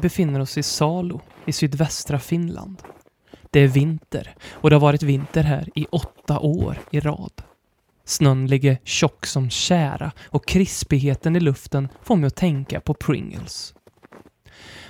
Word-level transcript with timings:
befinner 0.00 0.40
oss 0.40 0.58
i 0.58 0.62
Salo 0.62 1.20
i 1.46 1.52
sydvästra 1.52 2.18
Finland. 2.18 2.82
Det 3.50 3.60
är 3.60 3.68
vinter 3.68 4.34
och 4.50 4.70
det 4.70 4.76
har 4.76 4.80
varit 4.80 5.02
vinter 5.02 5.42
här 5.42 5.68
i 5.74 5.86
åtta 5.90 6.38
år 6.38 6.78
i 6.90 7.00
rad. 7.00 7.32
Snön 8.04 8.46
ligger 8.46 8.78
tjock 8.84 9.26
som 9.26 9.50
kära 9.50 10.12
och 10.26 10.48
krispigheten 10.48 11.36
i 11.36 11.40
luften 11.40 11.88
får 12.02 12.16
mig 12.16 12.26
att 12.26 12.36
tänka 12.36 12.80
på 12.80 12.94
Pringles. 12.94 13.74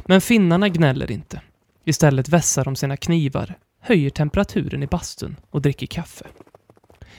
Men 0.06 0.20
finnarna 0.20 0.68
gnäller 0.68 1.10
inte. 1.10 1.40
Istället 1.84 2.28
vässar 2.28 2.64
de 2.64 2.76
sina 2.76 2.96
knivar, 2.96 3.54
höjer 3.80 4.10
temperaturen 4.10 4.82
i 4.82 4.86
bastun 4.86 5.36
och 5.50 5.62
dricker 5.62 5.86
kaffe. 5.86 6.26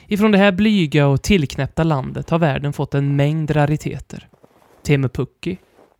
Ifrån 0.08 0.32
det 0.32 0.38
här 0.38 0.52
blyga 0.52 1.08
och 1.08 1.22
tillknäppta 1.22 1.84
landet 1.84 2.30
har 2.30 2.40
världen 2.40 2.74
fått 2.74 2.94
en 2.94 3.16
mängd 3.16 3.56
rariteter. 3.56 4.28
Teemu 4.84 5.10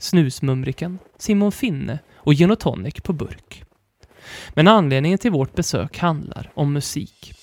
Snusmumriken, 0.02 1.00
Simon 1.18 1.52
Finne 1.52 2.00
och 2.16 2.34
gin 2.34 2.52
och 2.52 2.60
tonic 2.60 2.94
på 3.04 3.14
burk. 3.14 3.64
Men 4.50 4.68
anledningen 4.68 5.18
till 5.18 5.32
vårt 5.32 5.56
besök 5.56 5.98
handlar 5.98 6.52
om 6.54 6.74
musik. 6.74 7.34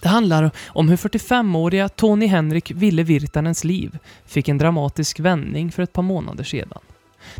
Det 0.00 0.08
handlar 0.08 0.50
om 0.66 0.88
hur 0.88 0.96
45-åriga 0.96 1.88
Tony 1.88 2.26
Henrik 2.26 2.70
Ville 2.70 3.02
Virtanens 3.02 3.64
liv 3.64 3.98
fick 4.26 4.48
en 4.48 4.58
dramatisk 4.58 5.20
vändning 5.20 5.72
för 5.72 5.82
ett 5.82 5.92
par 5.92 6.02
månader 6.02 6.44
sedan. 6.44 6.80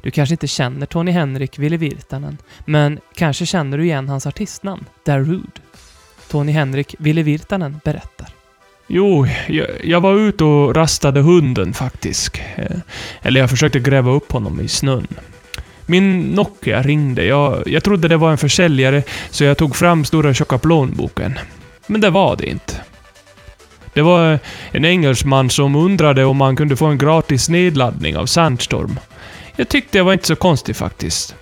Du 0.02 0.10
kanske 0.10 0.34
inte 0.34 0.46
känner 0.46 0.86
Tony 0.86 1.10
Henrik 1.10 1.58
Ville 1.58 1.76
Virtanen, 1.76 2.38
men 2.64 3.00
kanske 3.14 3.46
känner 3.46 3.78
du 3.78 3.84
igen 3.84 4.08
hans 4.08 4.26
artistnamn, 4.26 4.84
Darude. 5.04 5.60
Tony 6.28 6.52
Henrik 6.52 6.94
Ville 6.98 7.22
Virtanen 7.22 7.80
berättar. 7.84 8.39
Jo, 8.92 9.26
jag, 9.48 9.66
jag, 9.84 10.00
var 10.00 10.14
ute 10.14 10.44
och 10.44 10.76
rastade 10.76 11.20
hunden 11.20 11.74
faktiskt. 11.74 12.40
Eh, 12.56 12.76
eller 13.22 13.40
jag 13.40 13.50
försökte 13.50 13.80
gräva 13.80 14.10
upp 14.10 14.32
honom 14.32 14.60
i 14.60 14.68
snön. 14.68 15.06
Min 15.86 16.20
Nokia 16.20 16.82
ringde. 16.82 17.24
Jag, 17.24 17.62
jag 17.66 17.84
trodde 17.84 18.08
det 18.08 18.16
var 18.16 18.30
en 18.30 18.38
försäljare, 18.38 19.02
så 19.30 19.44
jag 19.44 19.58
tog 19.58 19.76
fram 19.76 20.04
stora 20.04 20.34
tjocka 20.34 20.58
plånboken. 20.58 21.38
Men 21.86 22.00
det 22.00 22.10
var 22.10 22.36
det 22.36 22.46
inte. 22.46 22.74
Det 23.92 24.02
var 24.02 24.38
en 24.70 24.84
engelsman 24.84 25.50
som 25.50 25.74
undrade 25.74 26.24
om 26.24 26.36
man 26.36 26.56
kunde 26.56 26.76
få 26.76 26.86
en 26.86 26.98
gratis 26.98 27.48
nedladdning 27.48 28.16
av 28.16 28.26
Sandstorm. 28.26 28.98
Jag 29.56 29.68
tyckte 29.68 29.98
det 29.98 30.02
var 30.02 30.12
inte 30.12 30.26
så 30.26 30.36
konstigt 30.36 30.76
faktiskt. 30.76 31.34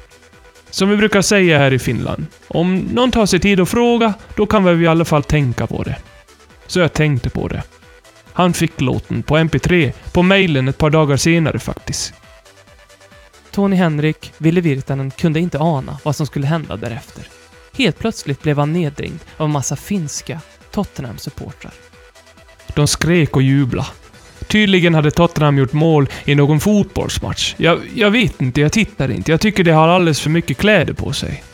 Som 0.70 0.88
vi 0.88 0.96
brukar 0.96 1.22
säga 1.22 1.58
här 1.58 1.72
i 1.72 1.78
Finland. 1.78 2.26
Om 2.48 2.78
någon 2.78 3.10
tar 3.10 3.26
sig 3.26 3.40
tid 3.40 3.60
att 3.60 3.68
fråga, 3.68 4.14
då 4.36 4.46
kan 4.46 4.78
vi 4.78 4.84
i 4.84 4.88
alla 4.88 5.04
fall 5.04 5.22
tänka 5.22 5.66
på 5.66 5.82
det. 5.82 5.96
Så 6.68 6.80
jag 6.80 6.92
tänkte 6.92 7.30
på 7.30 7.48
det. 7.48 7.62
Han 8.32 8.52
fick 8.52 8.80
låten 8.80 9.22
på 9.22 9.38
MP3 9.38 9.92
på 10.12 10.22
mejlen 10.22 10.68
ett 10.68 10.78
par 10.78 10.90
dagar 10.90 11.16
senare 11.16 11.58
faktiskt. 11.58 12.14
Tony 13.50 13.76
Henrik, 13.76 14.32
Ville 14.38 14.60
Virtanen, 14.60 15.10
kunde 15.10 15.40
inte 15.40 15.58
ana 15.58 15.98
vad 16.04 16.16
som 16.16 16.26
skulle 16.26 16.46
hända 16.46 16.76
därefter. 16.76 17.28
Helt 17.72 17.98
plötsligt 17.98 18.42
blev 18.42 18.58
han 18.58 18.72
nedringd 18.72 19.18
av 19.36 19.44
en 19.44 19.52
massa 19.52 19.76
finska 19.76 20.40
Tottenham-supportrar. 20.70 21.72
De 22.74 22.86
skrek 22.86 23.36
och 23.36 23.42
jublade. 23.42 23.88
Tydligen 24.46 24.94
hade 24.94 25.10
Tottenham 25.10 25.58
gjort 25.58 25.72
mål 25.72 26.08
i 26.24 26.34
någon 26.34 26.60
fotbollsmatch. 26.60 27.54
Jag, 27.56 27.80
jag 27.94 28.10
vet 28.10 28.40
inte, 28.40 28.60
jag 28.60 28.72
tittar 28.72 29.10
inte. 29.10 29.30
Jag 29.30 29.40
tycker 29.40 29.64
de 29.64 29.70
har 29.70 29.88
alldeles 29.88 30.20
för 30.20 30.30
mycket 30.30 30.58
kläder 30.58 30.92
på 30.92 31.12
sig. 31.12 31.44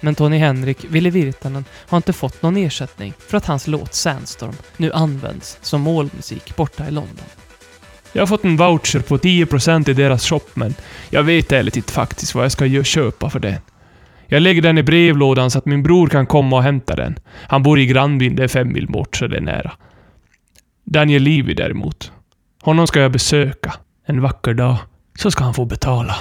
Men 0.00 0.14
Tony 0.14 0.38
Henrik, 0.38 0.84
Ville 0.88 1.10
Virtanen, 1.10 1.64
har 1.88 1.96
inte 1.96 2.12
fått 2.12 2.42
någon 2.42 2.56
ersättning 2.56 3.12
för 3.18 3.36
att 3.36 3.46
hans 3.46 3.66
låt 3.66 3.94
Sandstorm 3.94 4.54
nu 4.76 4.92
används 4.92 5.58
som 5.62 5.80
målmusik 5.80 6.56
borta 6.56 6.88
i 6.88 6.90
London. 6.90 7.24
Jag 8.12 8.22
har 8.22 8.26
fått 8.26 8.44
en 8.44 8.56
voucher 8.56 9.00
på 9.00 9.18
10% 9.18 9.90
i 9.90 9.92
deras 9.92 10.24
shop, 10.24 10.40
men 10.54 10.74
jag 11.10 11.22
vet 11.22 11.52
ärligt 11.52 11.76
inte 11.76 11.92
faktiskt 11.92 12.34
vad 12.34 12.44
jag 12.44 12.52
ska 12.52 12.84
köpa 12.84 13.30
för 13.30 13.40
den. 13.40 13.60
Jag 14.26 14.42
lägger 14.42 14.62
den 14.62 14.78
i 14.78 14.82
brevlådan 14.82 15.50
så 15.50 15.58
att 15.58 15.66
min 15.66 15.82
bror 15.82 16.08
kan 16.08 16.26
komma 16.26 16.56
och 16.56 16.62
hämta 16.62 16.96
den. 16.96 17.18
Han 17.48 17.62
bor 17.62 17.78
i 17.78 17.86
grannbyn, 17.86 18.36
det 18.36 18.44
är 18.44 18.48
fem 18.48 18.72
mil 18.72 18.86
bort, 18.86 19.16
så 19.16 19.26
det 19.26 19.36
är 19.36 19.40
nära. 19.40 19.72
Daniel 20.84 21.22
Levy 21.22 21.54
däremot. 21.54 22.12
Honom 22.62 22.86
ska 22.86 23.00
jag 23.00 23.12
besöka. 23.12 23.74
En 24.06 24.20
vacker 24.20 24.54
dag 24.54 24.76
så 25.18 25.30
ska 25.30 25.44
han 25.44 25.54
få 25.54 25.64
betala. 25.64 26.16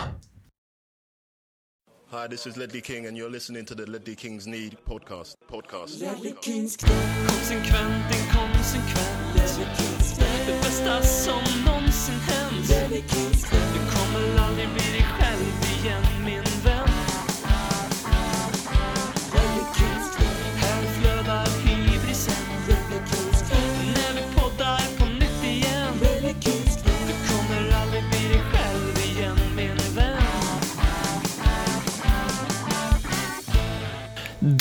Hi, 2.15 2.27
this 2.27 2.47
is 2.47 2.55
Ledley 2.55 2.79
King 2.79 3.07
and 3.07 3.17
you're 3.17 3.29
listening 3.29 3.65
to 3.65 3.75
the 3.75 3.85
Ledley 3.91 4.15
Kings 4.15 4.47
Need 4.47 4.77
podcast. 4.89 5.35
podcast. 5.51 6.01
Ledley 6.01 6.31
Kings 6.31 6.77
Konsekvent, 6.77 8.09
inkonsekvent. 8.09 9.35
Ledley 9.35 9.65
Kings 9.75 9.94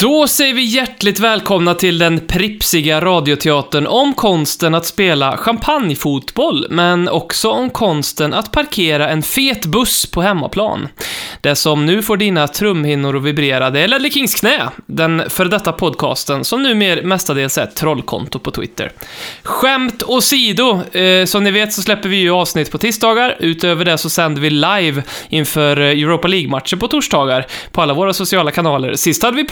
Då 0.04 0.28
säger 0.28 0.54
vi 0.54 0.62
hjärtligt 0.62 1.20
välkomna 1.20 1.74
till 1.74 1.98
den 1.98 2.20
pripsiga 2.20 3.00
radioteatern 3.00 3.86
om 3.86 4.14
konsten 4.14 4.74
att 4.74 4.86
spela 4.86 5.36
champagnefotboll, 5.36 6.66
men 6.70 7.08
också 7.08 7.50
om 7.50 7.70
konsten 7.70 8.34
att 8.34 8.52
parkera 8.52 9.08
en 9.08 9.22
fet 9.22 9.66
buss 9.66 10.06
på 10.06 10.22
hemmaplan. 10.22 10.88
Det 11.40 11.56
som 11.56 11.86
nu 11.86 12.02
får 12.02 12.16
dina 12.16 12.48
trumhinnor 12.48 13.16
att 13.16 13.22
vibrera, 13.22 13.70
det 13.70 13.80
är 13.80 13.88
Ledley 13.88 14.10
Kings 14.10 14.34
knä, 14.34 14.68
den 14.86 15.22
för 15.28 15.44
detta 15.44 15.72
podcasten 15.72 16.44
som 16.44 16.62
numera 16.62 17.02
mestadels 17.02 17.58
är 17.58 17.62
ett 17.62 17.76
trollkonto 17.76 18.38
på 18.38 18.50
Twitter. 18.50 18.92
Skämt 19.42 20.02
åsido, 20.02 20.80
eh, 20.92 21.24
som 21.24 21.44
ni 21.44 21.50
vet 21.50 21.72
så 21.72 21.82
släpper 21.82 22.08
vi 22.08 22.16
ju 22.16 22.30
avsnitt 22.30 22.70
på 22.70 22.78
tisdagar. 22.78 23.36
Utöver 23.40 23.84
det 23.84 23.98
så 23.98 24.10
sänder 24.10 24.42
vi 24.42 24.50
live 24.50 25.02
inför 25.28 25.80
eh, 25.80 25.88
Europa 25.88 26.28
League-matcher 26.28 26.76
på 26.76 26.88
torsdagar 26.88 27.46
på 27.72 27.82
alla 27.82 27.94
våra 27.94 28.12
sociala 28.12 28.50
kanaler. 28.50 28.94
Sist 28.94 29.22
hade 29.22 29.36
vi 29.36 29.44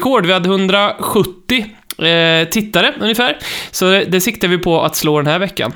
rekord. 0.00 0.26
vi 0.26 0.32
hade 0.32 0.48
170 0.48 1.66
eh, 1.98 2.48
tittare 2.48 2.94
ungefär. 3.00 3.38
Så 3.70 3.90
det, 3.90 4.04
det 4.04 4.20
siktar 4.20 4.48
vi 4.48 4.58
på 4.58 4.82
att 4.82 4.96
slå 4.96 5.16
den 5.16 5.26
här 5.26 5.38
veckan. 5.38 5.72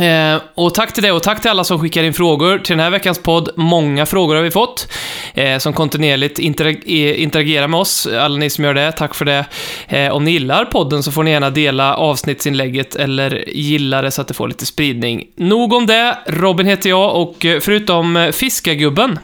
Eh, 0.00 0.42
och 0.54 0.74
tack 0.74 0.92
till 0.92 1.02
det 1.02 1.12
och 1.12 1.22
tack 1.22 1.40
till 1.40 1.50
alla 1.50 1.64
som 1.64 1.80
skickar 1.80 2.02
in 2.02 2.14
frågor 2.14 2.58
till 2.58 2.76
den 2.76 2.84
här 2.84 2.90
veckans 2.90 3.18
podd. 3.18 3.48
Många 3.56 4.06
frågor 4.06 4.36
har 4.36 4.42
vi 4.42 4.50
fått 4.50 4.92
eh, 5.34 5.58
som 5.58 5.72
kontinuerligt 5.72 6.38
interag 6.38 6.74
eh, 6.86 7.22
interagerar 7.22 7.68
med 7.68 7.80
oss. 7.80 8.06
Alla 8.06 8.36
ni 8.36 8.50
som 8.50 8.64
gör 8.64 8.74
det, 8.74 8.92
tack 8.92 9.14
för 9.14 9.24
det. 9.24 9.44
Eh, 9.88 10.12
om 10.12 10.24
ni 10.24 10.30
gillar 10.30 10.64
podden 10.64 11.02
så 11.02 11.12
får 11.12 11.22
ni 11.22 11.30
gärna 11.30 11.50
dela 11.50 11.94
avsnittsinlägget 11.96 12.96
eller 12.96 13.44
gilla 13.48 14.02
det 14.02 14.10
så 14.10 14.20
att 14.20 14.28
det 14.28 14.34
får 14.34 14.48
lite 14.48 14.66
spridning. 14.66 15.24
Nog 15.36 15.72
om 15.72 15.86
det. 15.86 16.18
Robin 16.26 16.66
heter 16.66 16.90
jag 16.90 17.16
och 17.16 17.44
eh, 17.44 17.60
förutom 17.60 18.16
eh, 18.16 18.30
Fiskargubben 18.30 18.34
Fiskagubben 18.34 19.18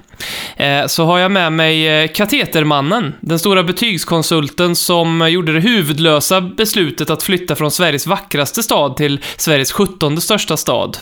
Eh, 0.57 0.87
så 0.87 1.05
har 1.05 1.19
jag 1.19 1.31
med 1.31 1.53
mig 1.53 1.89
eh, 1.89 2.09
Katetermannen, 2.09 3.15
den 3.21 3.39
stora 3.39 3.63
betygskonsulten 3.63 4.77
som 4.77 5.31
gjorde 5.31 5.53
det 5.53 5.61
huvudlösa 5.61 6.41
beslutet 6.41 7.11
att 7.11 7.23
flytta 7.23 7.57
från 7.57 7.71
Sveriges 7.71 8.07
vackraste 8.07 8.63
stad 8.63 8.97
till 8.97 9.21
Sveriges 9.37 9.73
sjuttonde 9.73 10.21
största 10.21 10.57
stad. 10.57 10.99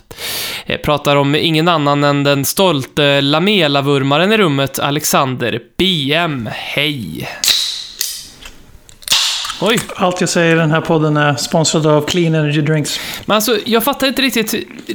Jag 0.66 0.82
pratar 0.82 1.16
om 1.16 1.34
ingen 1.34 1.68
annan 1.68 2.04
än 2.04 2.24
den 2.24 2.44
stolte 2.44 3.20
Lamela-vurmaren 3.20 4.32
i 4.32 4.36
rummet, 4.36 4.78
Alexander 4.78 5.60
BM. 5.78 6.48
Hej! 6.52 7.28
Oj. 9.60 9.80
Allt 9.96 10.20
jag 10.20 10.30
säger 10.30 10.56
i 10.56 10.58
den 10.58 10.70
här 10.70 10.80
podden 10.80 11.16
är 11.16 11.36
sponsrad 11.36 11.86
av 11.86 12.06
Clean 12.06 12.34
Energy 12.34 12.60
Drinks. 12.60 13.00
Men 13.26 13.34
alltså, 13.34 13.58
jag 13.64 13.84
fattar 13.84 14.06
inte 14.06 14.22
riktigt. 14.22 14.54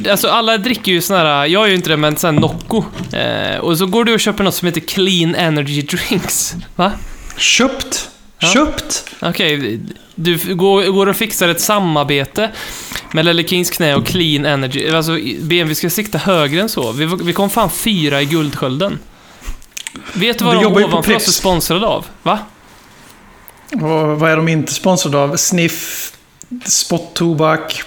Alltså, 0.10 0.27
alla 0.27 0.57
dricker 0.57 0.92
ju 0.92 1.01
såna 1.01 1.19
här, 1.19 1.25
jag 1.25 1.50
gör 1.50 1.65
ju 1.65 1.75
inte 1.75 1.89
det, 1.89 1.98
men 1.98 2.18
sån 2.18 2.33
här 2.33 2.42
Nocco. 2.42 2.83
Eh, 3.13 3.57
och 3.57 3.77
så 3.77 3.86
går 3.86 4.06
du 4.06 4.13
och 4.13 4.19
köper 4.19 4.44
något 4.44 4.56
som 4.56 4.65
heter 4.65 4.81
Clean 4.81 5.36
Energy 5.36 5.81
Drinks. 5.81 6.56
Va? 6.75 6.92
Köpt? 7.38 8.10
Ja. 8.39 8.48
Köpt? 8.48 9.06
Okej, 9.21 9.57
okay. 9.57 9.80
du 10.15 10.56
går, 10.56 10.83
går 10.83 11.07
och 11.07 11.16
fixar 11.16 11.50
ett 11.50 11.62
samarbete 11.62 12.51
med 13.12 13.25
Lelle 13.25 13.44
Kings 13.44 13.69
knä 13.69 13.95
och 13.95 14.06
Clean 14.06 14.45
Energy. 14.45 14.89
Alltså, 14.89 15.18
BM, 15.39 15.68
vi 15.68 15.75
ska 15.75 15.89
sikta 15.89 16.18
högre 16.18 16.62
än 16.62 16.69
så. 16.69 16.92
Vi, 16.92 17.09
vi 17.24 17.33
kom 17.33 17.50
fan 17.50 17.69
fyra 17.69 18.21
i 18.21 18.25
Guldskölden. 18.25 19.00
Vet 20.13 20.39
du 20.39 20.45
vad 20.45 20.56
du 20.56 20.62
de 20.62 20.83
ovanför 20.83 21.16
oss 21.16 21.27
är 21.27 21.31
sponsrade 21.31 21.88
av? 21.88 22.06
Va? 22.24 22.39
Och 23.73 24.19
vad 24.19 24.31
är 24.31 24.35
de 24.35 24.47
inte 24.47 24.73
sponsrade 24.73 25.17
av? 25.17 25.35
Sniff, 25.35 26.11
spottobak, 26.65 27.83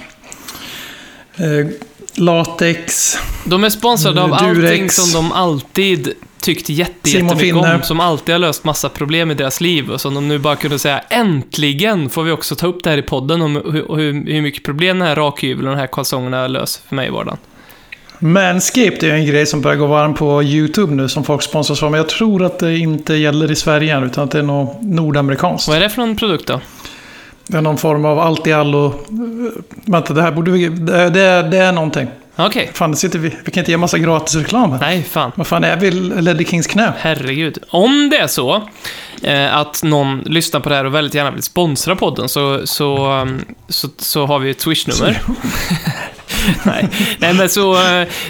eh, 1.36 1.66
latex. 2.14 3.16
De 3.44 3.64
är 3.64 3.70
sponsrade 3.70 4.22
av 4.22 4.28
Durex, 4.30 4.70
allting 4.70 4.90
som 4.90 5.12
de 5.12 5.32
alltid 5.32 6.14
tyckt 6.40 6.68
jätte, 6.68 7.10
jättemycket 7.10 7.54
om. 7.54 7.82
Som 7.82 8.00
alltid 8.00 8.34
har 8.34 8.38
löst 8.38 8.64
massa 8.64 8.88
problem 8.88 9.30
i 9.30 9.34
deras 9.34 9.60
liv 9.60 9.90
och 9.90 10.00
som 10.00 10.14
de 10.14 10.28
nu 10.28 10.38
bara 10.38 10.56
kunde 10.56 10.78
säga 10.78 10.98
äntligen 10.98 12.10
får 12.10 12.22
vi 12.22 12.30
också 12.30 12.56
ta 12.56 12.66
upp 12.66 12.84
det 12.84 12.90
här 12.90 12.98
i 12.98 13.02
podden 13.02 13.42
om 13.42 13.56
hur, 13.56 13.96
hur, 13.96 14.32
hur 14.32 14.42
mycket 14.42 14.64
problem 14.64 14.98
den 14.98 15.08
här 15.08 15.16
rakhyveln 15.16 15.68
och 15.68 15.74
de 15.74 15.80
här 15.80 15.86
kalsongerna 15.86 16.46
löser 16.46 16.82
för 16.88 16.96
mig 16.96 17.06
i 17.06 17.10
vardagen. 17.10 17.38
Manscaped 18.18 19.02
är 19.02 19.14
en 19.14 19.26
grej 19.26 19.46
som 19.46 19.60
börjar 19.60 19.76
gå 19.76 19.86
varm 19.86 20.14
på 20.14 20.42
YouTube 20.42 20.94
nu 20.94 21.08
som 21.08 21.24
folk 21.24 21.42
sponsras 21.42 21.82
av. 21.82 21.90
Men 21.90 21.98
jag 21.98 22.08
tror 22.08 22.44
att 22.44 22.58
det 22.58 22.78
inte 22.78 23.14
gäller 23.14 23.50
i 23.50 23.56
Sverige 23.56 23.96
än, 23.96 24.04
utan 24.04 24.24
att 24.24 24.30
det 24.30 24.38
är 24.38 24.42
något 24.42 24.82
nordamerikanskt. 24.82 25.68
Vad 25.68 25.76
är 25.76 25.80
det 25.80 25.90
för 25.90 26.02
någon 26.02 26.16
produkt 26.16 26.46
då? 26.46 26.60
Det 27.46 27.56
är 27.56 27.62
någon 27.62 27.78
form 27.78 28.04
av 28.04 28.18
allt 28.18 28.46
i 28.46 28.52
allo. 28.52 28.94
Vänta, 29.84 30.14
det 30.14 30.22
här 30.22 30.32
borde 30.32 30.50
vi... 30.50 30.68
Det, 30.68 31.10
det, 31.10 31.42
det 31.42 31.58
är 31.58 31.72
någonting. 31.72 32.08
Okej. 32.36 32.70
Fan, 32.72 32.90
det 32.90 32.96
sitter 32.96 33.18
vi... 33.18 33.36
Vi 33.44 33.50
kan 33.50 33.60
inte 33.60 33.70
ge 33.70 33.76
massa 33.76 33.98
gratis 33.98 34.34
reklam 34.34 34.72
här. 34.72 34.78
Nej, 34.80 35.02
fan. 35.02 35.32
Vad 35.34 35.46
fan 35.46 35.64
är 35.64 35.76
vi 35.76 35.90
Leddy 35.90 36.44
Kings 36.44 36.66
knä? 36.66 36.92
Herregud. 36.98 37.58
Om 37.68 38.10
det 38.10 38.16
är 38.16 38.26
så 38.26 38.62
eh, 39.22 39.56
att 39.56 39.82
någon 39.82 40.18
lyssnar 40.18 40.60
på 40.60 40.68
det 40.68 40.74
här 40.74 40.84
och 40.84 40.94
väldigt 40.94 41.14
gärna 41.14 41.30
vill 41.30 41.42
sponsra 41.42 41.96
podden 41.96 42.28
så, 42.28 42.66
så, 42.66 43.12
um, 43.12 43.44
så, 43.68 43.88
så 43.98 44.26
har 44.26 44.38
vi 44.38 44.50
ett 44.50 44.60
Swish-nummer. 44.60 45.22
Nej. 46.64 46.88
Nej, 47.18 47.34
men 47.34 47.48
så, 47.48 47.76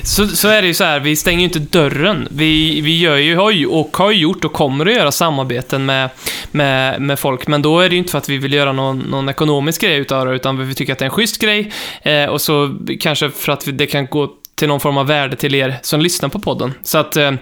så, 0.03 0.27
så 0.29 0.49
är 0.49 0.63
det 0.63 0.69
ju 0.69 0.75
så 0.75 0.85
här, 0.85 1.01
vi 1.01 1.17
stänger 1.17 1.39
ju 1.39 1.45
inte 1.45 1.59
dörren. 1.59 2.29
Vi, 2.31 2.81
vi 2.81 2.99
gör 2.99 3.17
ju, 3.17 3.37
har 3.37 3.51
ju, 3.51 3.67
och 3.67 3.97
har 3.97 4.11
ju 4.11 4.21
gjort 4.21 4.45
och 4.45 4.53
kommer 4.53 4.87
att 4.87 4.95
göra 4.95 5.13
samarbeten 5.13 5.87
med, 5.87 6.11
med, 6.51 7.01
med 7.03 7.19
folk, 7.19 7.47
men 7.47 7.63
då 7.63 7.81
är 7.81 7.89
det 7.89 7.95
ju 7.95 7.99
inte 7.99 8.11
för 8.11 8.19
att 8.19 8.29
vi 8.29 8.39
vill 8.39 8.53
göra 8.53 8.73
någon, 8.73 8.99
någon 8.99 9.29
ekonomisk 9.29 9.81
grej 9.81 9.97
utav 9.97 10.27
det, 10.27 10.33
utan 10.33 10.69
vi 10.69 10.75
tycker 10.75 10.93
att 10.93 10.99
det 10.99 11.03
är 11.03 11.07
en 11.07 11.11
schysst 11.11 11.39
grej, 11.39 11.73
eh, 12.03 12.25
och 12.25 12.41
så 12.41 12.77
kanske 13.01 13.31
för 13.31 13.53
att 13.53 13.69
det 13.73 13.87
kan 13.87 14.07
gå 14.07 14.33
till 14.55 14.69
någon 14.69 14.81
form 14.81 14.97
av 14.97 15.07
värde 15.07 15.37
till 15.37 15.55
er 15.55 15.79
som 15.83 16.01
lyssnar 16.01 16.29
på 16.29 16.39
podden. 16.39 16.75
Så 16.83 16.99
att, 16.99 17.17
eh, 17.17 17.33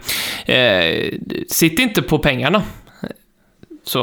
eh, 0.46 1.14
sitt 1.48 1.78
inte 1.78 2.02
på 2.02 2.18
pengarna. 2.18 2.62
Så. 3.84 4.00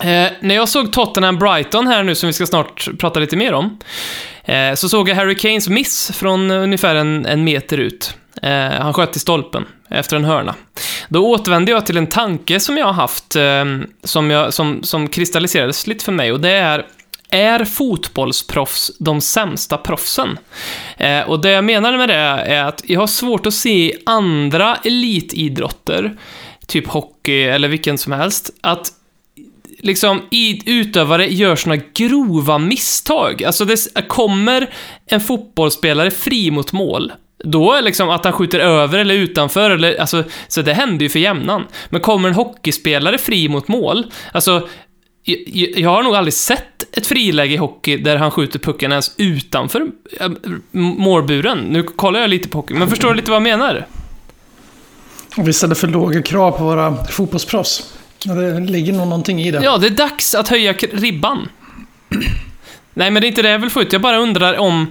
Eh, 0.00 0.30
när 0.40 0.54
jag 0.54 0.68
såg 0.68 0.92
Tottenham-Brighton 0.92 1.86
här 1.86 2.02
nu, 2.02 2.14
som 2.14 2.26
vi 2.26 2.32
ska 2.32 2.46
snart 2.46 2.88
prata 2.98 3.20
lite 3.20 3.36
mer 3.36 3.52
om, 3.52 3.78
eh, 4.44 4.74
så 4.74 4.88
såg 4.88 5.08
jag 5.08 5.16
Harry 5.16 5.34
Kanes 5.34 5.68
miss 5.68 6.10
från 6.14 6.50
eh, 6.50 6.62
ungefär 6.62 6.94
en, 6.94 7.26
en 7.26 7.44
meter 7.44 7.78
ut. 7.78 8.14
Eh, 8.42 8.70
han 8.70 8.94
sköt 8.94 9.16
i 9.16 9.18
stolpen 9.18 9.64
efter 9.88 10.16
en 10.16 10.24
hörna. 10.24 10.54
Då 11.08 11.26
återvände 11.26 11.70
jag 11.70 11.86
till 11.86 11.96
en 11.96 12.06
tanke 12.06 12.60
som 12.60 12.76
jag 12.76 12.86
har 12.86 12.92
haft, 12.92 13.36
eh, 13.36 13.64
som, 14.04 14.30
jag, 14.30 14.54
som, 14.54 14.82
som 14.82 15.08
kristalliserades 15.08 15.86
lite 15.86 16.04
för 16.04 16.12
mig, 16.12 16.32
och 16.32 16.40
det 16.40 16.50
är 16.50 16.86
är 17.32 17.64
fotbollsproffs 17.64 18.92
de 18.98 19.20
sämsta 19.20 19.78
proffsen? 19.78 20.38
Eh, 20.96 21.20
och 21.20 21.40
det 21.40 21.50
jag 21.50 21.64
menar 21.64 21.96
med 21.96 22.08
det 22.08 22.14
är 22.14 22.64
att 22.64 22.82
jag 22.84 23.00
har 23.00 23.06
svårt 23.06 23.46
att 23.46 23.54
se 23.54 23.96
andra 24.06 24.76
elitidrotter, 24.84 26.16
typ 26.66 26.86
hockey 26.88 27.42
eller 27.42 27.68
vilken 27.68 27.98
som 27.98 28.12
helst, 28.12 28.50
att 28.60 28.92
liksom 29.82 30.22
i, 30.30 30.70
utövare 30.70 31.32
gör 31.32 31.56
såna 31.56 31.76
grova 31.76 32.58
misstag. 32.58 33.44
Alltså 33.44 33.64
det 33.64 34.08
kommer 34.08 34.70
en 35.06 35.20
fotbollsspelare 35.20 36.10
fri 36.10 36.50
mot 36.50 36.72
mål. 36.72 37.12
Då 37.44 37.72
är 37.72 37.82
liksom 37.82 38.10
att 38.10 38.24
han 38.24 38.32
skjuter 38.32 38.60
över 38.60 38.98
eller 38.98 39.14
utanför, 39.14 39.70
eller, 39.70 40.00
alltså, 40.00 40.24
så 40.48 40.62
det 40.62 40.74
händer 40.74 41.02
ju 41.02 41.08
för 41.08 41.18
jämnan. 41.18 41.66
Men 41.88 42.00
kommer 42.00 42.28
en 42.28 42.34
hockeyspelare 42.34 43.18
fri 43.18 43.48
mot 43.48 43.68
mål, 43.68 44.06
alltså 44.32 44.68
jag, 45.24 45.38
jag 45.76 45.90
har 45.90 46.02
nog 46.02 46.16
aldrig 46.16 46.34
sett 46.34 46.96
ett 46.96 47.06
friläge 47.06 47.54
i 47.54 47.56
hockey 47.56 47.96
där 47.96 48.16
han 48.16 48.30
skjuter 48.30 48.58
pucken 48.58 48.92
ens 48.92 49.14
utanför 49.16 49.86
eh, 50.20 50.30
målburen. 50.70 51.58
Nu 51.58 51.82
kollar 51.82 52.20
jag 52.20 52.30
lite 52.30 52.48
på 52.48 52.58
hockey, 52.58 52.74
men 52.74 52.88
förstår 52.88 53.08
du 53.08 53.14
lite 53.14 53.30
vad 53.30 53.36
jag 53.36 53.42
menar? 53.42 53.86
Vi 55.36 55.52
ställer 55.52 55.74
för 55.74 55.88
låga 55.88 56.22
krav 56.22 56.50
på 56.50 56.64
våra 56.64 57.04
fotbollsproffs. 57.04 57.94
Ja, 58.24 58.34
det 58.34 58.60
ligger 58.60 58.92
nog 58.92 59.08
någonting 59.08 59.42
i 59.42 59.50
det. 59.50 59.60
Ja, 59.64 59.78
det 59.78 59.86
är 59.86 59.90
dags 59.90 60.34
att 60.34 60.48
höja 60.48 60.72
ribban. 60.72 61.48
Nej, 62.94 63.10
men 63.10 63.20
det 63.22 63.26
är 63.26 63.28
inte 63.28 63.42
det 63.42 63.50
jag 63.50 63.58
vill 63.58 63.70
få 63.70 63.82
ut. 63.82 63.92
Jag 63.92 64.02
bara 64.02 64.16
undrar 64.18 64.58
om 64.58 64.86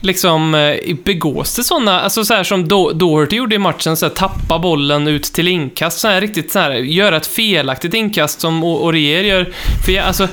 liksom 0.00 0.54
eh, 0.54 0.94
begås 1.04 1.56
det 1.56 1.64
sådana, 1.64 2.00
alltså 2.00 2.24
så 2.24 2.34
här 2.34 2.44
som 2.44 2.64
Do- 2.68 2.92
Doherty 2.92 3.36
gjorde 3.36 3.54
i 3.54 3.58
matchen, 3.58 3.96
så 3.96 4.06
här, 4.06 4.14
tappa 4.14 4.58
bollen 4.58 5.08
ut 5.08 5.22
till 5.22 5.48
inkast, 5.48 5.98
så 5.98 6.08
här 6.08 6.20
riktigt 6.20 6.52
så 6.52 6.58
här, 6.58 6.70
göra 6.72 7.16
ett 7.16 7.26
felaktigt 7.26 7.94
inkast 7.94 8.40
som 8.40 8.64
Orier 8.64 9.22
gör. 9.22 9.52
För 9.86 9.92
jag, 9.92 10.04
alltså, 10.06 10.28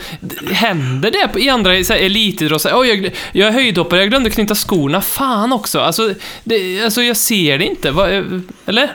händer 0.51 1.11
det 1.11 1.39
i 1.41 1.49
andra 1.49 1.83
så 1.83 1.93
här, 1.93 1.99
elitidrott? 1.99 2.61
Så 2.61 2.69
här, 2.69 2.79
Oj, 2.79 2.87
jag, 2.87 3.11
jag 3.31 3.47
är 3.47 3.51
höjdhoppare, 3.51 3.99
jag 3.99 4.09
glömde 4.09 4.29
knyta 4.29 4.55
skorna, 4.55 5.01
fan 5.01 5.53
också. 5.53 5.79
Alltså, 5.79 6.13
det, 6.43 6.83
alltså 6.83 7.01
jag 7.01 7.17
ser 7.17 7.57
det 7.57 7.65
inte. 7.65 7.91
Va, 7.91 8.09
eh, 8.09 8.23
eller? 8.65 8.91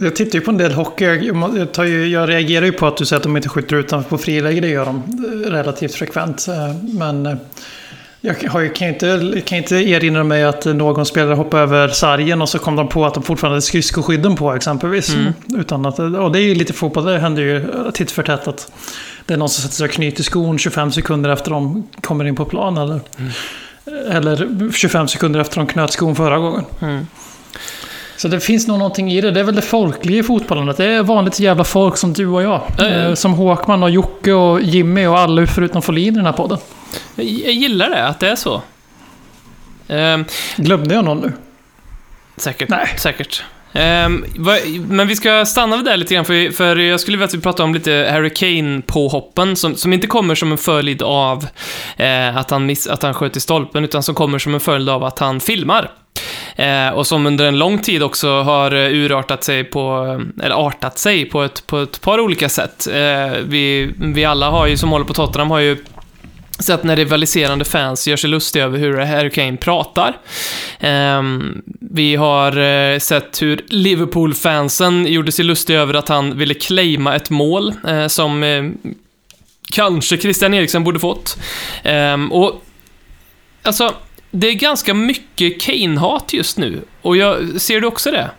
Jag 0.00 0.16
tittar 0.16 0.38
ju 0.38 0.44
på 0.44 0.50
en 0.50 0.58
del 0.58 0.72
hockey. 0.72 1.04
Jag, 1.56 1.72
tar 1.72 1.84
ju, 1.84 2.06
jag 2.06 2.28
reagerar 2.28 2.66
ju 2.66 2.72
på 2.72 2.86
att 2.86 2.96
du 2.96 3.06
säger 3.06 3.16
att 3.18 3.22
de 3.22 3.36
inte 3.36 3.48
skjuter 3.48 3.76
utanför 3.76 4.10
på 4.10 4.18
friläge. 4.18 4.60
Det 4.60 4.68
gör 4.68 4.84
de 4.86 4.96
eh, 5.46 5.50
relativt 5.50 5.94
frekvent. 5.94 6.48
Eh, 6.48 6.74
Men 6.98 7.26
eh, 7.26 7.34
jag 8.20 8.34
har 8.50 8.60
ju- 8.60 8.68
kan 8.68 8.88
inte, 8.88 9.32
kan 9.44 9.58
inte 9.58 9.74
erinra 9.76 10.24
mig 10.24 10.44
att 10.44 10.64
någon 10.64 11.06
spelare 11.06 11.34
hoppade 11.34 11.62
över 11.62 11.88
sargen 11.88 12.42
och 12.42 12.48
så 12.48 12.58
kom 12.58 12.76
de 12.76 12.88
på 12.88 13.06
att 13.06 13.14
de 13.14 13.22
fortfarande 13.22 13.54
hade 13.54 13.62
skridskoskydden 13.62 14.36
på 14.36 14.54
exempelvis. 14.54 15.16
Utan 15.58 15.86
att, 15.86 15.98
och 15.98 16.32
det 16.32 16.38
är 16.38 16.42
ju 16.42 16.54
lite 16.54 16.72
fotboll, 16.72 17.04
det 17.04 17.18
händer 17.18 17.42
ju 17.42 17.64
titt 17.94 18.10
för 18.10 18.22
tätt 18.22 18.48
att 18.48 18.72
det 19.26 19.34
är 19.34 19.38
någon 19.38 19.48
som 19.48 19.62
sätter 19.62 19.74
sig 19.76 19.84
och 19.84 19.90
knyter 19.90 20.22
skon 20.22 20.58
25 20.58 20.92
sekunder 20.92 21.30
efter 21.30 21.50
de 21.50 21.88
kommer 22.00 22.24
in 22.24 22.36
på 22.36 22.44
plan. 22.44 22.76
Eller, 22.78 23.00
eller 24.10 24.72
25 24.72 25.08
sekunder 25.08 25.40
efter 25.40 25.56
de 25.56 25.66
knöt 25.66 25.92
skon 25.92 26.16
förra 26.16 26.38
gången. 26.38 26.64
Mm. 26.82 27.06
Så 28.18 28.28
det 28.28 28.40
finns 28.40 28.66
nog 28.66 28.78
någonting 28.78 29.12
i 29.12 29.20
det. 29.20 29.30
Det 29.30 29.40
är 29.40 29.44
väl 29.44 29.54
det 29.56 29.62
folkliga 29.62 30.18
i 30.20 30.22
fotbollen. 30.22 30.74
Det 30.76 30.84
är 30.84 31.02
vanligt 31.02 31.40
jävla 31.40 31.64
folk 31.64 31.96
som 31.96 32.12
du 32.12 32.26
och 32.26 32.42
jag. 32.42 32.62
Eh. 32.78 33.06
Eh, 33.06 33.14
Som 33.14 33.32
Håkman 33.34 33.82
och 33.82 33.90
Jocke 33.90 34.32
och 34.32 34.60
Jimmy 34.62 35.06
och 35.06 35.18
alla 35.18 35.46
förutom 35.46 35.82
Folin 35.82 36.06
i 36.14 36.16
den 36.16 36.26
här 36.26 36.32
podden. 36.32 36.58
Jag, 37.16 37.26
gillar 37.26 37.90
det, 37.90 38.06
att 38.06 38.20
det 38.20 38.28
är 38.28 38.36
så. 38.36 38.62
Ehm, 39.88 40.24
Glömde 40.56 40.94
jag 40.94 41.04
någon 41.04 41.18
nu? 41.18 41.32
Säkert. 42.36 42.68
Nej. 42.68 42.86
Säkert. 42.98 43.42
Ehm, 43.72 44.24
vad- 44.36 44.58
men 44.88 45.08
vi 45.08 45.16
ska 45.16 45.44
stanna 45.46 45.76
vid 45.76 45.84
det 45.84 45.96
lite 45.96 46.14
grann, 46.14 46.24
för, 46.24 46.52
för 46.52 46.76
jag 46.76 47.00
skulle 47.00 47.16
vilja 47.16 47.24
att 47.26 47.34
vi 47.34 47.40
pratar 47.40 47.64
om 47.64 47.74
lite 47.74 48.08
Harry 48.12 48.30
Kane-påhoppen, 48.30 49.56
som, 49.56 49.74
som 49.74 49.92
inte 49.92 50.06
kommer 50.06 50.34
som 50.34 50.52
en 50.52 50.58
följd 50.58 51.02
av 51.02 51.46
eh, 51.96 52.36
att, 52.36 52.50
han 52.50 52.66
miss, 52.66 52.86
att 52.86 53.02
han 53.02 53.14
sköt 53.14 53.36
i 53.36 53.40
stolpen, 53.40 53.84
utan 53.84 54.02
som 54.02 54.14
kommer 54.14 54.38
som 54.38 54.54
en 54.54 54.60
följd 54.60 54.88
av 54.88 55.04
att 55.04 55.18
han 55.18 55.40
filmar. 55.40 55.90
Eh, 56.58 56.88
och 56.88 57.06
som 57.06 57.26
under 57.26 57.44
en 57.44 57.58
lång 57.58 57.78
tid 57.78 58.02
också 58.02 58.42
har 58.42 58.74
eh, 58.74 58.92
urartat 58.92 59.44
sig 59.44 59.64
på, 59.64 60.06
eh, 60.06 60.44
eller 60.44 60.54
artat 60.54 60.98
sig 60.98 61.24
på 61.24 61.42
ett, 61.42 61.66
på 61.66 61.78
ett 61.78 62.00
par 62.00 62.20
olika 62.20 62.48
sätt. 62.48 62.86
Eh, 62.86 63.38
vi, 63.44 63.90
vi 63.98 64.24
alla 64.24 64.50
har 64.50 64.66
ju, 64.66 64.76
som 64.76 64.90
håller 64.90 65.04
på 65.04 65.14
Tottenham, 65.14 65.50
har 65.50 65.58
ju 65.58 65.76
sett 66.58 66.82
när 66.82 66.96
rivaliserande 66.96 67.64
fans 67.64 68.08
gör 68.08 68.16
sig 68.16 68.30
lustiga 68.30 68.64
över 68.64 68.78
hur 68.78 68.98
Harry 68.98 69.30
Kane 69.30 69.56
pratar. 69.56 70.16
Ehm, 70.80 71.62
vi 71.80 72.16
har 72.16 72.56
eh, 72.58 72.98
sett 72.98 73.42
hur 73.42 73.60
Liverpool-fansen 73.68 75.06
gjorde 75.06 75.32
sig 75.32 75.44
lustiga 75.44 75.80
över 75.80 75.94
att 75.94 76.08
han 76.08 76.38
ville 76.38 76.54
claima 76.54 77.16
ett 77.16 77.30
mål 77.30 77.74
eh, 77.88 78.06
som 78.06 78.42
eh, 78.42 78.64
kanske 79.72 80.18
Christian 80.18 80.54
Eriksen 80.54 80.84
borde 80.84 81.00
fått. 81.00 81.38
Ehm, 81.82 82.32
och 82.32 82.62
alltså, 83.62 83.94
det 84.30 84.48
är 84.48 84.54
ganska 84.54 84.94
mycket 84.94 85.60
Kane-hat 85.60 86.32
just 86.32 86.58
nu. 86.58 86.82
Och 87.02 87.16
jag, 87.16 87.60
ser 87.60 87.80
du 87.80 87.86
också 87.86 88.10
det? 88.10 88.30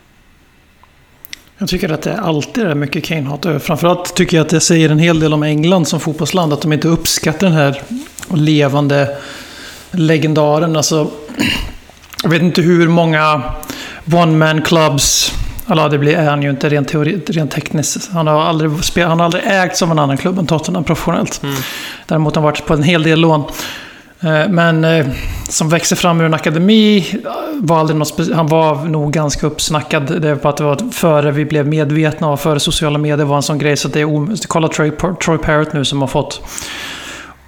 Jag 1.58 1.68
tycker 1.68 1.92
att 1.92 2.02
det 2.02 2.20
alltid 2.20 2.64
är 2.64 2.74
mycket 2.74 3.04
Kane-hat. 3.04 3.44
Och 3.44 3.62
Framförallt 3.62 4.14
tycker 4.14 4.36
jag 4.36 4.44
att 4.44 4.50
det 4.50 4.60
säger 4.60 4.90
en 4.90 4.98
hel 4.98 5.20
del 5.20 5.32
om 5.32 5.42
England 5.42 5.88
som 5.88 6.00
fotbollsland. 6.00 6.52
Att 6.52 6.62
de 6.62 6.72
inte 6.72 6.88
uppskattar 6.88 7.46
den 7.46 7.56
här 7.56 7.82
levande 8.34 9.16
legendaren. 9.90 10.76
Alltså, 10.76 11.10
jag 12.22 12.30
vet 12.30 12.42
inte 12.42 12.62
hur 12.62 12.88
många 12.88 13.42
one-man 14.12 14.62
clubs 14.62 15.32
eller 15.70 15.88
det 15.88 15.98
blir, 15.98 16.16
är 16.16 16.30
han 16.30 16.42
ju 16.42 16.50
inte 16.50 16.68
rent, 16.68 16.88
teori, 16.88 17.20
rent 17.26 17.50
tekniskt. 17.50 18.10
Han 18.12 18.26
har, 18.26 18.42
aldrig 18.42 18.84
spel, 18.84 19.08
han 19.08 19.18
har 19.18 19.24
aldrig 19.24 19.42
ägts 19.46 19.82
av 19.82 19.90
en 19.90 19.98
annan 19.98 20.16
klubb 20.16 20.38
än 20.38 20.46
Tottenham 20.46 20.84
professionellt. 20.84 21.42
Mm. 21.42 21.54
Däremot 22.06 22.34
har 22.34 22.42
han 22.42 22.52
varit 22.52 22.66
på 22.66 22.74
en 22.74 22.82
hel 22.82 23.02
del 23.02 23.20
lån. 23.20 23.44
Eh, 24.20 24.48
Men 24.48 24.84
eh, 24.84 25.06
som 25.48 25.68
växer 25.68 25.96
fram 25.96 26.20
ur 26.20 26.24
en 26.24 26.34
akademi, 26.34 26.98
eh, 27.24 27.30
var 27.56 27.78
aldrig 27.80 27.96
något 27.98 28.34
han 28.34 28.46
var 28.46 28.74
nog 28.84 29.12
ganska 29.12 29.46
uppsnackad. 29.46 30.22
Det 30.22 30.36
på 30.36 30.48
att 30.48 30.56
det 30.56 30.64
var 30.64 30.92
före 30.92 31.30
vi 31.30 31.44
blev 31.44 31.66
medvetna 31.66 32.28
och 32.28 32.40
före 32.40 32.60
sociala 32.60 32.98
medier 32.98 33.26
var 33.26 33.36
en 33.36 33.42
sån 33.42 33.58
grej. 33.58 33.76
Så 33.76 33.88
det 33.88 34.00
är 34.00 34.46
kolla 34.48 34.68
Troy, 34.68 34.92
Troy 35.24 35.38
Parrott 35.38 35.72
nu 35.72 35.84
som 35.84 36.00
har 36.00 36.08
fått 36.08 36.42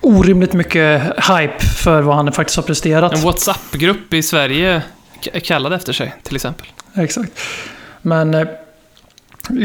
orimligt 0.00 0.52
mycket 0.52 1.02
hype 1.02 1.58
för 1.84 2.02
vad 2.02 2.16
han 2.16 2.32
faktiskt 2.32 2.56
har 2.56 2.62
presterat. 2.62 3.12
En 3.12 3.20
WhatsApp-grupp 3.22 4.14
i 4.14 4.22
Sverige 4.22 4.82
k- 5.24 5.30
kallad 5.44 5.72
efter 5.72 5.92
sig, 5.92 6.14
till 6.22 6.36
exempel. 6.36 6.66
Exakt. 6.94 7.32
Men 8.02 8.46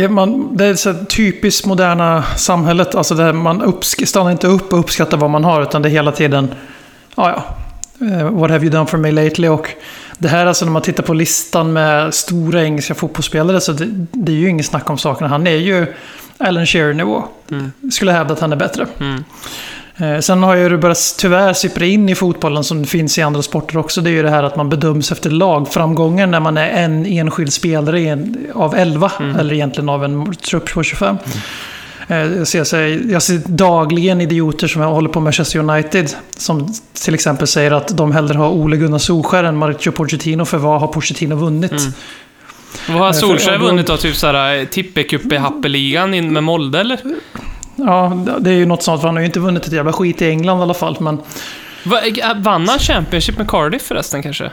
man, 0.09 0.57
det 0.57 0.65
är 0.65 0.75
så 0.75 0.93
typiskt 0.93 1.65
moderna 1.65 2.23
samhället. 2.35 2.95
Alltså 2.95 3.15
där 3.15 3.33
man 3.33 3.61
uppsk- 3.61 4.05
stannar 4.05 4.31
inte 4.31 4.47
upp 4.47 4.73
och 4.73 4.79
uppskattar 4.79 5.17
vad 5.17 5.29
man 5.29 5.43
har. 5.43 5.61
Utan 5.61 5.81
det 5.81 5.89
är 5.89 5.91
hela 5.91 6.11
tiden, 6.11 6.47
ja 7.17 7.29
ja. 7.99 8.07
eh, 8.07 8.29
What 8.29 8.51
have 8.51 8.65
you 8.65 8.69
done 8.69 8.85
for 8.85 8.97
me 8.97 9.11
lately? 9.11 9.47
Och 9.47 9.69
det 10.17 10.27
här 10.27 10.45
alltså 10.45 10.65
när 10.65 10.71
man 10.71 10.81
tittar 10.81 11.03
på 11.03 11.13
listan 11.13 11.73
med 11.73 12.13
stora 12.13 12.63
engelska 12.63 12.95
fotbollsspelare. 12.95 13.61
Så 13.61 13.71
det, 13.71 13.85
det 14.11 14.31
är 14.31 14.35
ju 14.35 14.49
ingen 14.49 14.63
snack 14.63 14.89
om 14.89 14.97
sakerna. 14.97 15.27
Han 15.27 15.47
är 15.47 15.55
ju 15.55 15.93
Alan 16.37 16.65
Shearer-nivå. 16.65 17.23
Mm. 17.51 17.71
Skulle 17.91 18.11
hävda 18.11 18.33
att 18.33 18.39
han 18.39 18.51
är 18.51 18.55
bättre. 18.55 18.87
Mm. 18.99 19.23
Eh, 19.97 20.19
sen 20.19 20.43
har 20.43 20.55
ju 20.55 20.69
det 20.69 20.77
börjat 20.77 21.15
tyvärr 21.19 21.53
sippra 21.53 21.85
in 21.85 22.09
i 22.09 22.15
fotbollen 22.15 22.63
som 22.63 22.85
finns 22.85 23.17
i 23.17 23.21
andra 23.21 23.41
sporter 23.41 23.77
också. 23.77 24.01
Det 24.01 24.09
är 24.09 24.11
ju 24.11 24.23
det 24.23 24.29
här 24.29 24.43
att 24.43 24.55
man 24.55 24.69
bedöms 24.69 25.11
efter 25.11 25.29
lagframgången 25.29 26.31
när 26.31 26.39
man 26.39 26.57
är 26.57 26.69
en 26.69 27.05
enskild 27.05 27.53
spelare 27.53 28.27
av 28.53 28.75
11. 28.75 29.11
Mm. 29.19 29.35
Eller 29.35 29.53
egentligen 29.53 29.89
av 29.89 30.05
en 30.05 30.35
trupp 30.35 30.73
på 30.73 30.83
25. 30.83 31.07
Mm. 31.07 31.37
Eh, 32.07 32.17
jag 32.17 32.47
ser, 32.47 33.11
jag 33.11 33.21
ser 33.21 33.41
dagligen 33.45 34.21
idioter 34.21 34.67
som 34.67 34.81
håller 34.81 35.09
på 35.09 35.19
Manchester 35.19 35.59
United. 35.59 36.09
Som 36.37 36.73
till 36.93 37.13
exempel 37.13 37.47
säger 37.47 37.71
att 37.71 37.97
de 37.97 38.11
hellre 38.11 38.37
har 38.37 38.49
Ole 38.49 38.77
Gunnar 38.77 38.97
Solskjaer 38.97 39.43
än 39.43 39.57
Mauricio 39.57 39.91
Pochettino. 39.91 40.45
För 40.45 40.57
vad 40.57 40.79
har 40.81 40.87
Pochettino 40.87 41.35
vunnit? 41.35 41.71
Mm. 41.71 41.93
Vad 42.87 42.97
har 42.97 43.07
eh, 43.07 43.13
Solskjaer 43.13 43.57
vunnit 43.57 43.87
då? 43.87 43.97
Typ 43.97 44.15
såhär 44.15 44.65
Tippecup 44.65 45.31
i 45.31 45.35
Happeligan 45.35 46.33
med 46.33 46.43
Molde 46.43 46.79
eller? 46.79 46.99
Ja, 47.75 48.25
det 48.39 48.49
är 48.49 48.55
ju 48.55 48.65
något 48.65 48.83
sånt. 48.83 49.01
För 49.01 49.07
han 49.07 49.15
har 49.15 49.21
ju 49.21 49.27
inte 49.27 49.39
vunnit 49.39 49.67
ett 49.67 49.73
jävla 49.73 49.93
skit 49.93 50.21
i 50.21 50.29
England 50.29 50.59
i 50.59 50.61
alla 50.61 50.73
fall. 50.73 50.97
Men... 50.99 51.19
Vann 52.35 52.67
han 52.67 52.79
Championship 52.79 53.37
med 53.37 53.47
Cardiff 53.47 53.81
förresten 53.81 54.23
kanske? 54.23 54.51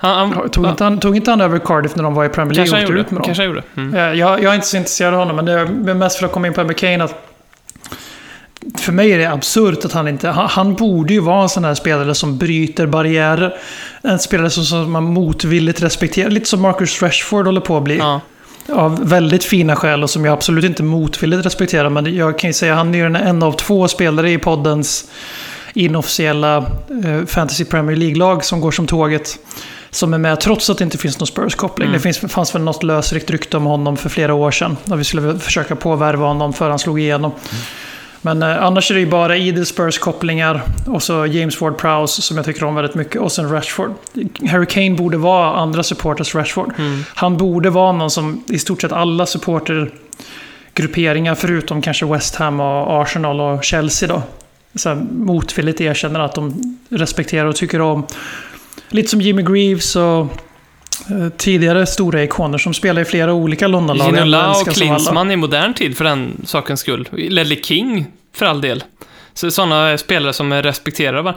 Han, 0.00 0.32
han, 0.32 0.50
tog, 0.50 0.66
inte 0.66 0.84
han, 0.84 1.00
tog 1.00 1.16
inte 1.16 1.30
han 1.30 1.40
över 1.40 1.58
Cardiff 1.58 1.96
när 1.96 2.02
de 2.02 2.14
var 2.14 2.24
i 2.24 2.28
Premier 2.28 2.54
League 2.54 2.70
kanske 2.70 2.86
och 2.86 2.90
åkte 2.90 3.00
ut 3.00 3.10
med 3.10 3.18
dem? 3.18 3.26
Kanske 3.26 3.44
gjorde. 3.44 3.62
Mm. 3.76 4.18
Jag, 4.18 4.42
jag 4.42 4.50
är 4.50 4.54
inte 4.54 4.66
så 4.66 4.76
intresserad 4.76 5.14
av 5.14 5.20
honom, 5.20 5.36
men 5.36 5.44
det 5.44 5.52
är 5.52 5.94
mest 5.94 6.18
för 6.18 6.26
att 6.26 6.32
komma 6.32 6.46
in 6.46 6.52
på 6.52 6.64
McCain 6.64 7.00
att 7.00 7.26
för 8.78 8.92
mig 8.92 9.12
är 9.12 9.18
det 9.18 9.30
absurt 9.32 9.84
att 9.84 9.92
han 9.92 10.08
inte... 10.08 10.28
Han, 10.28 10.48
han, 10.48 10.74
borde 10.74 11.14
ju 11.14 11.20
vara 11.20 11.42
en 11.42 11.48
sån 11.48 11.64
här 11.64 11.74
spelare 11.74 12.14
som 12.14 12.38
bryter 12.38 12.86
barriärer. 12.86 13.54
En 14.02 14.18
spelare 14.18 14.50
som, 14.50 14.64
som 14.64 14.92
man 14.92 15.04
motvilligt 15.04 15.82
respekterar. 15.82 16.30
Lite 16.30 16.48
som 16.48 16.60
Marcus 16.60 17.02
Rashford 17.02 17.46
håller 17.46 17.60
på 17.60 17.76
att 17.76 17.82
bli. 17.82 17.96
Ja. 17.96 18.20
Av 18.68 19.08
väldigt 19.08 19.44
fina 19.44 19.76
skäl 19.76 20.02
och 20.02 20.10
som 20.10 20.24
jag 20.24 20.32
absolut 20.32 20.64
inte 20.64 20.82
motvilligt 20.82 21.46
respekterar. 21.46 21.90
Men 21.90 22.14
jag 22.14 22.38
kan 22.38 22.50
ju 22.50 22.54
säga 22.54 22.72
att 22.72 22.78
han 22.78 22.94
är 22.94 23.04
en 23.04 23.42
av 23.42 23.52
två 23.52 23.88
spelare 23.88 24.30
i 24.30 24.38
poddens 24.38 25.10
inofficiella 25.74 26.56
eh, 27.04 27.26
Fantasy 27.26 27.64
Premier 27.64 27.96
League-lag 27.96 28.44
som 28.44 28.60
går 28.60 28.70
som 28.70 28.86
tåget 28.86 29.38
som 29.90 30.14
är 30.14 30.18
med 30.18 30.40
trots 30.40 30.70
att 30.70 30.78
det 30.78 30.84
inte 30.84 30.98
finns 30.98 31.20
någon 31.20 31.26
Spurs-koppling. 31.26 31.88
Mm. 31.88 31.92
Det 31.92 32.00
finns, 32.00 32.32
fanns 32.32 32.54
väl 32.54 32.62
något 32.62 32.82
lösryckt 32.82 33.30
rykte 33.30 33.56
om 33.56 33.64
honom 33.64 33.96
för 33.96 34.08
flera 34.08 34.34
år 34.34 34.50
sedan. 34.50 34.76
När 34.84 34.96
vi 34.96 35.04
skulle 35.04 35.38
försöka 35.38 35.76
påvärva 35.76 36.26
honom 36.26 36.52
för 36.52 36.70
han 36.70 36.78
slog 36.78 37.00
igenom. 37.00 37.30
Mm. 37.30 37.62
Men 38.22 38.42
eh, 38.42 38.64
annars 38.64 38.90
är 38.90 38.94
det 38.94 39.00
ju 39.00 39.06
bara 39.06 39.36
idel 39.36 39.66
Spurs-kopplingar. 39.66 40.62
Och 40.86 41.02
så 41.02 41.26
James 41.26 41.58
Ward-Prowse 41.58 42.20
som 42.20 42.36
jag 42.36 42.46
tycker 42.46 42.64
om 42.64 42.74
väldigt 42.74 42.94
mycket. 42.94 43.20
Och 43.20 43.32
sen 43.32 43.50
Rashford. 43.50 43.94
Harry 44.50 44.66
Kane 44.66 44.90
borde 44.90 45.16
vara 45.16 45.56
andra 45.56 45.82
supporters 45.82 46.34
Rashford. 46.34 46.72
Mm. 46.78 47.04
Han 47.14 47.36
borde 47.36 47.70
vara 47.70 47.92
någon 47.92 48.10
som 48.10 48.44
i 48.48 48.58
stort 48.58 48.80
sett 48.80 48.92
alla 48.92 49.26
supportergrupperingar 49.26 51.34
förutom 51.34 51.82
kanske 51.82 52.06
West 52.06 52.34
Ham 52.34 52.60
och 52.60 53.02
Arsenal 53.02 53.40
och 53.40 53.64
Chelsea 53.64 54.08
då. 54.08 54.22
Så 54.74 54.94
motvilligt 55.10 55.80
erkänner 55.80 56.20
att 56.20 56.34
de 56.34 56.76
respekterar 56.88 57.46
och 57.46 57.56
tycker 57.56 57.80
om. 57.80 58.06
Lite 58.88 59.08
som 59.08 59.20
Jimmy 59.20 59.42
Greaves 59.42 59.96
och 59.96 60.20
eh, 61.10 61.28
tidigare 61.36 61.86
stora 61.86 62.24
ikoner 62.24 62.58
som 62.58 62.74
spelar 62.74 63.02
i 63.02 63.04
flera 63.04 63.32
olika 63.32 63.68
Londonlag. 63.68 64.06
Ginola 64.06 64.50
och 64.50 64.68
Klinsmann 64.68 65.30
i 65.30 65.36
modern 65.36 65.74
tid 65.74 65.96
för 65.96 66.04
den 66.04 66.42
sakens 66.44 66.80
skull. 66.80 67.08
Ledley 67.12 67.62
King 67.62 68.06
för 68.34 68.46
all 68.46 68.60
del. 68.60 68.84
Så 69.34 69.50
sådana 69.50 69.98
spelare 69.98 70.32
som 70.32 70.52
är 70.52 70.62
respekterade. 70.62 71.34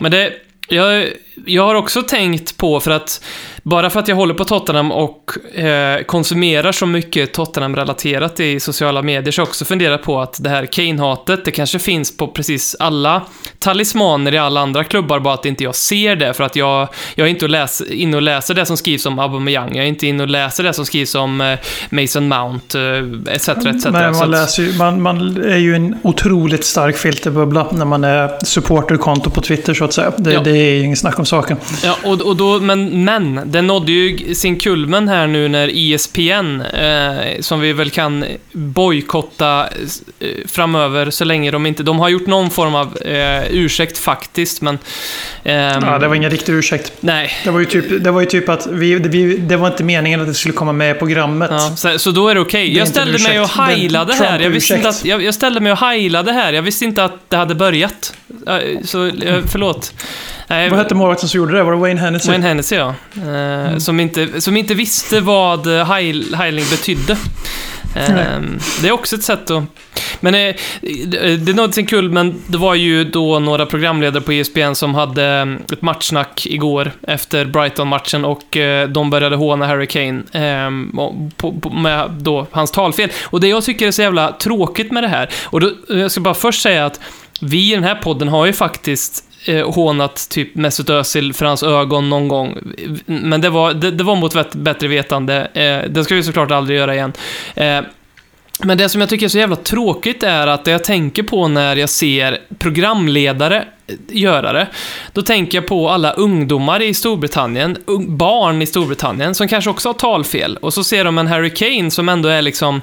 Men 0.00 0.10
det, 0.10 0.32
jag, 0.68 1.08
jag 1.46 1.66
har 1.66 1.74
också 1.74 2.02
tänkt 2.02 2.56
på, 2.56 2.80
för 2.80 2.90
att 2.90 3.24
bara 3.62 3.90
för 3.90 4.00
att 4.00 4.08
jag 4.08 4.16
håller 4.16 4.34
på 4.34 4.44
Tottenham 4.44 4.92
och 4.92 5.56
eh, 5.58 6.02
konsumerar 6.02 6.72
så 6.72 6.86
mycket 6.86 7.32
Tottenham-relaterat 7.32 8.40
i 8.40 8.60
sociala 8.60 9.02
medier, 9.02 9.32
så 9.32 9.40
har 9.40 9.46
jag 9.46 9.48
också 9.48 9.64
funderat 9.64 10.02
på 10.02 10.20
att 10.20 10.42
det 10.42 10.50
här 10.50 10.66
Kane-hatet, 10.66 11.44
det 11.44 11.50
kanske 11.50 11.78
finns 11.78 12.16
på 12.16 12.28
precis 12.28 12.76
alla 12.78 13.22
talismaner 13.58 14.34
i 14.34 14.38
alla 14.38 14.60
andra 14.60 14.84
klubbar, 14.84 15.20
bara 15.20 15.34
att 15.34 15.46
inte 15.46 15.64
jag 15.64 15.74
ser 15.74 16.16
det, 16.16 16.34
för 16.34 16.44
att 16.44 16.56
jag, 16.56 16.88
jag 17.14 17.26
är 17.26 17.30
inte 17.30 17.48
läs, 17.48 17.80
inne 17.80 18.16
och 18.16 18.22
läser 18.22 18.54
det 18.54 18.66
som 18.66 18.76
skrivs 18.76 19.06
om 19.06 19.18
Aubameyang, 19.18 19.76
jag 19.76 19.84
är 19.84 19.88
inte 19.88 20.06
inne 20.06 20.22
och 20.22 20.28
läser 20.28 20.64
det 20.64 20.72
som 20.72 20.86
skrivs 20.86 21.14
om 21.14 21.40
eh, 21.40 21.58
Mason 21.90 22.28
Mount, 22.28 22.78
eh, 22.78 23.34
etc. 23.34 23.48
etc. 23.48 23.84
Men 23.84 24.16
man, 24.16 24.30
läser 24.30 24.62
ju, 24.62 24.72
man, 24.78 25.02
man 25.02 25.44
är 25.44 25.58
ju 25.58 25.74
en 25.74 25.98
otroligt 26.02 26.64
stark 26.64 26.96
filterbubbla 26.96 27.66
när 27.72 27.84
man 27.84 28.04
är 28.04 28.44
supporterkonto 28.44 29.30
på 29.30 29.40
Twitter, 29.40 29.74
så 29.74 29.84
att 29.84 29.92
säga. 29.92 30.12
Det, 30.16 30.32
ja. 30.32 30.40
det 30.40 30.50
är 30.50 30.74
ju 30.74 30.84
inget 30.84 30.98
snack 30.98 31.18
om 31.18 31.21
saken. 31.26 31.56
Ja, 31.84 31.96
och, 32.04 32.20
och 32.20 32.36
då, 32.36 32.60
men, 32.60 33.04
men 33.04 33.40
den 33.44 33.66
nådde 33.66 33.92
ju 33.92 34.34
sin 34.34 34.58
kulmen 34.58 35.08
här 35.08 35.26
nu 35.26 35.48
när 35.48 35.70
ESPN, 35.74 36.60
eh, 36.60 37.40
som 37.40 37.60
vi 37.60 37.72
väl 37.72 37.90
kan 37.90 38.24
bojkotta 38.52 39.68
eh, 40.20 40.28
framöver 40.46 41.10
så 41.10 41.24
länge 41.24 41.50
de 41.50 41.66
inte... 41.66 41.82
De 41.82 41.98
har 41.98 42.08
gjort 42.08 42.26
någon 42.26 42.50
form 42.50 42.74
av 42.74 42.98
eh, 42.98 43.42
ursäkt 43.50 43.98
faktiskt, 43.98 44.62
men... 44.62 44.78
Eh, 45.44 45.54
ja, 45.54 45.98
det 46.00 46.08
var 46.08 46.14
ingen 46.14 46.30
riktig 46.30 46.52
ursäkt. 46.52 46.92
Nej. 47.00 47.30
Det 47.44 47.50
var 47.50 47.60
ju 47.60 47.66
typ, 47.66 48.04
det 48.04 48.10
var 48.10 48.20
ju 48.20 48.26
typ 48.26 48.48
att 48.48 48.66
vi, 48.66 48.98
det, 48.98 49.36
det 49.36 49.56
var 49.56 49.68
inte 49.68 49.84
meningen 49.84 50.20
att 50.20 50.26
det 50.26 50.34
skulle 50.34 50.54
komma 50.54 50.72
med 50.72 50.96
i 50.96 50.98
programmet. 50.98 51.50
Ja, 51.52 51.76
så, 51.76 51.98
så, 51.98 52.10
då 52.10 52.28
är 52.28 52.34
det 52.34 52.40
okej. 52.40 52.64
Okay. 52.64 52.78
Jag 52.78 52.88
ställde 52.88 53.18
mig 53.18 53.40
och 53.40 53.48
heilade 53.48 54.14
här. 54.14 54.40
Jag, 54.40 54.50
visste 54.50 54.74
inte 54.74 54.88
att, 54.88 55.04
jag, 55.04 55.22
jag 55.22 55.34
ställde 55.34 55.60
mig 55.60 55.72
och 55.72 55.78
heilade 55.78 56.32
här. 56.32 56.52
Jag 56.52 56.62
visste 56.62 56.84
inte 56.84 57.04
att 57.04 57.30
det 57.30 57.36
hade 57.36 57.54
börjat. 57.54 58.14
Så, 58.84 59.10
förlåt. 59.46 59.94
Nej, 60.46 60.70
vad 60.70 60.78
hette 60.78 60.94
målvakten 60.94 61.28
som 61.28 61.38
gjorde 61.38 61.56
det? 61.56 61.62
Var 61.62 61.72
det 61.72 61.78
Wayne 61.78 62.00
Hennessy? 62.00 62.30
Wayne 62.30 62.46
Hennessy, 62.46 62.76
ja. 62.76 62.94
Eh, 63.16 63.68
mm. 63.68 63.80
som, 63.80 64.00
inte, 64.00 64.40
som 64.40 64.56
inte 64.56 64.74
visste 64.74 65.20
vad 65.20 65.66
heiling 66.34 66.64
betydde. 66.70 67.16
Mm. 67.94 68.58
Det 68.82 68.88
är 68.88 68.92
också 68.92 69.16
ett 69.16 69.22
sätt 69.22 69.50
att... 69.50 69.62
Men 70.20 70.34
eh, 70.34 70.54
det 71.38 71.56
nådde 71.56 71.72
sin 71.72 71.86
kul, 71.86 72.10
men 72.10 72.42
det 72.46 72.58
var 72.58 72.74
ju 72.74 73.04
då 73.04 73.38
några 73.38 73.66
programledare 73.66 74.22
på 74.22 74.32
ESPN 74.32 74.74
som 74.74 74.94
hade 74.94 75.24
mm, 75.24 75.62
ett 75.72 75.82
matchsnack 75.82 76.46
igår 76.46 76.92
efter 77.02 77.44
Brighton-matchen 77.44 78.24
och 78.24 78.56
eh, 78.56 78.88
de 78.88 79.10
började 79.10 79.36
håna 79.36 79.66
Harry 79.66 79.86
Kane 79.86 80.22
ehm, 80.32 80.98
med 81.72 82.10
då 82.10 82.46
hans 82.50 82.70
talfel. 82.70 83.10
Och 83.24 83.40
det 83.40 83.48
jag 83.48 83.64
tycker 83.64 83.86
är 83.86 83.90
så 83.90 84.02
jävla 84.02 84.32
tråkigt 84.32 84.92
med 84.92 85.02
det 85.02 85.08
här, 85.08 85.30
och 85.44 85.60
då, 85.60 85.70
jag 85.88 86.10
ska 86.10 86.20
bara 86.20 86.34
först 86.34 86.62
säga 86.62 86.86
att 86.86 87.00
vi 87.40 87.72
i 87.72 87.74
den 87.74 87.84
här 87.84 87.94
podden 87.94 88.28
har 88.28 88.46
ju 88.46 88.52
faktiskt 88.52 89.24
eh, 89.44 89.70
hånat 89.70 90.28
typ 90.30 90.54
Mesut 90.54 90.90
Özil 90.90 91.34
för 91.34 91.46
hans 91.46 91.62
ögon 91.62 92.10
någon 92.10 92.28
gång. 92.28 92.58
Men 93.06 93.40
det 93.40 93.50
var, 93.50 93.74
det, 93.74 93.90
det 93.90 94.04
var 94.04 94.16
mot 94.16 94.52
bättre 94.52 94.88
vetande. 94.88 95.48
Eh, 95.54 95.90
det 95.90 96.04
ska 96.04 96.14
vi 96.14 96.22
såklart 96.22 96.50
aldrig 96.50 96.78
göra 96.78 96.94
igen. 96.94 97.12
Eh, 97.54 97.80
men 98.64 98.78
det 98.78 98.88
som 98.88 99.00
jag 99.00 99.10
tycker 99.10 99.26
är 99.26 99.28
så 99.28 99.38
jävla 99.38 99.56
tråkigt 99.56 100.22
är 100.22 100.46
att 100.46 100.64
det 100.64 100.70
jag 100.70 100.84
tänker 100.84 101.22
på 101.22 101.48
när 101.48 101.76
jag 101.76 101.88
ser 101.88 102.38
programledare 102.58 103.64
eh, 103.86 103.94
göra 104.08 104.52
det, 104.52 104.66
då 105.12 105.22
tänker 105.22 105.58
jag 105.58 105.66
på 105.66 105.90
alla 105.90 106.12
ungdomar 106.12 106.82
i 106.82 106.94
Storbritannien, 106.94 107.76
barn 108.08 108.62
i 108.62 108.66
Storbritannien, 108.66 109.34
som 109.34 109.48
kanske 109.48 109.70
också 109.70 109.88
har 109.88 109.94
talfel. 109.94 110.56
Och 110.56 110.74
så 110.74 110.84
ser 110.84 111.04
de 111.04 111.18
en 111.18 111.26
Harry 111.26 111.50
Kane 111.50 111.90
som 111.90 112.08
ändå 112.08 112.28
är 112.28 112.42
liksom 112.42 112.80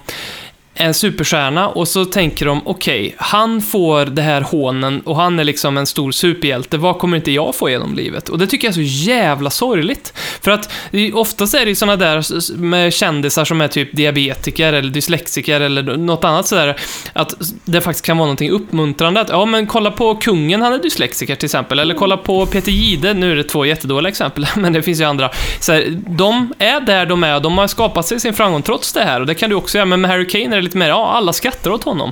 en 0.79 0.93
superstjärna 0.93 1.67
och 1.69 1.87
så 1.87 2.05
tänker 2.05 2.45
de, 2.45 2.61
okej, 2.65 2.99
okay, 3.05 3.13
han 3.17 3.61
får 3.61 4.05
det 4.05 4.21
här 4.21 4.41
hånen 4.41 5.01
och 5.01 5.15
han 5.15 5.39
är 5.39 5.43
liksom 5.43 5.77
en 5.77 5.85
stor 5.85 6.11
superhjälte, 6.11 6.77
vad 6.77 6.97
kommer 6.97 7.17
inte 7.17 7.31
jag 7.31 7.55
få 7.55 7.69
genom 7.69 7.95
livet? 7.95 8.29
Och 8.29 8.39
det 8.39 8.47
tycker 8.47 8.67
jag 8.67 8.71
är 8.71 8.85
så 8.87 9.09
jävla 9.09 9.49
sorgligt. 9.49 10.13
För 10.41 10.51
att 10.51 10.69
oftast 11.13 11.53
är 11.53 11.59
det 11.59 11.69
ju 11.69 11.75
sådana 11.75 11.95
där 11.95 12.57
med 12.57 12.93
kändisar 12.93 13.45
som 13.45 13.61
är 13.61 13.67
typ 13.67 13.95
diabetiker 13.95 14.73
eller 14.73 14.89
dyslexiker 14.89 15.61
eller 15.61 15.97
något 15.97 16.23
annat 16.23 16.47
sådär, 16.47 16.75
att 17.13 17.33
det 17.65 17.81
faktiskt 17.81 18.05
kan 18.05 18.17
vara 18.17 18.25
någonting 18.25 18.49
uppmuntrande. 18.49 19.21
Att, 19.21 19.29
ja, 19.29 19.45
men 19.45 19.67
kolla 19.67 19.91
på 19.91 20.15
kungen, 20.15 20.61
han 20.61 20.73
är 20.73 20.77
dyslexiker 20.77 21.35
till 21.35 21.45
exempel. 21.45 21.79
Eller 21.79 21.95
kolla 21.95 22.17
på 22.17 22.45
Peter 22.45 22.71
Gide, 22.71 23.13
nu 23.13 23.31
är 23.31 23.35
det 23.35 23.43
två 23.43 23.65
jättedåliga 23.65 24.09
exempel, 24.09 24.47
men 24.55 24.73
det 24.73 24.81
finns 24.81 24.99
ju 24.99 25.03
andra. 25.03 25.29
Så 25.59 25.73
här, 25.73 25.97
de 26.07 26.53
är 26.59 26.81
där 26.81 27.05
de 27.05 27.23
är, 27.23 27.39
de 27.39 27.57
har 27.57 27.67
skapat 27.67 28.05
sig 28.05 28.19
sin 28.19 28.33
framgång 28.33 28.61
trots 28.61 28.93
det 28.93 29.03
här. 29.03 29.19
Och 29.19 29.25
det 29.25 29.35
kan 29.35 29.49
du 29.49 29.55
också 29.55 29.77
göra, 29.77 29.85
men 29.85 30.01
med 30.01 30.11
Harry 30.11 30.27
Kane 30.27 30.55
är 30.55 30.61
det 30.61 30.68
lite 30.69 30.77
mer, 30.77 30.87
ja, 30.87 31.11
alla 31.11 31.33
skrattar 31.33 31.71
åt 31.71 31.83
honom. 31.83 32.11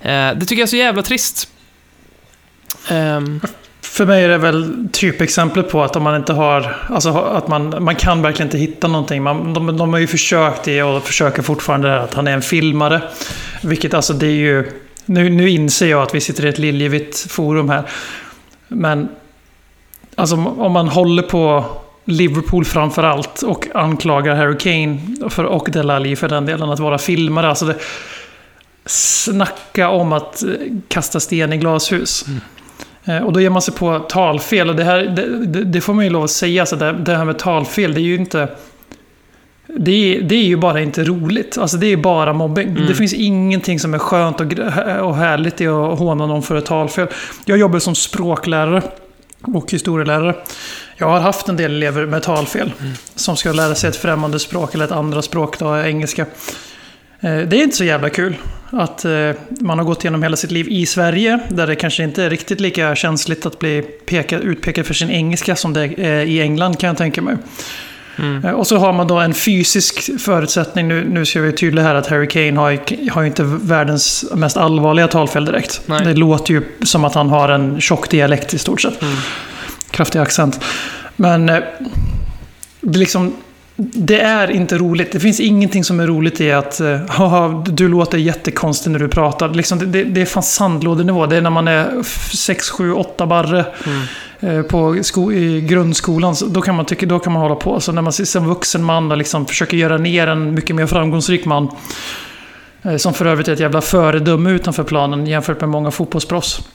Eh, 0.00 0.10
det 0.10 0.40
tycker 0.40 0.54
jag 0.54 0.66
är 0.66 0.66
så 0.66 0.76
jävla 0.76 1.02
trist. 1.02 1.48
Um. 2.90 3.40
För 3.82 4.06
mig 4.06 4.24
är 4.24 4.28
det 4.28 4.38
väl 4.38 4.88
typexemplet 4.92 5.70
på 5.70 5.82
att 5.82 5.96
om 5.96 6.02
man 6.02 6.16
inte 6.16 6.32
har... 6.32 6.76
Alltså 6.88 7.10
att 7.10 7.48
man, 7.48 7.84
man 7.84 7.96
kan 7.96 8.22
verkligen 8.22 8.46
inte 8.46 8.58
hitta 8.58 8.88
någonting. 8.88 9.22
Man, 9.22 9.54
de, 9.54 9.76
de 9.76 9.92
har 9.92 10.00
ju 10.00 10.06
försökt 10.06 10.62
det 10.62 10.82
och 10.82 11.02
försöker 11.02 11.42
fortfarande 11.42 12.00
att 12.00 12.14
han 12.14 12.26
är 12.26 12.32
en 12.32 12.42
filmare. 12.42 13.02
Vilket 13.62 13.94
alltså 13.94 14.12
det 14.12 14.26
är 14.26 14.30
ju... 14.30 14.70
Nu, 15.04 15.28
nu 15.28 15.50
inser 15.50 15.90
jag 15.90 16.02
att 16.02 16.14
vi 16.14 16.20
sitter 16.20 16.46
i 16.46 16.48
ett 16.48 16.58
liljevitt 16.58 17.26
forum 17.30 17.68
här. 17.68 17.82
Men... 18.68 19.08
Alltså 20.14 20.36
om 20.36 20.72
man 20.72 20.88
håller 20.88 21.22
på 21.22 21.64
Liverpool 22.04 22.64
framför 22.64 23.02
allt 23.02 23.42
och 23.42 23.66
anklagar 23.74 24.34
Harry 24.36 24.58
Kane 24.58 24.98
för, 25.30 25.44
och 25.44 25.68
Delali 25.72 26.16
för 26.16 26.28
den 26.28 26.46
delen 26.46 26.70
att 26.70 26.80
vara 26.80 26.98
filmare. 26.98 27.48
Alltså 27.48 27.66
det, 27.66 27.76
snacka 28.86 29.88
om 29.88 30.12
att 30.12 30.42
eh, 30.42 30.48
kasta 30.88 31.20
sten 31.20 31.52
i 31.52 31.56
glashus. 31.56 32.24
Mm. 32.26 32.40
Eh, 33.04 33.26
och 33.26 33.32
då 33.32 33.40
ger 33.40 33.50
man 33.50 33.62
sig 33.62 33.74
på 33.74 33.98
talfel. 33.98 34.68
Och 34.70 34.76
det, 34.76 34.84
här, 34.84 34.98
det, 35.46 35.64
det, 35.64 35.80
får 35.80 35.94
man 35.94 36.04
ju 36.04 36.10
lov 36.10 36.24
att 36.24 36.30
säga. 36.30 36.66
Så 36.66 36.76
det, 36.76 36.92
det 36.92 37.16
här 37.16 37.24
med 37.24 37.38
talfel, 37.38 37.94
det 37.94 38.00
är 38.00 38.02
ju 38.02 38.14
inte... 38.14 38.48
det, 39.66 39.92
är- 40.16 40.22
det 40.22 40.34
är 40.34 40.44
ju 40.44 40.56
bara 40.56 40.80
inte 40.80 41.04
roligt. 41.04 41.58
Alltså 41.58 41.76
det 41.76 41.86
är 41.86 41.96
bara 41.96 42.32
mobbing. 42.32 42.68
Mm. 42.68 42.86
Det 42.86 42.94
finns 42.94 43.14
ingenting 43.14 43.80
som 43.80 43.94
är 43.94 43.98
skönt 43.98 44.40
och, 44.40 44.52
och 45.00 45.16
härligt 45.16 45.60
i 45.60 45.66
att 45.66 45.98
håna 45.98 46.26
någon 46.26 46.42
för 46.42 46.54
ett 46.54 46.66
talfel. 46.66 47.06
Jag 47.44 47.58
jobbar 47.58 47.78
som 47.78 47.94
språklärare 47.94 48.82
och 49.42 49.72
historielärare. 49.72 50.34
Jag 51.00 51.08
har 51.08 51.20
haft 51.20 51.48
en 51.48 51.56
del 51.56 51.70
elever 51.74 52.06
med 52.06 52.22
talfel 52.22 52.72
som 53.14 53.36
ska 53.36 53.52
lära 53.52 53.74
sig 53.74 53.90
ett 53.90 53.96
främmande 53.96 54.38
språk 54.38 54.74
eller 54.74 54.84
ett 54.84 54.92
andra 54.92 55.22
språk, 55.22 55.58
då, 55.58 55.76
engelska. 55.78 56.22
Eh, 57.20 57.38
Det 57.38 57.56
är 57.56 57.62
inte 57.62 57.76
så 57.76 57.84
jävla 57.84 58.10
kul 58.10 58.36
att 58.70 59.04
eh, 59.04 59.30
man 59.60 59.78
har 59.78 59.84
gått 59.84 60.04
igenom 60.04 60.22
hela 60.22 60.36
sitt 60.36 60.50
liv 60.50 60.68
i 60.68 60.86
Sverige, 60.86 61.38
där 61.48 61.66
det 61.66 61.74
kanske 61.74 62.02
inte 62.02 62.24
är 62.24 62.30
riktigt 62.30 62.60
lika 62.60 62.94
känsligt 62.96 63.46
att 63.46 63.58
bli 63.58 63.82
pekad, 63.82 64.40
utpekad 64.40 64.86
för 64.86 64.94
sin 64.94 65.10
engelska 65.10 65.56
som 65.56 65.72
det 65.72 65.84
är 65.98 66.20
i 66.26 66.40
England 66.40 66.78
kan 66.78 66.88
jag 66.88 66.96
tänka 66.96 67.22
mig. 67.22 67.36
Mm. 68.18 68.44
Eh, 68.44 68.50
Och 68.50 68.66
så 68.66 68.76
har 68.76 68.92
man 68.92 69.06
då 69.06 69.18
en 69.18 69.34
fysisk 69.34 70.20
förutsättning. 70.20 70.88
Nu, 70.88 71.04
nu 71.08 71.24
ska 71.26 71.40
vi 71.40 71.52
tydliga 71.52 71.84
här 71.84 71.94
att 71.94 72.06
Harry 72.06 72.28
Kane 72.28 72.60
har, 72.60 72.78
har 73.10 73.24
inte 73.24 73.42
världens 73.44 74.24
mest 74.34 74.56
allvarliga 74.56 75.08
talfel 75.08 75.44
direkt. 75.44 75.82
Nej. 75.86 76.04
Det 76.04 76.14
låter 76.14 76.54
ju 76.54 76.62
som 76.82 77.04
att 77.04 77.14
han 77.14 77.28
har 77.28 77.48
en 77.48 77.80
tjock 77.80 78.10
dialekt 78.10 78.54
i 78.54 78.58
stort 78.58 78.80
sett. 78.80 79.02
Mm. 79.02 79.14
Kraftig 79.90 80.18
accent. 80.18 80.60
Men 81.16 81.48
eh, 81.48 81.58
det, 82.80 82.96
är 82.96 82.98
liksom, 82.98 83.32
det 83.76 84.20
är 84.20 84.50
inte 84.50 84.78
roligt. 84.78 85.12
Det 85.12 85.20
finns 85.20 85.40
ingenting 85.40 85.84
som 85.84 86.00
är 86.00 86.06
roligt 86.06 86.40
i 86.40 86.52
att 86.52 86.80
eh, 86.80 86.98
"Haha, 87.08 87.64
du 87.68 87.88
låter 87.88 88.18
jättekonstig 88.18 88.90
när 88.90 88.98
du 88.98 89.08
pratar. 89.08 89.48
Liksom, 89.48 89.92
det, 89.92 90.04
det, 90.04 90.20
är 90.20 90.26
fan 90.26 90.42
sandlådenivå. 90.42 91.26
Det 91.26 91.36
är 91.36 91.40
när 91.40 91.50
man 91.50 91.68
är 91.68 92.02
6, 92.36 92.70
7, 92.70 92.92
8 92.92 93.26
barre 93.26 93.64
Mm. 93.86 94.58
eh, 94.58 94.62
på 94.62 94.98
sko- 95.02 95.32
i 95.32 95.60
grundskolan. 95.60 96.36
Så 96.36 96.46
då, 96.46 96.60
kan 96.60 96.74
man 96.74 96.84
tycka, 96.84 97.06
då 97.06 97.18
kan 97.18 97.32
man 97.32 97.42
hålla 97.42 97.54
på. 97.54 97.80
Så 97.80 97.92
när 97.92 98.02
man 98.02 98.12
som 98.12 98.46
vuxen 98.48 98.84
man 98.84 99.10
och 99.10 99.16
liksom 99.18 99.46
försöker 99.46 99.76
göra 99.76 99.98
ner 99.98 100.26
en 100.26 100.54
mycket 100.54 100.76
mer 100.76 100.86
framgångsrik 100.86 101.44
man. 101.44 101.68
Eh, 102.82 102.96
Som 102.96 103.14
för 103.14 103.26
övrigt 103.26 103.48
är 103.48 103.52
ett 103.52 103.60
jävla 103.60 103.80
föredöme 103.80 104.50
utanför 104.50 104.84
planen 104.84 105.26
jämfört 105.26 105.60
med 105.60 105.68
många 105.68 105.90
fotbollsproffs. 105.90 106.68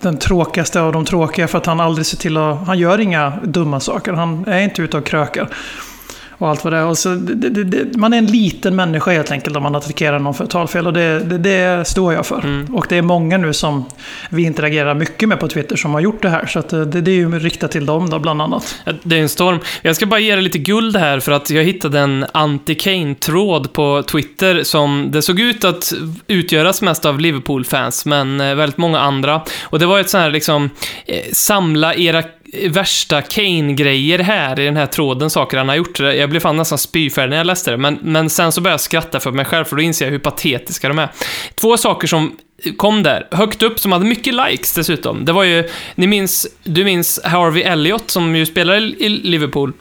Den 0.00 0.18
tråkigaste 0.18 0.80
av 0.80 0.92
de 0.92 1.04
tråkiga 1.04 1.48
för 1.48 1.58
att 1.58 1.66
han 1.66 1.80
aldrig 1.80 2.06
ser 2.06 2.16
till 2.16 2.36
att... 2.36 2.66
Han 2.66 2.78
gör 2.78 3.00
inga 3.00 3.32
dumma 3.44 3.80
saker. 3.80 4.12
Han 4.12 4.44
är 4.48 4.60
inte 4.60 4.82
ute 4.82 4.96
och 4.96 5.06
krökar. 5.06 5.48
Och 6.38 6.48
allt 6.48 6.64
vad 6.64 6.72
det 6.72 6.76
är. 6.76 6.84
Och 6.84 6.98
så, 6.98 7.08
det, 7.08 7.48
det, 7.50 7.64
det, 7.64 7.98
man 7.98 8.12
är 8.12 8.18
en 8.18 8.26
liten 8.26 8.76
människa 8.76 9.10
helt 9.10 9.30
enkelt 9.30 9.56
om 9.56 9.62
man 9.62 9.74
attackerar 9.74 10.18
någon 10.18 10.34
för 10.34 10.46
talfel. 10.46 10.86
Och 10.86 10.92
det, 10.92 11.18
det, 11.18 11.88
står 11.88 12.12
jag 12.12 12.26
för. 12.26 12.38
Mm. 12.38 12.74
Och 12.74 12.86
det 12.88 12.96
är 12.96 13.02
många 13.02 13.38
nu 13.38 13.52
som 13.52 13.84
vi 14.30 14.42
interagerar 14.42 14.94
mycket 14.94 15.28
med 15.28 15.40
på 15.40 15.48
Twitter 15.48 15.76
som 15.76 15.94
har 15.94 16.00
gjort 16.00 16.22
det 16.22 16.28
här. 16.28 16.46
Så 16.46 16.58
eh, 16.58 16.80
det, 16.86 17.10
är 17.10 17.14
ju 17.14 17.38
riktat 17.38 17.70
till 17.70 17.86
dem 17.86 18.10
då, 18.10 18.18
bland 18.18 18.42
annat. 18.42 18.76
Det 19.02 19.16
är 19.16 19.22
en 19.22 19.28
storm. 19.28 19.58
Jag 19.82 19.96
ska 19.96 20.06
bara 20.06 20.20
ge 20.20 20.34
dig 20.34 20.42
lite 20.42 20.58
guld 20.58 20.96
här 20.96 21.20
för 21.20 21.32
att 21.32 21.50
jag 21.50 21.64
hittade 21.64 22.00
en 22.00 22.24
anti-Kane-tråd 22.24 23.72
på 23.72 24.02
Twitter 24.02 24.62
som 24.62 25.08
det 25.12 25.22
såg 25.22 25.40
ut 25.40 25.64
att 25.64 25.92
utgöras 26.26 26.82
mest 26.82 27.04
av 27.04 27.20
Liverpool-fans, 27.20 28.06
men 28.06 28.40
eh, 28.40 28.54
väldigt 28.54 28.78
många 28.78 29.00
andra. 29.00 29.40
Och 29.62 29.78
det 29.78 29.86
var 29.86 30.00
ett 30.00 30.10
sånt 30.10 30.22
här 30.22 30.30
liksom, 30.30 30.70
eh, 31.06 31.20
samla 31.32 31.94
era 31.94 32.22
värsta 32.68 33.22
Kane-grejer 33.22 34.18
här 34.18 34.60
i 34.60 34.64
den 34.64 34.76
här 34.76 34.86
tråden, 34.86 35.30
saker 35.30 35.58
han 35.58 35.68
har 35.68 35.76
gjort. 35.76 36.00
Jag 36.00 36.30
blev 36.30 36.40
fan 36.40 36.56
nästan 36.56 36.78
spyfärdig 36.78 37.30
när 37.30 37.36
jag 37.36 37.46
läste 37.46 37.70
det, 37.70 37.76
men, 37.76 37.98
men 38.02 38.30
sen 38.30 38.52
så 38.52 38.60
började 38.60 38.72
jag 38.72 38.80
skratta 38.80 39.20
för 39.20 39.32
mig 39.32 39.44
själv, 39.44 39.64
för 39.64 39.76
då 39.76 39.82
inser 39.82 40.04
jag 40.04 40.12
hur 40.12 40.18
patetiska 40.18 40.88
de 40.88 40.98
är. 40.98 41.08
Två 41.54 41.76
saker 41.76 42.06
som 42.08 42.36
kom 42.76 43.02
där, 43.02 43.26
högt 43.30 43.62
upp, 43.62 43.78
som 43.78 43.92
hade 43.92 44.04
mycket 44.04 44.34
likes 44.34 44.72
dessutom. 44.72 45.24
Det 45.24 45.32
var 45.32 45.44
ju, 45.44 45.68
ni 45.94 46.06
minns, 46.06 46.46
du 46.64 46.84
minns 46.84 47.20
Harvey 47.24 47.62
Elliott 47.62 48.10
som 48.10 48.36
ju 48.36 48.46
spelar 48.46 48.76
i 48.76 49.08
Liverpool. 49.08 49.72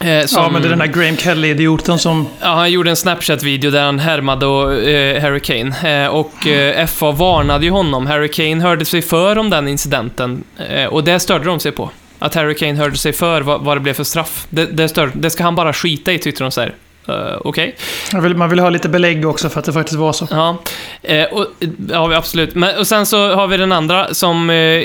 Eh, 0.00 0.26
som, 0.26 0.42
Ja, 0.42 0.50
men 0.50 0.62
det 0.62 0.68
är 0.68 0.70
den 0.70 0.80
här 0.80 0.88
Graham 0.88 1.16
Kelly-idioten 1.16 1.98
som... 1.98 2.28
Ja, 2.40 2.48
han 2.48 2.70
gjorde 2.72 2.90
en 2.90 2.96
Snapchat-video 2.96 3.70
där 3.70 3.84
han 3.84 3.98
härmade 3.98 4.46
och, 4.46 4.74
eh, 4.74 5.22
Harry 5.22 5.40
Kane. 5.40 6.02
Eh, 6.04 6.08
och 6.08 6.46
eh, 6.46 6.86
FA 6.86 7.10
varnade 7.10 7.64
ju 7.64 7.70
honom. 7.70 8.06
Harry 8.06 8.28
Kane 8.28 8.62
hörde 8.62 8.84
sig 8.84 9.02
för 9.02 9.38
om 9.38 9.50
den 9.50 9.68
incidenten. 9.68 10.44
Eh, 10.68 10.86
och 10.86 11.04
det 11.04 11.20
störde 11.20 11.44
de 11.44 11.60
sig 11.60 11.72
på. 11.72 11.90
Att 12.22 12.34
Harry 12.34 12.54
Kane 12.54 12.74
hörde 12.74 12.96
sig 12.96 13.12
för 13.12 13.40
vad, 13.40 13.60
vad 13.60 13.76
det 13.76 13.80
blev 13.80 13.94
för 13.94 14.04
straff. 14.04 14.46
Det, 14.50 14.66
det, 14.66 14.88
störde, 14.88 15.12
det 15.14 15.30
ska 15.30 15.42
han 15.42 15.54
bara 15.54 15.72
skita 15.72 16.12
i, 16.12 16.18
tyckte 16.18 16.44
de 16.44 16.50
så 16.50 16.60
här. 16.60 16.74
Eh, 17.08 17.36
Okej. 17.40 17.76
Man 18.12 18.22
vill, 18.22 18.36
man 18.36 18.50
vill 18.50 18.58
ha 18.58 18.70
lite 18.70 18.88
belägg 18.88 19.26
också 19.26 19.48
för 19.48 19.58
att 19.58 19.64
det 19.64 19.72
faktiskt 19.72 19.98
var 19.98 20.12
så. 20.12 20.28
Ja, 20.30 20.58
eh, 21.02 21.24
och, 21.24 21.46
ja 21.90 22.16
absolut. 22.16 22.54
Men, 22.54 22.78
och 22.78 22.86
sen 22.86 23.06
så 23.06 23.34
har 23.34 23.46
vi 23.46 23.56
den 23.56 23.72
andra 23.72 24.14
som 24.14 24.50
eh, 24.50 24.84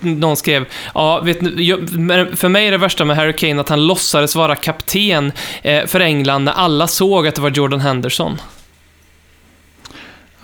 någon 0.00 0.36
skrev. 0.36 0.64
Ja, 0.94 1.20
vet 1.20 1.40
ni, 1.40 1.64
jag, 1.64 1.88
för 2.38 2.48
mig 2.48 2.66
är 2.66 2.70
det 2.70 2.78
värsta 2.78 3.04
med 3.04 3.16
Harry 3.16 3.32
Kane 3.32 3.60
att 3.60 3.68
han 3.68 3.86
låtsades 3.86 4.36
vara 4.36 4.56
kapten 4.56 5.32
för 5.86 6.00
England 6.00 6.44
när 6.44 6.52
alla 6.52 6.86
såg 6.86 7.26
att 7.26 7.34
det 7.34 7.40
var 7.40 7.50
Jordan 7.50 7.80
Henderson. 7.80 8.38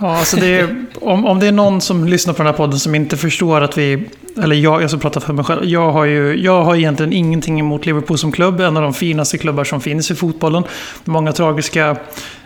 Ja, 0.01 0.17
alltså 0.17 0.37
det 0.37 0.61
är, 0.61 0.85
om, 1.01 1.27
om 1.27 1.41
det 1.41 1.47
är 1.47 1.53
någon 1.53 1.81
som 1.81 2.05
lyssnar 2.05 2.35
på 2.35 2.39
den 2.39 2.47
här 2.47 2.57
podden 2.57 2.79
som 2.79 2.95
inte 2.95 3.17
förstår 3.17 3.61
att 3.61 3.79
vi... 3.79 4.09
Eller 4.43 4.57
jag, 4.57 4.83
jag 4.83 4.91
ska 4.91 4.99
prata 4.99 5.21
för 5.21 5.33
mig 5.33 5.45
själv. 5.45 5.65
Jag 5.65 5.93
har 5.93 6.05
ju 6.05 6.35
jag 6.35 6.65
har 6.65 6.77
egentligen 6.77 7.13
ingenting 7.13 7.61
emot 7.61 7.87
Liverpool 7.87 8.19
som 8.19 8.33
klubb. 8.33 8.61
En 8.61 8.77
av 8.77 8.83
de 8.83 8.95
finaste 8.95 9.39
klubbar 9.39 9.65
som 9.65 9.81
finns 9.81 10.11
i 10.11 10.15
fotbollen. 10.15 10.65
Många 11.05 11.33
tragiska 11.33 11.97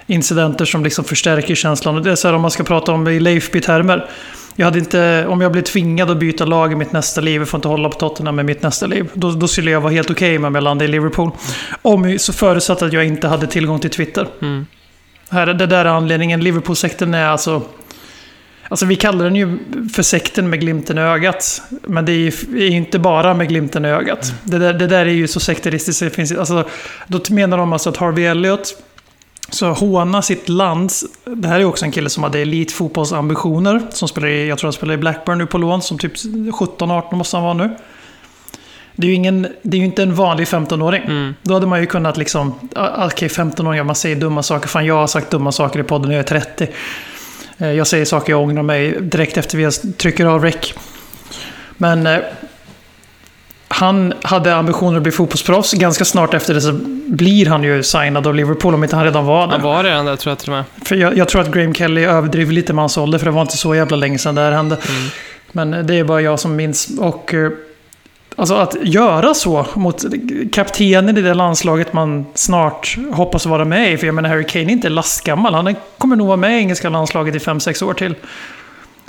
incidenter 0.06 0.64
som 0.64 0.84
liksom 0.84 1.04
förstärker 1.04 1.54
känslan. 1.54 1.96
Och 1.96 2.02
det 2.02 2.10
är 2.10 2.14
så 2.14 2.28
här 2.28 2.34
om 2.34 2.42
man 2.42 2.50
ska 2.50 2.64
prata 2.64 2.92
om 2.92 3.04
det 3.04 3.12
i 3.12 3.20
Leifby-termer. 3.20 4.10
Jag 4.56 4.64
hade 4.66 4.78
inte, 4.78 5.26
om 5.28 5.40
jag 5.40 5.52
blir 5.52 5.62
tvingad 5.62 6.10
att 6.10 6.18
byta 6.18 6.44
lag 6.44 6.72
i 6.72 6.76
mitt 6.76 6.92
nästa 6.92 7.20
liv, 7.20 7.40
jag 7.40 7.48
får 7.48 7.58
inte 7.58 7.68
hålla 7.68 7.88
på 7.88 7.98
Tottenham 7.98 8.40
i 8.40 8.42
mitt 8.42 8.62
nästa 8.62 8.86
liv, 8.86 9.08
då, 9.14 9.30
då 9.30 9.48
skulle 9.48 9.70
jag 9.70 9.80
vara 9.80 9.92
helt 9.92 10.10
okej 10.10 10.38
med 10.38 10.48
om 10.48 10.54
jag 10.54 10.64
landade 10.64 10.84
i 10.84 10.88
Liverpool. 10.88 11.30
Om, 11.82 12.18
så 12.18 12.32
förutsatt 12.32 12.82
att 12.82 12.92
jag 12.92 13.04
inte 13.04 13.28
hade 13.28 13.46
tillgång 13.46 13.78
till 13.78 13.90
Twitter. 13.90 14.26
Mm. 14.42 14.66
Här, 15.34 15.46
det 15.46 15.66
där 15.66 15.84
är 15.84 15.90
anledningen. 15.90 16.40
Liverpool-sekten 16.40 17.14
är 17.14 17.26
alltså... 17.26 17.62
Alltså 18.68 18.86
vi 18.86 18.96
kallar 18.96 19.24
den 19.24 19.36
ju 19.36 19.58
för 19.94 20.02
sekten 20.02 20.50
med 20.50 20.60
glimten 20.60 20.98
i 20.98 21.00
ögat. 21.00 21.62
Men 21.82 22.04
det 22.04 22.12
är 22.12 22.56
ju 22.56 22.66
inte 22.66 22.98
bara 22.98 23.34
med 23.34 23.48
glimten 23.48 23.84
i 23.84 23.88
ögat. 23.88 24.32
Det, 24.44 24.58
där, 24.58 24.72
det 24.72 24.86
där 24.86 25.06
är 25.06 25.10
ju 25.10 25.28
så 25.28 25.40
sekteristiskt. 25.40 26.00
Det 26.00 26.10
finns, 26.10 26.32
alltså, 26.32 26.68
då 27.06 27.20
menar 27.30 27.58
de 27.58 27.72
alltså 27.72 27.90
att 27.90 27.96
Harvey 27.96 28.24
Elliott 28.24 28.82
så 29.50 29.72
håna 29.72 30.22
sitt 30.22 30.48
lands... 30.48 31.04
Det 31.24 31.48
här 31.48 31.60
är 31.60 31.64
också 31.64 31.84
en 31.84 31.92
kille 31.92 32.10
som 32.10 32.22
hade 32.22 32.38
elitfotbollsambitioner. 32.38 33.82
Som 33.90 34.08
spelar 34.08 34.28
i, 34.28 34.48
jag 34.48 34.58
tror 34.58 34.68
han 34.68 34.72
spelar 34.72 34.94
i 34.94 34.96
Blackburn 34.96 35.38
nu 35.38 35.46
på 35.46 35.58
lån. 35.58 35.82
Som 35.82 35.98
typ 35.98 36.16
17-18 36.16 37.14
måste 37.14 37.36
han 37.36 37.44
vara 37.44 37.54
nu. 37.54 37.76
Det 38.96 39.06
är 39.06 39.08
ju, 39.08 39.14
ingen, 39.14 39.46
det 39.62 39.76
är 39.76 39.80
inte 39.80 40.02
en 40.02 40.14
vanlig 40.14 40.46
15-åring. 40.46 41.02
Mm. 41.02 41.34
Då 41.42 41.54
hade 41.54 41.66
man 41.66 41.80
ju 41.80 41.86
kunnat 41.86 42.16
liksom, 42.16 42.54
ah, 42.74 43.06
okej 43.06 43.28
15-åringar, 43.28 43.84
man 43.84 43.94
säger 43.94 44.16
dumma 44.16 44.42
saker. 44.42 44.68
Fan, 44.68 44.86
jag 44.86 44.94
har 44.94 45.06
sagt 45.06 45.30
dumma 45.30 45.52
saker 45.52 45.80
i 45.80 45.82
podden 45.82 46.08
när 46.08 46.16
jag 46.16 46.24
är 46.24 46.40
30. 46.40 46.68
Eh, 47.58 47.72
Jag 47.72 47.86
säger 47.86 48.04
saker 48.04 48.32
jag 48.32 48.42
ångrar 48.42 48.62
mig 48.62 49.00
direkt 49.00 49.36
efter 49.36 49.58
vi 49.58 49.70
trycker 49.92 50.26
av 50.26 50.44
rec. 50.44 50.74
Men 51.76 52.06
eh, 52.06 52.18
han 53.68 54.14
hade 54.22 54.54
ambitioner 54.54 54.96
att 54.96 55.02
bli 55.02 55.12
fotbollsproffs. 55.12 55.72
Ganska 55.72 56.04
snart 56.04 56.34
efter 56.34 56.54
det 56.54 56.60
så 56.60 56.72
blir 57.06 57.46
han 57.46 57.62
ju 57.62 57.82
signad 57.82 58.26
av 58.26 58.34
Liverpool, 58.34 58.74
om 58.74 58.84
inte 58.84 58.96
han 58.96 59.04
redan 59.04 59.26
var 59.26 59.46
där. 59.46 59.52
Han 59.52 59.62
var 59.62 59.84
redan 59.84 60.04
där 60.06 60.16
tror 60.16 60.30
jag 60.30 60.38
till 60.38 60.50
och 60.50 60.56
med. 60.56 60.64
För 60.84 60.96
jag, 60.96 61.16
jag 61.16 61.28
tror 61.28 61.40
att 61.40 61.50
Graham 61.50 61.74
Kelly 61.74 62.04
överdriver 62.04 62.52
lite 62.52 62.72
med 62.72 62.82
hans 62.82 62.98
ålder, 62.98 63.18
för 63.18 63.26
det 63.26 63.32
var 63.32 63.42
inte 63.42 63.56
så 63.56 63.74
jävla 63.74 63.96
länge 63.96 64.18
sedan 64.18 64.34
det 64.34 64.40
här 64.40 64.52
hände. 64.52 64.76
Mm. 64.88 65.10
Men 65.52 65.74
eh, 65.74 65.80
det 65.84 65.94
är 65.98 66.04
bara 66.04 66.20
jag 66.20 66.40
som 66.40 66.56
minns. 66.56 66.88
Och 66.98 67.34
eh, 67.34 67.50
alltså 68.36 68.54
att 68.54 68.76
göra 68.82 69.34
så 69.34 69.66
mot 69.74 70.04
kaptenen 70.52 71.18
i 71.18 71.20
det 71.22 71.34
landslaget 71.34 71.92
man 71.92 72.26
snart 72.34 72.96
hoppas 73.12 73.46
vara 73.46 73.64
med 73.64 73.92
i. 73.92 73.96
För 73.96 74.06
jag 74.06 74.14
menar, 74.14 74.28
Harry 74.28 74.44
Kane 74.44 74.64
är 74.64 74.70
inte 74.70 74.88
lastgammal. 74.88 75.54
Han 75.54 75.74
kommer 75.98 76.16
nog 76.16 76.26
vara 76.26 76.36
med 76.36 76.50
i 76.52 76.54
engelska 76.58 76.88
landslaget 76.88 77.34
i 77.34 77.38
5-6 77.38 77.84
år 77.84 77.94
till. 77.94 78.14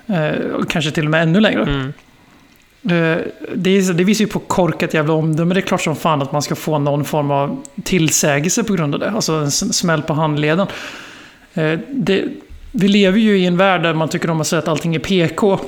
Eh, 0.07 0.65
kanske 0.69 0.91
till 0.91 1.05
och 1.05 1.11
med 1.11 1.23
ännu 1.23 1.39
längre. 1.39 1.61
Mm. 1.63 1.93
Eh, 2.83 3.17
Det, 3.55 3.69
är, 3.69 3.93
det 3.93 4.03
visar 4.03 4.25
ju 4.25 4.31
på 4.31 4.39
korkat 4.39 4.93
jävla 4.93 5.13
omdöme. 5.13 5.53
Det 5.53 5.59
är 5.59 5.61
klart 5.61 5.81
som 5.81 5.95
fan 5.95 6.21
att 6.21 6.31
man 6.31 6.41
ska 6.41 6.55
få 6.55 6.79
någon 6.79 7.05
form 7.05 7.31
av 7.31 7.63
tillsägelse 7.83 8.63
på 8.63 8.73
grund 8.73 8.93
av 8.93 8.99
det. 8.99 9.11
Alltså 9.11 9.33
en 9.33 9.51
smäll 9.51 10.01
på 10.01 10.13
handleden. 10.13 10.67
Eh, 11.53 11.79
Det, 11.89 12.23
vi 12.71 12.88
lever 12.88 13.19
ju 13.19 13.38
i 13.38 13.45
en 13.45 13.57
värld 13.57 13.83
där 13.83 13.93
man 13.93 14.09
tycker 14.09 14.29
om 14.29 14.41
att 14.41 14.47
säga 14.47 14.59
att 14.59 14.67
allting 14.67 14.95
är 14.95 14.99
PK. 14.99 15.59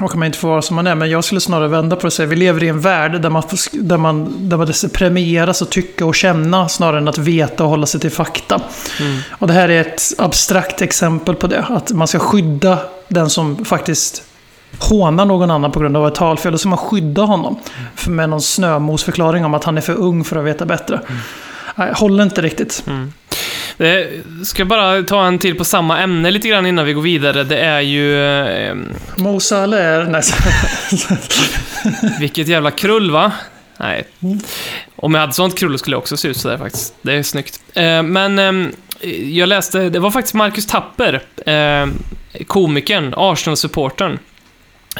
Och 0.00 0.16
man 0.16 0.26
inte 0.26 0.38
får 0.38 0.48
vara 0.48 0.62
som 0.62 0.76
man 0.76 0.86
är. 0.86 0.94
Men 0.94 1.10
jag 1.10 1.24
skulle 1.24 1.40
snarare 1.40 1.68
vända 1.68 1.96
på 1.96 2.00
det 2.00 2.06
och 2.06 2.12
säga 2.12 2.26
vi 2.26 2.36
lever 2.36 2.62
i 2.62 2.68
en 2.68 2.80
värld 2.80 3.20
där 3.20 3.30
man, 3.30 3.42
där 3.72 3.96
man, 3.96 4.48
där 4.48 4.56
man 4.56 4.68
premieras 4.92 5.62
att 5.62 5.70
tycka 5.70 6.06
och 6.06 6.14
känna 6.14 6.68
snarare 6.68 6.98
än 6.98 7.08
att 7.08 7.18
veta 7.18 7.64
och 7.64 7.70
hålla 7.70 7.86
sig 7.86 8.00
till 8.00 8.10
fakta. 8.10 8.60
Mm. 9.00 9.18
Och 9.30 9.46
det 9.46 9.52
här 9.52 9.68
är 9.68 9.80
ett 9.80 10.02
abstrakt 10.18 10.82
exempel 10.82 11.34
på 11.34 11.46
det. 11.46 11.64
Att 11.68 11.92
man 11.92 12.08
ska 12.08 12.18
skydda 12.18 12.78
den 13.08 13.30
som 13.30 13.64
faktiskt 13.64 14.22
hånar 14.78 15.24
någon 15.24 15.50
annan 15.50 15.72
på 15.72 15.80
grund 15.80 15.96
av 15.96 16.08
ett 16.08 16.14
talfel. 16.14 16.52
Då 16.52 16.58
ska 16.58 16.68
man 16.68 16.78
skydda 16.78 17.22
honom. 17.22 17.60
Med 18.06 18.28
någon 18.28 18.42
snömosförklaring 18.42 19.44
om 19.44 19.54
att 19.54 19.64
han 19.64 19.76
är 19.76 19.80
för 19.82 19.94
ung 19.94 20.24
för 20.24 20.36
att 20.36 20.44
veta 20.44 20.66
bättre. 20.66 21.00
Nej, 21.74 21.92
håller 21.94 22.22
inte 22.22 22.42
riktigt. 22.42 22.84
Mm. 22.86 23.12
Det, 23.76 24.10
ska 24.44 24.64
bara 24.64 25.02
ta 25.02 25.26
en 25.26 25.38
till 25.38 25.54
på 25.54 25.64
samma 25.64 26.00
ämne 26.00 26.30
lite 26.30 26.48
grann 26.48 26.66
innan 26.66 26.86
vi 26.86 26.92
går 26.92 27.02
vidare. 27.02 27.44
Det 27.44 27.58
är 27.58 27.80
ju... 27.80 28.24
Eh, 28.24 28.74
Mo. 29.16 29.40
Nej, 30.04 30.22
vilket 32.20 32.48
jävla 32.48 32.70
krull, 32.70 33.10
va? 33.10 33.32
Nej. 33.76 34.04
Om 34.96 35.14
jag 35.14 35.20
hade 35.20 35.32
sånt 35.32 35.58
krull 35.58 35.78
skulle 35.78 35.94
jag 35.94 35.98
också 35.98 36.16
se 36.16 36.28
ut 36.28 36.36
sådär 36.36 36.58
faktiskt. 36.58 36.94
Det 37.02 37.12
är 37.12 37.22
snyggt. 37.22 37.60
Eh, 37.74 38.02
men 38.02 38.38
ehm, 38.38 38.72
jag 39.32 39.48
läste, 39.48 39.78
det 39.78 39.98
var 39.98 40.10
faktiskt 40.10 40.34
Marcus 40.34 40.66
Tapper, 40.66 41.22
eh, 41.46 41.88
komikern, 42.46 43.14
Arsenal-supportern. 43.16 44.18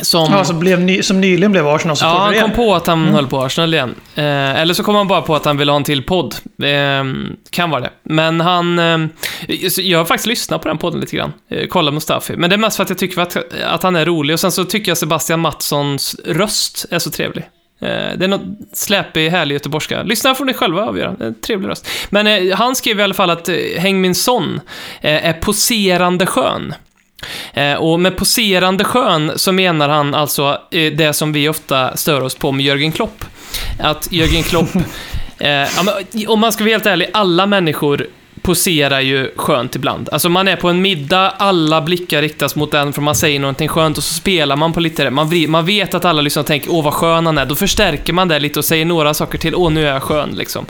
Som, 0.02 0.32
Ja, 0.32 0.44
som, 0.44 0.58
blev 0.60 0.80
ny, 0.80 1.02
som 1.02 1.20
nyligen 1.20 1.52
blev 1.52 1.68
arsenal 1.68 1.96
ja, 2.00 2.06
han 2.18 2.40
kom 2.40 2.52
på 2.52 2.74
att 2.74 2.86
han 2.86 3.02
Mm. 3.02 3.14
höll 3.14 3.26
på 3.26 3.42
Arsenal 3.42 3.74
igen. 3.74 3.94
Eh, 4.14 4.60
eller 4.60 4.74
så 4.74 4.82
kom 4.82 4.94
han 4.94 5.08
bara 5.08 5.22
på 5.22 5.36
att 5.36 5.44
han 5.44 5.56
ville 5.56 5.72
ha 5.72 5.76
en 5.76 5.84
till 5.84 6.02
podd. 6.02 6.34
Eh, 6.62 7.04
kan 7.50 7.70
vara 7.70 7.80
det. 7.80 7.90
Men 8.02 8.40
han... 8.40 8.78
Eh, 8.78 8.98
jag 9.76 9.98
har 9.98 10.04
faktiskt 10.04 10.26
lyssnat 10.26 10.62
på 10.62 10.68
den 10.68 10.78
podden 10.78 11.00
lite 11.00 11.16
grann. 11.16 11.32
Eh, 11.50 11.66
kolla 11.68 11.90
Mustafi. 11.90 12.36
Men 12.36 12.50
det 12.50 12.56
är 12.56 12.58
mest 12.58 12.76
för 12.76 12.82
att 12.82 12.88
jag 12.88 12.98
tycker 12.98 13.20
att, 13.20 13.36
att 13.64 13.82
han 13.82 13.96
är 13.96 14.04
rolig. 14.06 14.34
Och 14.34 14.40
sen 14.40 14.52
så 14.52 14.64
tycker 14.64 14.90
jag 14.90 14.98
Sebastian 14.98 15.40
Mattssons 15.40 16.16
röst 16.24 16.86
är 16.90 16.98
så 16.98 17.10
trevlig. 17.10 17.44
Eh, 17.80 17.88
Det 17.88 18.24
är 18.24 18.28
något 18.28 18.42
släpig, 18.72 19.30
härlig 19.30 19.54
göteborgska. 19.54 20.02
Lyssna 20.02 20.34
får 20.34 20.44
ni 20.44 20.54
själva 20.54 20.82
avgöra. 20.86 21.14
En 21.20 21.34
trevlig 21.40 21.68
röst. 21.68 21.88
Men 22.10 22.26
eh, 22.26 22.56
han 22.56 22.74
skrev 22.76 23.00
i 23.00 23.02
alla 23.02 23.14
fall 23.14 23.30
att 23.30 23.48
eh, 23.48 23.54
Häng 23.78 24.00
min 24.00 24.14
son 24.14 24.60
är 25.00 25.32
poserande 25.32 26.26
skön. 26.26 26.74
Eh, 27.54 27.74
och 27.74 28.00
med 28.00 28.16
poserande 28.16 28.84
skön 28.84 29.32
så 29.36 29.52
menar 29.52 29.88
han 29.88 30.14
alltså 30.14 30.58
eh, 30.70 30.92
det 30.92 31.12
som 31.12 31.32
vi 31.32 31.48
ofta 31.48 31.96
stör 31.96 32.20
oss 32.20 32.34
på 32.34 32.52
med 32.52 32.66
Jörgen 32.66 32.92
Klopp. 32.92 33.24
Att 33.80 34.12
Jörgen 34.12 34.42
Klopp, 34.42 34.68
eh, 35.38 35.68
om 36.28 36.40
man 36.40 36.52
ska 36.52 36.64
vara 36.64 36.72
helt 36.72 36.86
ärlig, 36.86 37.10
alla 37.12 37.46
människor 37.46 38.06
poserar 38.44 39.00
ju 39.00 39.30
skönt 39.36 39.76
ibland. 39.76 40.08
Alltså 40.12 40.28
man 40.28 40.48
är 40.48 40.56
på 40.56 40.68
en 40.68 40.82
middag, 40.82 41.30
alla 41.38 41.80
blickar 41.80 42.22
riktas 42.22 42.56
mot 42.56 42.70
den 42.72 42.92
för 42.92 43.02
man 43.02 43.14
säger 43.14 43.40
någonting 43.40 43.68
skönt 43.68 43.98
och 43.98 44.04
så 44.04 44.14
spelar 44.14 44.56
man 44.56 44.72
på 44.72 44.80
lite 44.80 45.04
det. 45.04 45.10
Man, 45.10 45.30
man 45.48 45.66
vet 45.66 45.94
att 45.94 46.04
alla 46.04 46.22
lyssnar 46.22 46.40
och 46.42 46.46
tänker 46.46 46.70
åh 46.72 46.84
vad 46.84 46.94
skön 46.94 47.26
han 47.26 47.38
är. 47.38 47.46
Då 47.46 47.54
förstärker 47.54 48.12
man 48.12 48.28
det 48.28 48.38
lite 48.38 48.58
och 48.58 48.64
säger 48.64 48.84
några 48.84 49.14
saker 49.14 49.38
till. 49.38 49.54
Åh 49.54 49.70
nu 49.72 49.86
är 49.88 49.92
jag 49.92 50.02
skön 50.02 50.30
liksom. 50.34 50.66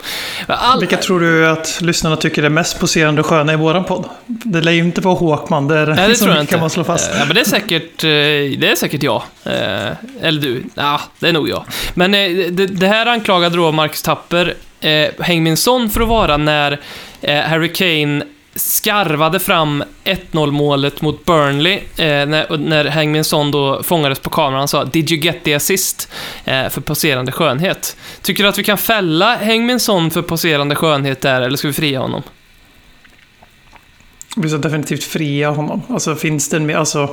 All... 0.47 0.79
Vilka 0.79 0.97
tror 0.97 1.19
du 1.19 1.47
att 1.49 1.81
lyssnarna 1.81 2.15
tycker 2.15 2.43
är 2.43 2.49
mest 2.49 2.79
poserande 2.79 3.21
och 3.21 3.27
sköna 3.27 3.53
i 3.53 3.55
våran 3.55 3.83
podd? 3.83 4.05
Det 4.25 4.61
lär 4.61 4.71
ju 4.71 4.79
inte 4.79 5.01
vara 5.01 5.15
Håkman, 5.15 5.67
det, 5.67 5.77
är, 5.77 5.87
Nej, 5.87 6.07
det 6.07 6.15
tror 6.15 6.31
jag 6.31 6.39
inte. 6.41 6.51
kan 6.51 6.59
man 6.59 6.69
slå 6.69 6.83
fast. 6.83 7.11
Eh, 7.11 7.17
Ja, 7.19 7.25
men 7.25 7.35
det 7.35 7.41
är 7.41 7.45
säkert, 7.45 8.03
eh, 8.03 8.09
det 8.59 8.71
är 8.71 8.75
säkert 8.75 9.03
jag. 9.03 9.23
Eh, 9.43 9.91
Eller 10.21 10.41
du. 10.41 10.63
Ja, 10.75 11.01
det 11.19 11.27
är 11.29 11.33
nog 11.33 11.49
jag. 11.49 11.63
Men 11.93 12.11
det, 12.11 12.67
det 12.67 12.87
här 12.87 13.05
anklagade 13.05 13.55
då 13.57 13.71
Marcus 13.71 14.01
Tapper 14.01 14.53
eh, 14.81 15.07
Häng 15.19 15.43
min 15.43 15.57
son 15.57 15.89
för 15.89 16.01
att 16.01 16.07
vara 16.07 16.37
när 16.37 16.79
Harry 17.33 17.73
Kane 17.73 18.25
skarvade 18.55 19.39
fram 19.39 19.83
1-0 20.03 20.51
målet 20.51 21.01
mot 21.01 21.25
Burnley 21.25 21.73
eh, 21.75 22.25
när, 22.25 22.51
och 22.51 22.59
när 22.59 22.85
Häng 22.85 23.11
min 23.11 23.23
son 23.23 23.51
då 23.51 23.83
fångades 23.83 24.19
på 24.19 24.29
kameran. 24.29 24.59
Han 24.59 24.67
sa 24.67 24.85
“Did 24.85 25.11
you 25.11 25.21
get 25.21 25.43
the 25.43 25.53
assist?” 25.53 26.11
eh, 26.45 26.69
för 26.69 26.81
poserande 26.81 27.31
skönhet. 27.31 27.97
Tycker 28.21 28.43
du 28.43 28.49
att 28.49 28.59
vi 28.59 28.63
kan 28.63 28.77
fälla 28.77 29.35
Häng 29.35 29.65
min 29.65 29.79
son 29.79 30.11
för 30.11 30.21
poserande 30.21 30.75
skönhet 30.75 31.21
där, 31.21 31.41
eller 31.41 31.57
ska 31.57 31.67
vi 31.67 31.73
fria 31.73 31.99
honom? 31.99 32.23
Vi 34.37 34.49
ska 34.49 34.57
definitivt 34.57 35.03
fria 35.03 35.49
honom. 35.49 35.81
Alltså 35.89 36.15
finns 36.15 36.49
det 36.49 36.57
en 36.57 36.65
mer, 36.65 36.75
alltså... 36.75 37.09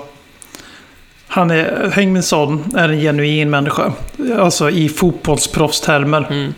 Han 1.26 1.50
är, 1.50 1.90
Hengminsson 1.94 2.74
är 2.76 2.88
en 2.88 3.00
genuin 3.00 3.50
människa. 3.50 3.92
Alltså 4.38 4.70
i 4.70 4.88
fotbollsproffstermer. 4.88 6.26
Mm. 6.30 6.54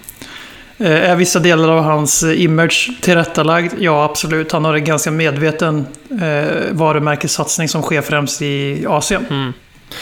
Eh, 0.84 1.10
Är 1.10 1.16
vissa 1.16 1.38
delar 1.38 1.68
av 1.68 1.84
hans 1.84 2.22
eh, 2.22 2.42
image 2.42 2.90
tillrättalagd? 3.00 3.72
Ja, 3.78 4.04
absolut. 4.04 4.52
Han 4.52 4.64
har 4.64 4.74
en 4.74 4.84
ganska 4.84 5.10
medveten 5.10 5.86
eh, 6.10 6.72
varumärkessatsning 6.72 7.68
som 7.68 7.82
sker 7.82 8.02
främst 8.02 8.42
i 8.42 8.84
Asien. 8.88 9.26
Mm. 9.30 9.52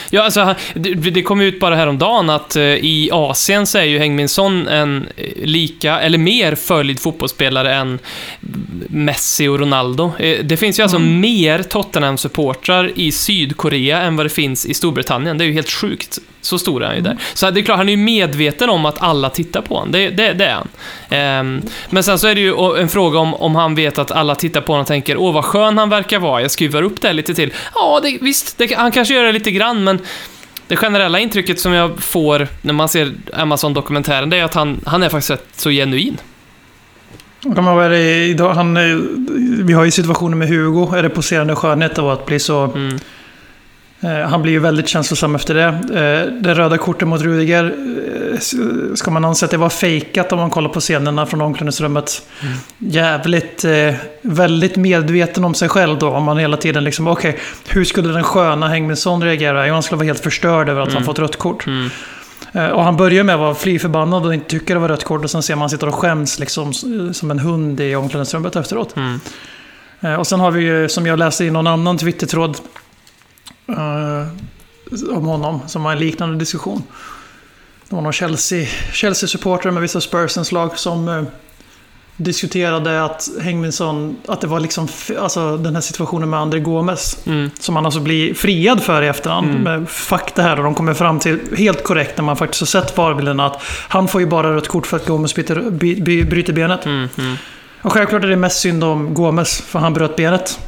Ja, 0.09 0.23
alltså, 0.23 0.55
det, 0.73 1.21
kom 1.21 1.41
ut 1.41 1.59
bara 1.59 1.75
häromdagen 1.75 2.29
att 2.29 2.55
i 2.55 3.09
Asien 3.11 3.67
så 3.67 3.77
är 3.77 3.83
ju 3.83 3.99
Heung-Min 3.99 4.27
Son 4.27 4.67
en 4.67 5.07
lika, 5.35 5.99
eller 5.99 6.17
mer 6.17 6.55
följd 6.55 6.99
fotbollsspelare 6.99 7.75
än 7.75 7.99
Messi 8.87 9.47
och 9.47 9.59
Ronaldo. 9.59 10.11
Det 10.43 10.57
finns 10.57 10.79
ju 10.79 10.83
alltså 10.83 10.99
mer 10.99 11.63
Tottenham-supportrar 11.63 12.91
i 12.95 13.11
Sydkorea 13.11 14.01
än 14.01 14.15
vad 14.15 14.25
det 14.25 14.29
finns 14.29 14.65
i 14.65 14.73
Storbritannien. 14.73 15.37
Det 15.37 15.43
är 15.43 15.47
ju 15.47 15.53
helt 15.53 15.71
sjukt. 15.71 16.19
Så 16.43 16.59
stor 16.59 16.83
är 16.83 16.87
han 16.87 16.95
ju 16.95 17.01
där. 17.01 17.17
Så 17.33 17.51
det 17.51 17.59
är 17.59 17.63
klart, 17.63 17.77
han 17.77 17.89
är 17.89 17.93
ju 17.93 17.97
medveten 17.97 18.69
om 18.69 18.85
att 18.85 19.01
alla 19.01 19.29
tittar 19.29 19.61
på 19.61 19.75
honom. 19.75 19.91
Det, 19.91 20.09
det, 20.09 20.33
det 20.33 20.45
är 20.45 20.53
han. 20.53 20.67
Ehm, 21.09 21.61
men 21.89 22.03
sen 22.03 22.19
så 22.19 22.27
är 22.27 22.35
det 22.35 22.41
ju 22.41 22.79
en 22.79 22.89
fråga 22.89 23.19
om, 23.19 23.33
om 23.33 23.55
han 23.55 23.75
vet 23.75 23.97
att 23.97 24.11
alla 24.11 24.35
tittar 24.35 24.61
på 24.61 24.71
honom 24.71 24.81
och 24.81 24.87
tänker 24.87 25.17
åh 25.17 25.33
vad 25.33 25.45
skön 25.45 25.77
han 25.77 25.89
verkar 25.89 26.19
vara, 26.19 26.41
jag 26.41 26.51
skruvar 26.51 26.81
upp 26.81 27.01
det 27.01 27.13
lite 27.13 27.33
till. 27.33 27.53
Ja, 27.75 27.99
det, 28.03 28.17
visst, 28.21 28.57
det, 28.57 28.75
han 28.75 28.91
kanske 28.91 29.13
gör 29.13 29.23
det 29.23 29.31
lite 29.31 29.51
grann, 29.51 29.83
men 29.83 29.99
det 30.67 30.75
generella 30.75 31.19
intrycket 31.19 31.59
som 31.59 31.73
jag 31.73 31.99
får 31.99 32.47
när 32.61 32.73
man 32.73 32.89
ser 32.89 33.11
Amazon-dokumentären, 33.33 34.29
det 34.29 34.37
är 34.37 34.43
att 34.43 34.53
han, 34.53 34.81
han 34.85 35.03
är 35.03 35.09
faktiskt 35.09 35.31
rätt 35.31 35.47
så 35.55 35.69
genuin. 35.69 36.17
Man 37.45 37.65
vara 37.65 37.97
idag, 37.97 38.53
han, 38.53 38.77
eh, 38.77 38.97
vi 39.63 39.73
har 39.73 39.85
ju 39.85 39.91
situationen 39.91 40.39
med 40.39 40.47
Hugo. 40.47 40.95
Är 40.95 41.03
det 41.03 41.09
poserande 41.09 41.55
skönhet 41.55 41.99
av 41.99 42.09
att 42.09 42.25
bli 42.25 42.39
så... 42.39 42.63
Mm. 42.63 42.99
Eh, 44.03 44.29
han 44.29 44.41
blir 44.41 44.51
ju 44.53 44.59
väldigt 44.59 44.87
känslosam 44.87 45.35
efter 45.35 45.53
det. 45.53 45.63
Eh, 45.63 46.33
det 46.41 46.53
röda 46.53 46.77
kortet 46.77 47.07
mot 47.07 47.21
Rudiger. 47.21 47.73
Eh, 48.33 48.39
ska 48.95 49.11
man 49.11 49.25
anse 49.25 49.45
att 49.45 49.51
det 49.51 49.57
var 49.57 49.69
fejkat 49.69 50.31
om 50.31 50.39
man 50.39 50.49
kollar 50.49 50.69
på 50.69 50.79
scenerna 50.79 51.25
från 51.25 51.41
omklädningsrummet? 51.41 52.21
Jävligt, 52.77 53.65
eh, 53.65 53.93
väldigt 54.21 54.75
medveten 54.75 55.43
om 55.45 55.53
sig 55.53 55.69
själv 55.69 55.99
då. 55.99 56.09
Om 56.09 56.23
man 56.23 56.37
hela 56.37 56.57
tiden 56.57 56.83
liksom, 56.83 57.07
okej, 57.07 57.37
hur 57.67 57.83
skulle 57.85 58.13
den 58.13 58.23
sköna 58.23 58.67
Hengminsson 58.67 59.23
reagera? 59.23 59.67
Jo, 59.67 59.73
han 59.73 59.83
skulle 59.83 59.97
vara 59.97 60.05
helt 60.05 60.23
förstörd 60.23 60.69
över 60.69 60.81
att 60.81 60.87
han 60.87 60.97
Mm. 60.97 61.05
fått 61.05 61.19
rött 61.19 61.35
kort. 61.35 61.67
Mm. 61.67 61.89
Och 62.73 62.83
han 62.83 62.97
börjar 62.97 63.23
med 63.23 63.35
att 63.35 63.41
vara 63.41 63.55
fly 63.55 63.79
förbannad 63.79 64.25
och 64.25 64.33
inte 64.33 64.49
tycker 64.49 64.73
det 64.73 64.79
var 64.79 64.87
rött 64.87 65.03
kort. 65.03 65.23
Och 65.23 65.29
sen 65.31 65.43
ser 65.43 65.55
man 65.55 65.69
sitter 65.69 65.87
och 65.87 65.95
skäms 65.95 66.39
liksom 66.39 66.73
som 67.13 67.31
en 67.31 67.39
hund 67.39 67.79
i 67.79 67.95
omklädningsrummet 67.95 68.55
efteråt. 68.55 68.95
Mm. 68.97 70.19
Och 70.19 70.27
sen 70.27 70.39
har 70.39 70.51
vi 70.51 70.63
ju, 70.63 70.89
som 70.89 71.05
jag 71.05 71.19
läste 71.19 71.45
i 71.45 71.51
någon 71.51 71.67
annan 71.67 71.97
Twitter-tråd 71.97 72.57
eh, 73.67 74.27
om 75.17 75.25
honom, 75.25 75.59
som 75.67 75.85
har 75.85 75.91
en 75.91 75.99
liknande 75.99 76.35
diskussion. 76.37 76.83
Det 77.89 77.95
var 77.95 78.01
någon 78.01 78.11
Chelsea- 78.13 78.91
Chelsea-supporter 78.93 79.71
med 79.71 79.81
vissa 79.81 80.01
Spursens-lag 80.01 80.77
som 80.79 81.07
eh, 81.07 81.23
diskuterade 82.17 83.03
att 83.03 83.29
Hengminsson, 83.41 84.15
att 84.27 84.41
det 84.41 84.47
var 84.47 84.59
liksom, 84.59 84.87
alltså 85.19 85.57
den 85.57 85.73
här 85.75 85.81
situationen 85.81 86.29
med 86.29 86.39
André 86.39 86.59
Gomes, 86.59 87.17
Mm. 87.25 87.49
som 87.59 87.75
han 87.75 87.85
alltså 87.85 87.99
blir 87.99 88.33
friad 88.33 88.83
för 88.83 89.01
i 89.01 89.07
efterhand. 89.07 89.49
Mm. 89.49 89.61
Med 89.63 89.89
fakta 89.89 90.41
här 90.41 90.57
och 90.57 90.63
de 90.63 90.75
kommer 90.75 90.93
fram 90.93 91.19
till, 91.19 91.39
helt 91.57 91.83
korrekt 91.83 92.17
när 92.17 92.23
man 92.23 92.37
faktiskt 92.37 92.61
har 92.61 92.81
sett 92.81 92.97
varbilderna, 92.97 93.45
att 93.45 93.61
han 93.89 94.07
får 94.07 94.21
ju 94.21 94.27
bara 94.27 94.55
rött 94.55 94.67
kort 94.67 94.87
för 94.87 94.97
att 94.97 95.05
Gomes 95.05 95.35
byter, 95.35 95.69
by, 95.71 96.01
by, 96.01 96.23
bryter 96.23 96.53
benet. 96.53 96.85
Mm. 96.85 97.09
Mm. 97.17 97.35
Och 97.81 97.93
självklart 97.93 98.23
är 98.23 98.27
det 98.27 98.35
mest 98.35 98.59
synd 98.59 98.83
om 98.83 99.13
Gomes, 99.13 99.61
för 99.61 99.79
han 99.79 99.93
bröt 99.93 100.15
benet. 100.15 100.59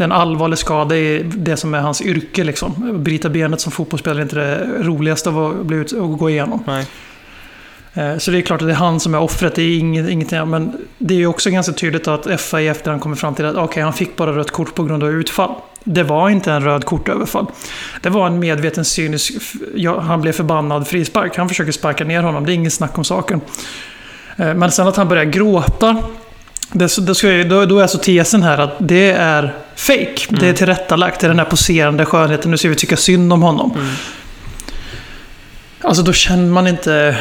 Det 0.00 0.04
är 0.04 0.06
en 0.06 0.12
allvarlig 0.12 0.58
skada 0.58 0.96
i 0.96 1.22
det 1.22 1.56
som 1.56 1.74
är 1.74 1.80
hans 1.80 2.02
yrke. 2.02 2.44
Liksom. 2.44 3.02
Bryta 3.02 3.28
benet 3.28 3.60
som 3.60 3.72
fotbollsspelare 3.72 4.20
är 4.20 4.22
inte 4.22 4.36
det 4.36 4.66
roligaste 4.82 5.30
att, 5.30 5.66
bli 5.66 5.76
ut, 5.76 5.92
att 5.92 6.18
gå 6.18 6.30
igenom. 6.30 6.64
Nej. 6.66 6.86
Eh, 7.94 8.18
Så 8.18 8.30
det 8.30 8.38
är 8.38 8.42
klart 8.42 8.62
att 8.62 8.68
det 8.68 8.72
är 8.72 8.76
han 8.76 9.00
som 9.00 9.14
är 9.14 9.20
offret, 9.20 9.54
det 9.54 9.62
är 9.62 9.78
inget, 9.78 10.10
ingenting. 10.10 10.50
Men 10.50 10.72
det 10.98 11.14
är 11.14 11.18
ju 11.18 11.26
också 11.26 11.50
ganska 11.50 11.72
tydligt 11.72 12.08
att 12.08 12.40
FA 12.40 12.60
i 12.60 12.68
efterhand 12.68 13.02
kommer 13.02 13.16
fram 13.16 13.34
till 13.34 13.44
att 13.44 13.56
okej, 13.56 13.82
han 13.82 13.92
fick 13.92 14.16
bara 14.16 14.36
rött 14.36 14.50
kort 14.50 14.74
på 14.74 14.84
grund 14.84 15.02
av 15.04 15.10
utfall. 15.10 15.54
Det 15.84 16.02
var 16.02 16.28
inte 16.30 16.52
en 16.52 16.64
röd 16.64 16.84
kortöverfall. 16.84 17.46
Det 18.02 18.10
var 18.10 18.26
en 18.26 18.38
medveten 18.38 18.84
cynisk... 18.84 19.32
Ja, 19.74 20.00
han 20.00 20.20
blev 20.20 20.32
förbannad 20.32 20.88
frispark. 20.88 21.36
Han 21.36 21.48
försöker 21.48 21.72
sparka 21.72 22.04
ner 22.04 22.22
honom, 22.22 22.46
det 22.46 22.52
är 22.52 22.54
ingen 22.54 22.70
snack 22.70 22.98
om 22.98 23.04
saken. 23.04 23.40
Eh, 24.36 24.54
Men 24.54 24.70
sen 24.70 24.88
att 24.88 24.96
han 24.96 25.08
börjar 25.08 25.24
gråta. 25.24 25.96
Det, 26.72 27.06
det 27.06 27.14
ska, 27.14 27.28
då, 27.28 27.64
då 27.64 27.78
är 27.78 27.82
alltså 27.82 27.98
tesen 27.98 28.42
här 28.42 28.58
att 28.58 28.76
det 28.78 29.10
är 29.10 29.54
fake. 29.76 30.26
Det 30.28 30.48
är 30.48 30.52
tillrättalagt. 30.52 31.20
Det 31.20 31.26
är 31.26 31.28
den 31.28 31.38
här 31.38 31.46
poserande 31.46 32.04
skönheten. 32.04 32.50
Nu 32.50 32.56
ska 32.56 32.68
vi 32.68 32.74
tycka 32.74 32.96
synd 32.96 33.32
om 33.32 33.42
honom. 33.42 33.72
Mm. 33.74 33.86
Alltså 35.82 36.02
då 36.02 36.12
känner 36.12 36.50
man 36.50 36.66
inte... 36.66 37.16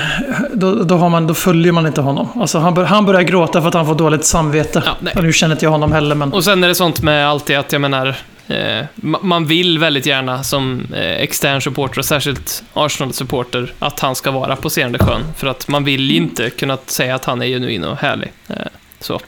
Då, 0.53 0.83
då, 0.83 0.95
har 0.97 1.09
man, 1.09 1.27
då 1.27 1.33
följer 1.33 1.71
man 1.71 1.87
inte 1.87 2.01
honom. 2.01 2.27
Alltså 2.35 2.59
han, 2.59 2.73
bör, 2.73 2.83
han 2.83 3.05
börjar 3.05 3.21
gråta 3.21 3.61
för 3.61 3.67
att 3.67 3.73
han 3.73 3.85
får 3.85 3.95
dåligt 3.95 4.25
samvete. 4.25 4.83
Ja. 4.85 5.11
Och 5.15 5.23
nu 5.23 5.33
känner 5.33 5.55
inte 5.55 5.65
jag 5.65 5.71
honom 5.71 5.91
heller 5.91 6.15
men... 6.15 6.33
Och 6.33 6.43
sen 6.43 6.63
är 6.63 6.67
det 6.67 6.75
sånt 6.75 7.01
med 7.01 7.29
alltid 7.29 7.57
att, 7.57 7.71
jag 7.71 7.81
menar, 7.81 8.07
eh, 8.47 8.55
ma- 8.95 9.23
man 9.23 9.45
vill 9.45 9.79
väldigt 9.79 10.05
gärna 10.05 10.43
som 10.43 10.87
eh, 10.93 11.01
extern 11.01 11.61
supporter, 11.61 11.99
och 11.99 12.05
särskilt 12.05 12.63
Arsenal-supporter, 12.73 13.73
att 13.79 13.99
han 13.99 14.15
ska 14.15 14.31
vara 14.31 14.55
poserande 14.55 14.99
skön. 14.99 15.21
För 15.37 15.47
att 15.47 15.67
man 15.67 15.83
vill 15.83 16.11
ju 16.11 16.17
inte 16.17 16.49
kunna 16.49 16.77
säga 16.85 17.15
att 17.15 17.25
han 17.25 17.41
är 17.41 17.45
genuin 17.45 17.83
och 17.83 17.97
härlig. 17.97 18.31
Eh, 18.47 18.55
så. 18.99 19.19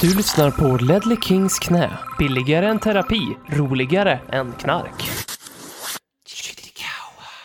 Du 0.00 0.14
lyssnar 0.16 0.50
på 0.50 0.76
Ledley 0.84 1.16
Kings 1.22 1.58
knä. 1.58 1.90
Billigare 2.18 2.66
än 2.66 2.78
terapi, 2.78 3.20
roligare 3.48 4.18
än 4.32 4.52
knark. 4.52 5.10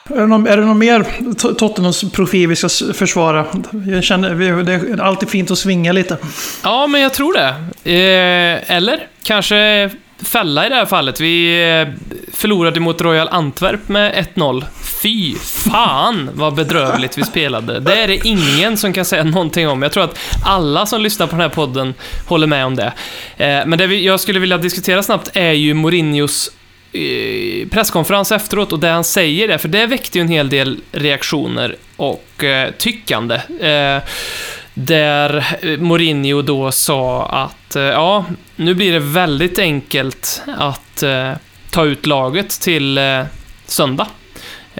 Är 0.10 0.16
det 0.20 0.26
någon, 0.28 0.48
är 0.48 0.58
det 0.58 0.66
någon 0.66 0.78
mer 0.80 1.00
To- 1.22 1.56
Tottenhams 1.56 2.12
profil 2.12 2.48
vi 2.50 2.56
ska 2.56 2.70
försvara? 2.94 3.46
Jag 3.88 4.04
känner, 4.04 4.34
vi- 4.34 4.64
det 4.64 4.74
är 4.74 5.02
alltid 5.02 5.30
fint 5.30 5.52
att 5.52 5.58
svinga 5.58 5.92
lite. 5.92 6.18
Ja, 6.64 6.88
men 6.88 7.02
jag 7.02 7.14
tror 7.14 7.34
det. 7.34 7.48
Eh, 7.92 8.76
eller 8.76 9.08
kanske 9.24 9.90
fälla 10.24 10.66
i 10.66 10.70
det 10.70 10.76
här 10.76 10.86
fallet. 10.86 11.20
Vi 11.20 11.64
eh, 11.64 11.88
förlorade 12.34 12.80
mot 12.80 13.02
Royal 13.02 13.28
Antwerp 13.28 13.90
med 13.90 14.28
1-0. 14.36 14.64
Fy 15.02 15.36
fan 15.36 16.30
vad 16.34 16.56
bedrövligt 16.56 17.18
vi 17.18 17.24
spelade. 17.24 17.80
Det 17.80 17.96
är 17.96 18.08
det 18.08 18.28
ingen 18.28 18.78
som 18.78 18.94
kan 18.94 19.06
säga 19.06 19.24
någonting 19.24 19.68
om. 19.68 19.82
Jag 19.82 19.92
tror 19.92 20.04
att 20.04 20.20
alla 20.46 20.86
som 20.86 21.02
lyssnar 21.02 21.28
på 21.28 21.32
den 21.32 21.42
här 21.42 21.50
podden 21.50 21.94
håller 22.28 22.48
med 22.48 22.66
om 22.66 22.76
det. 22.76 22.94
Eh, 23.38 23.66
men 23.66 23.78
det 23.78 23.86
jag 23.86 24.20
skulle 24.20 24.40
vilja 24.40 24.58
diskutera 24.58 25.04
snabbt 25.04 25.30
är 25.34 25.52
ju 25.52 25.74
Mourinhos 25.74 26.52
eh, 26.92 27.68
presskonferens 27.68 28.32
efteråt 28.32 28.74
och 28.74 28.80
det 28.80 28.90
han 28.90 29.04
säger 29.04 29.48
där, 29.48 29.58
för 29.58 29.68
det 29.68 29.86
väckte 29.86 30.18
ju 30.18 30.22
en 30.22 30.28
hel 30.28 30.50
del 30.50 30.80
reaktioner 30.92 31.76
och 31.96 32.44
tyckande. 32.78 33.40
Där 34.78 35.58
eh, 35.62 35.80
Mourinho 35.80 36.42
då 36.42 36.72
sa 36.72 37.26
att 37.26 37.76
eh, 37.76 37.84
ja, 37.84 38.26
nu 38.56 38.74
blir 38.74 38.94
det 38.94 39.00
väldigt 39.00 39.60
enkelt 39.60 40.42
att 40.58 41.04
eh, 41.04 41.32
ta 41.72 41.86
ut 41.86 42.06
laget 42.06 42.50
till 42.50 42.98
eh, 42.98 43.24
söndag. 43.66 44.08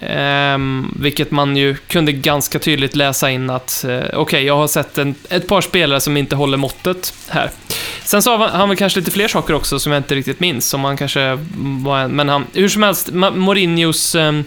Um, 0.02 0.94
vilket 1.00 1.32
man 1.32 1.58
ju 1.58 1.76
kunde 1.76 2.12
ganska 2.12 2.60
tydligt 2.60 2.96
läsa 2.96 3.32
in 3.32 3.50
att 3.50 3.86
uh, 3.88 4.04
okej, 4.14 4.44
jag 4.44 4.58
har 4.58 4.68
sett 4.68 4.98
en, 4.98 5.16
ett 5.30 5.48
par 5.48 5.62
spelare 5.62 6.00
som 6.00 6.18
inte 6.18 6.36
håller 6.36 6.58
måttet 6.58 7.14
här. 7.30 7.50
Sen 8.04 8.22
sa 8.22 8.38
han, 8.38 8.50
han 8.50 8.70
väl 8.70 8.78
kanske 8.78 9.00
lite 9.00 9.12
fler 9.12 9.28
saker 9.28 9.54
också 9.54 9.80
som 9.80 9.92
jag 9.92 10.00
inte 10.00 10.16
riktigt 10.16 10.40
minns, 10.40 10.70
som 10.70 10.84
han 10.84 10.98
kanske 10.98 11.40
var 11.58 12.00
en, 12.00 12.12
men 12.12 12.30
han, 12.30 12.46
hur 12.54 12.70
som 12.70 12.84
helst, 12.84 13.10
Mourinhos 13.14 14.16
um, 14.16 14.44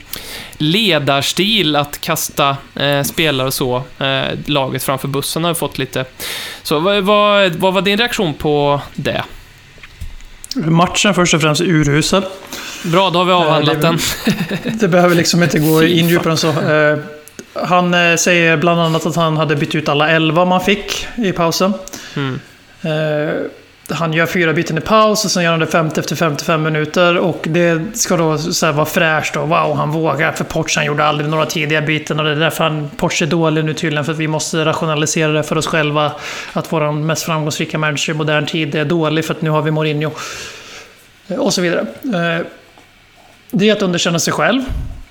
ledarstil 0.58 1.76
att 1.76 2.00
kasta 2.00 2.56
uh, 2.80 3.02
spelare 3.02 3.46
och 3.46 3.54
så, 3.54 3.76
uh, 4.00 4.22
laget 4.46 4.82
framför 4.82 5.08
bussen 5.08 5.44
har 5.44 5.50
ju 5.50 5.54
fått 5.54 5.78
lite... 5.78 6.04
Så 6.62 6.78
vad, 6.78 7.04
vad, 7.04 7.54
vad 7.54 7.74
var 7.74 7.82
din 7.82 7.98
reaktion 7.98 8.34
på 8.34 8.80
det? 8.94 9.24
Matchen 10.56 11.14
först 11.14 11.34
och 11.34 11.40
främst 11.40 11.60
urusel. 11.60 12.22
Bra, 12.84 13.10
då 13.10 13.18
har 13.18 13.24
vi 13.24 13.32
avhandlat 13.32 13.80
den. 13.80 13.98
Det 14.80 14.88
behöver 14.88 15.14
liksom 15.16 15.42
inte 15.42 15.58
gå 15.58 15.82
in 15.82 16.08
djupare 16.08 16.30
än 16.30 16.36
så. 16.36 16.48
Eh, 16.48 16.98
Han 17.54 17.94
eh, 17.94 18.16
säger 18.16 18.56
bland 18.56 18.80
annat 18.80 19.06
att 19.06 19.16
han 19.16 19.36
hade 19.36 19.56
bytt 19.56 19.74
ut 19.74 19.88
alla 19.88 20.08
elva 20.10 20.44
man 20.44 20.60
fick 20.60 21.06
i 21.16 21.32
pausen. 21.32 21.72
Mm. 22.16 22.40
Han 23.90 24.12
gör 24.12 24.26
fyra 24.26 24.52
byten 24.52 24.78
i 24.78 24.80
paus 24.80 25.24
och 25.24 25.30
sen 25.30 25.42
gör 25.42 25.50
han 25.50 25.60
det 25.60 25.66
50 25.66 26.00
efter 26.00 26.16
55 26.16 26.62
minuter. 26.62 27.18
Och 27.18 27.46
det 27.48 27.96
ska 27.98 28.16
då 28.16 28.38
så 28.38 28.66
här 28.66 28.72
vara 28.72 28.86
fräscht 28.86 29.36
och 29.36 29.48
wow, 29.48 29.76
han 29.76 29.90
vågar. 29.90 30.32
För 30.32 30.44
Porsche, 30.44 30.80
han 30.80 30.86
gjorde 30.86 31.04
aldrig 31.04 31.30
några 31.30 31.46
tidiga 31.46 31.82
byten 31.82 32.18
och 32.18 32.24
det 32.24 32.30
är 32.30 32.36
därför 32.36 32.64
han, 32.64 32.90
Porsche 32.96 33.24
är 33.24 33.26
dålig 33.26 33.64
nu 33.64 33.74
tydligen. 33.74 34.04
För 34.04 34.12
att 34.12 34.18
vi 34.18 34.28
måste 34.28 34.64
rationalisera 34.64 35.32
det 35.32 35.42
för 35.42 35.58
oss 35.58 35.66
själva. 35.66 36.12
Att 36.52 36.72
vår 36.72 36.92
mest 36.92 37.22
framgångsrika 37.22 37.78
manager 37.78 38.12
i 38.12 38.16
modern 38.16 38.46
tid 38.46 38.74
är 38.74 38.84
dålig 38.84 39.24
för 39.24 39.34
att 39.34 39.42
nu 39.42 39.50
har 39.50 39.62
vi 39.62 39.70
Mourinho. 39.70 40.10
Eh, 41.28 41.36
och 41.36 41.54
så 41.54 41.60
vidare. 41.60 41.80
Eh, 42.02 42.46
det 43.50 43.68
är 43.68 43.72
att 43.72 43.82
underkänna 43.82 44.18
sig 44.18 44.32
själv. 44.32 44.62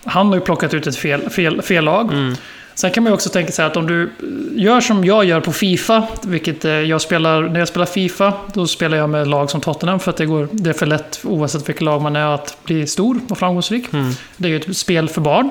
Han 0.05 0.27
har 0.27 0.35
ju 0.35 0.41
plockat 0.41 0.73
ut 0.73 0.87
ett 0.87 0.97
fel, 0.97 1.29
fel, 1.29 1.61
fel 1.61 1.83
lag. 1.83 2.13
Mm. 2.13 2.35
Sen 2.77 2.91
kan 2.91 3.03
man 3.03 3.11
ju 3.11 3.13
också 3.13 3.29
tänka 3.29 3.51
sig 3.51 3.65
att 3.65 3.77
om 3.77 3.87
du 3.87 4.11
gör 4.55 4.81
som 4.81 5.05
jag 5.05 5.25
gör 5.25 5.39
på 5.41 5.51
Fifa, 5.53 6.07
vilket 6.23 6.65
eh, 6.65 6.71
jag 6.71 7.01
spelar, 7.01 7.41
när 7.41 7.59
jag 7.59 7.67
spelar 7.67 7.85
Fifa, 7.85 8.33
då 8.53 8.67
spelar 8.67 8.97
jag 8.97 9.09
med 9.09 9.27
lag 9.27 9.49
som 9.51 9.61
Tottenham 9.61 9.99
för 9.99 10.11
att 10.11 10.17
det, 10.17 10.25
går, 10.25 10.47
det 10.51 10.69
är 10.69 10.73
för 10.73 10.85
lätt, 10.85 11.19
oavsett 11.23 11.69
vilket 11.69 11.81
lag 11.81 12.01
man 12.01 12.15
är, 12.15 12.25
att 12.35 12.57
bli 12.63 12.87
stor 12.87 13.19
och 13.29 13.37
framgångsrik. 13.37 13.93
Mm. 13.93 14.11
Det 14.37 14.47
är 14.47 14.49
ju 14.49 14.55
ett 14.57 14.77
spel 14.77 15.09
för 15.09 15.21
barn. 15.21 15.49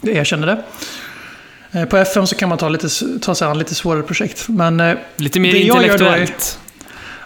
Jag 0.00 0.14
erkänner 0.16 0.46
det. 0.46 0.62
Eh, 1.80 1.84
På 1.84 1.96
FM 1.96 2.26
så 2.26 2.36
kan 2.36 2.48
man 2.48 2.58
ta, 2.58 2.68
lite, 2.68 2.88
ta 3.22 3.34
sig 3.34 3.48
an 3.48 3.58
lite 3.58 3.74
svårare 3.74 4.02
projekt. 4.02 4.44
Men 4.48 4.80
eh, 4.80 4.94
Lite 5.16 5.40
mer 5.40 5.52
då 5.52 5.58
är- 5.58 5.62
intellektuellt. 5.62 6.58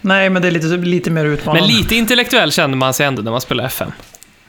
nej, 0.00 0.30
men 0.30 0.42
det 0.42 0.48
är 0.48 0.52
lite, 0.52 0.66
lite 0.66 1.10
mer 1.10 1.24
utmanande. 1.24 1.68
Men 1.68 1.76
lite 1.76 1.94
intellektuell 1.96 2.52
känner 2.52 2.76
man 2.76 2.94
sig 2.94 3.06
ändå 3.06 3.22
när 3.22 3.30
man 3.30 3.40
spelar 3.40 3.64
FM. 3.64 3.92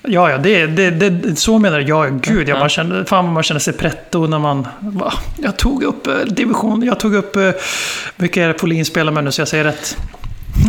Ja, 0.04 0.30
ja, 0.32 0.38
det, 0.38 0.66
det, 0.68 0.90
det, 0.90 1.36
så 1.36 1.60
menar 1.60 1.80
jag. 1.80 2.22
Gud, 2.22 2.50
Ja. 2.50 2.60
man 2.60 2.70
känner, 2.70 3.04
fan 3.04 3.26
vad 3.26 3.34
man 3.34 3.44
känner 3.44 3.60
sig 3.60 3.74
pretto 3.74 4.28
när 4.28 4.40
man... 4.40 4.68
Va? 4.80 5.14
Jag 5.44 5.58
tog 5.58 5.84
upp 5.84 6.08
eh, 6.08 6.14
division, 6.28 6.84
jag 6.84 7.00
tog 7.00 7.16
upp... 7.16 7.36
eh, 7.36 7.50
Vilka 8.16 8.44
är 8.44 8.48
det 8.48 8.54
Polin 8.54 8.86
spelar 8.86 9.12
med 9.12 9.24
nu 9.24 9.32
så 9.32 9.42
jag 9.42 9.48
säger 9.48 9.64
rätt? 9.64 9.98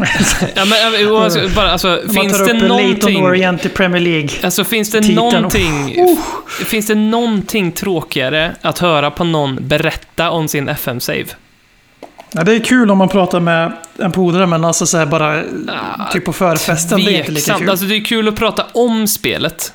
Ja, 0.54 0.64
men, 0.64 1.12
och 1.12 1.22
alltså, 1.24 1.48
bara, 1.56 1.70
alltså, 1.70 2.00
Man 2.06 2.14
finns 2.14 2.38
tar 2.38 2.44
det 2.46 2.50
eh, 2.52 2.62
någonting... 2.68 3.22
Orient 3.26 3.66
i 3.66 3.68
Premier 3.68 4.00
League. 4.02 4.28
Alltså 4.42 4.64
finns 4.64 4.90
det 4.90 4.98
Titeln. 5.00 5.16
någonting... 5.16 5.96
Finns 6.66 6.86
det 6.86 6.94
någonting 6.94 7.72
tråkigare 7.72 8.52
att 8.62 8.78
höra 8.78 9.10
på 9.10 9.24
någon 9.24 9.58
berätta 9.60 10.30
om 10.30 10.48
sin 10.48 10.68
FM-save? 10.68 11.24
Ja, 12.34 12.44
det 12.44 12.54
är 12.54 12.60
kul 12.60 12.90
om 12.90 12.98
man 12.98 13.08
pratar 13.08 13.40
med 13.40 13.72
en 13.98 14.12
polare, 14.12 14.46
men 14.46 14.64
alltså 14.64 14.86
så 14.86 15.06
bara... 15.06 15.42
Ah, 15.68 16.10
typ 16.12 16.24
på 16.24 16.32
förfesten, 16.32 17.04
det 17.04 17.12
är 17.12 17.18
inte 17.18 17.32
lika 17.32 17.54
kul. 17.54 17.70
Alltså 17.70 17.86
det 17.86 17.96
är 17.96 18.04
kul 18.04 18.28
att 18.28 18.36
prata 18.36 18.66
om 18.72 19.08
spelet. 19.08 19.72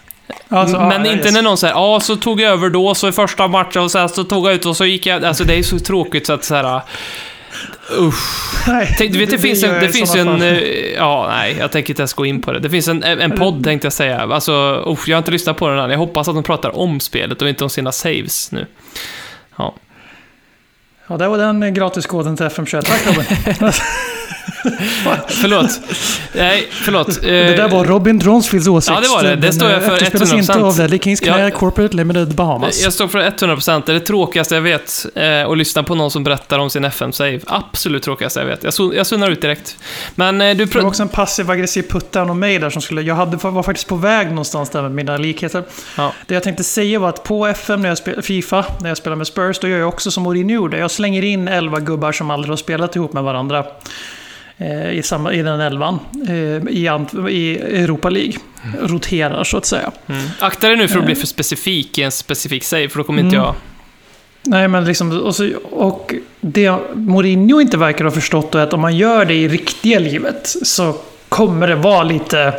Alltså, 0.50 0.80
men 0.80 1.06
ja, 1.06 1.12
inte 1.12 1.26
yes. 1.26 1.34
när 1.34 1.42
någon 1.42 1.58
säger 1.58 1.74
ja 1.74 2.00
så 2.00 2.16
tog 2.16 2.42
jag 2.42 2.52
över 2.52 2.70
då, 2.70 2.96
så 2.96 3.08
i 3.08 3.12
första 3.12 3.48
matchen 3.48 3.82
och 3.82 3.92
sen 3.92 4.10
så 4.10 4.24
tog 4.24 4.48
jag 4.48 4.54
ut 4.54 4.66
och 4.66 4.78
så 4.78 4.86
gick 4.86 5.06
jag... 5.06 5.26
Alltså 5.26 5.44
det 5.44 5.56
är 5.56 5.64
så 5.64 5.80
tråkigt 5.80 6.28
så 6.28 6.34
att 6.34 6.44
så 6.44 6.56
här... 6.56 6.82
Usch. 8.00 8.68
Nej, 8.68 8.96
Tänk, 8.98 9.12
du 9.12 9.20
vet, 9.20 9.30
det, 9.30 9.38
finns 9.38 9.64
gör 9.64 9.74
en... 9.74 9.82
Det 9.82 9.90
finns 9.90 10.16
en 10.16 10.42
eh, 10.42 10.60
ja, 10.96 11.28
nej, 11.30 11.56
jag 11.60 11.72
tänker 11.72 11.90
inte 11.90 12.02
ens 12.02 12.14
gå 12.14 12.26
in 12.26 12.42
på 12.42 12.52
det. 12.52 12.60
Det 12.60 12.70
finns 12.70 12.88
en, 12.88 13.04
en 13.04 13.32
podd, 13.32 13.64
tänkte 13.64 13.86
jag 13.86 13.94
säga. 13.94 14.22
Alltså, 14.22 14.84
usch, 14.88 15.10
jag 15.10 15.16
har 15.16 15.20
inte 15.20 15.32
lyssnat 15.32 15.58
på 15.58 15.70
den 15.70 15.80
än. 15.80 15.90
Jag 15.90 15.98
hoppas 15.98 16.28
att 16.28 16.36
de 16.36 16.44
pratar 16.44 16.78
om 16.78 17.00
spelet 17.00 17.42
och 17.42 17.50
inte 17.50 17.64
om 17.64 17.70
sina 17.70 17.92
saves 17.92 18.52
nu. 18.52 18.66
Ja. 19.56 19.76
Ja, 21.08 21.18
det 21.18 21.28
var 21.28 21.38
den 21.38 21.64
eh, 21.64 21.70
gratiskoden 21.70 22.38
till 22.38 22.46
FM21. 22.46 22.82
Tack 22.82 23.08
Robin. 23.08 23.72
Förlåt. 25.28 25.80
Nej, 26.34 26.68
förlåt. 26.72 27.22
det 27.22 27.56
där 27.56 27.70
var 27.70 27.86
Robin 27.86 28.20
Dronsfields 28.20 28.68
åsikt. 28.68 28.96
Ja, 28.96 29.02
det 29.02 29.08
var 29.08 29.24
det. 29.24 29.36
Det 29.36 29.54
står 29.54 29.70
jag 29.70 29.84
eh, 29.84 29.90
för 29.90 29.96
efterspelas 29.96 30.34
100%. 30.34 30.40
inte 30.40 30.54
av 30.54 30.78
Ledley 30.78 31.00
Kings 31.00 31.20
knä 31.20 31.44
Ja. 31.44 31.52
Corporate 31.52 31.96
Limited 31.96 32.36
Bahamas. 32.36 32.84
Jag 32.84 32.94
står 32.94 33.08
för 33.08 33.20
100%. 33.20 33.84
Det 33.86 33.92
är 33.92 33.94
det 33.94 34.00
tråkigaste 34.00 34.56
jag 34.56 34.62
vet. 34.62 35.06
Eh, 35.16 35.50
att 35.50 35.58
lyssna 35.58 35.84
på 35.84 35.96
någon 35.96 36.12
som 36.12 36.24
berättar 36.24 36.60
om 36.60 36.70
sin 36.70 36.86
FM-save. 36.86 37.40
Absolut 37.48 38.04
tråkigaste 38.04 38.40
jag 38.40 38.48
vet. 38.48 38.64
Jag, 38.64 38.96
jag 38.96 39.08
sunnar 39.08 39.32
ut 39.32 39.42
direkt. 39.42 39.78
Men 40.16 40.42
eh, 40.42 40.58
du... 40.58 40.66
Det 40.66 40.76
var 40.76 40.86
också 40.86 41.04
en 41.04 41.10
passiv-aggressiv 41.10 41.84
puttan 41.90 42.30
och 42.30 42.38
mig 42.38 42.60
där 42.60 42.70
som 42.70 42.82
skulle... 42.82 43.02
Jag 43.02 43.16
hade, 43.16 43.38
var 43.38 43.64
faktiskt 43.64 43.88
på 43.88 43.96
väg 43.96 44.30
någonstans 44.30 44.70
där 44.70 44.82
med 44.82 44.92
mina 44.92 45.18
likheter. 45.18 45.64
ja. 45.98 46.14
Det 46.28 46.34
jag 46.34 46.44
tänkte 46.44 46.64
säga 46.64 47.00
var 47.00 47.10
att 47.10 47.24
på 47.24 47.48
FM, 47.48 47.82
när 47.82 47.90
jag 47.90 47.98
spelar 47.98 48.22
Fifa, 48.22 48.66
när 48.82 48.90
jag 48.90 48.98
spelar 48.98 49.16
med 49.16 49.28
Spurs, 49.28 49.60
då 49.60 49.68
gör 49.68 49.80
jag 49.80 49.90
också 49.90 50.12
som 50.12 50.24
Mourinho 50.24 50.54
gjorde. 50.54 50.78
Jag 50.78 50.92
slänger 50.92 51.24
in 51.24 51.48
11 51.48 51.80
gubbar 51.80 52.12
som 52.12 52.32
aldrig 52.32 52.52
har 52.52 52.58
spelat 52.58 52.96
ihop 52.96 53.14
med 53.14 53.24
varandra. 53.24 53.66
Eh, 54.58 54.92
I, 54.92 55.04
samma, 55.04 55.34
I 55.34 55.42
den 55.42 55.60
elvan. 55.60 56.00
eh, 56.28 56.34
I, 56.70 56.90
I 57.30 57.58
Europa 57.84 58.10
League. 58.10 58.34
Roterar 58.82 59.44
så 59.44 59.58
att 59.58 59.66
säga. 59.66 59.92
Mm. 60.08 60.22
Akta 60.40 60.68
dig 60.68 60.78
nu 60.78 60.88
för 60.88 61.00
att 61.00 61.06
bli 61.06 61.16
för 61.16 61.28
specifik 61.28 61.98
i 61.98 62.04
en 62.04 62.12
specifik 62.12 62.64
save, 62.64 62.90
för 62.90 62.98
då 62.98 63.04
kommer 63.04 63.22
inte 63.22 63.36
Mm. 63.36 63.46
jag... 63.46 63.56
Nej, 64.44 64.68
men 64.68 64.86
liksom... 64.86 65.22
Och, 65.22 65.36
så, 65.36 65.50
och 65.64 66.14
det 66.42 66.76
Mourinho 66.94 67.62
inte 67.62 67.78
verkar 67.78 68.06
ha 68.06 68.12
förstått 68.12 68.56
är 68.56 68.60
att 68.60 68.74
om 68.74 68.82
man 68.82 68.98
gör 68.98 69.26
det 69.26 69.34
i 69.34 69.48
riktiga 69.48 70.00
livet 70.00 70.48
så 70.64 70.96
kommer 71.30 71.68
det 71.68 71.76
vara 71.76 72.04
lite 72.04 72.54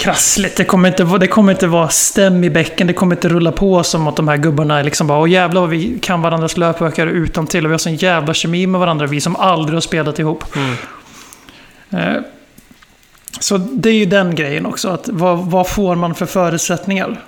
krassligt. 0.00 0.56
Det 0.56 0.64
kommer 0.64 0.88
inte, 0.88 1.04
det 1.04 1.26
kommer 1.26 1.52
inte 1.52 1.66
vara 1.66 1.88
stäm 1.88 2.44
i 2.44 2.50
bäcken. 2.50 2.86
Det 2.86 2.92
kommer 2.92 3.16
inte 3.16 3.28
rulla 3.28 3.52
på 3.52 3.82
som 3.82 4.08
att 4.08 4.16
de 4.16 4.28
här 4.28 4.36
gubbarna 4.36 4.78
är 4.78 4.84
liksom 4.84 5.06
bara 5.06 5.18
Åh 5.18 5.30
jävlar 5.30 5.60
vad 5.60 5.70
vi 5.70 5.98
kan 6.02 6.22
varandras 6.22 6.56
löpböcker 6.56 7.06
utan 7.06 7.46
till 7.46 7.64
och 7.64 7.70
vi 7.70 7.74
har 7.74 7.78
sån 7.78 7.94
jävla 7.96 8.34
kemi 8.34 8.66
med 8.66 8.80
varandra, 8.80 9.06
vi 9.06 9.20
som 9.20 9.36
aldrig 9.36 9.76
har 9.76 9.80
spelat 9.80 10.18
ihop. 10.18 10.44
Mm. 10.56 10.76
Eh, 11.90 12.22
Så 13.40 13.58
det 13.58 13.88
är 13.88 13.94
ju 13.94 14.04
den 14.04 14.34
grejen 14.34 14.66
också. 14.66 14.88
Att 14.88 15.08
vad, 15.08 15.38
vad 15.38 15.68
får 15.68 15.96
man 15.96 16.14
för 16.14 16.26
förutsättningar 16.26 17.20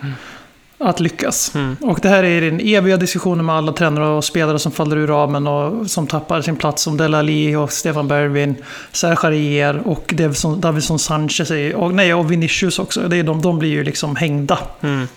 att 0.82 1.00
lyckas? 1.00 1.54
Mm. 1.54 1.76
Och 1.80 1.98
det 2.02 2.08
här 2.08 2.24
är 2.24 2.40
den 2.40 2.60
eviga 2.60 2.96
diskussionen 2.96 3.46
med 3.46 3.54
alla 3.54 3.72
tränare 3.72 4.06
och 4.08 4.24
spelare 4.24 4.58
som 4.58 4.72
faller 4.72 4.96
ur 4.96 5.06
ramen 5.06 5.46
och 5.46 5.90
som 5.90 6.06
tappar 6.06 6.42
sin 6.42 6.56
plats. 6.56 6.82
Som 6.82 6.96
Dele 6.96 7.18
Alli 7.18 7.56
och 7.56 7.72
Stefan 7.72 8.08
Bergvin, 8.08 8.54
Serge 8.92 9.80
och 9.84 10.14
Davison, 10.16 10.60
Davison 10.60 10.98
Sanchez. 10.98 11.50
är- 11.50 11.74
Och, 11.74 11.94
nej, 11.94 12.14
och 12.14 12.32
Vinicius 12.32 12.78
också. 12.78 13.00
Det 13.08 13.16
är 13.16 13.22
de, 13.22 13.42
de 13.42 13.58
blir 13.58 13.70
ju 13.70 13.84
liksom 13.84 14.16
hängda. 14.16 14.58
Mm. 14.80 15.08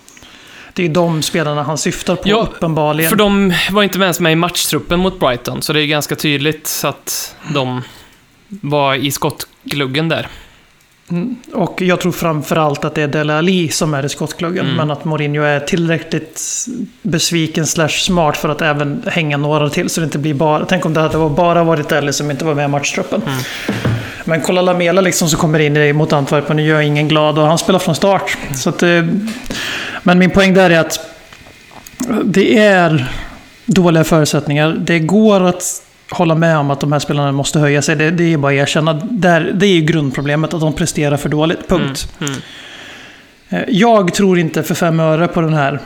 Det 0.74 0.86
är 0.86 0.90
de 0.90 1.22
spelarna 1.22 1.64
han 1.64 1.78
syftar 1.78 2.16
på 2.16 2.30
Ja, 2.30 2.48
uppenbarligen. 2.56 3.10
För 3.10 3.18
de 3.18 3.54
var 3.72 3.84
inte 3.84 4.00
ens 4.00 4.20
med 4.20 4.32
i 4.32 4.36
matchtruppen 4.36 5.00
mot 5.00 5.20
Brighton, 5.20 5.62
så 5.62 5.74
det 5.74 5.82
är 5.82 5.86
ganska 5.86 6.16
tydligt 6.16 6.82
att 6.84 7.36
de 7.54 7.82
var 8.48 8.96
i 8.96 9.12
skottgluggen 9.12 10.10
där. 10.10 10.28
Mm. 11.12 11.36
Och 11.54 11.82
jag 11.82 12.00
tror 12.02 12.12
framförallt 12.12 12.86
att 12.86 12.96
det 12.96 13.02
är 13.02 13.08
Dele 13.08 13.38
Alli 13.38 13.70
som 13.70 13.94
är 13.94 14.06
i 14.06 14.10
skottgluggen. 14.10 14.66
Mm. 14.66 14.78
Men 14.78 14.92
att 14.92 15.06
Mourinho 15.06 15.44
är 15.44 15.60
tillräckligt 15.60 16.42
besviken 17.02 17.68
slash 17.68 17.90
smart 17.90 18.38
för 18.38 18.50
att 18.50 18.62
även 18.62 19.04
hänga 19.08 19.38
några 19.38 19.70
till. 19.70 19.90
Så 19.90 20.02
det 20.02 20.06
inte 20.06 20.18
blir 20.18 20.34
bara... 20.34 20.66
Tänk 20.66 20.86
om 20.86 20.94
det 20.94 21.00
hade 21.00 21.30
bara 21.30 21.64
varit 21.64 21.90
Dele 21.90 22.14
som 22.14 22.32
inte 22.32 22.46
var 22.46 22.54
med 22.56 22.66
i 22.66 22.68
matchtruppen. 22.68 23.22
Mm. 23.22 23.40
Men 24.26 24.42
kolla 24.42 24.62
Lamela 24.62 25.02
liksom 25.02 25.30
som 25.30 25.40
kommer 25.40 25.60
in 25.60 25.78
i- 25.78 25.94
mot 25.94 26.14
Antwerpen 26.14 26.58
och 26.60 26.66
gör 26.66 26.82
ingen 26.82 27.08
glad. 27.08 27.40
Och 27.40 27.46
han 27.48 27.58
spelar 27.58 27.80
från 27.80 27.96
start. 27.96 28.38
Så 28.56 28.70
att, 28.70 28.84
eh, 28.84 29.04
men 30.04 30.20
min 30.20 30.30
poäng 30.32 30.54
där 30.54 30.70
är 30.70 30.80
att 30.80 31.00
det 32.24 32.58
är 32.58 33.12
dåliga 33.66 34.04
förutsättningar. 34.04 34.76
Det 34.80 35.00
går 35.00 35.42
att 35.42 35.82
hålla 36.10 36.36
med 36.36 36.58
om 36.58 36.72
att 36.72 36.80
de 36.80 36.92
här 36.92 37.00
spelarna 37.00 37.32
måste 37.32 37.60
höja 37.60 37.82
sig. 37.82 37.96
Det, 37.96 38.12
det 38.12 38.34
är 38.34 38.38
bara 38.38 38.54
att 38.54 38.58
erkänna. 38.58 38.94
Där, 38.94 39.52
det 39.56 39.66
är 39.66 39.74
ju 39.74 39.82
grundproblemet, 39.82 40.54
att 40.54 40.62
de 40.62 40.74
presterar 40.74 41.18
för 41.18 41.30
dåligt. 41.30 41.68
Punkt. 41.68 42.14
Mm, 42.20 42.34
mm. 43.50 43.66
Jag 43.68 44.14
tror 44.14 44.40
inte 44.40 44.64
för 44.64 44.76
fem 44.76 45.00
öre 45.00 45.28
på 45.28 45.42
den 45.42 45.54
här, 45.54 45.80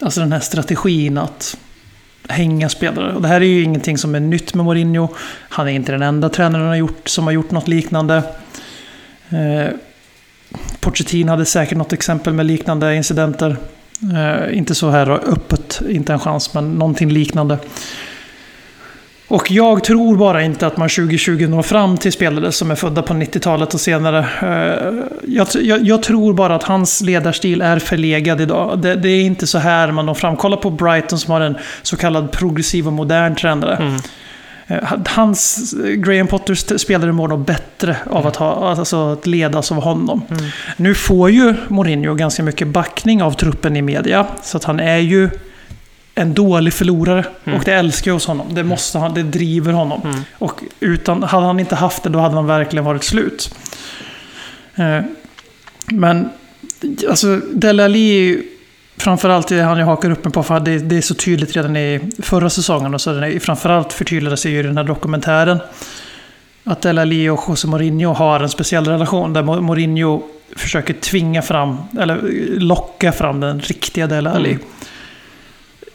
alltså 0.00 0.20
den 0.20 0.32
här 0.32 0.40
strategin 0.40 1.18
att 1.18 1.56
hänga 2.28 2.68
spelare. 2.68 3.12
Och 3.12 3.22
det 3.22 3.28
här 3.28 3.40
är 3.40 3.44
ju 3.44 3.62
ingenting 3.62 3.98
som 3.98 4.14
är 4.14 4.20
nytt 4.20 4.54
med 4.54 4.64
Mourinho. 4.64 5.08
Han 5.48 5.68
är 5.68 5.72
inte 5.72 5.92
den 5.92 6.02
enda 6.02 6.28
tränaren 6.28 6.68
har 6.68 6.76
gjort, 6.76 7.08
som 7.08 7.24
har 7.24 7.32
gjort 7.32 7.50
något 7.50 7.68
liknande. 7.68 8.22
Eh, 9.28 9.72
Pochettino 10.80 11.30
hade 11.30 11.44
säkert 11.44 11.78
något 11.78 11.92
exempel 11.92 12.32
med 12.32 12.46
liknande 12.46 12.96
incidenter. 12.96 13.56
Eh, 14.14 14.58
inte 14.58 14.74
så 14.74 14.90
här 14.90 15.10
öppet, 15.10 15.80
inte 15.88 16.12
en 16.12 16.18
chans, 16.18 16.54
men 16.54 16.72
någonting 16.72 17.10
liknande. 17.10 17.58
Och 19.28 19.50
jag 19.50 19.84
tror 19.84 20.16
bara 20.16 20.42
inte 20.42 20.66
att 20.66 20.76
man 20.76 20.88
2020 20.88 21.46
når 21.48 21.62
fram 21.62 21.96
till 21.96 22.12
spelare 22.12 22.52
som 22.52 22.70
är 22.70 22.74
födda 22.74 23.02
på 23.02 23.14
90-talet 23.14 23.74
och 23.74 23.80
senare. 23.80 24.18
Eh, 24.18 24.92
Jag, 25.28 25.48
jag, 25.62 25.82
jag 25.82 26.02
tror 26.02 26.32
bara 26.34 26.54
att 26.54 26.62
hans 26.62 27.00
ledarstil 27.00 27.62
är 27.62 27.78
förlegad 27.78 28.40
idag. 28.40 28.78
Det, 28.78 28.94
det 28.94 29.08
är 29.08 29.22
inte 29.22 29.46
så 29.46 29.58
här 29.58 29.92
man 29.92 30.06
når 30.06 30.14
fram. 30.14 30.36
Kolla 30.36 30.56
på 30.56 30.70
Brighton 30.70 31.18
som 31.18 31.32
har 31.32 31.40
en 31.40 31.56
så 31.82 31.96
kallad 31.96 32.32
progressiv 32.32 32.86
och 32.86 32.92
modern 32.92 33.34
tränare. 33.34 33.76
Mm. 33.76 33.96
Eh, 34.66 34.92
Hans, 35.06 35.74
Graham 35.96 36.26
Potters 36.26 36.80
spelare 36.80 37.12
mår 37.12 37.28
nog 37.28 37.44
bättre 37.44 37.96
av 38.10 38.26
att, 38.26 38.36
ha, 38.36 38.70
alltså, 38.70 39.12
att 39.12 39.26
ledas 39.26 39.72
av 39.72 39.82
honom. 39.82 40.22
Mm. 40.30 40.44
Nu 40.76 40.94
får 40.94 41.30
ju 41.30 41.54
Mourinho 41.68 42.14
ganska 42.14 42.42
mycket 42.42 42.68
backning 42.68 43.22
av 43.22 43.32
truppen 43.32 43.76
i 43.76 43.82
media. 43.82 44.26
Så 44.42 44.56
att 44.56 44.64
han 44.64 44.80
är 44.80 44.98
ju 44.98 45.30
en 46.18 46.34
dålig 46.34 46.72
förlorare. 46.74 47.24
Mm. 47.44 47.58
Och 47.58 47.64
det 47.64 47.72
älskar 47.74 48.10
jag 48.10 48.14
hos 48.14 48.26
honom. 48.26 48.54
Det, 48.54 48.62
måste 48.64 48.98
han, 48.98 49.14
det 49.14 49.22
driver 49.22 49.72
honom. 49.72 50.00
Mm. 50.04 50.20
Och 50.38 50.60
utan, 50.80 51.22
hade 51.22 51.46
han 51.46 51.60
inte 51.60 51.74
haft 51.74 52.02
det, 52.02 52.10
då 52.10 52.18
hade 52.18 52.34
han 52.34 52.46
verkligen 52.46 52.84
varit 52.84 53.04
slut. 53.04 53.54
Eh, 54.74 55.00
Men, 55.90 56.28
alltså, 57.08 57.36
Dele 57.36 57.84
Alli 57.84 58.10
är 58.10 58.20
ju 58.22 58.42
framförallt 58.96 59.48
det 59.48 59.60
han 59.60 59.78
jag 59.78 59.86
hakar 59.86 60.10
upp 60.10 60.24
mig 60.24 60.32
på, 60.32 60.42
för 60.42 60.60
det, 60.60 60.78
det 60.78 60.96
är 60.96 61.00
så 61.02 61.14
tydligt 61.14 61.56
redan 61.56 61.76
i 61.76 62.00
förra 62.22 62.50
säsongen. 62.50 62.94
Och 62.94 63.00
så 63.00 63.12
den 63.12 63.24
är, 63.24 63.38
framförallt 63.38 63.92
förtydligade 63.92 64.36
sig 64.36 64.52
ju 64.52 64.58
i 64.58 64.62
den 64.62 64.76
här 64.76 64.84
dokumentären. 64.84 65.58
Att 66.64 66.82
Dele 66.82 67.00
Alli 67.00 67.28
och 67.28 67.44
José 67.48 67.68
Mourinho 67.68 68.12
har 68.12 68.40
en 68.40 68.48
speciell 68.48 68.84
relation, 68.84 69.32
där 69.32 69.42
Mo- 69.42 69.60
Mourinho 69.60 70.22
försöker 70.56 70.94
tvinga 70.94 71.42
fram, 71.42 71.76
eller 71.98 72.20
locka 72.58 73.12
fram 73.12 73.40
den 73.40 73.60
riktiga 73.60 74.06
Dele 74.06 74.30
Alli. 74.30 74.50
Mm. 74.50 74.62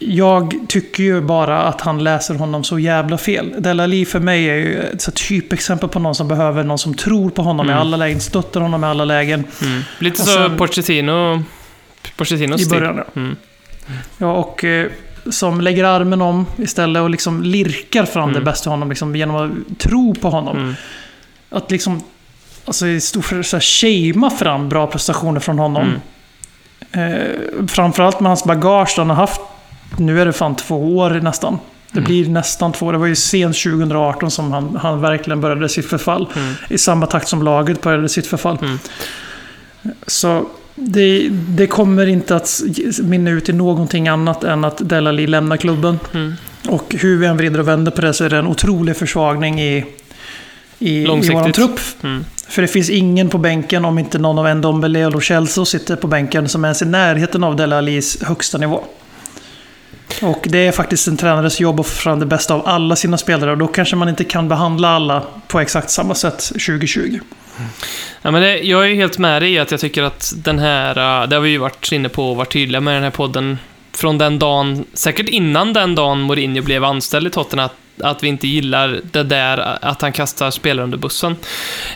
Jag 0.08 0.56
tycker 0.68 1.04
ju 1.04 1.22
bara 1.22 1.62
att 1.62 1.82
han 1.82 2.04
läser 2.04 2.36
honom 2.36 2.64
så 2.64 2.80
jävla 2.80 3.18
fel. 3.18 3.54
Dele 3.58 3.84
Alli 3.84 4.06
för 4.06 4.20
mig 4.20 4.50
är 4.50 4.56
ju 4.56 4.80
ett 4.80 5.16
typexempel 5.16 5.90
på 5.90 6.00
någon 6.00 6.16
som 6.16 6.28
behöver 6.28 6.64
någon 6.64 6.78
som 6.78 6.94
tror 6.94 7.30
på 7.30 7.42
honom 7.42 7.66
i 7.66 7.72
Mm. 7.72 7.82
alla 7.82 7.98
lägen, 7.98 8.20
stöttar 8.22 8.62
honom 8.62 8.84
i 8.84 8.88
alla 8.88 9.06
lägen. 9.06 9.44
Mm. 9.62 9.82
Lite 10.00 10.22
Och 10.22 10.28
så 10.28 10.34
sen- 10.34 10.58
Pochettino... 10.58 11.44
Pochettinos 12.18 12.62
I 12.62 12.66
stil. 12.66 12.80
början, 12.80 12.96
ja. 12.98 13.04
Mm. 13.16 13.36
Ja, 14.18 14.32
och 14.34 14.64
eh, 14.64 14.88
som 15.30 15.62
lägger 15.62 15.84
armen 15.84 16.22
om 16.22 16.46
istället 16.58 17.02
och 17.02 17.10
liksom 17.10 17.44
lirkar 17.44 18.06
fram 18.06 18.30
Mm. 18.30 18.34
det 18.34 18.46
bästa 18.46 18.70
i 18.70 18.72
honom 18.72 18.90
liksom, 18.90 19.16
genom 19.16 19.36
att 19.36 19.80
tro 19.80 20.16
på 20.16 20.30
honom. 20.30 20.58
Mm. 20.58 20.74
Att 21.50 21.72
liksom, 21.72 22.04
alltså 22.66 22.88
i 22.88 23.02
stort 23.02 23.32
här, 23.32 23.60
shamea 23.60 24.30
fram 24.30 24.70
bra 24.70 24.88
prestationer 24.88 25.40
från 25.40 25.60
honom. 25.60 25.84
Mm. 26.92 27.12
Eh, 27.16 27.68
framförallt 27.68 28.20
med 28.20 28.30
hans 28.30 28.44
bagage 28.44 28.94
han 28.98 29.10
har 29.10 29.16
haft, 29.18 29.42
nu 29.97 30.21
är 30.21 30.25
det 30.25 30.34
fan 30.34 30.56
två 30.56 30.97
år 30.97 31.10
nästan. 31.10 31.58
Det 31.91 31.99
Mm. 31.99 32.08
blir 32.08 32.30
nästan 32.30 32.71
två. 32.71 32.91
Det 32.91 32.97
var 32.97 33.08
ju 33.08 33.15
sent 33.15 33.56
2018 33.58 34.32
som 34.32 34.51
han, 34.51 34.75
han 34.75 35.01
verkligen 35.01 35.41
började 35.41 35.69
sitt 35.69 35.86
förfall. 35.86 36.27
Mm. 36.36 36.54
I 36.69 36.77
samma 36.77 37.06
takt 37.06 37.27
som 37.27 37.43
laget 37.43 37.82
började 37.82 38.10
sitt 38.10 38.27
förfall. 38.27 38.58
Mm. 38.62 38.80
Så 40.08 40.45
det, 40.75 41.30
det 41.32 41.67
kommer 41.67 42.08
inte 42.08 42.36
att 42.36 42.62
minna 43.04 43.30
ut 43.30 43.49
i 43.49 43.54
någonting 43.54 44.08
annat 44.08 44.43
än 44.43 44.65
att 44.65 44.89
Dele 44.89 45.10
Alli 45.10 45.27
lämnar 45.27 45.58
klubben. 45.58 45.99
Mm. 46.13 46.34
Och 46.69 46.95
hur 46.99 47.17
vi 47.17 47.25
än 47.25 47.38
vrider 47.38 47.60
och 47.60 47.67
vänder 47.67 47.91
på 47.91 48.01
det 48.01 48.13
så 48.13 48.23
är 48.23 48.30
det 48.30 48.38
en 48.38 48.47
otrolig 48.47 48.97
försvagning 48.97 49.62
i, 49.62 49.86
i, 50.80 51.01
i 51.01 51.06
vår 51.06 51.51
trupp. 51.51 51.80
Mm. 52.04 52.25
För 52.47 52.62
det 52.62 52.67
finns 52.67 52.89
ingen 52.89 53.30
på 53.30 53.38
bänken, 53.38 53.86
om 53.86 53.99
inte 53.99 54.19
någon 54.19 54.39
av 54.39 54.56
Ndombele 54.56 55.10
Lo 55.10 55.21
Celso 55.21 55.65
sitter 55.65 55.95
på 55.95 56.08
bänken, 56.08 56.49
som 56.49 56.65
ens 56.65 56.82
är 56.82 56.86
i 56.86 56.89
närheten 56.89 57.43
av 57.43 57.56
Dele 57.56 57.77
Allis 57.77 58.23
högsta 58.23 58.58
nivå. 58.58 58.84
Och 60.22 60.48
det 60.50 60.68
är 60.68 60.72
faktiskt 60.72 61.08
en 61.08 61.18
tränares 61.18 61.60
jobb 61.60 61.80
att 61.80 61.88
få 61.88 61.96
fram 61.96 62.20
det 62.20 62.26
bästa 62.26 62.54
av 62.54 62.68
alla 62.68 62.96
sina 62.96 63.18
spelare. 63.18 63.52
Och 63.52 63.58
då 63.58 63.68
kanske 63.68 63.96
man 63.96 64.10
inte 64.10 64.24
kan 64.24 64.50
behandla 64.50 64.90
alla 64.90 65.24
på 65.48 65.60
exakt 65.60 65.90
samma 65.90 66.16
sätt 66.16 66.40
2020. 66.40 67.20
Ja, 68.22 68.32
men 68.32 68.42
det, 68.42 68.60
jag 68.60 68.90
är 68.90 68.96
helt 68.96 69.18
med 69.18 69.42
dig 69.42 69.54
i 69.54 69.60
att 69.60 69.72
jag 69.72 69.80
tycker 69.80 70.04
att 70.04 70.34
den 70.36 70.60
här, 70.60 71.22
äh, 71.22 71.30
det 71.30 71.36
har 71.36 71.42
vi 71.42 71.50
ju 71.50 71.58
varit 71.58 71.92
inne 71.92 72.10
på 72.10 72.30
och 72.30 72.36
varit 72.36 72.54
tydliga 72.54 72.82
med 72.82 72.92
i 72.92 72.96
den 72.96 73.04
här 73.04 73.12
podden, 73.12 73.58
från 73.94 74.18
den 74.18 74.40
dagen, 74.40 74.86
säkert 74.94 75.30
innan 75.30 75.74
den 75.74 75.96
dagen 75.96 76.22
Mourinho 76.22 76.62
blev 76.62 76.84
anställd 76.84 77.28
i 77.28 77.30
Tottenham, 77.30 77.66
att, 77.66 77.76
att 78.04 78.24
vi 78.24 78.28
inte 78.28 78.48
gillar 78.48 79.02
det 79.12 79.24
där 79.24 79.78
att 79.82 80.02
han 80.02 80.12
kastar 80.12 80.52
spelare 80.52 80.84
under 80.84 80.98
bussen. 80.98 81.36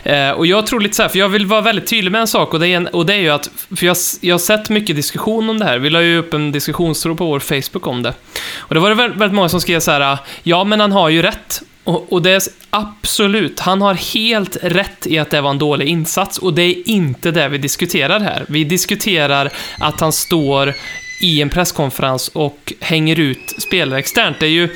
Eh, 0.02 0.30
och 0.30 0.46
jag 0.46 0.66
tror 0.66 0.80
lite 0.80 0.96
så 0.96 1.02
här, 1.02 1.08
för 1.08 1.18
jag 1.18 1.28
vill 1.28 1.46
vara 1.46 1.60
väldigt 1.60 1.86
tydlig 1.86 2.12
med 2.12 2.20
en 2.20 2.26
sak 2.26 2.54
och 2.54 2.60
det 2.60 2.68
är, 2.68 2.76
en, 2.76 2.86
och 2.86 3.06
det 3.06 3.14
är 3.14 3.18
ju 3.18 3.30
att, 3.30 3.50
för 3.76 3.86
jag, 3.86 3.96
jag 4.20 4.34
har 4.34 4.38
sett 4.38 4.68
mycket 4.68 4.96
diskussion 4.96 5.50
om 5.50 5.58
det 5.58 5.64
här, 5.64 5.78
vi 5.78 5.90
la 5.90 6.02
ju 6.02 6.18
upp 6.18 6.34
en 6.34 6.52
diskussionstråd 6.52 7.18
på 7.18 7.26
vår 7.26 7.40
Facebook 7.40 7.86
om 7.86 8.02
det. 8.02 8.12
Och 8.58 8.74
det 8.74 8.80
var 8.80 8.88
det 8.88 8.94
väldigt, 8.94 9.20
väldigt 9.20 9.36
många 9.36 9.48
som 9.48 9.60
skrev 9.60 9.80
så 9.80 9.90
här, 9.90 10.18
ja 10.42 10.64
men 10.64 10.80
han 10.80 10.92
har 10.92 11.08
ju 11.08 11.22
rätt. 11.22 11.62
Och, 11.84 12.12
och 12.12 12.22
det 12.22 12.30
är 12.30 12.42
absolut, 12.70 13.60
han 13.60 13.82
har 13.82 13.94
helt 13.94 14.56
rätt 14.62 15.06
i 15.06 15.18
att 15.18 15.30
det 15.30 15.40
var 15.40 15.50
en 15.50 15.58
dålig 15.58 15.88
insats 15.88 16.38
och 16.38 16.54
det 16.54 16.62
är 16.62 16.88
inte 16.88 17.30
det 17.30 17.48
vi 17.48 17.58
diskuterar 17.58 18.20
här. 18.20 18.44
Vi 18.48 18.64
diskuterar 18.64 19.50
att 19.78 20.00
han 20.00 20.12
står 20.12 20.74
i 21.20 21.42
en 21.42 21.50
presskonferens 21.50 22.28
och 22.28 22.72
hänger 22.80 23.20
ut 23.20 23.54
spelare 23.58 23.98
externt. 23.98 24.40
Det 24.40 24.46
är 24.46 24.50
ju 24.50 24.68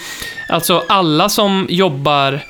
alltså 0.49 0.85
alla 0.89 1.29
som 1.29 1.67
jobbar, 1.71 2.41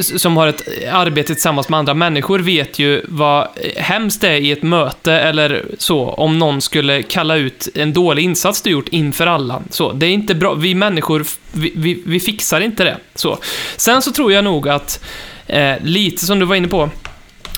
som 0.00 0.36
har 0.36 0.46
ett 0.46 0.62
arbete 0.92 1.34
tillsammans 1.34 1.68
med 1.68 1.78
andra 1.78 1.94
människor 1.94 2.38
vet 2.38 2.78
ju 2.78 3.04
vad 3.08 3.48
hemskt 3.76 4.20
det 4.20 4.28
är 4.28 4.36
i 4.36 4.50
ett 4.50 4.62
möte 4.62 5.12
eller 5.12 5.64
så, 5.78 6.08
om 6.08 6.38
någon 6.38 6.60
skulle 6.60 7.02
kalla 7.02 7.36
ut 7.36 7.68
en 7.74 7.92
dålig 7.92 8.22
insats 8.22 8.62
du 8.62 8.70
gjort 8.70 8.88
inför 8.88 9.26
alla. 9.26 9.62
Så, 9.70 9.92
det 9.92 10.06
är 10.06 10.10
inte 10.10 10.34
bra. 10.34 10.54
Vi 10.54 10.74
människor, 10.74 11.26
vi, 11.52 11.72
vi, 11.76 12.02
vi 12.06 12.20
fixar 12.20 12.60
inte 12.60 12.84
det. 12.84 12.96
Så. 13.14 13.38
Sen 13.76 14.02
så 14.02 14.12
tror 14.12 14.32
jag 14.32 14.44
nog 14.44 14.68
att, 14.68 15.04
eh, 15.46 15.74
lite 15.82 16.26
som 16.26 16.38
du 16.38 16.46
var 16.46 16.56
inne 16.56 16.68
på, 16.68 16.90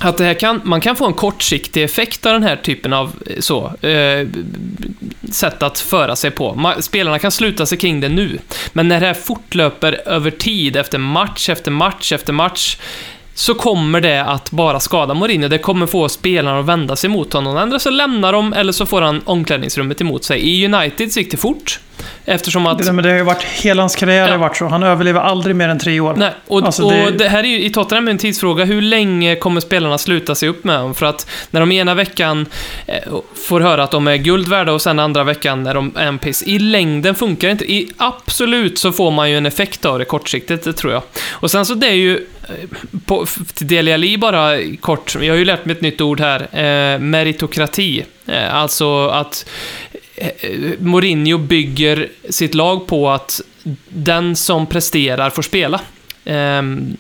att 0.03 0.17
det 0.17 0.25
här 0.25 0.35
kan, 0.35 0.61
man 0.65 0.81
kan 0.81 0.97
få 0.97 1.07
en 1.07 1.13
kortsiktig 1.13 1.83
effekt 1.85 2.27
av 2.27 2.33
den 2.33 2.43
här 2.43 2.57
typen 2.57 2.93
av 2.93 3.13
eh, 3.27 3.41
så, 3.41 3.73
eh, 3.87 4.27
sätt 5.33 5.63
att 5.63 5.79
föra 5.81 6.17
sig 6.17 6.31
på. 6.31 6.53
Ma- 6.55 6.81
Spelarna 6.81 7.19
kan 7.19 7.31
sluta 7.31 7.67
sig 7.67 7.79
kring 7.79 8.01
det 8.01 8.09
nu, 8.09 8.39
men 8.73 8.89
när 8.89 9.01
det 9.01 9.07
här 9.07 9.15
fortlöper 9.15 10.09
över 10.09 10.31
tid, 10.31 10.77
efter 10.77 10.99
match 10.99 11.49
efter 11.49 11.71
match 11.71 12.13
efter 12.13 12.33
match, 12.33 12.77
så 13.35 13.55
kommer 13.55 14.01
det 14.01 14.25
att 14.25 14.51
bara 14.51 14.81
skada 14.81 15.15
Mourinho. 15.15 15.49
Det 15.49 15.59
kommer 15.59 15.87
få 15.87 16.09
spelarna 16.09 16.61
att 16.61 16.67
vända 16.67 16.97
sig 16.97 17.11
mot 17.11 17.33
honom. 17.33 17.57
Ändå 17.57 17.79
så 17.79 17.91
lämnar 17.91 18.33
de, 18.33 18.53
eller 18.53 18.73
så 18.73 18.87
får 18.87 19.03
han 19.03 19.23
omklädningsrummet 19.25 20.01
emot 20.01 20.25
sig. 20.25 20.41
I 20.41 20.67
United 20.75 21.13
så 21.13 21.21
gick 21.21 21.31
det 21.31 21.37
fort, 21.37 21.81
eftersom 22.25 22.67
att... 22.67 22.79
Det, 22.79 22.93
men 22.93 23.05
det 23.05 23.11
har 23.11 23.17
ju 23.17 23.23
varit, 23.23 23.43
hela 23.43 23.83
hans 23.83 23.97
karriär 23.97 24.23
har 24.23 24.29
Ja. 24.29 24.37
varit 24.39 24.57
så. 24.57 24.67
Han 24.67 24.83
överlever 24.83 25.21
aldrig 25.21 25.57
mer 25.57 25.69
än 25.69 25.79
tre 25.79 26.01
år. 26.01 26.15
Nej, 26.17 26.31
och, 26.47 26.63
Alltså, 26.67 26.83
och 26.85 26.93
det- 26.93 27.11
det... 27.11 27.29
här 27.29 27.39
är 27.39 27.49
ju 27.49 27.65
i 27.65 27.71
Tottenham 27.71 28.09
en 28.09 28.19
tidsfråga. 28.19 28.65
Hur 28.65 28.83
länge 28.83 29.37
kommer 29.37 29.61
spelarna 29.61 29.99
sluta 29.99 30.35
sig 30.35 30.49
upp 30.49 30.65
med 30.65 30.77
honom? 30.77 30.95
För 30.95 31.07
att 31.07 31.27
när 31.51 31.61
de 31.61 31.73
ena 31.73 31.95
veckan 31.95 32.47
eh, 32.87 32.95
får 33.35 33.61
höra 33.61 33.83
att 33.85 33.91
de 33.91 34.09
är 34.09 34.17
guld 34.17 34.49
värda 34.49 34.73
och 34.73 34.83
sen 34.83 34.99
andra 34.99 35.25
veckan 35.25 35.67
är 35.67 35.75
de 35.75 35.93
en 35.97 36.19
piss. 36.19 36.43
I 36.43 36.59
längden 36.59 37.15
funkar 37.15 37.49
det 37.49 37.53
inte. 37.53 37.73
I, 37.73 37.91
absolut 37.97 38.79
så 38.79 38.93
får 38.93 39.11
man 39.11 39.31
ju 39.31 39.37
en 39.37 39.47
effekt 39.47 39.85
av 39.85 39.99
det 39.99 40.05
kortsiktigt, 40.05 40.65
det 40.65 40.73
tror 40.73 40.93
jag. 40.93 41.03
Och 41.31 41.51
sen 41.51 41.67
så 41.67 41.75
det 41.75 41.87
är 41.87 41.93
ju, 41.93 42.17
eh, 42.17 42.55
på, 43.07 43.27
till 43.55 43.67
Dele 43.67 43.95
Alli 43.95 44.19
bara 44.19 44.59
kort, 44.81 45.15
jag 45.21 45.33
har 45.33 45.39
ju 45.39 45.45
lärt 45.45 45.65
mig 45.65 45.77
ett 45.77 45.83
nytt 45.83 46.01
ord 46.01 46.21
här, 46.21 46.41
eh, 46.41 46.99
meritokrati. 46.99 48.05
Eh, 48.27 48.55
alltså 48.55 49.09
att 49.09 49.49
Mourinho 50.79 51.39
bygger 51.39 52.09
sitt 52.31 52.55
lag 52.55 52.87
på 52.87 53.11
att 53.11 53.41
den 53.89 54.37
som 54.37 54.67
presterar 54.67 55.31
får 55.31 55.43
spela. 55.43 55.81
Ehm, 56.25 56.97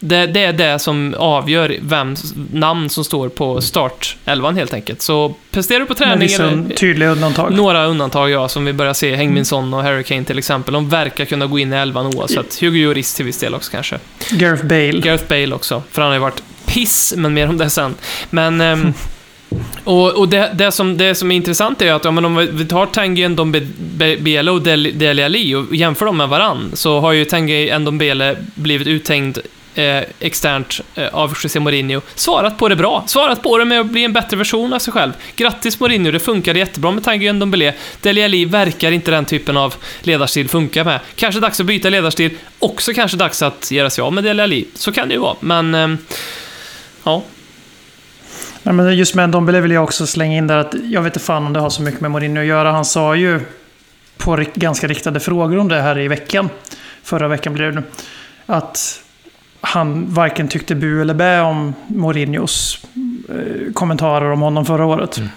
det, 0.00 0.26
det 0.26 0.44
är 0.44 0.52
det 0.52 0.78
som 0.78 1.14
avgör 1.18 1.76
vem 1.82 2.16
namn 2.52 2.90
som 2.90 3.04
står 3.04 3.28
på 3.28 3.60
startelvan 3.60 4.56
helt 4.56 4.74
enkelt. 4.74 5.02
Så 5.02 5.34
presterar 5.50 5.80
du 5.80 5.86
på 5.86 5.90
Med 5.90 5.98
träning 5.98 6.18
vissa 6.18 6.48
eller... 6.48 6.74
tydliga 6.74 7.10
undantag. 7.10 7.52
Några 7.52 7.86
undantag, 7.86 8.30
ja, 8.30 8.48
som 8.48 8.64
vi 8.64 8.72
börjar 8.72 8.92
se. 8.92 9.16
Heung-Min 9.16 9.44
Son 9.44 9.74
och 9.74 9.82
Harry 9.82 10.04
Kane 10.04 10.24
till 10.24 10.38
exempel. 10.38 10.74
De 10.74 10.88
verkar 10.88 11.24
kunna 11.24 11.46
gå 11.46 11.58
in 11.58 11.72
i 11.72 11.76
elvan 11.76 12.06
oavsett. 12.06 12.60
Hugo 12.60 12.84
Lloris 12.84 13.14
till 13.14 13.24
viss 13.24 13.38
del 13.38 13.54
också 13.54 13.70
kanske. 13.70 13.98
Gareth 14.30 14.64
Bale. 14.64 15.00
Gareth 15.00 15.24
Bale 15.28 15.54
också, 15.54 15.82
för 15.90 16.02
han 16.02 16.08
har 16.08 16.16
ju 16.16 16.20
varit 16.20 16.42
piss, 16.66 17.14
men 17.16 17.34
mer 17.34 17.48
om 17.48 17.58
det 17.58 17.70
sen. 17.70 17.94
Men... 18.30 18.94
Och, 19.84 20.12
och 20.12 20.28
det, 20.28 20.50
det, 20.54 20.72
som, 20.72 20.96
det 20.96 21.14
som 21.14 21.30
är 21.30 21.36
intressant 21.36 21.82
är 21.82 21.92
att 21.92 22.04
ja, 22.04 22.10
men 22.10 22.24
om 22.24 22.36
vi- 22.36 22.64
tar 22.64 22.86
Tanguy 22.86 23.28
Ndombele 23.28 24.50
och 24.50 24.62
Dele 24.62 24.90
Dele 24.90 25.24
Alli 25.24 25.54
och 25.54 25.74
jämför 25.76 26.06
dem 26.06 26.16
med 26.16 26.28
varann, 26.28 26.70
så 26.74 27.00
har 27.00 27.12
ju 27.12 27.24
Tanguy 27.24 27.78
Ndombele 27.78 28.36
blivit 28.54 28.86
uthängd 28.86 29.38
eh, 29.74 30.00
externt 30.20 30.80
eh, 30.94 31.08
av 31.14 31.34
José 31.42 31.60
Mourinho. 31.60 32.00
Svarat 32.14 32.58
på 32.58 32.68
det 32.68 32.76
bra. 32.76 33.04
Svarat 33.06 33.42
på 33.42 33.58
det 33.58 33.64
med 33.64 33.80
att 33.80 33.86
bli 33.86 34.04
en 34.04 34.12
bättre 34.12 34.36
version 34.36 34.72
av 34.72 34.78
sig 34.78 34.92
själv. 34.92 35.12
Grattis 35.36 35.80
Mourinho, 35.80 36.10
det 36.10 36.20
funkade 36.20 36.58
jättebra 36.58 36.90
med 36.90 37.04
Tanguy 37.04 37.32
Ndombele. 37.32 37.74
Dele 38.00 38.24
Alli 38.24 38.44
verkar 38.44 38.92
inte 38.92 39.10
den 39.10 39.24
typen 39.24 39.56
av 39.56 39.74
ledarstil 40.00 40.48
funka 40.48 40.84
med. 40.84 41.00
Kanske 41.16 41.40
dags 41.40 41.60
att 41.60 41.66
byta 41.66 41.88
ledarstil. 41.90 42.30
Också 42.58 42.92
kanske 42.92 43.16
dags 43.16 43.42
att 43.42 43.70
göra 43.70 43.90
sig 43.90 44.02
av 44.02 44.12
med 44.12 44.24
Dele 44.24 44.42
Alli. 44.42 44.64
Så 44.74 44.92
kan 44.92 45.08
det 45.08 45.14
ju 45.14 45.20
vara, 45.20 45.36
men... 45.40 45.74
Eh, 45.74 45.88
ja. 47.04 47.22
Nej, 48.66 48.74
men 48.74 48.96
just 48.96 49.14
med 49.14 49.28
Ndombele 49.28 49.60
vill 49.60 49.70
jag 49.70 49.84
också 49.84 50.06
slänga 50.06 50.36
in 50.36 50.46
där 50.46 50.58
att 50.58 50.74
jag 50.84 51.02
vet 51.02 51.10
inte 51.10 51.26
fan 51.26 51.46
om 51.46 51.52
det 51.52 51.60
har 51.60 51.70
så 51.70 51.82
mycket 51.82 52.00
med 52.00 52.10
Mourinho 52.10 52.40
att 52.40 52.46
göra. 52.46 52.72
Han 52.72 52.84
sa 52.84 53.14
ju 53.14 53.40
på 54.16 54.44
ganska 54.54 54.86
riktade 54.86 55.20
frågor 55.20 55.58
om 55.58 55.68
det 55.68 55.82
här 55.82 55.98
i 55.98 56.08
veckan. 56.08 56.48
Förra 57.02 57.28
veckan 57.28 57.54
blev 57.54 57.74
det 57.74 57.80
nu. 57.80 57.86
Att 58.46 59.02
han 59.60 60.14
varken 60.14 60.48
tyckte 60.48 60.74
bu 60.74 61.00
eller 61.00 61.14
bä 61.14 61.40
om 61.40 61.74
Mourinhos 61.86 62.86
eh, 63.28 63.72
kommentarer 63.72 64.30
om 64.30 64.40
honom 64.40 64.66
förra 64.66 64.86
året. 64.86 65.18
Mm. 65.18 65.30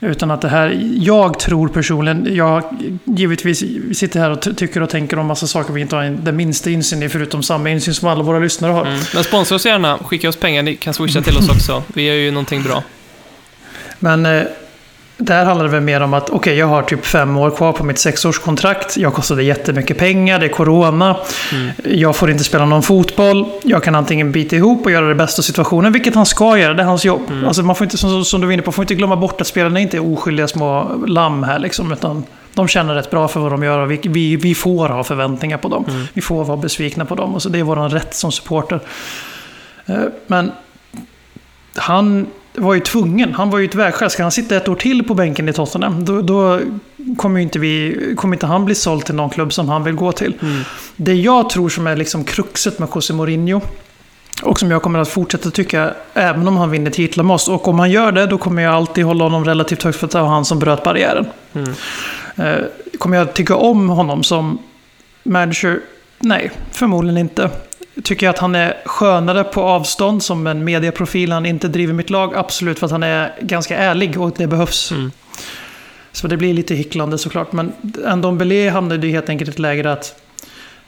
Utan 0.00 0.30
att 0.30 0.40
det 0.40 0.48
här, 0.48 0.80
jag 0.96 1.38
tror 1.38 1.68
personligen, 1.68 2.34
jag 2.34 2.62
givetvis 3.04 3.64
sitter 3.98 4.20
här 4.20 4.30
och 4.30 4.42
ty- 4.42 4.54
tycker 4.54 4.82
och 4.82 4.90
tänker 4.90 5.18
om 5.18 5.26
massa 5.26 5.46
saker 5.46 5.72
vi 5.72 5.80
inte 5.80 5.96
har 5.96 6.04
den 6.04 6.36
minsta 6.36 6.70
insyn 6.70 7.02
i, 7.02 7.08
förutom 7.08 7.42
samma 7.42 7.70
insyn 7.70 7.94
som 7.94 8.08
alla 8.08 8.22
våra 8.22 8.38
lyssnare 8.38 8.72
har. 8.72 8.86
Mm. 8.86 9.00
Men 9.14 9.24
sponsra 9.24 9.56
oss 9.56 9.66
gärna, 9.66 9.98
skicka 9.98 10.28
oss 10.28 10.36
pengar, 10.36 10.62
ni 10.62 10.76
kan 10.76 10.94
swisha 10.94 11.22
till 11.22 11.36
oss 11.36 11.48
också. 11.48 11.82
Vi 11.94 12.02
gör 12.02 12.14
ju 12.14 12.30
någonting 12.30 12.62
bra. 12.62 12.82
Men 13.98 14.26
eh, 14.26 14.42
där 15.20 15.44
handlar 15.44 15.64
det 15.64 15.70
väl 15.70 15.80
mer 15.80 16.00
om 16.00 16.14
att 16.14 16.30
okej, 16.30 16.56
jag 16.56 16.66
har 16.66 16.82
typ 16.82 17.06
fem 17.06 17.36
år 17.36 17.50
kvar 17.50 17.72
på 17.72 17.84
mitt 17.84 17.98
sexårskontrakt. 17.98 18.96
Jag 18.96 19.14
kostade 19.14 19.42
jättemycket 19.42 19.98
pengar, 19.98 20.38
det 20.38 20.46
är 20.46 20.50
corona. 20.50 21.16
Jag 21.84 22.16
får 22.16 22.30
inte 22.30 22.44
spela 22.44 22.64
någon 22.64 22.82
fotboll. 22.82 23.46
Jag 23.62 23.82
kan 23.82 23.94
antingen 23.94 24.32
bita 24.32 24.56
ihop 24.56 24.84
och 24.84 24.92
göra 24.92 25.08
det 25.08 25.14
bästa 25.14 25.40
av 25.40 25.44
situationen, 25.44 25.92
vilket 25.92 26.14
han 26.14 26.26
ska 26.26 26.58
göra. 26.58 26.74
Det 26.74 26.82
är 26.82 26.86
hans 26.86 27.04
jobb. 27.04 27.22
Alltså, 27.46 27.62
man 27.62 27.76
får 27.76 27.84
inte, 27.84 27.98
som, 27.98 28.24
som 28.24 28.40
du 28.40 28.46
var 28.46 28.52
inne 28.52 28.62
på, 28.62 28.72
får 28.72 28.82
inte 28.82 28.94
glömma 28.94 29.16
bort 29.16 29.40
att 29.40 29.46
spelarna 29.46 29.80
inte 29.80 29.96
är 29.96 30.12
oskyldiga 30.12 30.48
små 30.48 30.90
lamm 31.06 31.42
här. 31.42 31.58
Liksom, 31.58 31.92
utan 31.92 32.24
de 32.54 32.68
känner 32.68 32.94
rätt 32.94 33.10
bra 33.10 33.28
för 33.28 33.40
vad 33.40 33.52
de 33.52 33.62
gör 33.62 33.78
och 33.78 33.90
vi, 33.90 34.00
vi, 34.02 34.36
vi 34.36 34.54
får 34.54 34.88
ha 34.88 35.04
förväntningar 35.04 35.58
på 35.58 35.68
dem. 35.68 35.84
Vi 36.12 36.20
får 36.20 36.44
vara 36.44 36.56
besvikna 36.56 37.04
på 37.04 37.14
dem. 37.14 37.34
Och 37.34 37.42
så 37.42 37.48
det 37.48 37.58
är 37.58 37.62
vår 37.62 37.88
rätt 37.88 38.14
som 38.14 38.32
supporter. 38.32 38.80
Eh, 39.86 39.96
Men 40.26 40.52
han 41.76 42.26
var 42.54 42.74
ju 42.74 42.80
tvungen. 42.80 43.34
Han 43.34 43.50
var 43.50 43.58
ju 43.58 43.64
ett 43.64 43.74
vägskäl. 43.74 44.10
Ska 44.10 44.22
han 44.22 44.32
sitta 44.32 44.56
ett 44.56 44.68
år 44.68 44.74
till 44.74 45.04
på 45.04 45.14
bänken 45.14 45.48
i 45.48 45.52
Tottenham, 45.52 46.04
då, 46.04 46.22
då 46.22 46.60
kommer, 47.16 47.40
inte 47.40 47.58
vi, 47.58 47.98
kommer 48.16 48.36
inte 48.36 48.46
han 48.46 48.64
bli 48.64 48.74
såld 48.74 49.04
till 49.04 49.14
någon 49.14 49.30
klubb 49.30 49.52
som 49.52 49.68
han 49.68 49.84
vill 49.84 49.94
gå 49.94 50.12
till. 50.12 50.34
Det 50.96 51.14
jag 51.14 51.50
tror 51.50 51.68
som 51.68 51.86
är 51.86 51.96
liksom 51.96 52.24
kruxet 52.24 52.78
med 52.78 52.88
José 52.94 53.14
Mourinho, 53.14 53.60
och 54.42 54.58
som 54.58 54.70
jag 54.70 54.82
kommer 54.82 54.98
att 54.98 55.08
fortsätta 55.08 55.50
tycka, 55.50 55.94
även 56.14 56.48
om 56.48 56.56
han 56.56 56.70
vinner 56.70 56.90
titlar 56.90 57.24
med 57.24 57.34
oss. 57.34 57.48
Och 57.48 57.68
om 57.68 57.78
han 57.78 57.90
gör 57.90 58.12
det, 58.12 58.26
då 58.26 58.38
kommer 58.38 58.62
jag 58.62 58.74
alltid 58.74 59.04
hålla 59.04 59.24
honom 59.24 59.44
relativt 59.44 59.82
högt 59.82 59.98
för 59.98 60.06
att 60.06 60.12
det 60.12 60.20
var 60.20 60.28
han 60.28 60.44
som 60.44 60.58
bröt 60.58 60.82
barriären. 60.82 61.26
Mm. 61.52 61.74
Eh, 62.36 62.64
kommer 62.98 63.16
jag 63.16 63.34
tycka 63.34 63.56
om 63.56 63.88
honom 63.88 64.22
som 64.22 64.58
manager? 65.22 65.80
Nej, 66.18 66.50
förmodligen 66.72 67.18
inte. 67.18 67.50
Tycker 68.02 68.26
jag 68.26 68.30
att 68.32 68.38
han 68.38 68.54
är 68.54 68.76
skönare 68.84 69.44
på 69.44 69.62
avstånd 69.62 70.22
som 70.22 70.46
en 70.46 70.64
mediaprofil. 70.64 71.32
Han 71.32 71.46
inte 71.46 71.68
driver 71.68 71.92
mitt 71.92 72.10
lag. 72.10 72.36
Absolut, 72.36 72.78
för 72.78 72.86
att 72.86 72.92
han 72.92 73.02
är 73.02 73.34
ganska 73.40 73.76
ärlig 73.76 74.20
och 74.20 74.34
det 74.36 74.46
behövs. 74.46 74.90
Mm. 74.90 75.10
Så 76.12 76.28
det 76.28 76.36
blir 76.36 76.54
lite 76.54 76.74
hycklande 76.74 77.18
såklart. 77.18 77.52
Men 77.52 77.72
Ndombele 78.16 78.70
hamnade 78.70 79.06
ju 79.06 79.12
helt 79.12 79.28
enkelt 79.28 79.50
i 79.50 79.52
ett 79.52 79.58
läge 79.58 79.92
att 79.92 80.14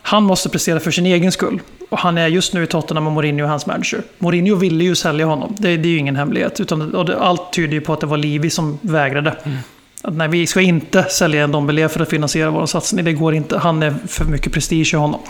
han 0.02 0.22
måste 0.22 0.48
prestera 0.48 0.80
för 0.80 0.90
sin 0.90 1.06
egen 1.06 1.32
skull. 1.32 1.60
Och 1.88 1.98
han 1.98 2.18
är 2.18 2.28
just 2.28 2.54
nu 2.54 2.62
i 2.62 2.66
Tottenham 2.66 3.06
och 3.06 3.12
Mourinho 3.12 3.44
är 3.44 3.48
hans 3.48 3.66
manager. 3.66 4.02
Mourinho 4.18 4.56
ville 4.56 4.84
ju 4.84 4.94
sälja 4.94 5.26
honom. 5.26 5.56
Det, 5.58 5.76
det 5.76 5.88
är 5.88 5.90
ju 5.90 5.98
ingen 5.98 6.16
hemlighet. 6.16 6.60
Utan, 6.60 6.94
och 6.94 7.04
det, 7.04 7.18
allt 7.18 7.52
tyder 7.52 7.72
ju 7.72 7.80
på 7.80 7.92
att 7.92 8.00
det 8.00 8.06
var 8.06 8.16
Livi 8.16 8.50
som 8.50 8.78
vägrade. 8.82 9.36
Att 10.02 10.14
nej, 10.14 10.28
vi 10.28 10.46
ska 10.46 10.60
inte 10.60 11.02
sälja 11.02 11.44
en 11.44 11.48
Ndombele 11.48 11.88
för 11.88 12.00
att 12.00 12.10
finansiera 12.10 12.50
vår 12.50 12.66
satsning. 12.66 13.04
Det 13.04 13.12
går 13.12 13.34
inte. 13.34 13.58
Han 13.58 13.82
är 13.82 13.94
för 14.08 14.24
mycket 14.24 14.52
prestige 14.52 14.94
i 14.94 14.96
honom. 14.96 15.20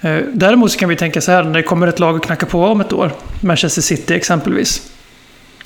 Eh, 0.00 0.16
Däremot 0.32 0.76
kan 0.76 0.88
vi 0.88 0.96
tänka 0.96 1.20
så 1.20 1.32
här, 1.32 1.42
när 1.42 1.52
det 1.52 1.62
kommer 1.62 1.86
ett 1.86 1.98
lag 1.98 2.16
och 2.16 2.24
knackar 2.24 2.46
på 2.46 2.64
om 2.64 2.80
ett 2.80 2.92
år, 2.92 3.12
Manchester 3.40 3.82
City 3.82 4.14
exempelvis. 4.14 4.90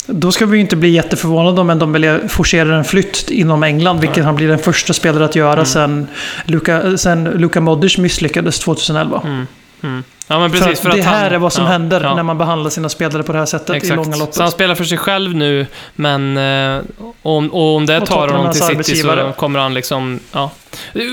Då 0.07 0.31
ska 0.31 0.45
vi 0.45 0.57
inte 0.57 0.75
bli 0.75 0.89
jätteförvånade 0.89 1.61
om 1.61 1.67
Ndombele 1.67 2.27
forcerar 2.27 2.71
en 2.71 2.83
flytt 2.83 3.29
inom 3.29 3.63
England, 3.63 3.99
vilket 3.99 4.23
han 4.25 4.35
blir 4.35 4.47
den 4.47 4.59
första 4.59 4.93
spelare 4.93 5.25
att 5.25 5.35
göra 5.35 5.65
sen, 5.65 6.07
Luka, 6.45 6.97
sen 6.97 7.23
Luka 7.23 7.61
Modric 7.61 7.97
misslyckades 7.97 8.59
2011. 8.59 9.21
Mm. 9.25 9.47
Mm. 9.85 10.03
Ja, 10.27 10.39
men 10.39 10.51
För 10.51 10.57
precis. 10.57 10.73
att 10.73 10.83
För 10.83 10.89
att 10.89 10.95
det 10.95 11.01
här 11.03 11.23
han, 11.23 11.33
är 11.33 11.37
vad 11.37 11.53
som 11.53 11.63
ja, 11.63 11.69
händer 11.69 12.01
ja. 12.01 12.15
när 12.15 12.23
man 12.23 12.37
behandlar 12.37 12.69
sina 12.69 12.89
spelare 12.89 13.23
på 13.23 13.31
det 13.31 13.39
här 13.39 13.45
sättet 13.45 13.83
i 13.83 13.89
långa 13.89 14.01
Exakt. 14.01 14.19
loppet. 14.19 14.35
Så 14.35 14.41
han 14.41 14.51
spelar 14.51 14.75
för 14.75 14.83
sig 14.83 14.97
själv 14.97 15.35
nu, 15.35 15.67
men 15.95 16.37
eh, 16.37 16.83
om, 17.21 17.49
och 17.49 17.75
om 17.75 17.85
det 17.85 17.97
Och 17.97 18.07
tar 18.07 18.27
honom 18.27 18.51
till 18.51 18.61
City 18.61 18.95
så 18.95 19.33
kommer 19.37 19.59
han 19.59 19.73
liksom, 19.73 20.19
ja. 20.31 20.51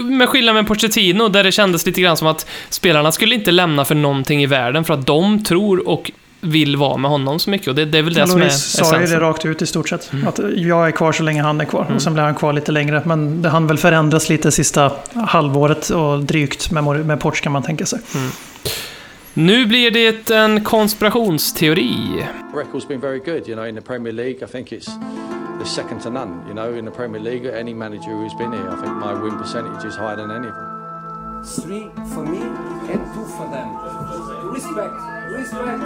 Med 0.05 0.29
skillnad 0.29 0.55
med 0.55 0.67
Pochettino, 0.67 1.29
där 1.29 1.45
det 1.45 1.53
kändes 1.53 1.87
lite 1.87 2.01
grann 2.01 2.17
som 2.17 2.27
att 2.27 2.47
spelarna 2.69 3.13
skulle 3.13 3.35
inte 3.35 3.51
lämna 3.51 3.85
för 3.85 3.95
någonting 3.95 4.43
i 4.43 4.47
världen, 4.47 4.85
för 4.85 4.95
att 4.95 5.07
de 5.07 5.45
tror 5.45 5.89
och 5.89 6.11
vill 6.45 6.77
vara 6.77 6.97
med 6.97 7.11
honom 7.11 7.39
så 7.39 7.51
mycket. 7.51 7.69
Och 7.69 7.75
det, 7.75 7.85
det 7.85 7.99
är 7.99 8.03
väl 8.03 8.15
det 8.15 8.27
som 8.27 8.37
är 8.37 8.45
Loris 8.45 8.73
sa 8.73 8.85
ju 8.85 8.91
det 8.91 8.97
essensen. 8.97 9.21
rakt 9.21 9.45
ut 9.45 9.63
i 9.63 9.67
stort 9.67 9.89
sett. 9.89 10.13
Mm. 10.13 10.29
Att 10.29 10.41
jag 10.57 10.87
är 10.87 10.91
kvar 10.91 11.13
så 11.13 11.23
länge 11.23 11.43
han 11.43 11.61
är 11.61 11.65
kvar. 11.65 11.93
Och 11.95 12.03
sen 12.03 12.13
blir 12.13 12.23
han 12.23 12.35
kvar 12.35 12.53
lite 12.53 12.73
längre. 12.73 13.03
Men 13.05 13.43
det 13.43 13.49
hann 13.49 13.67
väl 13.67 13.79
förändras 13.79 14.29
lite 14.29 14.53
sista 14.53 14.93
halvåret 15.15 15.91
och 15.91 16.21
drygt 16.25 16.71
med, 16.71 16.85
med 17.07 17.21
Porch 17.21 17.41
kan 17.41 17.53
man 17.53 17.63
tänka 17.63 17.87
sig. 17.87 18.01
Nu 19.35 19.67
blir 19.67 19.91
det 19.91 20.31
en 20.31 20.65
konspirationsteori. 20.65 22.27
record's 22.55 22.89
been 22.89 23.01
very 23.01 23.19
good, 23.19 23.49
you 23.49 23.55
know, 23.55 23.67
in 23.67 23.75
the 23.75 23.81
Premier 23.81 24.13
League. 24.13 24.43
I 24.43 24.47
think 24.47 24.73
it's 24.73 24.91
the 25.59 25.67
second 25.67 26.03
to 26.03 26.11
none, 26.11 26.45
you 26.49 26.55
know, 26.55 26.79
in 26.79 26.85
the 26.85 26.91
Premier 26.91 27.21
League. 27.21 27.47
Any 27.47 27.75
manager 27.75 28.11
who's 28.11 28.35
been 28.35 28.53
here, 28.53 28.69
I 28.69 28.77
think 28.77 28.95
my 28.97 29.15
win 29.15 29.39
percentage 29.39 29.85
is 29.85 29.97
higher 29.97 30.17
than 30.17 30.31
any 30.31 30.49
of 30.49 30.55
them. 30.55 30.72
Three 31.43 31.91
for 32.15 32.23
me 32.23 32.41
and 32.93 33.03
two 33.15 33.25
for 33.25 33.47
them. 33.51 33.69
Respect, 34.55 34.95
respect, 35.39 35.83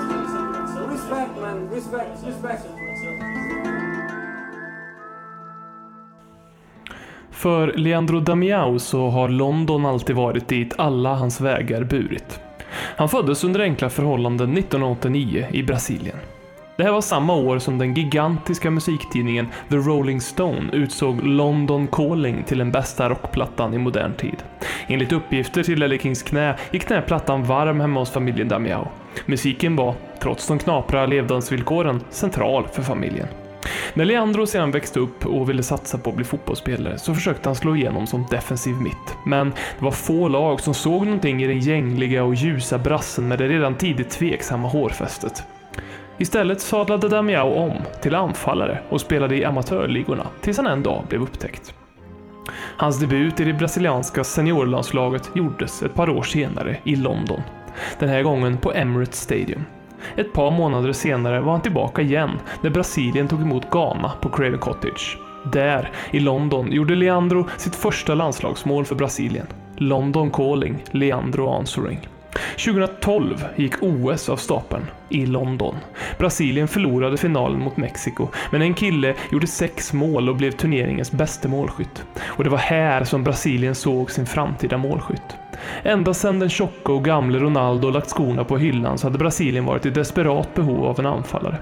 respect, 0.91 1.31
man, 1.41 1.69
respect, 1.71 2.27
respect. 2.27 2.67
För 7.31 7.73
Leandro 7.73 8.21
Damiao 8.21 8.79
så 8.79 9.09
har 9.09 9.29
London 9.29 9.87
alltid 9.87 10.17
varit 10.17 10.49
dit 10.49 10.75
alla 10.79 11.15
hans 11.15 11.41
vägar 11.41 11.85
burit. 11.85 12.41
Han 12.97 13.09
föddes 13.09 13.45
under 13.45 13.61
enkla 13.61 13.91
förhållanden 13.91 14.57
1989 14.57 15.47
i 15.53 15.63
Brasilien. 15.63 16.17
Det 16.77 16.83
här 16.83 16.93
var 16.93 17.01
samma 17.01 17.35
år 17.35 17.59
som 17.59 17.79
den 17.79 17.95
gigantiska 17.95 18.71
musiktidningen 18.71 19.49
The 19.69 19.77
Rolling 19.77 20.21
Stone 20.21 20.73
utsåg 20.73 21.23
London 21.23 21.87
Calling 21.87 22.45
till 22.45 22.59
den 22.59 22.73
bästa 22.73 23.09
rockplattan 23.09 23.75
i 23.75 23.79
modern 23.79 24.15
tid. 24.15 24.43
Enligt 24.87 25.13
uppgifter 25.13 25.63
till 25.63 25.79
Lelle 25.79 25.99
Kings 25.99 26.23
knä 26.23 26.57
gick 26.71 26.89
den 26.89 26.99
här 26.99 27.07
plattan 27.07 27.45
varm 27.45 27.81
hemma 27.81 28.01
hos 28.01 28.11
familjen 28.11 28.49
Damiao. 28.49 28.89
Musiken 29.27 29.77
var, 29.77 29.95
trots 30.21 30.49
de 30.49 30.59
knapra 30.59 31.07
levnadsvillkoren, 31.07 32.01
central 32.11 32.67
för 32.73 32.83
familjen. 32.83 33.29
När 33.95 34.05
Leandro 34.05 34.47
sedan 34.47 34.71
växte 34.71 35.01
upp 35.01 35.27
och 35.27 35.51
ville 35.51 35.63
satsa 35.63 35.99
på 35.99 36.11
att 36.11 36.17
bli 36.17 36.25
fotbollsspelare 36.25 36.99
så 36.99 37.15
försökte 37.15 37.49
han 37.49 37.57
slå 37.57 37.77
igenom 37.77 38.07
som 38.07 38.27
defensiv 38.31 38.75
mitt. 38.75 39.17
Men 39.25 39.51
det 39.51 39.85
var 39.85 39.91
få 39.91 40.29
lag 40.29 40.61
som 40.61 40.75
såg 40.75 41.05
någonting 41.05 41.43
i 41.43 41.47
den 41.47 41.61
gängliga 41.61 42.25
och 42.25 42.35
ljusa 42.35 42.79
brassen 42.79 43.29
med 43.29 43.39
det 43.39 43.49
redan 43.49 43.75
tidigt 43.75 44.11
tveksamma 44.11 44.69
hårfästet. 44.69 45.45
Istället 46.19 46.61
sadlade 46.61 47.09
Damiao 47.09 47.55
om 47.55 47.73
till 48.03 48.15
anfallare 48.15 48.79
och 48.89 49.01
spelade 49.01 49.37
i 49.37 49.45
amatörligorna 49.45 50.27
tills 50.41 50.57
han 50.57 50.67
en 50.67 50.83
dag 50.83 51.05
blev 51.09 51.23
upptäckt. 51.23 51.75
Hans 52.77 53.01
debut 53.01 53.41
i 53.41 53.45
det 53.45 53.53
brasilianska 53.53 54.25
seniorlandslaget 54.25 55.31
gjordes 55.35 55.83
ett 55.83 55.95
par 55.95 56.11
år 56.11 56.23
senare 56.23 56.77
i 56.85 56.97
London. 56.97 57.41
Den 57.99 58.09
här 58.09 58.23
gången 58.23 58.59
på 58.59 58.73
Emirates 58.73 59.21
Stadium. 59.21 59.65
Ett 60.17 60.33
par 60.33 60.51
månader 60.51 60.93
senare 60.93 61.41
var 61.41 61.53
han 61.53 61.63
tillbaka 61.63 62.03
igen 62.03 62.31
när 62.61 62.71
Brasilien 62.71 63.29
tog 63.29 63.41
emot 63.41 63.71
Ghana 63.71 64.13
på 64.21 64.29
Craven 64.29 64.59
Cottage. 64.59 65.19
Där, 65.53 65.91
i 66.11 66.21
London, 66.21 66.73
gjorde 66.73 66.95
Leandro 66.95 67.49
sitt 67.57 67.75
första 67.75 68.15
landslagsmål 68.15 68.85
för 68.85 68.95
Brasilien. 68.95 69.47
London 69.77 70.31
calling, 70.31 70.85
Leandro 70.91 71.49
answering. 71.49 72.09
2012 72.65 73.45
gick 73.57 73.83
OS 73.83 74.29
av 74.29 74.37
stapeln 74.37 74.87
i 75.09 75.27
London. 75.27 75.75
Brasilien 76.19 76.69
förlorade 76.69 77.17
finalen 77.17 77.61
mot 77.61 77.77
Mexiko, 77.77 78.29
men 78.51 78.63
en 78.63 78.75
kille 78.75 79.15
gjorde 79.31 79.47
sex 79.47 79.93
mål 79.93 80.29
och 80.29 80.37
blev 80.37 80.51
turneringens 80.51 81.13
bästa 81.13 81.49
målskytt. 81.49 82.05
Och 82.25 82.45
det 82.45 82.51
var 82.51 82.59
här 82.59 83.05
som 83.05 83.25
Brasilien 83.25 83.75
såg 83.75 84.11
sin 84.11 84.27
framtida 84.27 84.77
målskytt. 84.77 85.37
Ända 85.83 86.15
sedan 86.15 86.39
den 86.39 86.49
tjocka 86.49 86.93
och 86.93 87.05
gamle 87.05 87.39
Ronaldo 87.39 87.91
lagt 87.91 88.11
skorna 88.11 88.45
på 88.45 88.59
hyllan 88.59 88.99
så 88.99 89.07
hade 89.07 89.19
Brasilien 89.19 89.65
varit 89.65 89.87
i 89.87 89.91
desperat 89.91 90.55
behov 90.55 90.85
av 90.85 91.01
en 91.01 91.07
anfallare. 91.07 91.59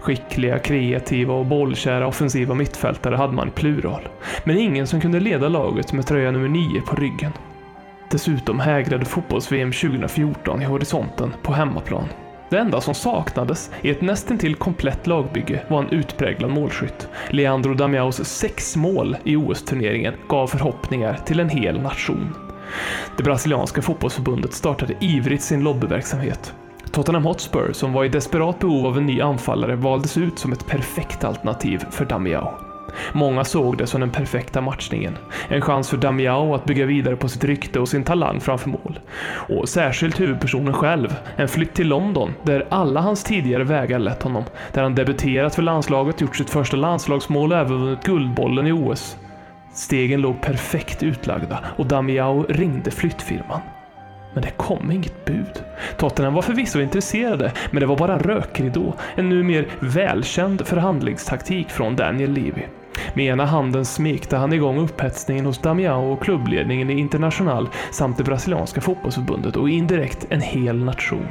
Skickliga, 0.00 0.58
kreativa 0.58 1.34
och 1.34 1.46
bollkära 1.46 2.06
offensiva 2.06 2.54
mittfältare 2.54 3.16
hade 3.16 3.32
man 3.32 3.48
i 3.48 3.50
plural. 3.50 4.08
Men 4.44 4.58
ingen 4.58 4.86
som 4.86 5.00
kunde 5.00 5.20
leda 5.20 5.48
laget 5.48 5.92
med 5.92 6.06
tröja 6.06 6.30
nummer 6.30 6.48
9 6.48 6.80
på 6.80 6.96
ryggen. 6.96 7.32
Dessutom 8.10 8.60
hägrade 8.60 9.04
fotbolls-VM 9.04 9.72
2014 9.72 10.62
i 10.62 10.64
horisonten 10.64 11.32
på 11.42 11.52
hemmaplan. 11.52 12.08
Det 12.50 12.58
enda 12.58 12.80
som 12.80 12.94
saknades 12.94 13.70
i 13.82 13.90
ett 13.90 14.00
nästintill 14.00 14.54
komplett 14.54 15.06
lagbygge 15.06 15.62
var 15.68 15.82
en 15.82 15.90
utpräglad 15.90 16.50
målskytt. 16.50 17.08
Leandro 17.28 17.74
Damiaos 17.74 18.24
sex 18.24 18.76
mål 18.76 19.16
i 19.24 19.36
OS-turneringen 19.36 20.14
gav 20.28 20.46
förhoppningar 20.46 21.18
till 21.26 21.40
en 21.40 21.48
hel 21.48 21.80
nation. 21.80 22.34
Det 23.16 23.22
brasilianska 23.22 23.82
fotbollsförbundet 23.82 24.52
startade 24.52 24.94
ivrigt 25.00 25.42
sin 25.42 25.64
lobbyverksamhet. 25.64 26.54
Tottenham 26.90 27.24
Hotspur, 27.24 27.72
som 27.72 27.92
var 27.92 28.04
i 28.04 28.08
desperat 28.08 28.58
behov 28.58 28.86
av 28.86 28.98
en 28.98 29.06
ny 29.06 29.20
anfallare, 29.20 29.76
valdes 29.76 30.16
ut 30.16 30.38
som 30.38 30.52
ett 30.52 30.66
perfekt 30.66 31.24
alternativ 31.24 31.84
för 31.90 32.04
Damiao. 32.04 32.69
Många 33.12 33.44
såg 33.44 33.78
det 33.78 33.86
som 33.86 34.00
den 34.00 34.10
perfekta 34.10 34.60
matchningen. 34.60 35.18
En 35.48 35.60
chans 35.60 35.90
för 35.90 35.96
Damiao 35.96 36.54
att 36.54 36.64
bygga 36.64 36.86
vidare 36.86 37.16
på 37.16 37.28
sitt 37.28 37.44
rykte 37.44 37.80
och 37.80 37.88
sin 37.88 38.04
talang 38.04 38.40
framför 38.40 38.68
mål. 38.68 39.00
Och 39.48 39.68
särskilt 39.68 40.20
huvudpersonen 40.20 40.74
själv. 40.74 41.16
En 41.36 41.48
flytt 41.48 41.74
till 41.74 41.88
London, 41.88 42.34
där 42.42 42.66
alla 42.68 43.00
hans 43.00 43.24
tidigare 43.24 43.64
vägar 43.64 43.98
lett 43.98 44.22
honom. 44.22 44.44
Där 44.72 44.82
han 44.82 44.94
debuterat 44.94 45.54
för 45.54 45.62
landslaget, 45.62 46.20
gjort 46.20 46.36
sitt 46.36 46.50
första 46.50 46.76
landslagsmål 46.76 47.52
och 47.52 47.58
även 47.58 47.80
vunnit 47.80 48.04
Guldbollen 48.04 48.66
i 48.66 48.72
OS. 48.72 49.16
Stegen 49.74 50.20
låg 50.20 50.40
perfekt 50.40 51.02
utlagda 51.02 51.64
och 51.76 51.86
Damiao 51.86 52.46
ringde 52.48 52.90
flyttfirman. 52.90 53.60
Men 54.34 54.42
det 54.42 54.50
kom 54.50 54.90
inget 54.90 55.24
bud. 55.24 55.64
Tottenham 55.96 56.34
var 56.34 56.42
förvisso 56.42 56.80
intresserade, 56.80 57.52
men 57.70 57.80
det 57.80 57.86
var 57.86 57.96
bara 57.96 58.18
rökridå. 58.18 58.94
En 59.14 59.28
numera 59.28 59.66
välkänd 59.80 60.66
förhandlingstaktik 60.66 61.70
från 61.70 61.96
Daniel 61.96 62.32
Levy. 62.32 62.62
Med 63.14 63.26
ena 63.26 63.44
handen 63.44 63.84
smekte 63.84 64.36
han 64.36 64.52
igång 64.52 64.78
upphetsningen 64.78 65.46
hos 65.46 65.58
Damiao 65.58 66.12
och 66.12 66.22
klubbledningen 66.22 66.90
i 66.90 66.98
International 66.98 67.68
samt 67.92 68.18
det 68.18 68.24
brasilianska 68.24 68.80
fotbollsförbundet 68.80 69.56
och 69.56 69.68
indirekt 69.68 70.26
en 70.30 70.40
hel 70.40 70.84
nation. 70.84 71.28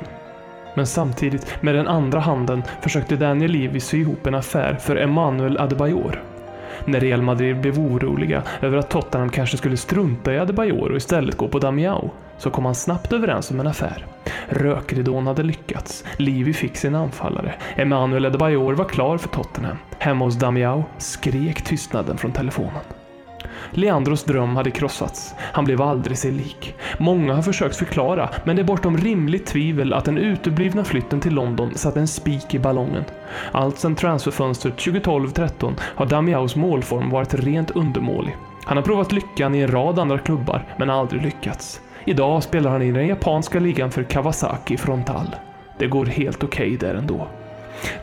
Men 0.76 0.88
samtidigt, 0.88 1.55
med 1.61 1.76
den 1.76 1.88
andra 1.88 2.20
handen, 2.20 2.63
försökte 2.82 3.15
Daniel 3.15 3.51
Levy 3.51 3.80
sy 3.80 4.01
ihop 4.01 4.28
en 4.28 4.36
affär 4.36 4.76
för 4.76 4.95
Emmanuel 4.95 5.57
Adebayor. 5.57 6.24
När 6.86 6.99
Real 6.99 7.22
Madrid 7.22 7.61
blev 7.61 7.80
oroliga 7.80 8.43
över 8.61 8.78
att 8.78 8.89
Tottenham 8.89 9.30
kanske 9.30 9.57
skulle 9.57 9.78
strunta 9.78 10.34
i 10.34 10.39
Adebayor 10.39 10.89
och 10.89 10.97
istället 10.97 11.38
gå 11.38 11.47
på 11.47 11.59
Damiao, 11.59 12.11
så 12.39 12.49
kom 12.49 12.65
han 12.65 12.75
snabbt 12.75 13.13
överens 13.13 13.51
om 13.51 13.59
en 13.59 13.67
affär. 13.67 14.05
Rökridån 14.49 15.27
hade 15.27 15.43
lyckats, 15.43 16.03
Livi 16.17 16.53
fick 16.53 16.77
sin 16.77 16.95
anfallare, 16.95 17.53
Emmanuel 17.75 18.25
Adebayor 18.25 18.73
var 18.73 18.85
klar 18.85 19.17
för 19.17 19.29
Tottenham. 19.29 19.77
Hemma 19.99 20.25
hos 20.25 20.35
Damiao 20.35 20.83
skrek 20.97 21.61
tystnaden 21.61 22.17
från 22.17 22.31
telefonen. 22.31 22.83
Leandros 23.71 24.23
dröm 24.23 24.55
hade 24.55 24.71
krossats. 24.71 25.35
Han 25.39 25.65
blev 25.65 25.81
aldrig 25.81 26.17
sig 26.17 26.31
lik. 26.31 26.75
Många 26.97 27.33
har 27.33 27.41
försökt 27.41 27.75
förklara, 27.75 28.29
men 28.43 28.55
det 28.55 28.61
är 28.61 28.63
bortom 28.63 28.97
rimligt 28.97 29.45
tvivel 29.45 29.93
att 29.93 30.05
den 30.05 30.17
uteblivna 30.17 30.83
flytten 30.83 31.19
till 31.19 31.33
London 31.33 31.75
satte 31.75 31.99
en 31.99 32.07
spik 32.07 32.53
i 32.53 32.59
ballongen. 32.59 33.03
Allt 33.51 33.79
sedan 33.79 33.95
transferfönstret 33.95 34.75
2012-13 34.77 35.73
har 35.81 36.05
Damiaos 36.05 36.55
målform 36.55 37.09
varit 37.09 37.33
rent 37.33 37.71
undermålig. 37.71 38.37
Han 38.65 38.77
har 38.77 38.83
provat 38.83 39.11
lyckan 39.11 39.55
i 39.55 39.59
en 39.59 39.71
rad 39.71 39.99
andra 39.99 40.17
klubbar, 40.17 40.65
men 40.77 40.89
aldrig 40.89 41.21
lyckats. 41.21 41.81
Idag 42.10 42.43
spelar 42.43 42.72
han 42.72 42.82
i 42.82 42.91
den 42.91 43.07
japanska 43.07 43.60
ligan 43.60 43.91
för 43.91 44.03
Kawasaki 44.03 44.78
Frontal. 44.78 45.36
Det 45.78 45.88
går 45.88 46.05
helt 46.05 46.43
okej 46.43 46.76
okay 46.76 46.78
där 46.78 46.95
ändå. 46.95 47.28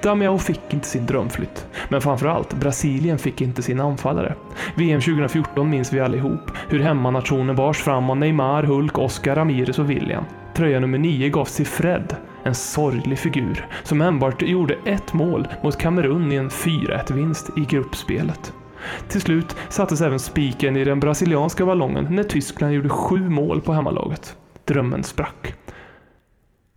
Damiao 0.03 0.39
fick 0.39 0.61
inte 0.71 0.89
sin 0.89 1.07
drömflytt, 1.07 1.67
men 1.89 2.01
framförallt 2.01 2.55
Brasilien 2.55 3.19
fick 3.19 3.41
inte 3.41 3.63
sin 3.63 3.81
anfallare. 3.81 4.35
VM 4.75 5.01
2014 5.01 5.71
minns 5.71 5.93
vi 5.93 6.01
allihop, 6.01 6.51
hur 6.69 6.81
hemmanationen 6.81 7.57
bars 7.57 7.79
fram 7.79 8.11
av 8.11 8.17
Neymar, 8.17 8.63
Hulk, 8.63 8.99
Oscar, 8.99 9.35
Ramirez 9.35 9.79
och 9.79 9.91
William. 9.91 10.25
Tröja 10.55 10.81
nummer 10.81 10.99
9 10.99 11.29
gavs 11.29 11.57
till 11.57 11.67
Fred, 11.67 12.17
en 12.43 12.55
sorglig 12.55 13.19
figur, 13.19 13.67
som 13.83 14.01
enbart 14.01 14.43
gjorde 14.43 14.79
ett 14.85 15.13
mål 15.13 15.49
mot 15.63 15.79
Kamerun 15.79 16.33
i 16.33 16.37
en 16.37 16.51
4-1-vinst 16.51 17.51
i 17.57 17.61
gruppspelet. 17.61 18.53
Till 19.09 19.21
slut 19.21 19.57
sattes 19.69 20.01
även 20.01 20.19
spiken 20.19 20.77
i 20.77 20.85
den 20.85 21.01
brasilianska 21.01 21.67
ballongen 21.67 22.07
när 22.11 22.23
Tyskland 22.23 22.73
gjorde 22.73 22.89
sju 22.89 23.29
mål 23.29 23.61
på 23.61 23.73
hemmalaget. 23.73 24.37
Drömmen 24.65 25.05
sprack. 25.05 25.55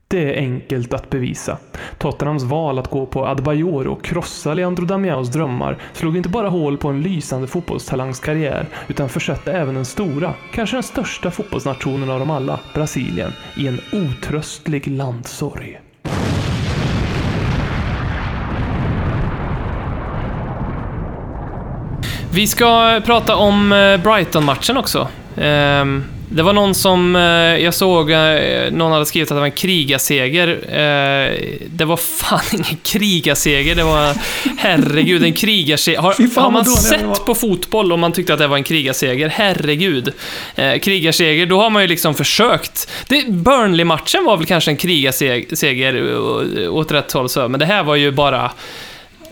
Det 0.07 0.33
är 0.33 0.37
enkelt 0.37 0.93
att 0.93 1.09
bevisa. 1.09 1.57
Tottenhams 1.97 2.43
val 2.43 2.79
att 2.79 2.89
gå 2.89 3.05
på 3.05 3.25
Adbajor 3.27 3.87
och 3.87 4.03
krossa 4.03 4.53
Leandro 4.53 4.85
Damiaos 4.85 5.29
drömmar 5.29 5.77
slog 5.93 6.17
inte 6.17 6.29
bara 6.29 6.49
hål 6.49 6.77
på 6.77 6.87
en 6.87 7.01
lysande 7.01 7.47
fotbollstalangs 7.47 8.19
karriär, 8.19 8.67
utan 8.87 9.09
försatte 9.09 9.51
även 9.51 9.75
den 9.75 9.85
stora, 9.85 10.33
kanske 10.53 10.75
den 10.75 10.83
största 10.83 11.31
fotbollsnationen 11.31 12.09
av 12.09 12.19
dem 12.19 12.31
alla, 12.31 12.59
Brasilien, 12.73 13.31
i 13.57 13.67
en 13.67 13.79
otröstlig 13.93 14.87
landsorg. 14.87 15.79
Vi 22.39 22.47
ska 22.47 23.01
prata 23.05 23.35
om 23.35 23.71
eh, 23.71 23.97
Brighton-matchen 23.97 24.77
också. 24.77 25.07
Ehm, 25.37 26.03
det 26.29 26.43
var 26.43 26.53
någon 26.53 26.75
som, 26.75 27.15
eh, 27.15 27.21
jag 27.63 27.73
såg, 27.73 28.11
eh, 28.11 28.71
någon 28.71 28.91
hade 28.91 29.05
skrivit 29.05 29.31
att 29.31 29.35
det 29.35 29.39
var 29.39 29.45
en 29.45 29.51
krigaseger. 29.51 30.47
Det 31.69 31.85
var 31.85 31.97
fan 31.97 32.39
ingen 32.53 32.77
krigaseger, 32.83 33.75
det 33.75 33.83
var, 33.83 34.15
herregud, 34.57 35.23
en 35.23 35.33
krigarseger. 35.33 35.99
Har, 35.99 36.41
har 36.41 36.51
man 36.51 36.65
sett 36.65 37.25
på 37.25 37.35
fotboll 37.35 37.91
om 37.91 37.99
man 37.99 38.11
tyckte 38.11 38.33
att 38.33 38.39
det 38.39 38.47
var 38.47 38.57
en 38.57 38.63
krigarseger? 38.63 39.29
Herregud. 39.29 40.13
Krigarseger, 40.81 41.45
då 41.45 41.61
har 41.61 41.69
man 41.69 41.81
ju 41.81 41.87
liksom 41.87 42.15
försökt. 42.15 42.91
Burnley-matchen 43.27 44.25
var 44.25 44.37
väl 44.37 44.45
kanske 44.45 44.71
en 44.71 44.77
krigarseger 44.77 46.17
åt 46.69 46.91
rätt 46.91 47.11
håll, 47.11 47.29
men 47.35 47.59
det 47.59 47.65
här 47.65 47.83
var 47.83 47.95
ju 47.95 48.11
bara 48.11 48.51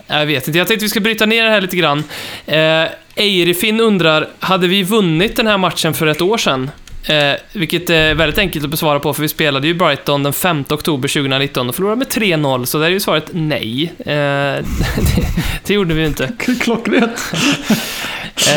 jag 0.08 0.26
vet 0.26 0.46
inte, 0.46 0.58
jag 0.58 0.68
tänkte 0.68 0.84
vi 0.84 0.88
ska 0.88 1.00
bryta 1.00 1.26
ner 1.26 1.44
det 1.44 1.50
här 1.50 1.60
lite 1.60 1.76
grann. 1.76 2.04
Eh, 2.46 2.84
Eirifin 3.14 3.80
undrar, 3.80 4.28
hade 4.38 4.68
vi 4.68 4.82
vunnit 4.82 5.36
den 5.36 5.46
här 5.46 5.58
matchen 5.58 5.94
för 5.94 6.06
ett 6.06 6.20
år 6.20 6.38
sedan? 6.38 6.70
Eh, 7.08 7.34
vilket 7.52 7.90
är 7.90 8.14
väldigt 8.14 8.38
enkelt 8.38 8.64
att 8.64 8.70
besvara 8.70 9.00
på, 9.00 9.14
för 9.14 9.22
vi 9.22 9.28
spelade 9.28 9.66
ju 9.66 9.74
Brighton 9.74 10.22
den 10.22 10.32
5 10.32 10.64
oktober 10.70 11.08
2019 11.08 11.68
och 11.68 11.74
förlorade 11.74 11.98
med 11.98 12.08
3-0, 12.08 12.64
så 12.64 12.78
där 12.78 12.86
är 12.86 12.90
ju 12.90 13.00
svaret 13.00 13.30
nej. 13.32 13.92
Eh, 13.98 14.06
det, 14.06 14.64
det, 15.64 15.74
gjorde 15.74 15.94
vi 15.94 16.00
ju 16.00 16.06
inte. 16.06 16.32
Klockrent. 16.60 17.32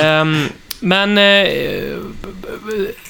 um, 0.03 0.49
men 0.83 1.17
eh, 1.17 1.97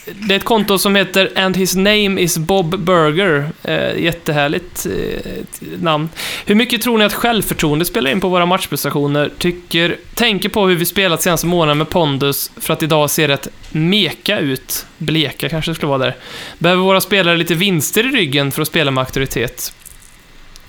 det 0.06 0.34
är 0.34 0.38
ett 0.38 0.44
konto 0.44 0.78
som 0.78 0.96
heter 0.96 1.32
And 1.36 1.58
his 1.58 1.76
name 1.76 2.22
is 2.22 2.38
Bob 2.38 2.80
Burger. 2.80 3.50
Eh, 3.64 4.00
jättehärligt 4.04 4.86
eh, 4.86 5.32
namn. 5.80 6.10
Hur 6.46 6.56
mycket 6.56 6.82
tror 6.82 6.98
ni 6.98 7.06
att 7.06 7.14
självförtroende 7.14 7.86
spelar 7.86 8.12
in 8.12 8.22
på 8.22 8.30
våra 8.30 8.46
matchprestationer? 8.46 9.32
Tycker, 9.38 9.98
tänker 10.14 10.50
på 10.50 10.68
hur 10.68 10.76
vi 10.76 10.86
spelat 10.86 11.22
senaste 11.22 11.48
månaden 11.48 11.78
med 11.78 11.90
pondus 11.90 12.52
för 12.58 12.74
att 12.74 12.84
idag 12.84 13.10
se 13.10 13.28
rätt 13.28 13.48
meka 13.70 14.40
ut. 14.40 14.86
Bleka 14.98 15.50
kanske 15.50 15.76
skulle 15.76 15.90
vara 15.90 16.00
där. 16.00 16.16
Behöver 16.58 16.84
våra 16.84 17.02
spelare 17.02 17.38
lite 17.38 17.56
vinster 17.56 18.06
i 18.06 18.10
ryggen 18.10 18.52
för 18.52 18.62
att 18.62 18.68
spela 18.68 18.92
med 18.92 19.02
auktoritet? 19.02 19.74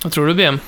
Vad 0.03 0.13
tror 0.13 0.27
du, 0.27 0.35
BM? 0.35 0.59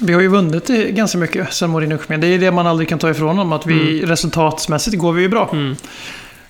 Vi 0.00 0.12
har 0.12 0.20
ju 0.20 0.28
vunnit 0.28 0.68
ganska 0.68 1.18
mycket 1.18 1.52
sen 1.52 1.70
Mourinho 1.70 1.98
kom 1.98 2.14
in. 2.14 2.20
Det 2.20 2.26
är 2.26 2.38
det 2.38 2.50
man 2.50 2.66
aldrig 2.66 2.88
kan 2.88 2.98
ta 2.98 3.10
ifrån 3.10 3.36
dem. 3.36 3.52
Att 3.52 3.66
vi 3.66 3.98
mm. 3.98 4.10
resultatsmässigt 4.10 4.98
går 4.98 5.12
vi 5.12 5.22
ju 5.22 5.28
bra. 5.28 5.50
Mm. 5.52 5.76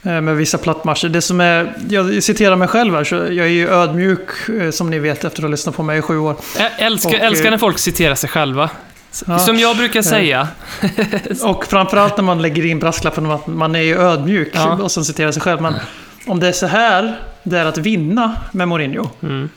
Eh, 0.03 0.20
med 0.20 0.36
vissa 0.36 0.59
plattmatcher. 0.59 1.09
Det 1.09 1.22
som 1.22 1.40
är, 1.40 1.74
jag 1.88 2.22
citerar 2.22 2.57
mig 2.57 2.68
själv 2.68 2.95
här, 2.95 3.05
så 3.05 3.14
jag 3.14 3.38
är 3.38 3.47
ju 3.47 3.68
ödmjuk 3.68 4.49
eh, 4.49 4.70
som 4.70 4.90
ni 4.90 4.99
vet 4.99 5.24
efter 5.24 5.38
att 5.38 5.42
ha 5.42 5.49
lyssnat 5.49 5.76
på 5.76 5.82
mig 5.82 5.99
i 5.99 6.03
sju 6.03 6.18
år. 6.18 6.36
Jag 6.59 6.70
älskar, 6.78 7.11
och, 7.11 7.14
älskar 7.14 7.51
när 7.51 7.59
folk 7.59 7.78
citerar 7.78 8.14
sig 8.14 8.30
själva. 8.30 8.70
Ja, 9.26 9.38
som 9.38 9.59
jag 9.59 9.76
brukar 9.76 10.03
säga. 10.03 10.49
och 11.42 11.66
framförallt 11.66 12.16
när 12.16 12.24
man 12.24 12.42
lägger 12.42 12.66
in 12.66 12.78
brasklappen 12.78 13.26
om 13.26 13.32
att 13.32 13.47
man 13.47 13.74
är 13.74 13.80
ju 13.80 13.99
ödmjuk 13.99 14.51
ja. 14.55 14.72
och 14.72 14.90
sen 14.90 15.05
citerar 15.05 15.32
sig 15.32 15.42
själv. 15.42 15.62
Men 15.62 15.74
om 16.26 16.40
det 16.40 16.49
är 16.49 16.53
så 16.53 16.66
här 16.66 17.20
det 17.42 17.59
är 17.59 17.64
att 17.64 17.78
vinna 17.78 18.36
med 18.53 18.68
Mourinho. 18.68 19.09
Mm 19.22 19.49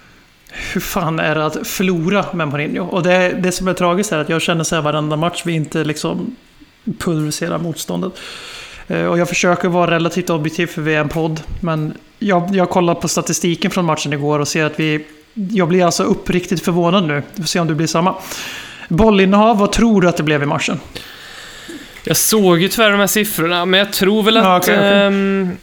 hur 0.52 0.82
fan 0.82 1.20
är 1.20 1.36
det 1.36 1.45
att 1.45 1.68
förlora 1.68 2.26
med 2.34 2.48
Mourinho? 2.48 2.84
Och 2.84 3.04
det, 3.04 3.30
det 3.30 3.52
som 3.52 3.68
är 3.68 3.74
tragiskt 3.74 4.12
är 4.12 4.18
att 4.18 4.30
jag 4.30 4.41
känner 4.41 4.64
så 4.64 4.76
här 4.76 4.82
varenda 4.82 5.16
match 5.16 5.41
vi 5.45 5.54
inte 5.54 5.84
liksom 5.84 6.36
pulveriserar 7.00 7.58
motståndet. 7.58 8.14
Eh, 8.88 9.06
och 9.06 9.18
jag 9.18 9.30
försöker 9.30 9.68
vara 9.68 9.91
relativt 9.91 10.30
objektiv 10.30 10.68
för 10.68 10.82
vi 10.82 10.95
är 10.95 11.00
en 11.00 11.10
podd. 11.10 11.41
Men 11.62 11.93
jag, 12.20 12.56
jag 12.56 12.70
kollar 12.70 12.95
på 12.95 13.08
statistiken 13.08 13.72
från 13.72 13.86
matchen 13.86 14.14
igår 14.14 14.39
och 14.39 14.48
ser 14.48 14.66
att 14.66 14.80
vi... 14.80 15.06
Jag 15.34 15.68
blir 15.68 15.86
alltså 15.86 16.04
uppriktigt 16.04 16.66
förvånad 16.66 17.08
nu. 17.08 17.24
Vi 17.36 17.43
får 17.43 17.48
se 17.48 17.60
om 17.60 17.68
det 17.68 17.76
blir 17.76 17.88
samma. 17.88 18.16
Bollinnehav, 18.88 19.58
vad 19.58 19.72
tror 19.72 20.02
du 20.02 20.10
att 20.10 20.18
det 20.18 20.24
blev 20.24 20.43
i 20.43 20.45
matchen? 20.45 20.80
Jag 22.04 22.18
såg 22.18 22.60
ju 22.60 22.68
tyvärr 22.68 22.91
de 22.91 23.00
här 23.00 23.08
siffrorna, 23.08 23.66
men 23.66 23.78
jag 23.78 23.93
tror 23.93 24.24
väl 24.24 24.38
att... 24.38 24.43
Ja, 24.43 24.58
okay, 24.58 24.76
okay. 24.76 24.89
Ähm, 24.89 25.58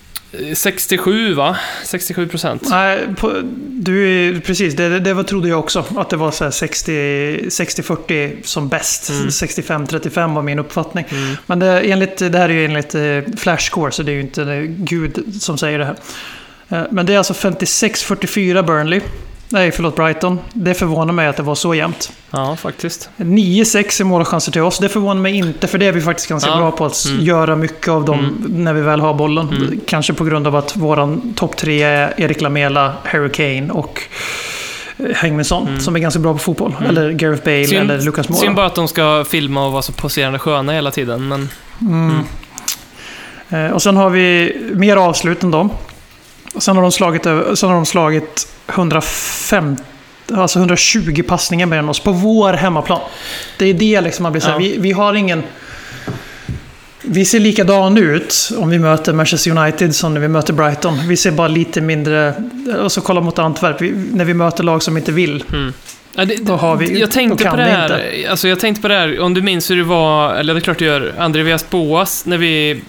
67 0.55 1.35
va? 1.35 1.57
67 1.85 2.29
procent. 2.29 2.63
Nej, 2.71 2.99
på, 3.17 3.33
du 3.71 4.41
precis. 4.41 4.75
Det, 4.75 5.01
det 5.01 5.15
var, 5.15 5.23
trodde 5.23 5.49
jag 5.49 5.59
också. 5.59 5.85
Att 5.97 6.11
det 6.11 6.17
var 6.17 6.31
så 6.31 6.45
här 6.45 6.51
60 6.51 6.93
60-40 7.39 8.43
som 8.43 8.69
bäst. 8.69 9.11
Mm. 9.11 9.29
65-35 9.29 10.35
var 10.35 10.43
min 10.43 10.59
uppfattning. 10.59 11.05
Mm. 11.11 11.37
Men 11.47 11.59
det, 11.59 11.81
enligt, 11.81 12.17
det 12.17 12.39
här 12.39 12.49
är 12.49 12.53
ju 12.53 12.65
enligt 12.65 12.95
eh, 12.95 13.37
Flashscore, 13.37 13.93
så 13.93 14.03
det 14.03 14.13
är 14.13 14.15
ju 14.15 14.21
inte 14.21 14.67
Gud 14.69 15.35
som 15.41 15.59
säger 15.59 15.79
det 15.79 15.85
här. 15.85 15.97
Eh, 16.69 16.87
men 16.91 17.07
det 17.07 17.15
är 17.15 17.19
alltså 17.19 17.33
56-44 17.33 18.63
Burnley. 18.63 19.01
Nej, 19.55 19.73
förlåt, 19.73 19.97
Brighton. 19.97 20.39
Det 20.53 20.75
förvånar 20.75 21.13
mig 21.13 21.27
att 21.27 21.37
det 21.37 21.43
var 21.43 21.55
så 21.55 21.75
jämnt. 21.75 22.13
Ja, 22.31 22.57
faktiskt. 22.57 23.11
9-6 23.17 24.01
i 24.01 24.05
målchanser 24.05 24.53
till 24.53 24.63
oss. 24.63 24.79
Det 24.79 24.89
förvånar 24.89 25.21
mig 25.21 25.35
inte, 25.37 25.67
för 25.67 25.79
det 25.79 25.87
är 25.87 25.93
vi 25.93 26.01
faktiskt 26.01 26.29
ganska 26.29 26.51
Ja. 26.51 26.57
bra 26.57 26.71
på 26.71 26.85
att 26.87 27.05
Mm. 27.07 27.25
göra 27.25 27.57
mycket 27.57 27.89
av 27.89 28.05
dem 28.05 28.19
Mm. 28.19 28.65
när 28.65 28.73
vi 28.73 28.81
väl 28.81 29.01
har 29.01 29.15
bollen. 29.15 29.49
Mm. 29.49 29.81
Kanske 29.87 30.13
på 30.13 30.25
grund 30.25 30.47
av 30.47 30.57
att 30.57 30.77
våran 30.77 31.33
topp 31.37 31.57
tre 31.57 31.83
är 31.83 32.15
Erik 32.21 32.41
Lamela, 32.41 32.93
Harry 33.05 33.29
Kane 33.33 33.71
och 33.73 34.01
eh, 34.99 35.07
Hengminsson, 35.17 35.69
Mm. 35.69 35.81
som 35.81 35.97
är 35.97 36.01
ganska 36.01 36.21
bra 36.21 36.33
på 36.33 36.39
fotboll. 36.39 36.75
Mm. 36.79 36.91
Eller 36.91 37.11
Gareth 37.11 37.45
Bale 37.45 37.65
Synd- 37.65 37.81
eller 37.81 38.01
Lucas 38.01 38.29
Moura. 38.29 38.41
Synd 38.41 38.55
bara 38.57 38.67
att 38.67 38.75
de 38.75 38.89
ska 38.89 39.25
filma 39.29 39.67
och 39.67 39.73
vara 39.73 39.83
så 39.83 39.93
poserande 39.93 40.39
sköna 40.39 40.73
hela 40.73 40.91
tiden, 40.91 41.29
men... 41.29 41.49
Mm. 41.81 42.13
Eh, 43.51 43.73
Och 43.73 43.83
sen 43.83 43.97
har 43.97 44.11
vi 44.11 44.57
mer 44.75 44.97
avslut 44.97 45.43
än 45.43 45.51
dem. 45.51 45.71
Och 46.55 46.63
sen 46.63 46.77
har 46.77 46.83
de 46.83 46.93
slagit, 46.93 47.27
över- 47.27 47.55
sen 47.55 47.69
har 47.69 47.77
de 47.77 47.87
slagit 47.87 48.49
150, 48.67 49.83
alltså 50.33 50.59
120 50.59 51.23
passningar 51.29 51.67
mer 51.67 51.79
än 51.79 51.89
oss 51.89 52.01
på 52.01 52.13
vår 52.13 52.53
hemmaplan. 52.53 53.01
Det 53.59 53.67
är 53.67 53.75
det 53.75 54.01
liksom 54.01 54.23
man 54.23 54.33
blir 54.33 54.43
så 54.43 54.47
här, 54.49 54.55
Ja. 54.55 54.59
vi, 54.59 54.77
vi 54.79 54.93
har 54.93 55.15
ingen... 55.15 55.43
Vi 57.07 57.25
ser 57.25 57.41
likadan 57.41 57.99
ut 57.99 58.51
om 58.59 58.71
vi 58.71 58.79
möter 58.79 59.13
Manchester 59.13 59.51
United 59.59 59.95
som 59.95 60.15
när 60.15 60.21
vi 60.21 60.29
möter 60.29 60.53
Brighton. 60.53 61.09
Vi 61.09 61.17
ser 61.17 61.31
bara 61.31 61.49
lite 61.49 61.81
mindre... 61.81 62.35
Och 62.83 62.93
så 62.93 63.01
kolla 63.01 63.21
mot 63.21 63.39
Antwerp, 63.39 63.81
vi, 63.81 63.91
när 64.13 64.25
vi 64.25 64.35
möter 64.35 64.65
lag 64.65 64.83
som 64.83 64.97
inte 64.97 65.13
vill. 65.13 65.45
Mm. 65.53 65.73
Ja, 66.17 66.25
det, 66.25 66.37
Då 66.37 66.57
har 66.57 66.77
vi- 66.77 67.01
jag 67.01 67.11
tänkte 67.11 67.45
på 67.45 67.57
det 67.57 67.63
här, 67.63 68.27
alltså 68.31 68.49
jag 68.49 68.61
tänkte 68.61 68.83
på 68.83 68.89
det 68.89 68.95
här, 68.95 69.21
om 69.21 69.35
du 69.35 69.43
minns 69.43 69.71
hur 69.71 69.77
det 69.77 69.83
var, 69.85 70.35
eller 70.35 70.55
det 70.55 70.59
är 70.59 70.61
klart 70.61 70.79
du 70.79 70.85
gör, 70.85 71.15
Andreas 71.19 71.71
Boas, 71.71 72.27
när 72.27 72.39
vi... 72.39 72.81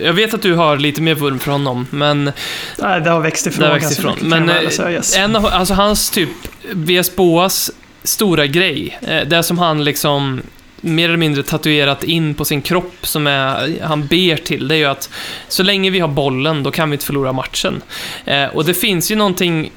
Jag 0.00 0.12
vet 0.12 0.34
att 0.34 0.42
du 0.42 0.54
har 0.54 0.76
lite 0.76 1.00
mer 1.02 1.14
vurm 1.14 1.38
för 1.38 1.52
honom, 1.52 1.86
men... 1.90 2.32
Nej, 2.78 3.00
det 3.00 3.10
har 3.10 3.20
växt 3.20 3.46
ifrån 3.46 3.60
Det 3.60 3.66
har 3.66 3.74
växt 3.74 3.98
ifrån. 3.98 4.16
Men 4.22 4.50
eh, 4.50 5.18
en 5.18 5.36
av, 5.36 5.46
alltså 5.46 5.74
hans 5.74 6.10
typ, 6.10 6.28
VS 6.72 7.16
Boas 7.16 7.70
stora 8.02 8.46
grej, 8.46 8.98
eh, 9.02 9.20
det 9.28 9.42
som 9.42 9.58
han 9.58 9.84
liksom 9.84 10.42
mer 10.80 11.04
eller 11.08 11.16
mindre 11.16 11.42
tatuerat 11.42 12.04
in 12.04 12.34
på 12.34 12.44
sin 12.44 12.62
kropp 12.62 12.94
som 13.02 13.26
är, 13.26 13.78
han 13.82 14.06
ber 14.06 14.36
till, 14.36 14.68
det 14.68 14.74
är 14.74 14.78
ju 14.78 14.84
att 14.84 15.10
så 15.48 15.62
länge 15.62 15.90
vi 15.90 16.00
har 16.00 16.08
bollen, 16.08 16.62
då 16.62 16.70
kan 16.70 16.90
vi 16.90 16.94
inte 16.94 17.04
förlora 17.06 17.32
matchen. 17.32 17.82
Eh, 18.24 18.44
och 18.44 18.64
det 18.64 18.74
finns 18.74 19.10
ju 19.10 19.16
någonting 19.16 19.70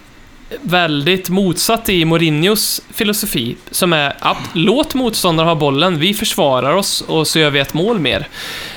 väldigt 0.62 1.30
motsatt 1.30 1.90
i 1.90 2.06
Mourinhos 2.06 2.82
filosofi, 2.94 3.56
som 3.72 3.94
är 3.94 4.16
att 4.20 4.38
låt 4.54 4.94
motståndare 4.94 5.46
ha 5.46 5.56
bollen, 5.56 6.00
vi 6.00 6.14
försvarar 6.14 6.76
oss 6.76 7.02
och 7.02 7.28
så 7.28 7.40
gör 7.40 7.50
vi 7.50 7.60
ett 7.60 7.74
mål 7.74 8.00
mer. 8.00 8.28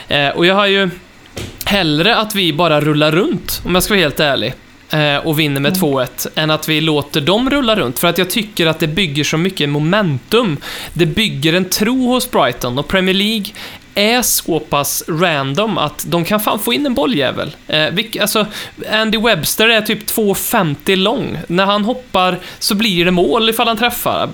Eh, 0.08 0.28
och 0.28 0.46
jag 0.46 0.54
har 0.54 0.66
ju 0.66 0.90
hellre 1.64 2.16
att 2.16 2.34
vi 2.34 2.52
bara 2.52 2.80
rullar 2.80 3.12
runt, 3.12 3.62
om 3.64 3.74
jag 3.74 3.82
ska 3.82 3.94
vara 3.94 4.00
helt 4.00 4.20
ärlig, 4.20 4.54
eh, 4.90 5.16
och 5.16 5.38
vinner 5.38 5.60
med 5.60 5.76
2-1, 5.76 6.26
än 6.34 6.50
att 6.50 6.68
vi 6.68 6.80
låter 6.80 7.20
dem 7.20 7.50
rulla 7.50 7.76
runt. 7.76 7.98
För 7.98 8.08
att 8.08 8.18
jag 8.18 8.30
tycker 8.30 8.66
att 8.66 8.78
det 8.78 8.86
bygger 8.86 9.24
så 9.24 9.36
mycket 9.36 9.68
momentum. 9.68 10.56
Det 10.92 11.06
bygger 11.06 11.52
en 11.52 11.64
tro 11.64 12.06
hos 12.06 12.30
Brighton 12.30 12.78
och 12.78 12.88
Premier 12.88 13.14
League 13.14 13.46
är 13.98 14.22
så 14.22 14.60
pass 14.60 15.04
random 15.08 15.78
att 15.78 16.04
de 16.08 16.24
kan 16.24 16.40
fan 16.40 16.58
få 16.58 16.72
in 16.72 16.86
en 16.86 16.94
bolljävel. 16.94 17.56
Eh, 17.66 17.90
vilk, 17.90 18.16
alltså, 18.16 18.46
Andy 18.92 19.18
Webster 19.18 19.68
är 19.68 19.80
typ 19.80 20.06
2,50 20.06 20.96
lång. 20.96 21.38
När 21.46 21.66
han 21.66 21.84
hoppar 21.84 22.38
så 22.58 22.74
blir 22.74 23.04
det 23.04 23.10
mål 23.10 23.50
ifall 23.50 23.68
han 23.68 23.76
träffar. 23.76 24.28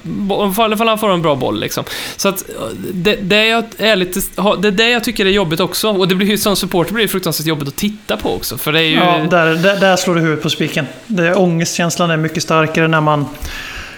Ifall 0.51 0.73
ifall 0.73 0.89
han 0.89 0.99
får 0.99 1.11
en 1.11 1.23
bra 1.23 1.35
boll 1.35 1.61
liksom. 1.61 1.85
Så 2.17 2.29
att 2.29 2.49
eh, 2.49 2.55
det, 2.93 3.17
det, 3.17 3.47
jag 3.47 3.65
är 3.79 3.97
lite, 3.97 4.21
det 4.59 4.69
är 4.69 4.73
det 4.73 4.91
jag 4.91 5.05
tycker 5.05 5.27
är 5.27 5.31
jobbigt 5.31 5.61
också. 5.61 5.91
Och 5.91 6.09
det 6.09 6.15
blir 6.15 6.27
ju 6.27 6.39
som 6.39 6.57
supporter 6.57 6.95
blir 6.95 7.05
det 7.05 7.09
fruktansvärt 7.09 7.47
jobbigt 7.47 7.69
att 7.69 7.77
titta 7.77 8.17
på 8.17 8.35
också. 8.35 8.59
För 8.59 8.73
det 8.73 8.81
är 8.81 8.89
ju... 8.89 8.95
Ja, 8.95 9.19
där, 9.31 9.55
där, 9.55 9.81
där 9.81 9.97
slår 9.97 10.15
du 10.15 10.21
huvudet 10.21 10.43
på 10.43 10.51
spiken. 10.51 10.87
Det, 11.07 11.35
ångestkänslan 11.35 12.11
är 12.11 12.17
mycket 12.17 12.43
starkare 12.43 12.89
när 12.89 13.01
man... 13.01 13.27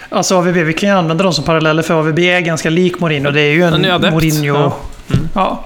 Alltså 0.09 0.35
AVB, 0.35 0.55
vi 0.55 0.73
kan 0.73 0.89
ju 0.89 0.95
använda 0.95 1.23
dem 1.23 1.33
som 1.33 1.43
paralleller 1.43 1.83
för 1.83 1.93
AVB 1.93 2.19
är 2.19 2.39
ganska 2.39 2.69
lik 2.69 2.99
Mourinho. 2.99 3.31
Det 3.31 3.41
är 3.41 3.51
ju 3.51 3.63
en 3.63 4.01
Mourinho... 4.11 4.55
ja. 4.55 4.77
Mm. 5.13 5.29
Ja. 5.33 5.65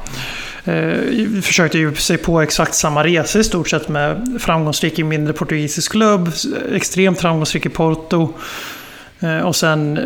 Eh, 0.66 1.42
försökte 1.42 1.78
ju 1.78 1.96
sig 1.96 2.18
på 2.18 2.42
exakt 2.42 2.76
samma 2.76 3.04
resa 3.04 3.40
i 3.40 3.44
stort 3.44 3.70
sett 3.70 3.90
med 3.90 4.38
framgångsrik 4.40 5.00
i 5.00 5.04
mindre 5.04 5.34
portugisisk 5.34 5.92
klubb, 5.92 6.32
extremt 6.72 7.22
framgångsrik 7.22 7.66
i 7.66 7.70
Porto. 7.70 8.34
Eh, 9.20 9.40
och 9.40 9.56
sen 9.56 10.00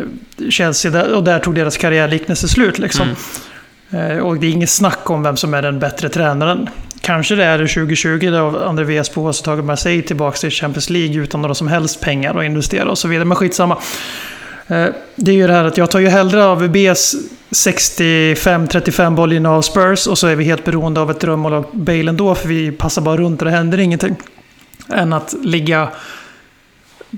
Chelsea, 0.50 0.90
där, 0.90 1.12
och 1.12 1.24
där 1.24 1.38
tog 1.38 1.54
deras 1.54 1.76
karriärliknelse 1.76 2.48
slut 2.48 2.78
liksom. 2.78 3.08
Eh, 3.90 4.18
och 4.18 4.36
det 4.36 4.46
är 4.46 4.50
inget 4.50 4.70
snack 4.70 5.10
om 5.10 5.22
vem 5.22 5.36
som 5.36 5.54
är 5.54 5.62
den 5.62 5.78
bättre 5.78 6.08
tränaren. 6.08 6.68
Kanske 7.00 7.34
det 7.34 7.44
är 7.44 7.58
det 7.58 7.68
2020 7.68 8.30
då 8.30 8.64
André 8.64 8.84
Vespo 8.84 9.22
har 9.22 9.42
tagit 9.42 9.64
Marseille 9.64 10.02
tillbaka 10.02 10.36
till 10.36 10.50
Champions 10.50 10.90
League 10.90 11.22
utan 11.22 11.42
några 11.42 11.54
som 11.54 11.68
helst 11.68 12.00
pengar 12.00 12.34
att 12.38 12.44
investera 12.44 12.90
och 12.90 12.98
så 12.98 13.08
vidare. 13.08 13.24
Men 13.24 13.36
skitsamma. 13.36 13.78
Eh, 14.68 14.86
det 15.14 15.30
är 15.30 15.34
ju 15.34 15.46
det 15.46 15.52
här 15.52 15.64
att 15.64 15.76
jag 15.76 15.90
tar 15.90 16.00
ju 16.00 16.08
hellre 16.08 16.44
AVBs 16.44 17.14
65-35 17.50 19.14
bollen 19.14 19.46
av 19.46 19.62
Spurs 19.62 20.06
och 20.06 20.18
så 20.18 20.26
är 20.26 20.36
vi 20.36 20.44
helt 20.44 20.64
beroende 20.64 21.00
av 21.00 21.10
ett 21.10 21.20
drömmål 21.20 21.52
av 21.52 21.66
Bale 21.72 22.08
ändå 22.08 22.34
för 22.34 22.48
vi 22.48 22.72
passar 22.72 23.02
bara 23.02 23.16
runt 23.16 23.42
och 23.42 23.44
det 23.44 23.50
händer 23.50 23.78
ingenting. 23.78 24.16
Än 24.92 25.12
att 25.12 25.34
ligga 25.42 25.88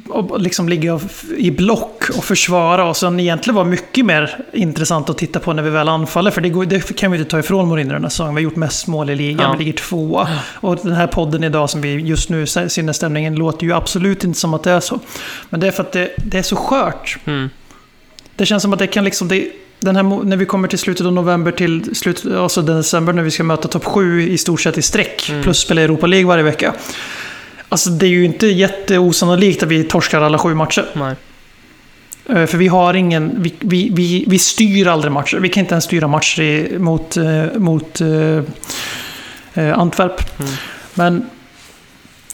och 0.08 0.40
liksom 0.40 0.68
ligga 0.68 1.00
i 1.36 1.50
block 1.50 2.04
och 2.16 2.24
försvara 2.24 2.84
och 2.84 2.96
sen 2.96 3.20
egentligen 3.20 3.54
vara 3.54 3.66
mycket 3.66 4.04
mer 4.06 4.44
intressant 4.52 5.10
att 5.10 5.18
titta 5.18 5.40
på 5.40 5.52
när 5.52 5.62
vi 5.62 5.70
väl 5.70 5.88
anfaller. 5.88 6.30
För 6.30 6.40
det, 6.40 6.48
går, 6.48 6.64
det 6.64 6.96
kan 6.96 7.10
vi 7.10 7.18
inte 7.18 7.30
ta 7.30 7.38
ifrån 7.38 7.68
Mourinho 7.68 7.92
den 7.92 8.02
här 8.02 8.10
säsongen. 8.10 8.34
Vi 8.34 8.40
har 8.40 8.44
gjort 8.44 8.56
mest 8.56 8.86
mål 8.86 9.10
i 9.10 9.14
ligan, 9.14 9.50
Ja. 9.50 9.56
vi 9.58 9.64
ligger 9.64 9.78
tvåa. 9.78 10.28
Och 10.54 10.76
den 10.82 10.92
här 10.92 11.06
podden 11.06 11.44
idag 11.44 11.70
som 11.70 11.80
vi 11.80 11.94
just 11.94 12.28
nu 12.28 12.46
sinnesstämningen 12.46 13.34
låter 13.34 13.66
ju 13.66 13.72
absolut 13.72 14.24
inte 14.24 14.38
som 14.38 14.54
att 14.54 14.62
det 14.62 14.70
är 14.70 14.80
så. 14.80 15.00
Men 15.50 15.60
det 15.60 15.66
är 15.66 15.70
för 15.70 15.82
att 15.82 15.92
det, 15.92 16.10
det 16.16 16.38
är 16.38 16.42
så 16.42 16.56
skört. 16.56 17.18
Mm. 17.24 17.50
Det 18.36 18.46
känns 18.46 18.62
som 18.62 18.72
att 18.72 18.78
det 18.78 18.86
kan 18.86 19.04
liksom... 19.04 19.28
Det, 19.28 19.48
den 19.80 19.96
här, 19.96 20.02
när 20.24 20.36
vi 20.36 20.44
kommer 20.46 20.68
till 20.68 20.78
slutet 20.78 21.06
av 21.06 21.12
november 21.12 21.52
till 21.52 21.96
slutet, 21.96 22.32
alltså 22.32 22.62
december 22.62 23.12
när 23.12 23.22
vi 23.22 23.30
ska 23.30 23.44
möta 23.44 23.68
topp 23.68 23.84
7 23.84 24.22
i 24.22 24.38
stort 24.38 24.60
sett 24.60 24.78
i 24.78 24.82
streck. 24.82 25.28
Mm. 25.30 25.42
Plus 25.42 25.58
spela 25.58 25.80
Europa 25.80 26.06
League 26.06 26.26
varje 26.26 26.42
vecka. 26.44 26.74
Alltså 27.68 27.90
det 27.90 28.06
är 28.06 28.10
ju 28.10 28.24
inte 28.24 28.46
jätteosannolikt 28.46 29.62
att 29.62 29.68
vi 29.68 29.84
torskar 29.84 30.20
alla 30.20 30.38
sju 30.38 30.54
matcher. 30.54 30.86
Nej. 30.92 31.14
Eh, 32.28 32.46
För 32.46 32.58
vi 32.58 32.68
har 32.68 32.94
ingen... 32.94 33.42
Vi, 33.42 33.54
vi, 33.58 33.90
vi, 33.92 34.24
vi 34.28 34.38
styr 34.38 34.86
aldrig 34.86 35.12
matcher. 35.12 35.36
Vi 35.36 35.48
kan 35.48 35.60
inte 35.60 35.74
ens 35.74 35.84
styra 35.84 36.08
matcher 36.08 36.42
i, 36.42 36.78
mot, 36.78 37.16
eh, 37.16 37.44
mot 37.56 38.00
eh, 38.00 39.78
Antwerp. 39.78 40.40
Mm. 40.40 40.52
Men... 40.94 41.26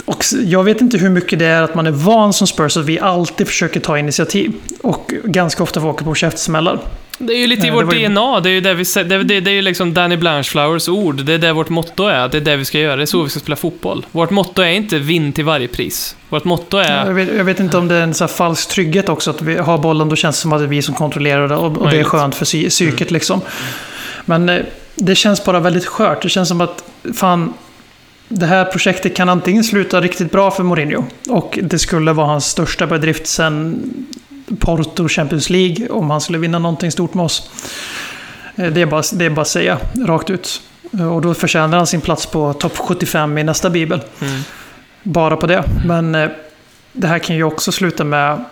Och 0.07 0.25
jag 0.45 0.65
vet 0.65 0.81
inte 0.81 0.99
hur 0.99 1.11
mycket 1.11 1.39
det 1.39 1.47
är 1.47 1.63
att 1.63 1.75
man 1.75 1.87
är 1.87 1.91
van 1.91 2.33
som 2.33 2.47
Spurs 2.47 2.77
att 2.77 2.85
vi 2.85 3.01
alltid 3.01 3.47
försöker 3.47 3.81
ta 3.81 3.99
initiativ. 3.99 4.53
Och 4.83 5.15
ganska 5.25 5.63
ofta 5.63 5.81
får 5.81 5.89
åka 5.89 6.05
på 6.05 6.15
käftsmällar. 6.15 6.81
Det 7.19 7.33
är 7.33 7.39
ju 7.39 7.47
lite 7.47 7.67
i 7.67 7.71
vårt 7.71 7.95
ju- 7.95 8.09
DNA, 8.09 8.41
det 8.41 8.49
är 8.51 8.53
ju 8.53 8.61
det 8.61 8.75
vi 8.75 8.85
det, 8.95 9.03
det, 9.25 9.41
det 9.41 9.51
är 9.51 9.55
ju 9.55 9.63
liksom 9.63 9.95
Danny 9.95 10.17
Blanchflowers 10.17 10.89
ord, 10.89 11.25
det 11.25 11.33
är 11.35 11.39
det 11.39 11.53
vårt 11.53 11.69
motto 11.69 12.05
är, 12.07 12.29
det 12.29 12.37
är 12.37 12.41
det 12.41 12.57
vi 12.57 12.65
ska 12.65 12.79
göra, 12.79 12.97
det 12.97 13.03
är 13.03 13.07
så 13.07 13.23
vi 13.23 13.31
ska 13.31 13.41
spela 13.41 13.57
fotboll. 13.57 14.07
Vårt 14.13 14.31
motto 14.31 14.63
är 14.63 14.69
inte 14.69 14.99
vinn 14.99 15.33
till 15.33 15.45
varje 15.45 15.69
pris. 15.69 16.17
Vårt 16.29 16.45
motto 16.45 16.77
är... 16.77 17.07
Jag, 17.07 17.15
vet, 17.15 17.29
jag 17.37 17.45
vet 17.45 17.61
inte 17.61 17.79
om 17.79 17.89
det 17.89 17.95
är 17.95 18.03
en 18.03 18.15
så 18.15 18.25
här 18.25 18.29
falsk 18.29 18.69
trygghet 18.69 19.09
också. 19.09 19.31
Att 19.31 19.43
vi 19.43 19.57
har 19.57 19.79
bollen, 19.79 20.09
då 20.09 20.17
känns 20.17 20.37
det 20.37 20.41
som 20.43 20.53
att 20.53 20.59
det 20.61 20.65
är 20.65 20.69
vi 20.69 20.83
som 20.83 20.95
kontrollerar 20.95 21.49
det. 21.49 21.57
Och, 21.57 21.77
och 21.79 21.91
det 21.91 21.97
är 22.01 22.05
skönt 22.05 22.35
för 22.35 22.45
psy- 22.45 22.69
psyket 22.69 23.11
liksom. 23.11 23.41
Men 24.25 24.49
eh, 24.49 24.61
det 24.95 25.15
känns 25.15 25.45
bara 25.45 25.61
väldigt 25.61 25.87
skört. 25.87 26.23
Det 26.23 26.29
känns 26.29 26.49
som 26.49 26.61
att 26.61 26.85
fan, 27.15 27.53
det 28.29 28.47
här 28.47 28.65
projektet 28.65 29.17
kan 29.17 29.29
antingen 29.29 29.65
sluta 29.65 30.01
riktigt 30.01 30.31
bra 30.33 30.51
för 30.51 30.63
Mourinho. 30.63 31.05
Och 31.29 31.59
det 31.63 31.79
skulle 31.79 32.13
vara 32.13 32.27
hans 32.27 32.47
största 32.47 32.87
bedrift 32.87 33.27
sen 33.27 33.83
Porto 34.59 35.09
Champions 35.09 35.51
League. 35.51 35.89
Om 35.89 36.11
han 36.11 36.21
skulle 36.21 36.39
vinna 36.39 36.59
någonting 36.59 36.93
stort 36.93 37.15
med 37.15 37.25
oss. 37.25 37.51
Eh, 38.57 38.67
Det 38.73 38.83
är 38.83 38.87
bara, 38.87 39.03
det 39.13 39.25
är 39.25 39.31
bara 39.31 39.41
att 39.43 39.49
säga 39.49 39.79
rakt 40.07 40.31
ut. 40.31 40.61
Eh, 40.99 41.15
Och 41.15 41.21
då 41.23 41.35
förtjänar 41.35 41.77
han 41.79 41.87
sin 41.87 42.01
plats 42.01 42.27
på 42.27 42.53
topp 42.53 42.77
75 42.79 43.39
i 43.39 43.45
nästa 43.45 43.71
bibel. 43.71 44.01
Mm. 44.21 44.41
Bara 45.03 45.37
på 45.37 45.47
det. 45.47 45.65
Men 45.87 46.15
eh, 46.15 46.29
det 46.93 47.07
här 47.07 47.19
kan 47.19 47.37
ju 47.37 47.45
också 47.45 47.73
sluta 47.73 48.05
med 48.05 48.45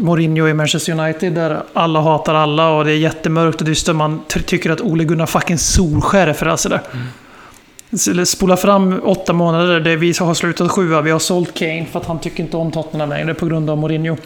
Mourinho 0.00 0.48
i 0.48 0.54
Manchester 0.54 0.92
United 1.00 1.32
där 1.34 1.62
alla 1.72 2.00
hatar 2.00 2.34
alla 2.34 2.68
och 2.70 2.84
det 2.84 2.92
är 2.92 2.96
jättemörkt 2.96 3.60
och 3.60 3.66
dystert. 3.66 3.96
Man 3.96 4.20
ty- 4.28 4.42
tycker 4.42 4.70
att 4.70 4.80
Ole 4.80 5.04
Gunnar 5.04 5.26
fucking 5.26 5.58
Solskär 5.58 6.26
är 6.26 6.32
frälse 6.32 6.68
där. 6.68 6.80
Spola 8.24 8.56
fram 8.56 9.00
åtta 9.04 9.32
månader 9.32 9.80
där 9.80 9.96
vi 9.96 10.14
har 10.20 10.34
slutat 10.34 10.70
sjua. 10.70 11.00
Vi 11.00 11.10
har 11.10 11.18
sålt 11.18 11.54
Kane 11.54 11.86
för 11.92 12.00
att 12.00 12.06
han 12.06 12.20
tycker 12.20 12.42
inte 12.42 12.56
om 12.56 12.72
Tottenham 12.72 13.08
längre 13.08 13.34
på 13.34 13.46
grund 13.46 13.70
av 13.70 13.78
Mourinho. 13.78 14.16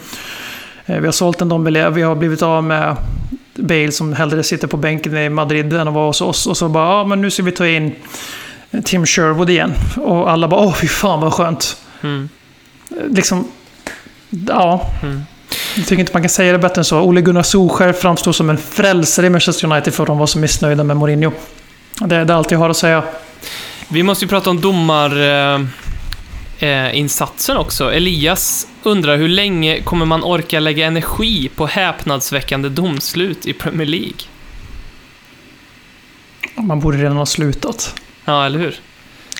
Eh, 0.87 0.99
Vi 0.99 1.07
har 1.07 1.12
sålt 1.12 1.41
en 1.41 1.49
Dombele. 1.49 1.91
Vi 1.91 2.03
har 2.03 2.15
blivit 2.15 2.43
av 2.43 2.65
med 2.65 2.97
Bale 3.55 3.93
som 3.93 4.12
hellre 4.12 4.43
sitter 4.43 4.69
på 4.69 4.77
bänken 4.77 5.17
i 5.17 5.29
Madrid 5.29 5.73
än 5.73 5.89
att 5.89 5.95
vara 5.95 6.07
hos 6.07 6.21
oss. 6.21 6.47
Och 6.47 6.57
så 6.57 6.69
bara, 6.69 6.85
ja 6.99 7.05
men 7.05 7.21
nu 7.21 7.31
ska 7.31 7.43
vi 7.43 7.53
ta 7.53 7.67
in 7.67 7.93
Tim 8.85 9.07
Sherwood 9.07 9.51
igen. 9.51 9.73
Och 9.97 10.31
alla 10.31 10.49
bara 10.49 10.61
åh 10.61 10.75
fy 10.75 10.89
fan 10.89 11.21
vad 11.21 11.33
skönt. 11.33 11.77
Mm. 12.03 12.29
Liksom, 13.11 13.49
ja. 14.49 14.91
Mm. 15.03 15.21
Jag 15.77 15.87
tycker 15.87 16.01
inte 16.01 16.12
man 16.12 16.23
kan 16.23 16.29
säga 16.31 16.53
det 16.53 16.59
bättre 16.59 16.81
än 16.81 16.85
så. 16.85 17.01
Ole 17.01 17.21
Gunnar 17.21 17.43
Solskjaer 17.43 17.93
framstår 17.93 18.33
som 18.33 18.51
en 18.51 18.57
frälsare 18.59 19.27
i 19.27 19.31
Manchester 19.31 19.73
United 19.73 19.95
för 19.95 20.03
att 20.03 20.07
de 20.07 20.19
var 20.19 20.27
så 20.27 20.39
missnöjda 20.39 20.85
med 20.85 20.97
Mourinho. 20.97 21.33
Det 22.01 22.17
är 22.17 22.25
det 22.25 22.35
allt 22.35 22.51
jag 22.51 22.59
har 22.59 22.71
att 22.71 22.77
säga. 22.77 23.03
Vi 23.88 24.03
måste 24.03 24.24
ju 24.24 24.28
prata 24.28 24.51
om 24.51 24.61
domarinsatsen 24.61 27.55
eh, 27.55 27.61
eh, 27.61 27.66
också. 27.66 27.92
Elias 27.92 28.66
undrar 28.82 29.16
hur 29.16 29.28
länge 29.28 29.80
kommer 29.80 30.07
man 30.07 30.24
orka 30.24 30.61
lägga 30.61 30.86
energi 30.86 31.51
på 31.57 31.66
häpnadsväckande 31.66 32.68
domslut 32.68 33.47
i 33.47 33.53
Premier 33.53 33.86
League? 33.86 34.20
Man 36.57 36.80
borde 36.80 36.99
redan 36.99 37.16
ha 37.16 37.26
slutat. 37.26 38.01
Ja, 38.24 38.47
eller 38.47 38.59
hur? 38.59 38.80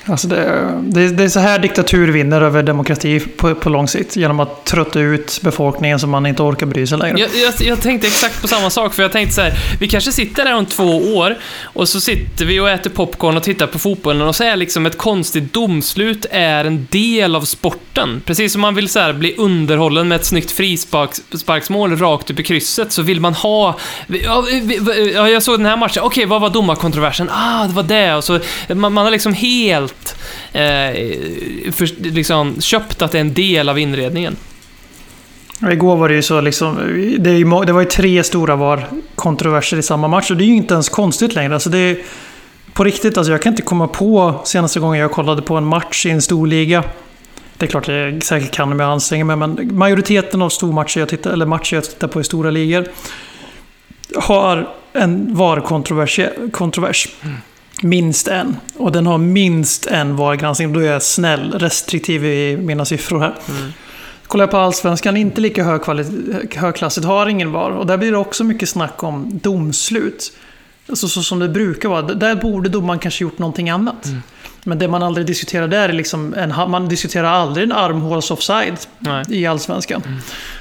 Alltså 0.07 0.29
det, 0.29 0.73
det, 0.83 1.09
det 1.09 1.25
är 1.25 1.29
så 1.29 1.41
här 1.41 1.59
diktatur 1.59 2.13
vinner 2.13 2.41
över 2.43 2.63
demokrati 2.63 3.21
på, 3.21 3.55
på 3.55 3.69
lång 3.69 3.89
sikt. 3.89 4.17
Genom 4.17 4.41
att 4.41 4.65
trötta 4.65 5.01
ut 5.01 5.41
befolkningen 5.43 5.99
så 5.99 6.07
man 6.07 6.27
inte 6.27 6.43
orkar 6.43 6.67
bry 6.67 6.87
sig 6.87 6.99
längre. 6.99 7.19
Jag, 7.19 7.31
jag, 7.35 7.69
jag 7.69 7.81
tänkte 7.81 8.07
exakt 8.07 8.43
på 8.43 8.49
samma 8.49 8.71
sak, 8.71 8.95
för 8.95 9.03
jag 9.03 9.13
tänkte 9.13 9.35
så 9.35 9.41
här, 9.41 9.53
vi 9.81 9.89
kanske 9.89 10.13
sitter 10.13 10.45
där 10.45 10.55
om 10.55 10.67
två 10.67 11.17
år 11.17 11.39
och 11.63 11.89
så 11.89 12.01
sitter 12.01 12.45
vi 12.45 12.61
och 12.61 12.71
äter 12.71 12.91
popcorn 12.91 13.37
och 13.37 13.43
tittar 13.43 13.67
på 13.67 13.79
fotbollen 13.79 14.29
och 14.29 14.37
så 14.37 14.45
är 14.45 14.57
liksom 14.57 14.87
ett 14.87 14.99
konstigt 14.99 15.53
domslut 15.53 16.27
är 16.31 16.65
en 16.65 16.87
del 16.91 17.37
av 17.37 17.41
sporten. 17.41 18.23
Precis 18.25 18.53
som 18.53 18.61
man 18.61 18.75
vill 18.75 18.89
så 18.89 19.01
här, 19.01 19.13
bli 19.13 19.35
underhållen 19.39 20.09
med 20.09 20.17
ett 20.17 20.25
snyggt 20.25 20.51
frisparksmål 20.51 21.97
rakt 21.97 22.31
upp 22.31 22.41
i 22.41 22.43
krysset 22.43 22.93
så 22.93 23.03
vill 23.03 23.21
man 23.21 23.35
ha... 23.35 23.79
Ja, 24.09 25.29
jag 25.29 25.43
såg 25.43 25.59
den 25.59 25.67
här 25.67 25.77
matchen, 25.77 26.03
okej, 26.03 26.27
vad 26.27 26.41
var 26.41 26.51
domarkontroversen? 26.51 27.31
Ah, 27.33 27.67
det 27.67 27.75
var 27.75 27.83
det. 27.83 28.15
Och 28.15 28.25
så, 28.25 28.41
man, 28.69 28.93
man 28.93 29.05
har 29.05 29.11
liksom 29.11 29.35
helt 29.35 29.94
eh, 30.53 31.73
för, 31.73 32.03
liksom, 32.03 32.61
köpt 32.61 33.03
att 33.03 33.13
det 33.13 33.19
är 33.19 33.21
en 33.21 33.35
del 33.35 33.69
av 33.69 33.79
inredningen. 33.79 34.37
Igår 35.71 35.97
var 35.97 36.09
det 36.09 36.15
ju 36.15 36.23
så 36.23 36.41
liksom, 36.41 36.77
det, 37.19 37.31
ju, 37.31 37.45
det 37.67 37.73
var 37.73 37.81
ju 37.81 37.87
tre 37.87 38.25
stora 38.25 38.57
VAR-kontroverser 38.57 39.77
i 39.77 39.83
samma 39.83 40.09
match 40.09 40.31
och 40.31 40.37
det 40.37 40.45
är 40.45 40.47
ju 40.47 40.57
inte 40.57 40.75
ens 40.75 40.89
konstigt 40.89 41.35
längre. 41.35 41.55
Alltså 41.55 41.71
det 41.71 41.79
är, 41.79 41.99
på 42.73 42.85
riktigt, 42.85 43.19
alltså 43.19 43.33
jag 43.33 43.43
kan 43.43 43.53
inte 43.53 43.63
komma 43.63 43.89
på 43.89 44.41
senaste 44.45 44.81
gången 44.81 45.01
jag 45.01 45.11
kollade 45.13 45.43
på 45.43 45.57
en 45.57 45.65
match 45.65 46.07
i 46.07 46.11
en 46.11 46.23
stor 46.23 46.47
liga. 46.47 46.85
Det 47.57 47.67
är 47.67 47.71
klart 47.71 47.89
jag 47.89 48.23
säkert 48.23 48.51
kan 48.51 48.73
om 48.73 48.81
jag 48.81 48.91
anstränger 48.91 49.25
mig, 49.25 49.37
men 49.37 49.77
majoriteten 49.77 50.43
av 50.43 50.49
stormatcher 50.49 50.99
jag 50.99 51.09
tittar, 51.09 51.31
eller 51.31 51.47
matcher 51.47 51.75
jag 51.75 51.85
tittar 51.85 52.09
på 52.09 52.21
i 52.21 52.25
stora 52.25 52.51
ligor 52.51 52.89
har 54.17 54.69
en 54.93 55.35
VAR-kontrovers. 55.35 56.21
Kontrovers. 56.53 57.09
Minst 57.83 58.29
en. 58.29 58.57
Och 58.77 58.93
den 58.93 59.07
har 59.07 59.19
minst 59.19 59.87
en 59.87 60.17
VAR-granskning. 60.17 60.73
Då 60.73 60.81
är 60.81 60.93
jag 60.93 61.03
snäll, 61.03 61.53
restriktiv 61.53 62.25
i 62.25 62.57
mina 62.57 62.85
siffror 62.85 63.21
här. 63.21 63.35
Kollar 64.27 64.43
jag 64.43 64.51
på 64.51 64.57
Allsvenskan, 64.57 65.17
inte 65.17 65.41
lika 65.41 65.65
högklassigt, 66.55 67.07
har 67.07 67.27
ingen 67.27 67.53
VAR. 67.53 67.71
Och 67.71 67.87
där 67.87 67.97
blir 67.97 68.13
det 68.13 68.19
också 68.19 68.45
mycket 68.45 68.69
snack 68.69 69.03
om 69.03 69.41
domslut. 69.43 70.33
Alltså, 70.89 71.09
så 71.09 71.23
som 71.23 71.39
det 71.39 71.49
brukar 71.49 71.89
vara. 71.89 72.03
Där 72.03 72.35
borde 72.35 72.69
domaren 72.69 72.99
kanske 72.99 73.25
gjort 73.25 73.39
någonting 73.39 73.71
annat. 73.71 74.09
Men 74.65 74.79
det 74.79 74.89
man 74.89 75.03
aldrig 75.03 75.27
diskuterar 75.27 75.69
där 75.69 75.89
är 75.89 75.93
liksom 75.93 76.35
en, 76.35 76.71
man 76.71 76.89
diskuterar 76.89 77.29
aldrig 77.29 77.65
en 77.65 77.73
armhåls 77.73 78.31
offside 78.31 78.77
Nej. 78.99 79.25
i 79.29 79.47
Allsvenskan. 79.47 80.03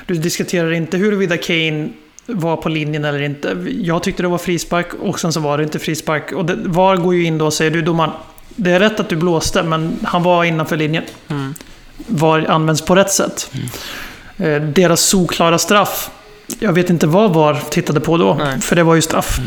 Du 0.06 0.14
diskuterar 0.14 0.72
inte 0.72 0.98
huruvida 0.98 1.38
Kane 1.38 1.90
var 2.26 2.58
på 2.58 2.70
linjen 2.70 3.06
eller 3.06 3.22
inte. 3.22 3.58
Jag 3.82 4.04
tyckte 4.04 4.24
det 4.24 4.28
var 4.28 4.38
frispark 4.38 4.94
och 4.94 5.20
sen 5.20 5.34
så 5.34 5.40
var 5.40 5.58
det 5.58 5.64
inte 5.64 5.80
frispark. 5.80 6.32
Och 6.32 6.46
det, 6.46 6.56
VAR 6.56 6.96
går 6.96 7.16
ju 7.16 7.24
in 7.24 7.38
då 7.38 7.46
och 7.46 7.54
säger 7.54 7.72
du 7.72 7.82
domaren, 7.82 8.12
det 8.56 8.72
är 8.72 8.80
rätt 8.80 9.00
att 9.00 9.10
du 9.10 9.16
blåste 9.16 9.64
men 9.64 10.00
han 10.04 10.24
var 10.24 10.44
innanför 10.44 10.78
linjen. 10.78 11.04
Mm. 11.28 11.54
VAR 12.08 12.46
används 12.50 12.82
på 12.82 12.96
rätt 12.96 13.12
sätt. 13.12 13.52
Eh, 14.38 14.62
deras 14.62 15.02
solklara 15.02 15.58
straff, 15.58 16.10
jag 16.60 16.74
vet 16.74 16.90
inte 16.90 17.08
vad 17.08 17.34
VAR 17.34 17.60
tittade 17.70 18.00
på 18.00 18.18
då, 18.18 18.34
Nej. 18.40 18.62
för 18.62 18.76
det 18.76 18.84
var 18.84 18.96
ju 18.96 19.02
straff. 19.02 19.40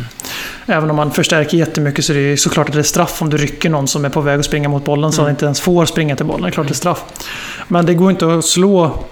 Även 0.66 0.91
om 0.91 0.97
man 0.97 1.12
förstärker 1.12 1.57
jättemycket 1.57 2.05
så 2.05 2.12
är 2.12 2.16
det 2.16 2.22
ju 2.22 2.37
såklart 2.37 2.68
att 2.68 2.74
det 2.74 2.81
är 2.81 2.83
straff 2.83 3.22
om 3.22 3.31
du 3.31 3.37
rycker 3.37 3.70
någon 3.70 3.89
som 3.89 4.05
är 4.05 4.09
på 4.09 4.20
väg 4.20 4.39
att 4.39 4.47
springa 4.47 4.68
mot 4.68 4.85
bollen 4.85 5.12
så 5.12 5.22
han 5.22 5.31
inte 5.31 5.45
ens 5.45 5.61
får 5.61 5.87
springa 5.87 6.16
till 6.16 6.27
bollen. 6.27 6.43
Det 6.43 6.49
är 6.49 6.53
klart 6.53 6.66
det 6.66 6.72
är 6.72 6.74
straff. 6.74 7.05
Men 7.68 7.87
det 7.87 7.95
går 7.95 8.11
inte 8.11 8.35
att 8.35 8.45
slå 8.45 9.05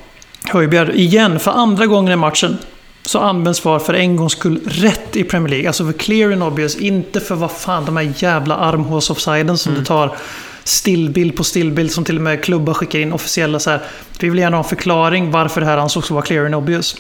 Höjbjerg 0.45 1.01
igen 1.01 1.39
för 1.39 1.51
andra 1.51 1.87
gången 1.87 2.13
i 2.13 2.17
matchen. 2.17 2.59
Så 3.07 3.19
används 3.19 3.65
VAR 3.65 3.79
för 3.79 3.95
en 3.95 4.17
gångs 4.17 4.33
skull 4.33 4.61
rätt 4.67 5.17
i 5.17 5.25
Premier 5.25 5.49
League. 5.49 5.69
Alltså 5.69 5.85
för 5.85 5.93
clear 5.93 6.33
and 6.33 6.43
obvious, 6.43 6.77
inte 6.77 7.21
för 7.21 7.35
vad 7.35 7.53
fan 7.53 7.85
de 7.85 7.97
här 7.97 8.13
jävla 8.17 8.57
armhåls-offsiden 8.57 9.57
som 9.57 9.75
det 9.75 9.85
tar 9.85 10.17
stillbild 10.65 11.37
på 11.37 11.45
stillbild 11.45 11.93
som 11.93 12.05
till 12.05 12.17
och 12.17 12.23
med 12.23 12.45
klubbar 12.45 12.75
skickar 12.75 12.99
in 12.99 13.13
officiella 13.13 13.59
så 13.59 13.71
här. 13.71 13.81
Vi 14.21 14.29
vill 14.29 14.39
gärna 14.39 14.57
ha 14.57 14.65
en 14.65 14.69
förklaring 14.69 15.31
varför 15.31 15.61
det 15.61 15.67
här 15.67 15.79
ansågs 15.79 16.11
vara 16.11 16.23
clear 16.23 16.45
and 16.45 16.55
obvious. 16.55 16.97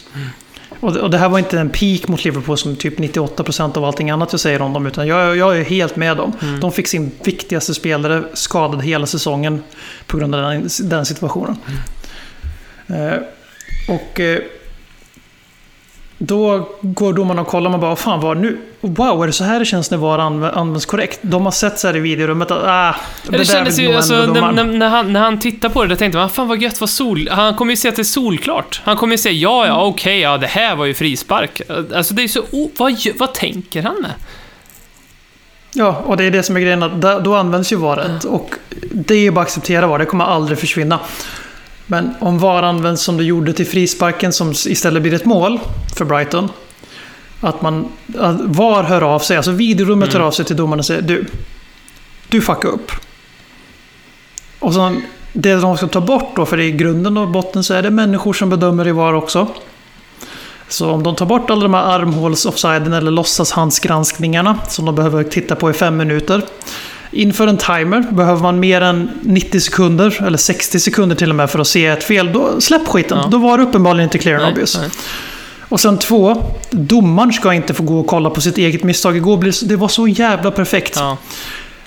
Och 0.81 0.93
det, 0.93 1.01
och 1.01 1.11
det 1.11 1.19
här 1.19 1.29
var 1.29 1.39
inte 1.39 1.61
en 1.61 1.71
peak 1.71 2.09
mot 2.09 2.25
Liverpool 2.25 2.59
som 2.59 2.77
typ 2.77 2.99
98% 2.99 3.79
av 3.79 3.85
allting 3.85 4.11
annat 4.11 4.33
jag 4.33 4.41
säger 4.41 4.63
om 4.63 4.73
dem. 4.73 4.87
Utan 4.87 5.07
jag, 5.07 5.37
jag 5.37 5.59
är 5.59 5.65
helt 5.65 5.97
med 5.97 6.17
dem. 6.17 6.33
De 6.61 6.73
fick 6.73 6.89
sin 6.89 7.11
viktigaste 7.25 7.75
spelare 7.75 8.25
skadad 8.35 8.83
hela 8.83 9.07
säsongen 9.07 9.63
på 10.07 10.17
grund 10.17 10.35
av 10.35 10.43
den, 10.43 10.69
den 10.83 11.07
situationen. 11.07 11.57
Eh, 12.87 13.19
och 13.89 14.21
eh, 14.21 14.39
då 16.19 16.69
går 16.81 17.13
domarna 17.13 17.41
och 17.43 17.47
kollar 17.49 17.65
och 17.67 17.71
man 17.71 17.81
bara, 17.81 17.89
"Vad 17.89 17.99
fan 17.99 18.21
var 18.21 18.35
nu? 18.35 18.59
Wow, 18.81 19.23
är 19.23 19.27
det 19.27 19.33
så 19.33 19.45
här 19.45 19.59
det 19.59 19.65
känns 19.65 19.91
när 19.91 19.99
VAR 19.99 20.19
anv- 20.19 20.53
används 20.55 20.87
korrekt? 20.87 21.19
De 21.23 21.45
har 21.45 21.53
sett 21.53 21.79
så 21.79 21.87
här 21.87 21.97
i 21.97 22.01
videorummet 22.01 22.51
att 22.51 22.63
ah, 22.65 22.95
Det, 23.29 23.37
där 23.37 23.45
kändes 23.45 23.79
vill 23.79 23.89
ju, 23.89 23.95
alltså, 23.97 24.15
när, 24.15 24.27
domaren." 24.27 24.55
när, 24.55 24.65
när, 24.65 24.89
han, 24.89 25.13
när 25.13 25.21
han 25.21 25.39
tittar 25.41 25.69
på 25.69 25.83
det, 25.83 25.89
då 25.89 25.97
tänkte 25.97 26.19
man, 26.19 26.31
fan 26.31 26.49
vad 26.49 26.63
gött, 26.63 26.81
vad 26.81 26.91
sol... 26.91 27.29
Han 27.31 27.55
kommer 27.55 27.73
ju 27.73 27.77
se 27.77 27.89
att 27.89 27.97
det 27.97 28.03
är 28.03 28.05
solklart. 28.05 28.81
Han 28.85 28.97
kommer 28.97 29.15
ju 29.15 29.19
säga, 29.19 29.35
ja, 29.35 29.67
ja, 29.67 29.85
okej, 29.85 30.21
ja, 30.21 30.39
det 30.39 30.47
här 30.47 30.77
var 30.77 30.85
ju 30.85 30.95
frispark. 30.95 31.61
Alltså, 31.95 32.15
det 32.15 32.23
är 32.23 32.29
så... 32.29 32.41
o- 32.53 32.71
vad, 32.79 32.95
vad 33.19 33.35
tänker 33.35 33.83
han 33.83 33.97
med? 34.03 34.11
Ja, 35.77 36.03
och 36.07 36.17
det 36.17 36.25
är 36.25 36.31
det 36.31 36.43
som 36.43 36.57
är 36.57 36.61
grejen. 36.61 36.83
Att 36.83 37.25
då 37.25 37.35
används 37.35 37.73
ju 37.73 37.77
VARet. 37.77 38.25
Och 38.25 38.51
det 38.93 39.15
är 39.15 39.19
ju 39.19 39.31
bara 39.31 39.41
att 39.41 39.47
acceptera 39.47 39.87
VAR. 39.87 39.99
Det 39.99 40.05
kommer 40.05 40.25
aldrig 40.25 40.59
försvinna. 40.59 40.99
Men 41.87 42.15
om 42.21 42.39
VAR 42.39 42.63
används 42.63 43.03
som 43.03 43.17
det 43.17 43.25
gjorde 43.25 43.53
till 43.53 43.67
frisparken 43.67 44.33
som 44.33 44.51
istället 44.51 45.03
blir 45.03 45.15
ett 45.15 45.25
mål 45.25 45.61
för 45.97 46.05
Brighton. 46.05 46.49
Att 47.41 47.63
man... 47.63 47.89
Att 48.19 48.41
VAR 48.41 48.83
hör 48.83 49.03
av 49.03 49.19
sig. 49.19 49.37
Alltså 49.37 49.51
videorummet 49.51 50.13
hör 50.13 50.21
av 50.21 50.31
sig 50.31 50.45
till 50.45 50.57
domaren 50.57 50.79
och 50.79 50.87
säger 50.87 51.03
du. 51.03 51.27
Du 52.29 52.41
fuckade 52.41 52.75
upp. 52.75 52.93
Och 54.59 54.75
så 54.75 54.97
det 55.33 55.55
de 55.55 55.77
ska 55.77 55.87
ta 55.87 56.01
bort 56.01 56.37
då, 56.37 56.47
för 56.47 56.61
i 56.61 56.73
grunden 56.73 57.17
och 57.17 57.29
botten 57.29 57.65
så 57.65 57.75
är 57.75 57.83
det 57.83 57.91
människor 57.91 58.33
som 58.33 58.51
bedömer 58.51 58.89
i 58.89 58.93
VAR 58.93 59.13
också. 59.13 59.49
Så 60.69 60.91
om 60.91 61.03
de 61.03 61.17
tar 61.17 61.27
bort 61.27 61.51
alla 61.51 61.63
de 61.63 61.75
här 61.75 61.99
armhåls-offsiden 61.99 62.93
eller 62.93 63.11
låtsashandsgranskningarna 63.11 64.59
som 64.69 64.85
de 64.85 64.95
behöver 64.95 65.25
titta 65.25 65.57
på 65.57 65.71
i 65.71 65.73
fem 65.73 65.97
minuter. 65.97 66.43
Inför 67.15 67.47
en 67.47 67.57
timer 67.57 68.01
behöver 68.11 68.43
man 68.43 68.61
mer 68.61 68.81
än 68.81 69.11
90 69.23 69.61
sekunder, 69.61 70.23
eller 70.27 70.39
60 70.39 70.81
sekunder 70.81 71.17
till 71.17 71.31
och 71.31 71.37
med, 71.37 71.51
för 71.51 71.59
att 71.59 71.67
se 71.67 71.87
ett 71.87 72.05
fel. 72.05 72.33
Då, 72.33 72.61
släpp 72.61 72.89
skiten. 72.89 73.19
Ja. 73.23 73.29
Då 73.31 73.39
var 73.39 73.59
det 73.59 73.65
uppenbarligen 73.65 74.05
inte 74.05 74.19
clear 74.19 74.37
and 74.37 74.43
Nej, 74.43 74.53
obvious. 74.53 74.79
nej. 74.81 74.91
Och 75.69 75.81
sen 75.81 75.99
två, 75.99 76.43
domaren 76.71 77.33
ska 77.33 77.55
inte 77.55 77.75
få 77.75 77.83
gå 77.83 78.01
och 78.01 78.07
kolla 78.07 78.31
på 78.31 78.41
sitt 78.41 78.59
eget 78.59 78.85
misstag. 78.85 79.17
Igår 79.17 79.37
blev 79.37 79.55
det, 79.63 79.77
var 79.77 79.89
så 79.89 80.09
jävla 80.09 80.51
perfekt. 80.51 80.97
Ja. 80.97 81.17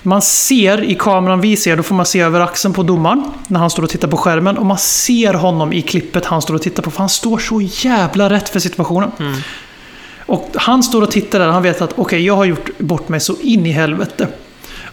Man 0.02 0.22
ser 0.22 0.84
i 0.84 0.94
kameran 0.94 1.40
vi 1.40 1.56
ser, 1.56 1.76
då 1.76 1.82
får 1.82 1.94
man 1.94 2.06
se 2.06 2.20
över 2.20 2.40
axeln 2.40 2.74
på 2.74 2.82
domaren 2.82 3.24
när 3.46 3.60
han 3.60 3.70
står 3.70 3.82
och 3.82 3.90
tittar 3.90 4.08
på 4.08 4.16
skärmen. 4.16 4.58
Och 4.58 4.66
man 4.66 4.78
ser 4.78 5.34
honom 5.34 5.72
i 5.72 5.82
klippet 5.82 6.24
han 6.24 6.42
står 6.42 6.54
och 6.54 6.62
tittar 6.62 6.82
på, 6.82 6.90
för 6.90 6.98
han 6.98 7.08
står 7.08 7.38
så 7.38 7.60
jävla 7.60 8.30
rätt 8.30 8.48
för 8.48 8.60
situationen. 8.60 9.10
Och 10.26 10.50
han 10.54 10.82
står 10.82 11.02
och 11.02 11.10
tittar 11.10 11.38
där, 11.38 11.46
han 11.46 11.62
vet 11.62 11.82
att 11.82 11.92
okej, 11.96 12.26
jag 12.26 12.36
har 12.36 12.44
gjort 12.44 12.78
bort 12.78 13.08
mig 13.08 13.20
så 13.20 13.36
in 13.42 13.66
i 13.66 13.70
helvete. 13.72 14.28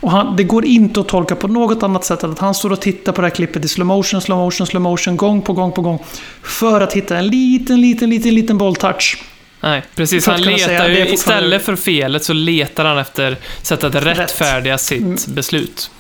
Och 0.06 0.12
han, 0.12 0.36
det 0.36 0.44
går 0.44 0.66
inte 0.66 1.00
att 1.00 1.08
tolka 1.08 1.36
på 1.36 1.48
något 1.48 1.84
annat 1.84 2.06
sätt 2.06 2.24
än 2.24 2.32
att 2.32 2.40
han 2.40 2.54
står 2.54 2.72
och 2.72 2.82
tittar 2.82 3.12
på 3.12 3.22
det 3.22 3.28
här 3.28 3.36
klippet 3.36 3.66
i 3.66 3.68
slow 3.68 3.88
motion, 3.88 4.22
slow 4.22 4.38
motion, 4.38 4.68
slow 4.68 4.82
motion, 4.82 5.18
gång 5.18 5.42
på 5.42 5.54
gång 5.54 5.72
på 5.72 5.82
gång. 5.82 6.04
För 6.44 6.82
att 6.82 6.94
hitta 6.94 7.18
en 7.18 7.28
liten, 7.28 7.82
liten, 7.82 8.10
liten, 8.10 8.36
liten 8.36 8.58
bolltouch. 8.58 9.24
Nej, 9.62 9.84
precis. 9.96 10.28
Han 10.28 10.42
letar 10.42 10.58
säga, 10.66 10.88
ju, 10.88 11.14
istället 11.14 11.66
för 11.66 11.76
felet 11.76 12.24
så 12.24 12.34
letar 12.34 12.86
han 12.86 12.98
efter 12.98 13.38
sätt 13.62 13.84
att 13.84 13.96
rättfärdiga 13.96 14.78
sitt 14.78 15.02
Mm. 15.02 15.18
beslut. 15.28 15.92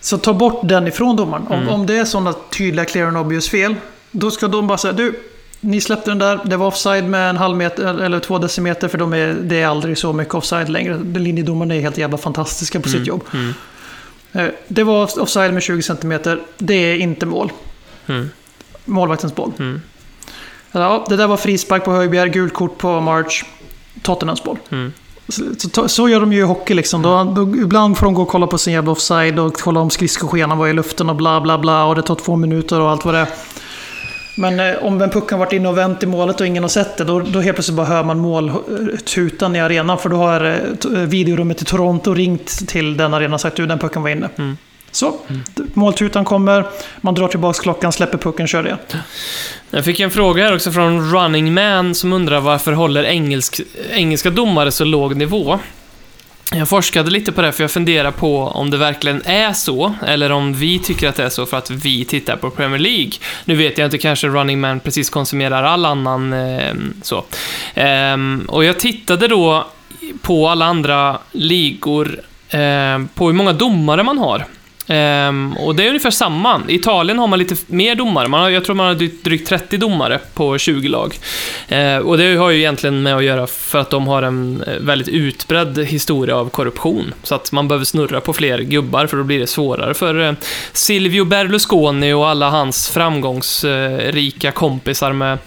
Så 0.00 0.18
ta 0.18 0.32
bort 0.34 0.60
den 0.68 0.86
ifrån 0.88 1.16
domaren. 1.16 1.46
Om, 1.46 1.54
Mm. 1.62 1.68
om 1.68 1.86
det 1.86 1.98
är 1.98 2.04
sådana 2.04 2.34
tydliga 2.50 2.84
clear 2.84 3.06
and 3.06 3.16
obvious 3.16 3.48
fel, 3.48 3.74
då 4.10 4.30
ska 4.30 4.48
de 4.48 4.66
bara 4.66 4.78
säga 4.78 4.92
du, 4.92 5.20
ni 5.60 5.80
släppte 5.80 6.10
den 6.10 6.18
där, 6.18 6.40
det 6.44 6.56
var 6.56 6.66
offside 6.66 7.04
med 7.04 7.30
en 7.30 7.36
halv 7.36 7.56
meter 7.56 8.00
eller 8.02 8.20
två 8.20 8.38
decimeter 8.38 8.88
för 8.88 8.98
de 8.98 9.12
är, 9.14 9.34
det 9.34 9.60
är 9.60 9.66
aldrig 9.66 9.98
så 9.98 10.12
mycket 10.12 10.34
offside 10.34 10.68
längre. 10.68 10.98
Linjedomarna 11.14 11.74
är 11.74 11.80
helt 11.80 11.98
jävla 11.98 12.18
fantastiska 12.18 12.80
på 12.80 12.88
sitt 12.88 13.06
jobb. 13.06 13.24
Mm. 13.34 13.52
Eh, 14.32 14.54
Det 14.68 14.82
var 14.82 15.20
offside 15.20 15.54
med 15.54 15.62
20 15.62 15.82
centimeter, 15.82 16.40
det 16.58 16.74
är 16.74 16.96
inte 16.96 17.26
mål. 17.26 17.52
Mm. 18.06 18.30
Målvaktens 18.84 19.34
boll. 19.34 19.52
Mm. 19.58 19.80
Ja, 20.72 21.06
det 21.08 21.16
där 21.16 21.26
var 21.26 21.36
frispark 21.36 21.84
på 21.84 21.92
Höjbjerg, 21.92 22.30
gult 22.30 22.54
kort 22.54 22.78
på 22.78 23.00
March, 23.00 23.44
Tottenhams 24.02 24.44
boll. 24.44 24.58
Mm. 24.70 24.92
Så, 25.72 25.88
så 25.88 26.08
gör 26.08 26.20
de 26.20 26.32
ju 26.32 26.38
i 26.38 26.42
hockey 26.42 26.74
liksom. 26.74 27.02
Då, 27.02 27.24
då, 27.24 27.42
ibland 27.42 27.98
får 27.98 28.06
de 28.06 28.14
gå 28.14 28.22
och 28.22 28.28
kolla 28.28 28.46
på 28.46 28.58
sin 28.58 28.72
jävla 28.72 28.90
offside 28.90 29.38
och 29.38 29.54
kolla 29.60 29.80
om 29.80 29.90
skridskoskenan 29.90 30.58
var 30.58 30.68
i 30.68 30.72
luften 30.72 31.10
och 31.10 31.16
bla 31.16 31.40
bla 31.40 31.58
bla. 31.58 31.84
Och 31.84 31.94
det 31.94 32.02
tar 32.02 32.14
två 32.14 32.36
minuter 32.36 32.80
och 32.80 32.90
allt 32.90 33.04
vad 33.04 33.14
det 33.14 33.18
är. 33.18 33.28
Men 34.40 34.60
eh, 34.60 34.84
om 34.84 35.02
en 35.02 35.10
puck 35.10 35.30
har 35.30 35.38
varit 35.38 35.52
inne 35.52 35.68
och 35.68 35.78
vänt 35.78 36.02
i 36.02 36.06
målet 36.06 36.40
och 36.40 36.46
ingen 36.46 36.62
har 36.64 36.68
sett 36.68 36.96
det, 36.96 37.04
då, 37.04 37.20
då 37.20 37.40
helt 37.40 37.56
plötsligt 37.56 37.76
bara 37.76 37.86
hör 37.86 38.04
man 38.04 38.18
måltutan 38.18 39.56
i 39.56 39.60
arenan. 39.60 39.98
För 39.98 40.08
då 40.08 40.16
har 40.16 40.44
eh, 40.44 40.74
t- 40.76 40.88
videorummet 40.88 41.62
i 41.62 41.64
Toronto 41.64 42.14
ringt 42.14 42.68
till 42.68 42.96
den 42.96 43.14
arenan 43.14 43.34
och 43.34 43.40
sagt 43.40 43.60
att 43.60 43.68
den 43.68 43.78
pucken 43.78 44.02
var 44.02 44.10
inne. 44.10 44.28
Så, 44.92 45.14
måltutan 45.74 46.24
kommer, 46.24 46.64
man 47.00 47.14
drar 47.14 47.28
tillbaka 47.28 47.62
klockan, 47.62 47.92
släpper 47.92 48.18
pucken, 48.18 48.46
kör 48.46 48.62
det. 48.62 48.78
Jag 49.70 49.84
fick 49.84 50.00
en 50.00 50.10
fråga 50.10 50.44
här 50.44 50.54
också 50.54 50.72
från 50.72 51.12
Running 51.12 51.54
Man 51.54 51.94
som 51.94 52.12
undrar 52.12 52.40
varför 52.40 52.72
håller 52.72 53.04
engelsk, 53.04 53.60
engelska 53.90 54.30
domare 54.30 54.70
så 54.70 54.84
låg 54.84 55.16
nivå? 55.16 55.58
Jag 56.54 56.68
forskade 56.68 57.10
lite 57.10 57.32
på 57.32 57.42
det 57.42 57.52
för 57.52 57.64
jag 57.64 57.70
funderar 57.70 58.10
på 58.10 58.42
om 58.42 58.70
det 58.70 58.76
verkligen 58.76 59.22
är 59.24 59.52
så, 59.52 59.94
eller 60.06 60.32
om 60.32 60.54
vi 60.54 60.78
tycker 60.78 61.08
att 61.08 61.16
det 61.16 61.24
är 61.24 61.28
så 61.28 61.46
för 61.46 61.56
att 61.56 61.70
vi 61.70 62.04
tittar 62.04 62.36
på 62.36 62.50
Premier 62.50 62.78
League. 62.78 63.12
Nu 63.44 63.56
vet 63.56 63.78
jag 63.78 63.86
inte, 63.86 63.98
kanske 63.98 64.28
Running 64.28 64.60
Man 64.60 64.80
precis 64.80 65.10
konsumerar 65.10 65.62
all 65.62 65.86
annan 65.86 66.32
eh, 66.32 66.74
så. 67.02 67.24
Ehm, 67.74 68.46
och 68.48 68.64
jag 68.64 68.78
tittade 68.78 69.28
då 69.28 69.66
på 70.22 70.48
alla 70.48 70.64
andra 70.64 71.18
ligor, 71.32 72.20
eh, 72.48 72.98
på 73.14 73.26
hur 73.26 73.32
många 73.32 73.52
domare 73.52 74.02
man 74.02 74.18
har. 74.18 74.44
Um, 74.90 75.56
och 75.56 75.74
det 75.74 75.84
är 75.84 75.88
ungefär 75.88 76.10
samma. 76.10 76.62
I 76.68 76.74
Italien 76.74 77.18
har 77.18 77.26
man 77.26 77.38
lite 77.38 77.56
mer 77.66 77.94
domare. 77.94 78.28
Man 78.28 78.40
har, 78.40 78.50
jag 78.50 78.64
tror 78.64 78.76
man 78.76 78.86
har 78.86 78.94
drygt, 79.24 79.48
30 79.48 79.76
domare 79.76 80.20
på 80.34 80.58
20 80.58 80.88
lag. 80.88 81.18
Uh, 81.72 81.96
och 81.96 82.18
det 82.18 82.36
har 82.36 82.50
ju 82.50 82.58
egentligen 82.58 83.02
med 83.02 83.16
att 83.16 83.24
göra 83.24 83.46
för 83.46 83.78
att 83.78 83.90
de 83.90 84.06
har 84.06 84.22
en 84.22 84.62
eh, 84.66 84.74
väldigt 84.80 85.08
utbredd 85.08 85.78
historia 85.78 86.36
av 86.36 86.48
korruption. 86.48 87.14
Så 87.22 87.34
att 87.34 87.52
man 87.52 87.68
behöver 87.68 87.84
snurra 87.84 88.20
på 88.20 88.32
fler 88.32 88.58
gubbar 88.58 89.06
för 89.06 89.16
då 89.16 89.22
blir 89.22 89.38
det 89.38 89.46
svårare 89.46 89.94
för 89.94 90.14
uh, 90.18 90.32
Silvio 90.72 91.24
Berlusconi 91.24 92.12
och 92.12 92.28
alla 92.28 92.50
hans 92.50 92.88
framgångsrika 92.88 94.52
kompisar 94.52 95.12
med 95.12 95.38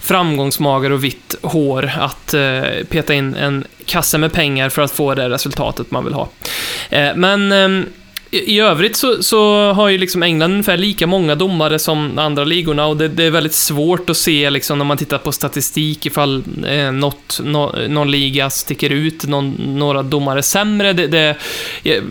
framgångsmager 0.00 0.92
och 0.92 1.04
vitt 1.04 1.34
hår 1.42 1.92
att 2.00 2.34
eh, 2.34 2.62
peta 2.88 3.14
in 3.14 3.34
en 3.34 3.64
kasse 3.84 4.18
med 4.18 4.32
pengar 4.32 4.68
för 4.68 4.82
att 4.82 4.90
få 4.90 5.14
det 5.14 5.30
resultatet 5.30 5.90
man 5.90 6.04
vill 6.04 6.14
ha. 6.14 6.28
Ehm, 6.90 7.20
men 7.20 7.86
i 8.32 8.52
i 8.52 8.60
övrigt 8.60 8.96
så, 8.96 9.22
så 9.22 9.72
har 9.72 9.88
ju 9.88 9.98
liksom 9.98 10.22
England 10.22 10.52
ungefär 10.52 10.76
lika 10.76 11.06
många 11.06 11.34
domare 11.34 11.78
som 11.78 12.18
andra 12.18 12.44
ligorna 12.44 12.86
och 12.86 12.96
det, 12.96 13.08
det 13.08 13.24
är 13.24 13.30
väldigt 13.30 13.54
svårt 13.54 14.10
att 14.10 14.16
se 14.16 14.50
liksom 14.50 14.78
när 14.78 14.84
man 14.84 14.96
tittar 14.96 15.18
på 15.18 15.32
statistik 15.32 16.06
ifall 16.06 16.44
eh, 16.66 16.92
något, 16.92 17.40
no, 17.44 17.88
någon 17.88 18.10
liga 18.10 18.50
sticker 18.50 18.90
ut, 18.90 19.24
någon, 19.26 19.50
några 19.78 20.02
domare 20.02 20.42
sämre. 20.42 20.92
Det, 20.92 21.06
det, 21.06 21.36
eh, 21.84 22.02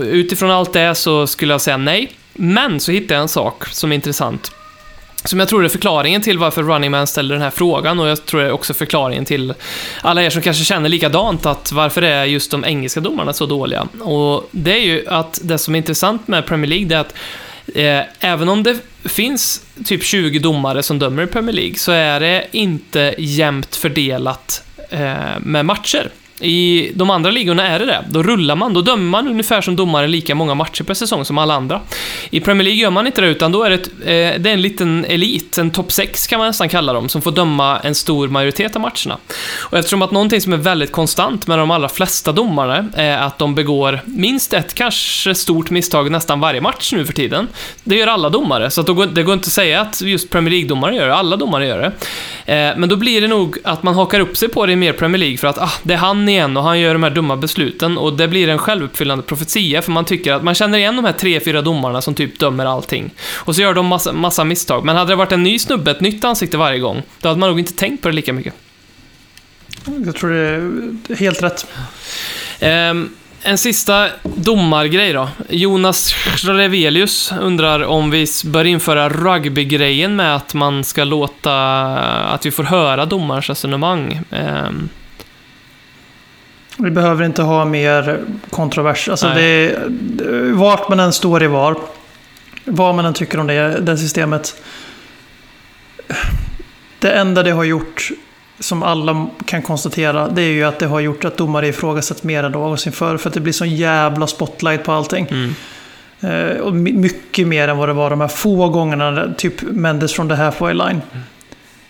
utifrån 0.00 0.50
allt 0.50 0.72
det 0.72 0.94
så 0.94 1.26
skulle 1.26 1.54
jag 1.54 1.60
säga 1.60 1.76
nej. 1.76 2.12
Men 2.32 2.80
så 2.80 2.92
hittade 2.92 3.14
jag 3.14 3.22
en 3.22 3.28
sak 3.28 3.66
som 3.66 3.92
är 3.92 3.94
intressant. 3.94 4.52
Som 5.24 5.38
jag 5.38 5.48
tror 5.48 5.64
är 5.64 5.68
förklaringen 5.68 6.22
till 6.22 6.38
varför 6.38 6.62
Running 6.62 6.90
Man 6.90 7.06
ställer 7.06 7.34
den 7.34 7.42
här 7.42 7.50
frågan 7.50 8.00
och 8.00 8.08
jag 8.08 8.26
tror 8.26 8.40
det 8.40 8.46
är 8.46 8.52
också 8.52 8.74
förklaringen 8.74 9.24
till 9.24 9.54
alla 10.02 10.22
er 10.22 10.30
som 10.30 10.42
kanske 10.42 10.64
känner 10.64 10.88
likadant 10.88 11.46
att 11.46 11.72
varför 11.72 12.02
är 12.02 12.24
just 12.24 12.50
de 12.50 12.64
engelska 12.64 13.00
domarna 13.00 13.32
så 13.32 13.46
dåliga? 13.46 13.88
Och 14.00 14.48
det 14.50 14.72
är 14.72 14.84
ju 14.84 15.08
att 15.08 15.40
det 15.42 15.58
som 15.58 15.74
är 15.74 15.78
intressant 15.78 16.28
med 16.28 16.46
Premier 16.46 16.68
League 16.68 16.86
det 16.86 16.94
är 16.94 17.00
att 17.00 17.14
eh, 17.74 18.30
även 18.30 18.48
om 18.48 18.62
det 18.62 18.78
finns 19.04 19.62
typ 19.84 20.04
20 20.04 20.38
domare 20.38 20.82
som 20.82 20.98
dömer 20.98 21.22
i 21.22 21.26
Premier 21.26 21.54
League 21.54 21.74
så 21.74 21.92
är 21.92 22.20
det 22.20 22.46
inte 22.50 23.14
jämnt 23.18 23.76
fördelat 23.76 24.62
eh, 24.90 25.38
med 25.40 25.64
matcher. 25.64 26.10
I 26.40 26.90
de 26.94 27.10
andra 27.10 27.30
ligorna 27.30 27.66
är 27.66 27.78
det 27.78 27.86
det. 27.86 28.04
Då 28.08 28.22
rullar 28.22 28.56
man, 28.56 28.74
då 28.74 28.82
dömer 28.82 29.10
man 29.10 29.28
ungefär 29.28 29.60
som 29.60 29.76
domare 29.76 30.06
lika 30.06 30.34
många 30.34 30.54
matcher 30.54 30.84
per 30.84 30.94
säsong 30.94 31.24
som 31.24 31.38
alla 31.38 31.54
andra. 31.54 31.80
I 32.30 32.40
Premier 32.40 32.64
League 32.64 32.82
gör 32.82 32.90
man 32.90 33.06
inte 33.06 33.20
det, 33.20 33.26
utan 33.26 33.52
då 33.52 33.62
är 33.62 33.70
det, 33.70 33.74
ett, 33.76 33.88
eh, 34.00 34.40
det 34.42 34.50
är 34.50 34.52
en 34.52 34.62
liten 34.62 35.04
elit, 35.04 35.58
en 35.58 35.70
topp 35.70 35.92
6 35.92 36.26
kan 36.26 36.38
man 36.38 36.48
nästan 36.48 36.68
kalla 36.68 36.92
dem, 36.92 37.08
som 37.08 37.22
får 37.22 37.32
döma 37.32 37.78
en 37.78 37.94
stor 37.94 38.28
majoritet 38.28 38.76
av 38.76 38.82
matcherna. 38.82 39.18
Och 39.60 39.78
eftersom 39.78 40.02
att 40.02 40.10
någonting 40.10 40.40
som 40.40 40.52
är 40.52 40.56
väldigt 40.56 40.92
konstant 40.92 41.46
med 41.46 41.58
de 41.58 41.70
allra 41.70 41.88
flesta 41.88 42.32
domarna 42.32 42.88
är 42.94 43.18
att 43.18 43.38
de 43.38 43.54
begår 43.54 44.00
minst 44.04 44.52
ett, 44.52 44.74
kanske 44.74 45.34
stort 45.34 45.70
misstag 45.70 46.10
nästan 46.10 46.40
varje 46.40 46.60
match 46.60 46.92
nu 46.92 47.06
för 47.06 47.12
tiden. 47.12 47.48
Det 47.84 47.96
gör 47.96 48.06
alla 48.06 48.30
domare, 48.30 48.70
så 48.70 48.80
att 48.80 48.86
då 48.86 48.94
går, 48.94 49.06
det 49.06 49.22
går 49.22 49.34
inte 49.34 49.46
att 49.46 49.52
säga 49.52 49.80
att 49.80 50.00
just 50.00 50.30
Premier 50.30 50.50
League-domare 50.50 50.94
gör 50.94 51.08
det, 51.08 51.14
alla 51.14 51.36
domare 51.36 51.66
gör 51.66 51.78
det. 51.78 51.92
Eh, 52.54 52.76
men 52.76 52.88
då 52.88 52.96
blir 52.96 53.20
det 53.20 53.28
nog 53.28 53.58
att 53.64 53.82
man 53.82 53.94
hakar 53.94 54.20
upp 54.20 54.36
sig 54.36 54.48
på 54.48 54.66
det 54.66 54.72
i 54.72 54.76
mer 54.76 54.92
Premier 54.92 55.18
League 55.18 55.38
för 55.38 55.48
att 55.48 55.58
ah, 55.58 55.72
det 55.82 55.94
är 55.94 55.98
han 55.98 56.27
igen 56.28 56.56
och 56.56 56.62
han 56.62 56.80
gör 56.80 56.92
de 56.92 57.02
här 57.02 57.10
dumma 57.10 57.36
besluten 57.36 57.98
och 57.98 58.12
det 58.12 58.28
blir 58.28 58.48
en 58.48 58.58
självuppfyllande 58.58 59.24
profetia 59.24 59.82
för 59.82 59.92
man 59.92 60.04
tycker 60.04 60.32
att 60.32 60.42
man 60.44 60.54
känner 60.54 60.78
igen 60.78 60.96
de 60.96 61.04
här 61.04 61.12
tre, 61.12 61.40
fyra 61.40 61.62
domarna 61.62 62.02
som 62.02 62.14
typ 62.14 62.38
dömer 62.38 62.66
allting. 62.66 63.10
Och 63.34 63.54
så 63.54 63.62
gör 63.62 63.74
de 63.74 63.86
massa, 63.86 64.12
massa 64.12 64.44
misstag. 64.44 64.84
Men 64.84 64.96
hade 64.96 65.12
det 65.12 65.16
varit 65.16 65.32
en 65.32 65.42
ny 65.42 65.58
snubbe, 65.58 65.90
ett 65.90 66.00
nytt 66.00 66.24
ansikte 66.24 66.56
varje 66.56 66.78
gång, 66.78 67.02
då 67.20 67.28
hade 67.28 67.40
man 67.40 67.48
nog 67.48 67.58
inte 67.58 67.72
tänkt 67.72 68.02
på 68.02 68.08
det 68.08 68.14
lika 68.14 68.32
mycket. 68.32 68.54
Jag 70.04 70.16
tror 70.16 70.30
det 70.30 71.12
är 71.12 71.16
helt 71.16 71.42
rätt. 71.42 71.66
Ehm, 72.60 73.10
en 73.42 73.58
sista 73.58 74.08
domargrej 74.22 75.12
då. 75.12 75.28
Jonas 75.48 76.14
Revelius 76.44 77.32
undrar 77.40 77.84
om 77.84 78.10
vi 78.10 78.26
bör 78.44 78.64
införa 78.64 79.08
rugbygrejen 79.08 80.16
med 80.16 80.36
att 80.36 80.54
man 80.54 80.84
ska 80.84 81.04
låta, 81.04 81.54
att 82.28 82.46
vi 82.46 82.50
får 82.50 82.64
höra 82.64 83.06
domarens 83.06 83.48
resonemang. 83.48 84.20
Ehm, 84.30 84.88
Vi 86.78 86.90
behöver 86.90 87.24
inte 87.24 87.42
ha 87.42 87.64
mer 87.64 88.20
kontrovers. 88.50 89.08
Alltså 89.08 89.26
det, 89.28 89.78
det, 89.90 90.52
vart 90.52 90.88
man 90.88 91.00
än 91.00 91.12
står 91.12 91.42
i 91.42 91.46
VAR, 91.46 91.76
vad 92.64 92.94
man 92.94 93.04
än 93.04 93.14
tycker 93.14 93.40
om 93.40 93.46
det, 93.46 93.80
det 93.80 93.96
systemet. 93.98 94.62
Det 96.98 97.10
enda 97.12 97.42
det 97.42 97.50
har 97.50 97.64
gjort, 97.64 98.08
som 98.60 98.82
alla 98.82 99.26
kan 99.46 99.62
konstatera, 99.62 100.28
det 100.28 100.42
är 100.42 100.50
ju 100.50 100.64
att 100.64 100.78
det 100.78 100.86
har 100.86 101.00
gjort 101.00 101.24
att 101.24 101.36
domare 101.36 101.68
ifrågasätts 101.68 102.22
mer 102.22 102.44
än 102.44 102.52
någonsin 102.52 102.92
förr. 102.92 103.16
För 103.16 103.28
att 103.28 103.34
det 103.34 103.40
blir 103.40 103.52
sån 103.52 103.76
jävla 103.76 104.26
spotlight 104.26 104.84
på 104.84 104.92
allting. 104.92 105.26
mm. 105.30 105.54
Eh, 106.20 106.56
och 106.56 106.74
my- 106.74 106.92
mycket 106.92 107.46
mer 107.46 107.68
än 107.68 107.76
vad 107.76 107.88
det 107.88 107.92
var 107.92 108.10
de 108.10 108.20
här 108.20 108.28
få 108.28 108.68
gångerna, 108.68 109.34
typ 109.36 109.62
Mendes 109.62 110.12
från 110.12 110.28
the 110.28 110.34
halfway 110.34 110.74
line. 110.74 111.00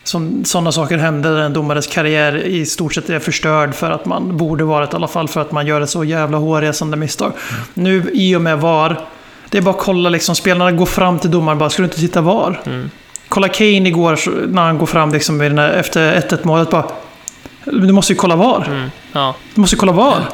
Som 0.05 0.45
sådana 0.45 0.73
saker 0.73 0.99
hände 0.99 1.35
där 1.35 1.41
en 1.41 1.53
domares 1.53 1.87
karriär 1.87 2.37
i 2.37 2.67
stort 2.67 2.95
sett 2.95 3.11
är 3.11 3.19
förstörd 3.19 3.75
för 3.75 3.91
att 3.91 4.07
man 4.07 4.37
borde 4.37 4.65
varit 4.65 4.93
i 4.93 4.97
alla 4.97 5.09
fall 5.09 5.29
för 5.29 5.41
att 5.41 5.53
man 5.53 5.67
gör 5.67 5.81
ett 5.81 5.91
så 5.91 6.05
jävla 6.05 6.39
hårresande 6.39 6.97
misstag. 6.97 7.33
Nu 7.75 8.11
i 8.15 8.37
och 8.37 8.43
med 8.43 8.61
VAR, 8.61 9.01
det 9.51 9.59
är 9.59 9.63
bara 9.63 9.75
att 9.75 9.81
kolla 9.81 10.09
liksom, 10.09 10.35
spelarna 10.35 10.73
går 10.73 10.87
fram 10.87 11.19
till 11.19 11.31
domaren 11.31 11.59
bara, 11.59 11.71
ska 11.71 11.83
du 11.83 11.85
inte 11.85 12.01
titta 12.01 12.21
VAR? 12.21 12.61
Mm. 12.67 12.91
Kolla 13.29 13.49
Kane 13.49 13.89
igår 13.89 14.47
när 14.47 14.63
han 14.63 14.79
går 14.79 14.87
fram 14.87 15.13
liksom, 15.13 15.41
efter 15.41 16.21
1-1 16.21 16.39
målet 16.43 16.71
bara, 16.71 16.85
du 17.65 17.93
måste 17.93 18.13
ju 18.13 18.17
kolla 18.17 18.37
VAR. 18.37 18.67
Mm. 18.69 18.91
Ja. 19.13 19.35
Du 19.55 19.61
måste 19.61 19.77
ju 19.77 19.81
kolla 19.81 19.93
VAR. 19.93 20.29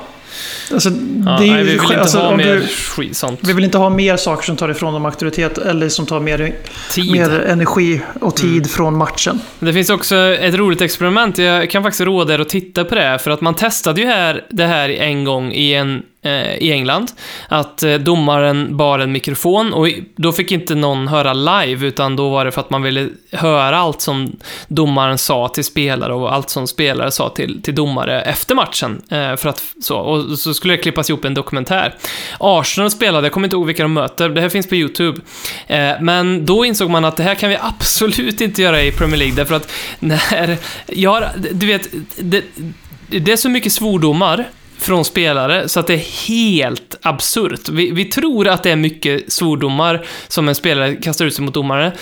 Alltså, 0.72 0.89
ja 1.24 1.37
nej, 1.39 1.49
ju, 1.49 1.57
vi 1.57 1.62
vill 1.64 1.72
inte 1.82 2.01
alltså, 2.01 2.18
ha 2.18 2.28
om 2.28 2.37
mer 2.37 2.55
du- 2.55 2.66
skit 2.66 3.16
sånt. 3.16 3.41
vi 3.43 3.53
vill 3.53 3.64
inte 3.64 3.78
ha 3.78 3.91
mer 3.91 4.16
saker 4.16 4.43
som 4.47 4.57
tar 4.57 4.68
ifrån 4.68 4.93
dem 4.95 5.05
auktoritet 5.07 5.59
eller 5.59 5.89
som 5.89 6.07
tar 6.07 6.20
mer, 6.20 6.55
Tid. 6.91 7.12
mer 7.12 7.30
energi 7.41 8.01
och 8.20 8.37
tid 8.37 8.57
Mm. 8.57 8.64
från 8.68 8.97
matchen. 8.97 9.41
Det 9.59 9.72
finns 9.72 9.91
också 9.91 10.16
ett 10.16 10.55
roligt 10.55 10.80
experiment. 10.80 11.39
Jag 11.39 11.70
kan 11.70 11.82
faktiskt 11.82 12.01
råda 12.01 12.35
er 12.35 12.39
att 12.39 12.49
titta 12.49 12.85
på 12.85 12.95
det, 12.95 13.18
för 13.22 13.30
att 13.30 13.41
man 13.41 13.55
testade 13.55 14.01
ju 14.01 14.07
här, 14.07 14.45
det 14.51 14.66
här 14.66 14.89
en 14.89 15.24
gång 15.24 15.53
i, 15.53 15.74
en, 15.74 16.03
Eh, 16.25 16.57
i 16.57 16.72
England. 16.72 17.12
Att 17.49 17.83
eh, 17.83 17.95
domaren 17.95 18.77
bar 18.77 18.99
en 18.99 19.12
mikrofon 19.12 19.72
och 19.72 19.89
då 20.16 20.33
fick 20.33 20.53
inte 20.53 20.75
någon 20.75 21.09
höra 21.09 21.33
live, 21.33 21.87
utan 21.87 22.16
då 22.16 22.29
var 22.29 22.45
det 22.45 22.53
för 22.53 22.61
att 22.61 22.70
man 22.70 22.83
ville 22.83 23.09
höra 23.33 23.77
allt 23.77 24.01
som 24.01 24.37
domaren 24.68 25.18
sa 25.18 25.49
till 25.49 25.64
spelare 25.64 26.14
och 26.14 26.35
allt 26.35 26.51
som 26.51 26.66
spelare 26.66 27.11
sa 27.11 27.29
till, 27.29 27.62
till 27.62 27.75
domare 27.75 28.22
efter 28.22 28.55
matchen. 28.55 29.03
Eh, 29.11 29.37
för 29.37 29.49
att, 29.49 29.62
så, 29.83 29.97
och 29.97 30.39
så 30.39 30.55
skulle 30.55 30.75
det 30.75 30.83
klippas 30.83 31.11
ihop 31.11 31.25
en 31.25 31.35
dokumentär. 31.35 31.95
Arsenal 32.39 32.91
spelade, 32.91 33.27
jag 33.27 33.33
kommer 33.33 33.47
inte 33.47 33.57
ihåg 33.57 33.66
vilka 33.66 33.83
de 33.83 33.93
möter, 33.93 34.29
det 34.29 34.41
här 34.41 34.49
finns 34.49 34.68
på 34.68 34.75
YouTube. 34.75 35.20
Men 36.01 36.47
då 36.47 36.64
insåg 36.64 36.91
man 36.91 37.05
att 37.05 37.16
det 37.16 37.22
här 37.22 37.35
kan 37.35 37.51
vi 37.51 37.59
absolut 37.61 38.41
inte 38.41 38.62
göra 38.62 38.83
i 38.83 38.93
Premier 38.93 39.16
League, 39.16 39.37
därför 39.37 39.55
att 39.55 39.72
när... 39.99 40.59
Jag 40.87 41.25
du 41.53 41.66
vet, 41.66 41.89
det, 42.16 42.45
det 43.09 43.33
är 43.33 43.37
så 43.37 43.49
mycket 43.49 43.72
svordomar 43.72 44.47
från 44.79 45.05
spelare 45.05 45.68
så 45.68 45.81
att 45.81 45.87
det 45.87 45.95
är 45.95 46.29
helt 46.29 46.97
absurt. 47.03 47.68
Vi, 47.68 47.91
vi 47.91 48.05
tror 48.05 48.49
att 48.49 48.62
det 48.62 48.70
är 48.70 48.77
mycket 48.77 49.33
svordomar 49.33 50.05
som 50.29 50.49
en 50.49 50.55
spelare 50.55 50.97
kastar 50.97 51.25
ut 51.25 51.35
sig 51.35 51.45
mot 51.45 51.55
domare. 51.55 51.93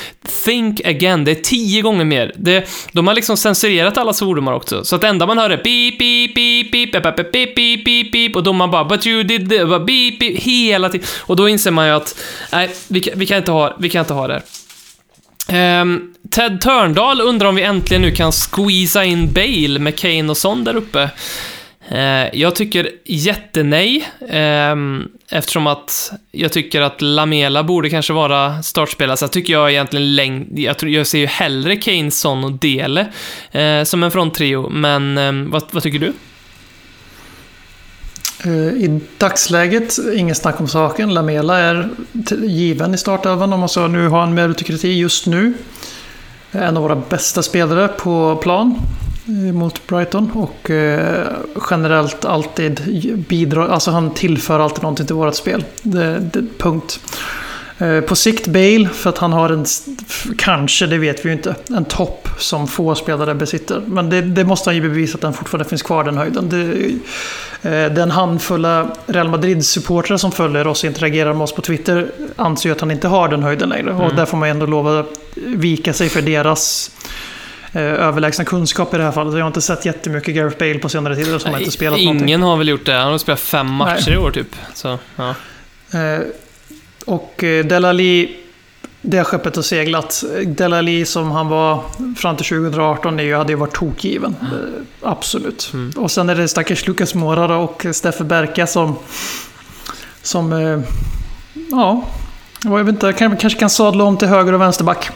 Think 0.45 0.81
again, 0.87 1.25
det 1.25 1.31
är 1.31 1.35
tio 1.35 1.83
gånger 1.83 2.05
mer. 2.05 2.33
Det, 2.37 2.69
de 2.93 3.07
har 3.07 3.15
liksom 3.15 3.37
censurerat 3.37 3.99
alla 3.99 4.13
svordomar 4.13 4.53
också, 4.53 4.85
så 4.85 4.95
att 4.95 5.01
det 5.01 5.09
enda 5.09 5.27
man 5.27 5.39
hör 5.39 5.51
är 5.51 5.57
beep, 5.57 5.99
beep, 5.99 6.35
beep, 6.35 6.73
beep, 6.73 6.93
beep, 6.93 7.15
beep, 7.15 7.33
beep, 7.33 7.55
beep, 7.55 7.85
beep, 7.85 8.13
beep, 8.13 8.37
och 8.37 8.43
domaren 8.43 8.71
bara 8.71 8.85
but 8.85 9.07
you 9.07 9.23
did 9.23 9.51
the, 9.51 9.65
beep, 9.65 10.19
beep, 10.19 10.39
hela 10.39 10.89
tiden. 10.89 11.07
Och 11.21 11.37
då 11.37 11.49
inser 11.49 11.71
man 11.71 11.87
ju 11.87 11.93
att 11.93 12.17
nej, 12.53 12.71
vi 12.89 13.01
kan, 13.01 13.19
vi 13.19 13.27
kan 13.27 13.39
inte 13.39 13.53
ha, 13.53 13.77
vi 13.79 13.91
kan 13.91 14.01
inte 14.01 14.15
ha 14.15 14.29
det 14.29 14.35
här. 14.35 14.43
Um, 15.81 16.15
Ted 16.31 16.61
Törndal 16.61 17.21
undrar 17.21 17.49
om 17.49 17.55
vi 17.55 17.63
äntligen 17.63 18.03
nu 18.03 18.11
kan 18.11 18.33
squeeza 18.33 19.05
in 19.05 19.33
Bale 19.33 19.79
med 19.79 19.99
Kane 19.99 20.31
och 20.31 20.37
Son 20.37 20.65
där 20.65 20.77
uppe. 20.77 21.11
Eh, 21.93 22.29
jag 22.33 22.55
tycker 22.55 22.91
jättenej, 23.05 24.09
ehm, 24.29 25.09
eftersom 25.31 25.67
att 25.67 26.13
jag 26.31 26.53
tycker 26.53 26.81
att 26.81 27.03
Lamela 27.03 27.63
borde 27.63 27.91
kanske 27.91 28.13
vara 28.13 28.63
startspelare. 28.63 29.17
Så 29.17 29.29
tycker 29.29 29.53
jag 29.53 29.71
egentligen 29.71 30.17
längd, 30.17 30.59
jag, 30.59 30.79
tror, 30.79 30.93
jag 30.93 31.07
ser 31.07 31.19
ju 31.19 31.27
hellre 31.27 31.77
Kane, 31.77 32.11
Son 32.11 32.45
och 32.45 32.53
Dele 32.53 33.07
eh, 33.51 33.85
som 33.85 34.03
en 34.03 34.11
fronttrio. 34.11 34.69
Men 34.69 35.19
ehm, 35.19 35.51
vad, 35.51 35.63
vad 35.71 35.83
tycker 35.83 35.99
du? 35.99 36.13
Eh, 38.45 38.85
I 38.85 39.01
dagsläget, 39.19 39.99
ingen 40.17 40.35
snack 40.35 40.61
om 40.61 40.69
saken. 40.69 41.15
Lamela 41.15 41.59
är 41.59 41.89
given 42.43 42.95
i 42.95 42.99
startelvan 42.99 43.53
om 43.53 43.61
man 43.61 43.69
så 43.69 43.89
nu 43.89 44.09
har 44.09 44.23
en 44.23 44.35
meritokrati 44.35 44.99
just 44.99 45.27
nu. 45.27 45.55
En 46.51 46.77
av 46.77 46.83
våra 46.83 46.97
bästa 46.97 47.43
spelare 47.43 47.89
på 47.89 48.37
plan 48.37 48.79
mot 49.53 49.87
Brighton 49.87 50.31
och 50.31 50.71
eh, 50.71 51.27
generellt 51.71 52.25
alltid 52.25 52.81
bidrar, 53.29 53.69
alltså 53.69 53.91
han 53.91 54.15
tillför 54.15 54.61
alltid 54.61 54.83
någonting 54.83 55.07
till 55.07 55.15
vårt 55.15 55.35
spel. 55.35 55.65
Det, 55.83 56.19
det, 56.19 56.43
punkt. 56.59 57.01
Eh, 57.79 58.01
På 58.01 58.17
sikt 58.17 58.47
Bale, 58.47 58.89
för 58.89 59.11
att 59.11 59.19
han 59.19 59.33
har 59.33 59.51
en, 59.51 59.65
kanske, 60.39 60.87
det 60.87 60.99
vet 60.99 61.25
vi 61.25 61.29
ju 61.29 61.33
inte, 61.33 61.55
en 61.69 61.85
topp 61.85 62.29
som 62.39 62.69
få 62.69 62.95
spelare 62.95 63.35
besitter. 63.35 63.83
Men 63.87 64.11
det, 64.11 64.23
det 64.23 64.45
måste 64.45 64.71
han 64.71 64.75
ju 64.75 64.83
bevisa 64.83 65.15
att 65.15 65.21
den 65.21 65.33
fortfarande 65.33 65.69
finns 65.69 65.83
kvar, 65.83 66.05
den 66.05 66.17
höjden. 66.17 66.49
Det, 66.49 66.91
eh, 67.71 67.93
den 67.93 68.11
handfulla 68.11 68.89
Real 69.07 69.29
Madrid-supportrar 69.29 70.17
som 70.17 70.33
följer 70.33 70.67
oss 70.67 70.83
och 70.85 70.89
interagerar 70.89 71.33
med 71.33 71.43
oss 71.43 71.53
på 71.53 71.63
Twitter 71.63 72.11
anser 72.37 72.69
ju 72.69 72.73
att 72.73 72.81
han 72.81 72.91
inte 72.91 73.09
har 73.09 73.29
den 73.29 73.43
höjden 73.43 73.69
längre. 73.69 73.93
Och 73.93 74.15
där 74.15 74.25
får 74.25 74.39
man 74.39 74.49
ändå 74.49 74.67
lova 74.67 75.05
vika 75.35 75.93
sig 75.93 76.09
för 76.09 76.23
deras 76.23 76.91
överlägsna 77.81 78.45
kunskap 78.45 78.95
i 78.95 78.97
det 78.97 79.03
här 79.03 79.13
fallet. 79.13 79.35
Jag 79.35 79.41
har 79.41 79.47
inte 79.47 79.61
sett 79.61 79.85
jättemycket 79.87 80.35
Gareth 80.35 80.59
Bale 80.59 80.79
på 80.79 80.89
senare 80.89 81.17
tid 81.17 81.41
som 81.41 81.53
har 81.53 81.59
inte 81.59 81.71
spelat 81.71 81.99
Ingen 81.99 82.17
någonting. 82.17 82.43
har 82.43 82.57
väl 82.57 82.69
gjort 82.69 82.87
det. 82.87 82.93
Han 82.93 83.11
har 83.13 83.19
spelat 83.19 83.41
fem 83.41 83.67
matcher 83.67 84.05
Nej. 84.07 84.15
i 84.15 84.17
år 84.17 84.31
typ. 84.31 84.57
Så, 84.75 84.99
ja. 85.17 85.35
Eh, 85.99 86.21
och 87.07 87.45
eh, 87.45 87.65
Delali, 87.65 88.37
det 89.01 89.25
skeppet 89.25 89.57
har 89.57 89.63
seglat. 89.63 90.25
Delali 90.47 91.05
som 91.05 91.31
han 91.31 91.49
var 91.49 91.85
fram 92.17 92.37
till 92.37 92.47
2018 92.47 93.21
är 93.21 93.25
ju, 93.25 93.35
hade 93.35 93.53
ju 93.53 93.59
varit 93.59 93.75
tokgiven. 93.77 94.37
Eh, 94.43 95.09
absolut. 95.09 95.73
Och 95.97 96.11
sen 96.11 96.29
är 96.29 96.35
det 96.35 96.49
stackars 96.49 96.87
Lucas 96.87 97.15
Mora 97.15 97.57
och 97.57 97.87
Steffe 97.93 98.25
Berka 98.25 98.67
som... 98.67 98.97
Som... 100.23 100.53
Eh, 100.53 100.81
jag 102.65 102.85
vet 102.85 102.95
inte, 102.95 103.07
jag 103.07 103.19
kanske 103.19 103.59
kan 103.59 103.71
sadla 103.71 104.05
om 104.05 104.17
till 104.17 104.29
höger 104.29 104.53
och 104.53 104.61
vänsterback. 104.61 105.09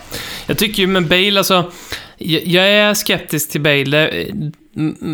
Jag 0.47 0.59
tycker 0.59 0.83
ju 0.83 0.87
med 0.87 1.09
Bale, 1.09 1.39
alltså... 1.39 1.73
Jag, 2.19 2.69
är 2.69 2.95
skeptisk 2.95 3.51
till 3.51 3.61
Bale, 3.61 4.09
eh, 4.09 4.35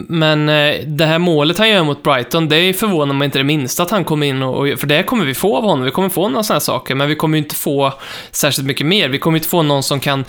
men 0.08 0.48
eh, 0.48 0.74
det 0.86 1.06
här 1.06 1.18
målet 1.18 1.58
han 1.58 1.68
gör 1.68 1.84
mot 1.84 2.02
Brighton, 2.02 2.48
det 2.48 2.72
förvånar 2.72 3.14
mig 3.14 3.24
inte 3.26 3.38
det 3.38 3.44
minsta 3.44 3.82
att 3.82 3.90
han 3.90 4.04
kommer 4.04 4.26
in 4.26 4.42
och... 4.42 4.78
för 4.78 4.86
det 4.86 5.02
kommer 5.02 5.24
vi 5.24 5.34
få 5.34 5.56
av 5.56 5.64
honom. 5.64 5.84
Vi 5.84 5.90
kommer 5.90 6.08
få 6.08 6.28
några 6.28 6.42
sådana 6.42 6.56
här 6.56 6.60
saker, 6.60 6.94
men 6.94 7.08
vi 7.08 7.14
kommer 7.14 7.38
ju 7.38 7.42
inte 7.42 7.54
få 7.54 7.92
särskilt 8.30 8.68
mycket 8.68 8.86
mer. 8.86 9.08
Vi 9.08 9.18
kommer 9.18 9.38
inte 9.38 9.48
få 9.48 9.62
någon 9.62 9.82
som 9.82 10.00
kan, 10.00 10.24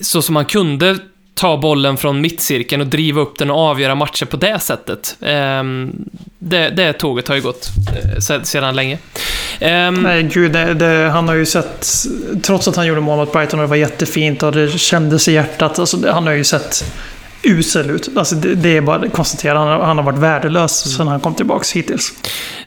så 0.00 0.22
som 0.22 0.36
han 0.36 0.44
kunde, 0.44 0.98
ta 1.40 1.56
bollen 1.56 1.96
från 1.96 2.20
mittcirkeln 2.20 2.80
och 2.82 2.86
driva 2.88 3.20
upp 3.20 3.38
den 3.38 3.50
och 3.50 3.58
avgöra 3.58 3.94
matcher 3.94 4.24
på 4.26 4.36
det 4.36 4.58
sättet. 4.58 5.16
Ehm, 5.20 5.92
det, 6.38 6.68
det 6.70 6.92
tåget 6.92 7.28
har 7.28 7.34
ju 7.34 7.40
gått 7.42 7.68
eh, 8.14 8.18
se- 8.18 8.44
sedan 8.44 8.76
länge. 8.76 8.98
Ehm, 9.60 9.94
Nej, 9.94 10.22
gud, 10.22 10.52
det, 10.52 10.74
det, 10.74 11.10
han 11.10 11.28
har 11.28 11.34
ju 11.34 11.46
sett... 11.46 11.86
Trots 12.42 12.68
att 12.68 12.76
han 12.76 12.86
gjorde 12.86 13.00
mål 13.00 13.18
mot 13.18 13.32
Brighton 13.32 13.60
och 13.60 13.64
det 13.66 13.70
var 13.70 13.76
jättefint 13.76 14.42
och 14.42 14.52
det 14.52 14.78
kändes 14.78 15.28
i 15.28 15.32
hjärtat. 15.32 15.78
Alltså, 15.78 16.10
han 16.12 16.26
har 16.26 16.32
ju 16.32 16.44
sett 16.44 16.84
usel 17.42 17.90
ut. 17.90 18.08
Alltså, 18.16 18.34
det, 18.34 18.54
det 18.54 18.76
är 18.76 18.80
bara 18.80 18.96
att 18.96 19.12
konstatera. 19.12 19.58
Han 19.58 19.68
har, 19.68 19.78
han 19.86 19.96
har 19.98 20.04
varit 20.04 20.18
värdelös 20.18 20.96
sedan 20.96 21.08
han 21.08 21.20
kom 21.20 21.34
tillbaka 21.34 21.64
hittills. 21.74 22.12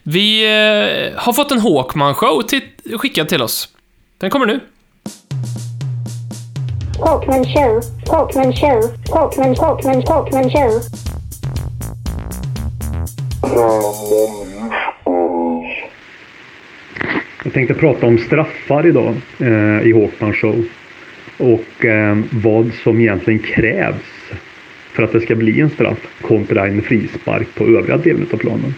Vi 0.03 0.43
eh, 0.43 1.19
har 1.21 1.34
fått 1.34 1.51
en 1.51 1.59
Hawkman-show 1.59 2.41
till, 2.41 2.61
skickad 2.97 3.30
till 3.30 3.41
oss. 3.41 3.69
Den 4.17 4.30
kommer 4.30 4.45
nu. 4.45 4.59
Hawkman 7.00 7.44
Show, 7.46 7.82
Hawkman 8.08 8.54
Show, 8.54 8.82
Hawkman, 9.10 9.56
Hawkman, 9.56 10.04
Hawkman 10.08 10.50
Show. 10.50 10.82
Jag 17.44 17.54
tänkte 17.54 17.74
prata 17.74 18.06
om 18.06 18.18
straffar 18.18 18.88
idag 18.88 19.16
eh, 19.39 19.88
i 19.88 19.94
Hawkman 19.94 20.34
Show. 20.34 20.66
Och 21.38 21.86
eh, 21.86 22.18
vad 22.32 22.72
som 22.84 23.00
egentligen 23.00 23.39
krävs 23.39 24.32
för 24.94 25.04
att 25.04 25.12
det 25.12 25.22
ska 25.22 25.36
bli 25.36 25.62
en 25.62 25.70
straff 25.70 26.08
kontra 26.22 26.68
en 26.68 26.82
frispark 26.82 27.56
på 27.56 27.64
övriga 27.64 27.98
delen 27.98 28.28
av 28.34 28.38
planen. 28.38 28.74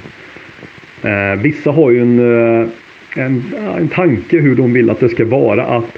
Eh, 1.02 1.42
vissa 1.42 1.72
har 1.72 1.92
ju 1.92 2.02
en, 2.02 2.20
eh, 2.20 2.68
en, 3.16 3.44
en 3.78 3.88
tanke 3.88 4.40
hur 4.40 4.56
de 4.56 4.74
vill 4.74 4.90
att 4.90 5.00
det 5.00 5.10
ska 5.10 5.26
vara 5.26 5.66
att 5.66 5.98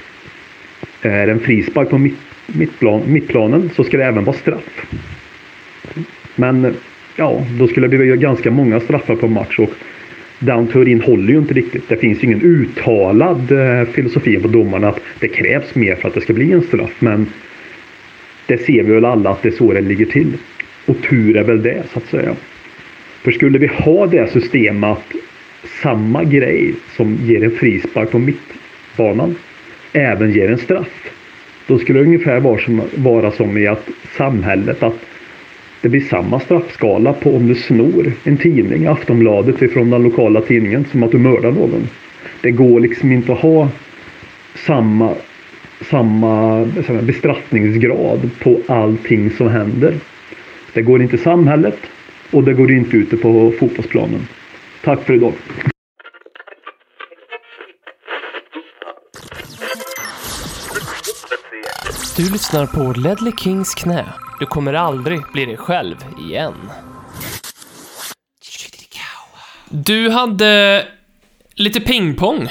Eh, 1.02 1.12
är 1.12 1.26
det 1.26 1.32
en 1.32 1.40
frispark 1.40 1.90
på 1.90 1.98
mitt, 1.98 2.18
mittplan, 2.46 3.02
mittplanen 3.06 3.70
så 3.76 3.84
ska 3.84 3.96
det 3.96 4.04
även 4.04 4.24
vara 4.24 4.36
straff. 4.36 4.86
Men 6.36 6.76
ja, 7.16 7.46
då 7.58 7.68
skulle 7.68 7.88
det 7.88 7.98
bli 7.98 8.16
ganska 8.16 8.50
många 8.50 8.80
straffar 8.80 9.16
på 9.16 9.28
match 9.28 9.58
och 9.58 9.70
den 10.38 10.66
teorin 10.66 11.00
håller 11.00 11.32
ju 11.32 11.38
inte 11.38 11.54
riktigt. 11.54 11.88
Det 11.88 11.96
finns 11.96 12.22
ju 12.22 12.26
ingen 12.26 12.42
uttalad 12.42 13.52
eh, 13.52 13.84
filosofi 13.84 14.36
på 14.36 14.48
domarna 14.48 14.88
att 14.88 15.00
det 15.20 15.28
krävs 15.28 15.74
mer 15.74 15.94
för 15.94 16.08
att 16.08 16.14
det 16.14 16.20
ska 16.20 16.32
bli 16.32 16.52
en 16.52 16.62
straff. 16.62 16.96
Men 16.98 17.26
det 18.46 18.58
ser 18.58 18.82
vi 18.82 18.92
väl 18.92 19.04
alla 19.04 19.30
att 19.30 19.42
det 19.42 19.48
är 19.48 19.52
så 19.52 19.72
det 19.72 19.80
ligger 19.80 20.06
till. 20.06 20.32
Och 20.86 21.02
tur 21.02 21.36
är 21.36 21.44
väl 21.44 21.62
det 21.62 21.82
så 21.92 21.98
att 21.98 22.06
säga. 22.06 22.36
För 23.22 23.32
skulle 23.32 23.58
vi 23.58 23.66
ha 23.66 24.06
det 24.06 24.32
systemet 24.32 24.98
samma 25.82 26.24
grej 26.24 26.74
som 26.96 27.18
ger 27.22 27.44
en 27.44 27.50
frispark 27.50 28.10
på 28.10 28.18
mittbanan 28.18 29.34
även 29.92 30.32
ger 30.32 30.50
en 30.50 30.58
straff. 30.58 31.10
Då 31.66 31.78
skulle 31.78 31.98
det 31.98 32.04
ungefär 32.04 32.40
vara 32.40 32.60
som, 32.60 32.82
vara 32.94 33.30
som 33.30 33.58
i 33.58 33.66
att 33.66 33.88
samhället 34.16 34.82
att 34.82 35.04
det 35.80 35.88
blir 35.88 36.00
samma 36.00 36.40
straffskala 36.40 37.12
på 37.12 37.36
om 37.36 37.48
du 37.48 37.54
snor 37.54 38.12
en 38.24 38.36
tidning, 38.36 38.86
Aftonbladet, 38.86 39.62
ifrån 39.62 39.90
den 39.90 40.02
lokala 40.02 40.40
tidningen 40.40 40.84
som 40.84 41.02
att 41.02 41.10
du 41.10 41.18
mördar 41.18 41.50
någon. 41.50 41.88
Det 42.40 42.50
går 42.50 42.80
liksom 42.80 43.12
inte 43.12 43.32
att 43.32 43.38
ha 43.38 43.68
samma, 44.54 45.14
samma 45.80 46.66
samma 46.86 47.02
bestraffningsgrad 47.02 48.30
på 48.42 48.60
allting 48.66 49.30
som 49.30 49.48
händer. 49.48 49.94
Det 50.72 50.82
går 50.82 51.02
inte 51.02 51.16
i 51.16 51.18
samhället 51.18 51.78
och 52.30 52.44
det 52.44 52.54
går 52.54 52.72
inte 52.72 52.96
ute 52.96 53.16
på 53.16 53.52
fotbollsplanen. 53.58 54.26
Tack 54.84 55.04
för 55.04 55.14
idag. 55.14 55.32
Du 62.18 62.30
lyssnar 62.30 62.66
på 62.66 62.92
Ledley 63.00 63.32
Kings 63.38 63.74
knä. 63.74 64.04
Du 64.40 64.46
kommer 64.46 64.74
aldrig 64.74 65.20
bli 65.32 65.44
dig 65.46 65.56
själv 65.56 65.96
igen. 66.30 66.54
Du 69.68 70.10
hade 70.10 70.84
lite 71.54 71.80
pingpong. 71.80 72.48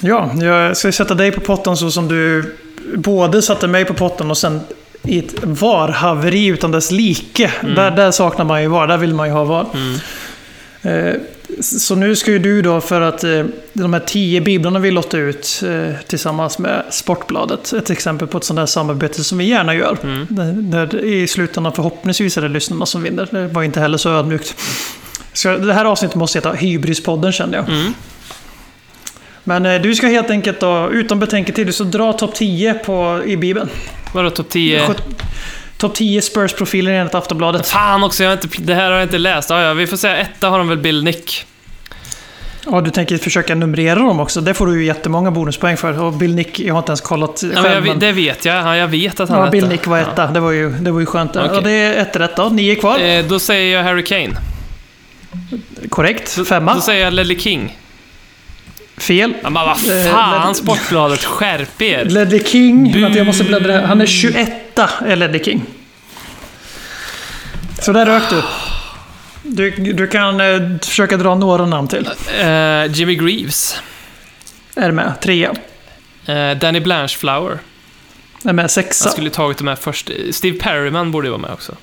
Ja, 0.00 0.30
jag 0.34 0.76
ska 0.76 0.92
sätta 0.92 1.14
dig 1.14 1.32
på 1.32 1.40
potten 1.40 1.76
så 1.76 1.90
som 1.90 2.08
du 2.08 2.56
både 2.94 3.42
satte 3.42 3.66
mig 3.66 3.84
på 3.84 3.94
potten 3.94 4.30
och 4.30 4.38
sen 4.38 4.60
i 5.02 5.18
ett 5.18 5.34
VAR-haveri 5.44 6.46
utan 6.46 6.70
dess 6.70 6.90
like. 6.90 7.52
Där, 7.62 7.90
där 7.90 8.10
saknar 8.10 8.44
man 8.44 8.62
ju 8.62 8.68
VAR, 8.68 8.86
där 8.86 8.98
vill 8.98 9.14
man 9.14 9.28
ju 9.28 9.32
ha 9.32 9.44
VAR. 9.44 9.66
Eh, 10.82 11.14
Så 11.62 11.94
nu 11.94 12.16
ska 12.16 12.30
ju 12.30 12.38
du 12.38 12.62
då, 12.62 12.80
för 12.80 13.00
att 13.00 13.24
eh, 13.24 13.44
de 13.72 13.92
här 13.92 14.00
tio 14.00 14.40
biblarna 14.40 14.78
vi 14.78 14.90
lottar 14.90 15.18
ut 15.18 15.62
eh, 15.66 15.94
tillsammans 16.06 16.58
med 16.58 16.82
Sportbladet, 16.90 17.72
ett 17.72 17.90
exempel 17.90 18.28
på 18.28 18.38
ett 18.38 18.44
sånt 18.44 18.56
där 18.58 18.66
samarbete 18.66 19.24
som 19.24 19.38
vi 19.38 19.44
gärna 19.44 19.74
gör. 19.74 19.98
Där, 20.28 20.52
där 20.52 21.04
i 21.04 21.26
slutändan 21.26 21.72
förhoppningsvis 21.72 22.36
är 22.36 22.42
det 22.42 22.48
lyssnarna 22.48 22.86
som 22.86 23.02
vinner. 23.02 23.28
Det 23.30 23.46
var 23.48 23.62
inte 23.62 23.80
heller 23.80 23.98
så 23.98 24.10
ödmjukt. 24.10 24.56
Så 25.32 25.56
det 25.56 25.74
här 25.74 25.84
avsnittet 25.84 26.16
måste 26.16 26.38
heta 26.38 26.52
Hybrispodden 26.52 27.32
kände 27.32 27.56
jag. 27.56 27.66
Men 29.44 29.66
eh, 29.66 29.80
du 29.82 29.94
ska 29.94 30.06
helt 30.06 30.30
enkelt 30.30 30.60
då, 30.60 30.90
utan 30.92 31.18
betänketid, 31.18 31.66
du 31.66 31.72
ska 31.72 31.84
dra 31.84 32.12
topp 32.12 32.34
10 32.34 32.74
på, 32.74 33.22
i 33.26 33.36
Bibeln. 33.36 33.68
Vadå 34.14 34.30
topp 34.30 34.48
10? 34.48 34.80
Topp 35.78 35.94
10 35.94 36.20
Spurs-profiler 36.20 36.92
enligt 36.92 37.14
Aftonbladet. 37.14 37.68
Fan 37.68 38.04
också, 38.04 38.22
jag 38.22 38.30
har 38.30 38.36
inte, 38.36 38.48
det 38.58 38.74
här 38.74 38.84
har 38.90 38.92
jag 38.92 39.02
inte 39.02 39.18
läst. 39.18 39.50
Ja, 39.50 39.62
ja, 39.62 39.74
vi 39.74 39.86
får 39.86 39.96
säga 39.96 40.16
etta 40.16 40.48
har 40.48 40.58
de 40.58 40.68
väl 40.68 40.78
Bill 40.78 41.04
Nick. 41.04 41.44
Ja, 42.70 42.80
du 42.80 42.90
tänker 42.90 43.18
försöka 43.18 43.54
numrera 43.54 43.98
dem 43.98 44.20
också. 44.20 44.40
Det 44.40 44.54
får 44.54 44.66
du 44.66 44.78
ju 44.80 44.86
jättemånga 44.86 45.30
bonuspoäng 45.30 45.76
för. 45.76 46.02
Och 46.02 46.12
Bill 46.12 46.34
Nick, 46.34 46.60
jag 46.60 46.74
har 46.74 46.78
inte 46.78 46.90
ens 46.90 47.00
kollat 47.00 47.42
Ja, 47.42 47.48
själv. 47.48 47.62
men 47.64 47.72
jag, 47.74 47.82
men- 47.86 47.98
det 47.98 48.12
vet 48.12 48.44
jag. 48.44 48.56
Ja, 48.56 48.76
jag 48.76 48.88
vet 48.88 49.20
att 49.20 49.28
han 49.28 49.38
ja, 49.44 49.50
Bill 49.50 49.64
etta. 49.64 49.72
Nick 49.72 49.86
var 49.86 49.98
etta. 49.98 50.26
Det, 50.26 50.40
var 50.40 50.50
ju, 50.50 50.70
det 50.70 50.90
var 50.90 51.00
ju 51.00 51.06
skönt. 51.06 51.36
Okej. 51.36 51.50
Ja, 51.54 51.60
det 51.60 51.70
är 51.70 52.02
ett 52.02 52.16
rätt 52.16 52.36
då. 52.36 52.48
Nio 52.48 52.74
kvar. 52.74 52.98
Eh, 52.98 53.24
då 53.24 53.38
säger 53.38 53.76
jag 53.76 53.84
Harry 53.84 54.04
Kane. 54.04 54.30
Korrekt. 55.88 56.36
Då, 56.36 56.44
Femma. 56.44 56.74
Då 56.74 56.80
säger 56.80 57.04
jag 57.04 57.12
Ledley 57.12 57.38
King. 57.38 57.78
Fel. 58.96 59.32
Ja, 59.42 59.50
men 59.50 59.66
vad 59.66 59.68
Eh, 59.70 60.10
fan, 60.10 60.48
Led- 60.48 60.54
Sportbladet, 60.54 61.24
skärp 61.24 61.82
er! 61.82 62.04
Ledley 62.04 62.44
King. 62.44 63.00
Vänta, 63.02 63.18
jag 63.18 63.26
måste 63.26 63.44
bläddra. 63.44 63.86
Han 63.86 64.00
är 64.00 64.06
21 64.06 64.67
är 64.82 65.16
Ledley 65.16 65.44
King. 65.44 65.62
Så 67.80 67.92
där 67.92 68.06
rök 68.06 68.22
du. 68.30 68.42
Du, 69.42 69.70
du 69.70 70.06
kan 70.06 70.40
eh, 70.40 70.78
försöka 70.82 71.16
dra 71.16 71.34
några 71.34 71.66
namn 71.66 71.88
till. 71.88 72.08
Eh, 72.40 72.86
Jimmy 72.92 73.14
Greaves. 73.14 73.80
Är 74.76 74.90
med? 74.90 75.20
Trea. 75.20 75.54
Eh, 76.26 76.58
Danny 76.58 76.80
Blanchflower. 76.80 77.58
Är 78.44 78.52
med 78.52 78.62
Han 78.62 78.68
sexa. 78.68 79.10
skulle 79.10 79.26
ju 79.26 79.30
tagit 79.30 79.58
de 79.58 79.66
här 79.68 79.76
först. 79.76 80.10
Steve 80.30 80.58
Perryman 80.58 81.10
borde 81.10 81.26
ju 81.26 81.30
vara 81.30 81.40
med 81.42 81.50
också. 81.50 81.74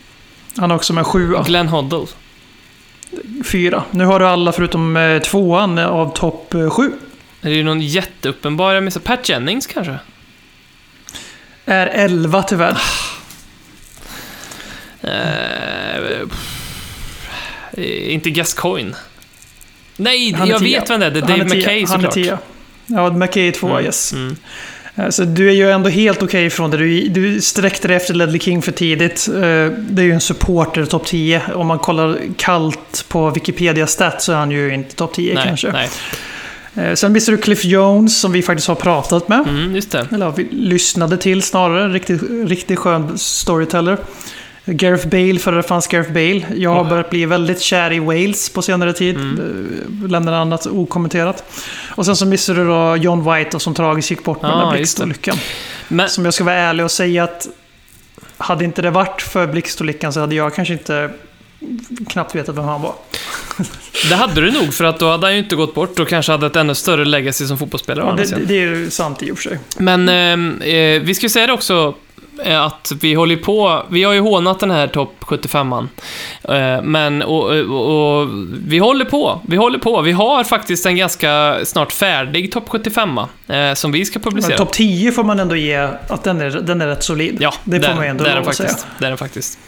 Han 0.58 0.72
är 0.72 0.76
också 0.76 0.93
med 0.93 1.06
sjua. 1.06 1.43
Glenn 1.43 1.68
Hoddle. 1.68 2.06
Fyra. 3.46 3.84
Nu 3.91 4.06
har 4.06 4.20
du 4.20 4.28
alla 4.28 4.52
förutom 4.52 4.98
eh, 4.98 5.22
tvåan 5.22 5.78
av 5.80 6.14
topp 6.14 6.54
eh, 6.54 6.70
sju. 6.70 6.91
Är 7.41 7.50
det 7.50 7.56
ju 7.56 7.64
någon 7.64 7.82
jätteuppenbar 7.82 8.74
jag 8.74 8.84
missar? 8.84 9.00
Pat 9.02 9.30
Jennings 9.30 9.68
kanske? 9.68 10.00
Är 11.66 11.88
elva 11.88 12.43
tyvärr. 12.43 12.78
Pff, 16.30 16.51
eh, 17.78 18.13
inte 18.13 18.30
Gascoigne. 18.30 18.95
Nej, 19.97 20.30
jag 20.32 20.47
tia. 20.47 20.80
vet 20.80 20.89
vem 20.89 20.99
det 20.99 21.05
är. 21.05 21.11
Det 21.11 21.20
är 21.20 21.22
Dave. 21.22 21.43
McKay 21.43 21.63
Han 21.63 21.76
är 21.76 21.86
såklart. 21.86 22.13
tia. 22.13 22.38
Ja, 22.86 23.09
McKay 23.13 23.47
är 23.47 23.51
tvåa, 23.51 23.82
yes. 23.82 24.13
Mm. 24.13 24.36
Eh, 24.95 25.09
Så 25.09 25.24
du 25.24 25.47
är 25.49 25.53
ju 25.53 25.72
ändå 25.72 25.89
helt 25.89 26.24
okej 26.24 26.45
ifrån 26.45 26.72
det. 26.72 26.78
Du, 26.78 27.07
du 27.09 27.41
sträckte 27.41 27.88
dig 27.88 27.97
efter 27.97 28.13
Ledley 28.13 28.39
King 28.39 28.61
för 28.61 28.72
tidigt. 28.72 29.28
Eh, 29.28 29.34
Det 29.78 30.01
är 30.01 30.05
ju 30.05 30.11
en 30.11 30.22
supporter 30.22 30.86
topp 30.86 31.05
10. 31.05 31.41
Om 31.55 31.68
man 31.68 31.80
kollar 31.80 32.20
kallt 32.38 33.05
på 33.07 33.30
Wikipedia 33.30 33.88
stat 33.88 34.22
så 34.22 34.32
är 34.32 34.36
han 34.36 34.51
ju 34.51 34.74
inte 34.74 34.95
topp 34.95 35.13
10 35.13 35.34
Nej, 35.34 35.43
kanske. 35.47 35.72
nej. 35.72 35.89
Eh, 36.76 36.93
Sen 36.93 37.11
missade 37.11 37.38
du 37.38 37.41
Cliff 37.41 37.65
Jones 37.65 38.19
som 38.19 38.32
vi 38.32 38.41
faktiskt 38.41 38.67
har 38.67 38.76
pratat 38.76 39.28
med. 39.28 39.39
Mm, 39.47 39.76
just 39.76 39.91
det. 39.91 40.07
Eller 40.11 40.32
vi 40.32 40.43
lyssnade 40.51 41.17
till 41.17 41.41
snarare. 41.41 41.88
Riktigt, 41.89 42.21
riktigt 42.45 42.80
skön 42.80 43.17
storyteller. 43.17 43.97
Gareth 44.67 45.07
Bale, 45.07 45.39
före 45.39 45.55
det 45.55 45.63
fanns 45.63 45.88
Gareth 45.88 46.11
Bale. 46.11 46.45
Jag 46.55 46.73
har 46.73 46.84
börjat 46.84 47.09
bli 47.09 47.26
väldigt 47.26 47.61
kär 47.61 47.93
i 47.93 47.99
Wales 47.99 48.49
på 48.49 48.61
senare 48.61 48.93
tid. 48.93 49.15
Mm. 49.15 49.69
Eh, 50.03 50.09
Lämnar 50.09 50.34
annat 50.34 50.65
okommenterat. 50.65 51.43
Och 51.89 52.05
sen 52.05 52.15
så 52.15 52.26
missade 52.26 52.59
du 52.59 52.67
då 52.67 52.95
John 52.95 53.34
White 53.34 53.59
som 53.59 53.73
tragiskt 53.73 54.09
gick 54.11 54.23
bort 54.23 54.41
med 54.41 54.51
Ja, 54.51 54.55
den 54.55 54.67
där 54.67 54.76
blixtolyckan. 54.76 55.38
Men, 55.88 56.09
Som 56.09 56.26
jag 56.26 56.34
ska 56.34 56.43
vara 56.43 56.55
ärlig 56.55 56.86
och 56.86 56.91
säga 56.91 57.23
att 57.23 57.47
hade 58.38 58.65
inte 58.65 58.82
det 58.82 58.89
varit 58.89 59.21
för 59.21 59.47
blixtolyckan 59.47 60.13
så 60.13 60.19
hade 60.19 60.36
jag 60.36 60.55
kanske 60.55 60.73
inte 60.73 61.09
knappt 62.09 62.36
vetat 62.36 62.55
vem 62.57 62.65
han 62.65 62.82
var. 62.82 62.93
det 64.10 64.16
hade 64.16 64.41
du 64.41 64.51
nog, 64.51 64.74
för 64.74 64.84
att 64.84 64.99
då 64.99 65.10
hade 65.10 65.28
han 65.28 65.34
ju 65.34 65.39
inte 65.39 65.56
gått 65.56 65.76
bort 65.76 65.99
och 65.99 66.08
kanske 66.08 66.32
hade 66.32 66.47
ett 66.47 66.56
ännu 66.56 66.76
större 66.76 67.06
legacy 67.06 67.47
som 67.47 67.58
fotbollsspelare. 67.58 68.16
Ja, 68.18 68.38
det, 68.38 68.45
det 68.45 68.53
är 68.53 68.62
ju 68.62 68.89
sant 68.89 69.24
i 69.24 69.32
och 69.32 69.38
för 69.38 69.49
sig. 69.49 69.60
Men 69.78 70.10
eh, 70.10 70.68
eh, 70.70 71.01
vi 71.01 71.16
ska 71.16 71.26
ju 71.26 71.30
säga 71.30 71.47
det 71.47 71.53
också, 71.53 71.95
att 72.45 72.91
vi 73.01 73.13
håller 73.13 73.36
på, 73.36 73.83
vi 73.89 74.03
har 74.03 74.13
ju 74.13 74.19
hånat 74.19 74.59
den 74.59 74.71
här 74.71 74.88
topp 74.88 75.15
75an. 75.19 75.88
Eh, 76.43 76.81
men, 76.83 77.21
och, 77.21 77.49
och, 77.51 78.21
och 78.21 78.29
vi 78.67 78.77
håller 78.77 79.05
på, 79.05 79.41
vi 79.47 79.57
håller 79.57 79.79
på. 79.79 80.01
Vi 80.01 80.11
har 80.11 80.43
faktiskt 80.43 80.86
en 80.86 80.95
ganska 80.95 81.59
snart 81.63 81.91
färdig 81.91 82.51
topp 82.51 82.69
75a 82.69 83.27
eh, 83.47 83.73
som 83.73 83.91
vi 83.91 84.05
ska 84.05 84.19
Men 84.19 84.23
publicera. 84.23 84.57
topp 84.57 84.71
10 84.71 85.11
får 85.11 85.23
man 85.23 85.39
ändå 85.39 85.55
ge 85.55 85.77
att 86.07 86.23
den 86.23 86.41
är, 86.41 86.49
den 86.49 86.81
är 86.81 86.88
rätt 86.88 87.03
solid. 87.03 87.38
Ja, 87.39 87.53
det 87.63 87.81
får 87.81 87.93
man 87.93 88.03
ändå 88.03 88.23
det 88.23 88.29
är 88.29 88.36
den 88.36 88.47
att 88.47 88.55
säga. 88.55 88.69
faktiskt. 88.69 88.88
Det 88.99 89.05
är 89.05 89.09
den 89.09 89.17
faktiskt. 89.17 89.59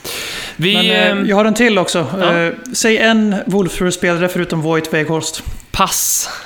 Vi... 0.55 0.73
Men 0.73 0.85
eh, 0.85 1.07
eh, 1.07 1.29
jag 1.29 1.35
har 1.35 1.45
en 1.45 1.53
till 1.53 1.77
också. 1.77 2.07
ja. 2.19 2.33
Eh, 2.33 2.53
säg 2.73 2.97
en 2.97 3.35
Wolfsburg-spelare 3.45 4.27
förutom 4.27 4.61
Voigt 4.61 4.93
Weghorst. 4.93 5.43
Pass. 5.71 6.29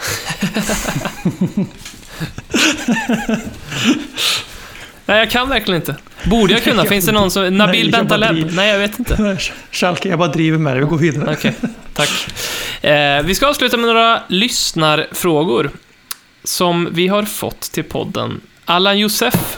Nej, 5.12 5.20
jag 5.20 5.30
kan 5.30 5.50
verkligen 5.50 5.82
inte. 5.82 5.96
Borde 6.24 6.54
jag 6.54 6.64
kunna? 6.64 6.86
Finns 6.90 7.06
det 7.06 7.12
någon 7.12 7.32
som... 7.32 7.58
Nabil 7.58 7.92
Bentaleb? 7.92 8.52
Nej, 8.52 8.70
jag 8.70 8.80
vet 8.80 9.00
inte. 9.00 9.38
Schalke, 9.72 10.10
jag 10.10 10.20
bara 10.20 10.32
driver 10.32 10.58
med 10.58 10.76
det. 10.76 10.80
Vi 10.80 10.86
går 10.86 10.98
vidare. 10.98 11.36
Okej, 11.38 11.54
tack. 11.94 12.10
Eh, 12.84 13.24
vi 13.24 13.36
ska 13.36 13.48
avsluta 13.48 13.78
med 13.78 13.88
några 13.88 14.24
lyssnarfrågor 14.28 15.72
som 16.44 16.90
vi 16.92 17.08
har 17.08 17.24
fått 17.24 17.62
till 17.62 17.84
podden. 17.84 18.42
Allan 18.66 19.00
Josef. 19.00 19.58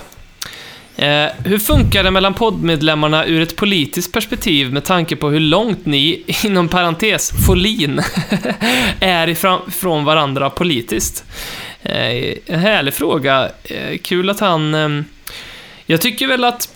Eh, 0.96 1.26
hur 1.46 1.60
funkar 1.60 2.04
det 2.04 2.12
mellan 2.12 2.34
poddmedlemmarna 2.34 3.26
ur 3.26 3.42
ett 3.42 3.56
politiskt 3.56 4.14
perspektiv 4.14 4.74
med 4.74 4.84
tanke 4.84 5.16
på 5.16 5.30
hur 5.30 5.40
långt 5.40 5.86
ni, 5.86 6.24
inom 6.44 6.70
parentes, 6.70 7.32
Folin, 7.48 8.02
är 9.00 9.30
ifrån 9.30 9.72
från 9.72 10.06
varandra 10.06 10.50
politiskt? 10.50 11.24
Eh, 11.82 12.34
en 12.46 12.60
härlig 12.60 12.94
fråga. 12.94 13.50
Eh, 13.64 13.98
kul 13.98 14.30
att 14.30 14.40
han... 14.40 15.06
Jag 15.86 16.02
tycker 16.02 16.28
väl 16.28 16.44
att 16.44 16.70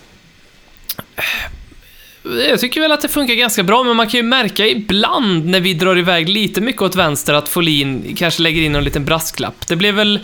jag 2.48 2.60
tycker 2.60 2.80
väl 2.80 2.92
att 2.92 3.00
det 3.00 3.08
funkar 3.08 3.34
ganska 3.34 3.62
bra, 3.62 3.82
men 3.82 3.96
man 3.96 4.08
kan 4.08 4.18
ju 4.18 4.22
märka 4.22 4.66
ibland 4.66 5.46
när 5.46 5.60
vi 5.60 5.74
drar 5.74 5.98
iväg 5.98 6.28
lite 6.28 6.60
mycket 6.60 6.82
åt 6.82 6.96
vänster 6.96 7.34
att 7.34 7.48
Folin 7.48 8.16
kanske 8.16 8.42
lägger 8.42 8.62
in 8.62 8.74
en 8.76 8.84
liten 8.84 9.04
brasklapp. 9.04 9.66
Det 9.66 9.76
blev 9.76 9.94
väl... 9.94 10.20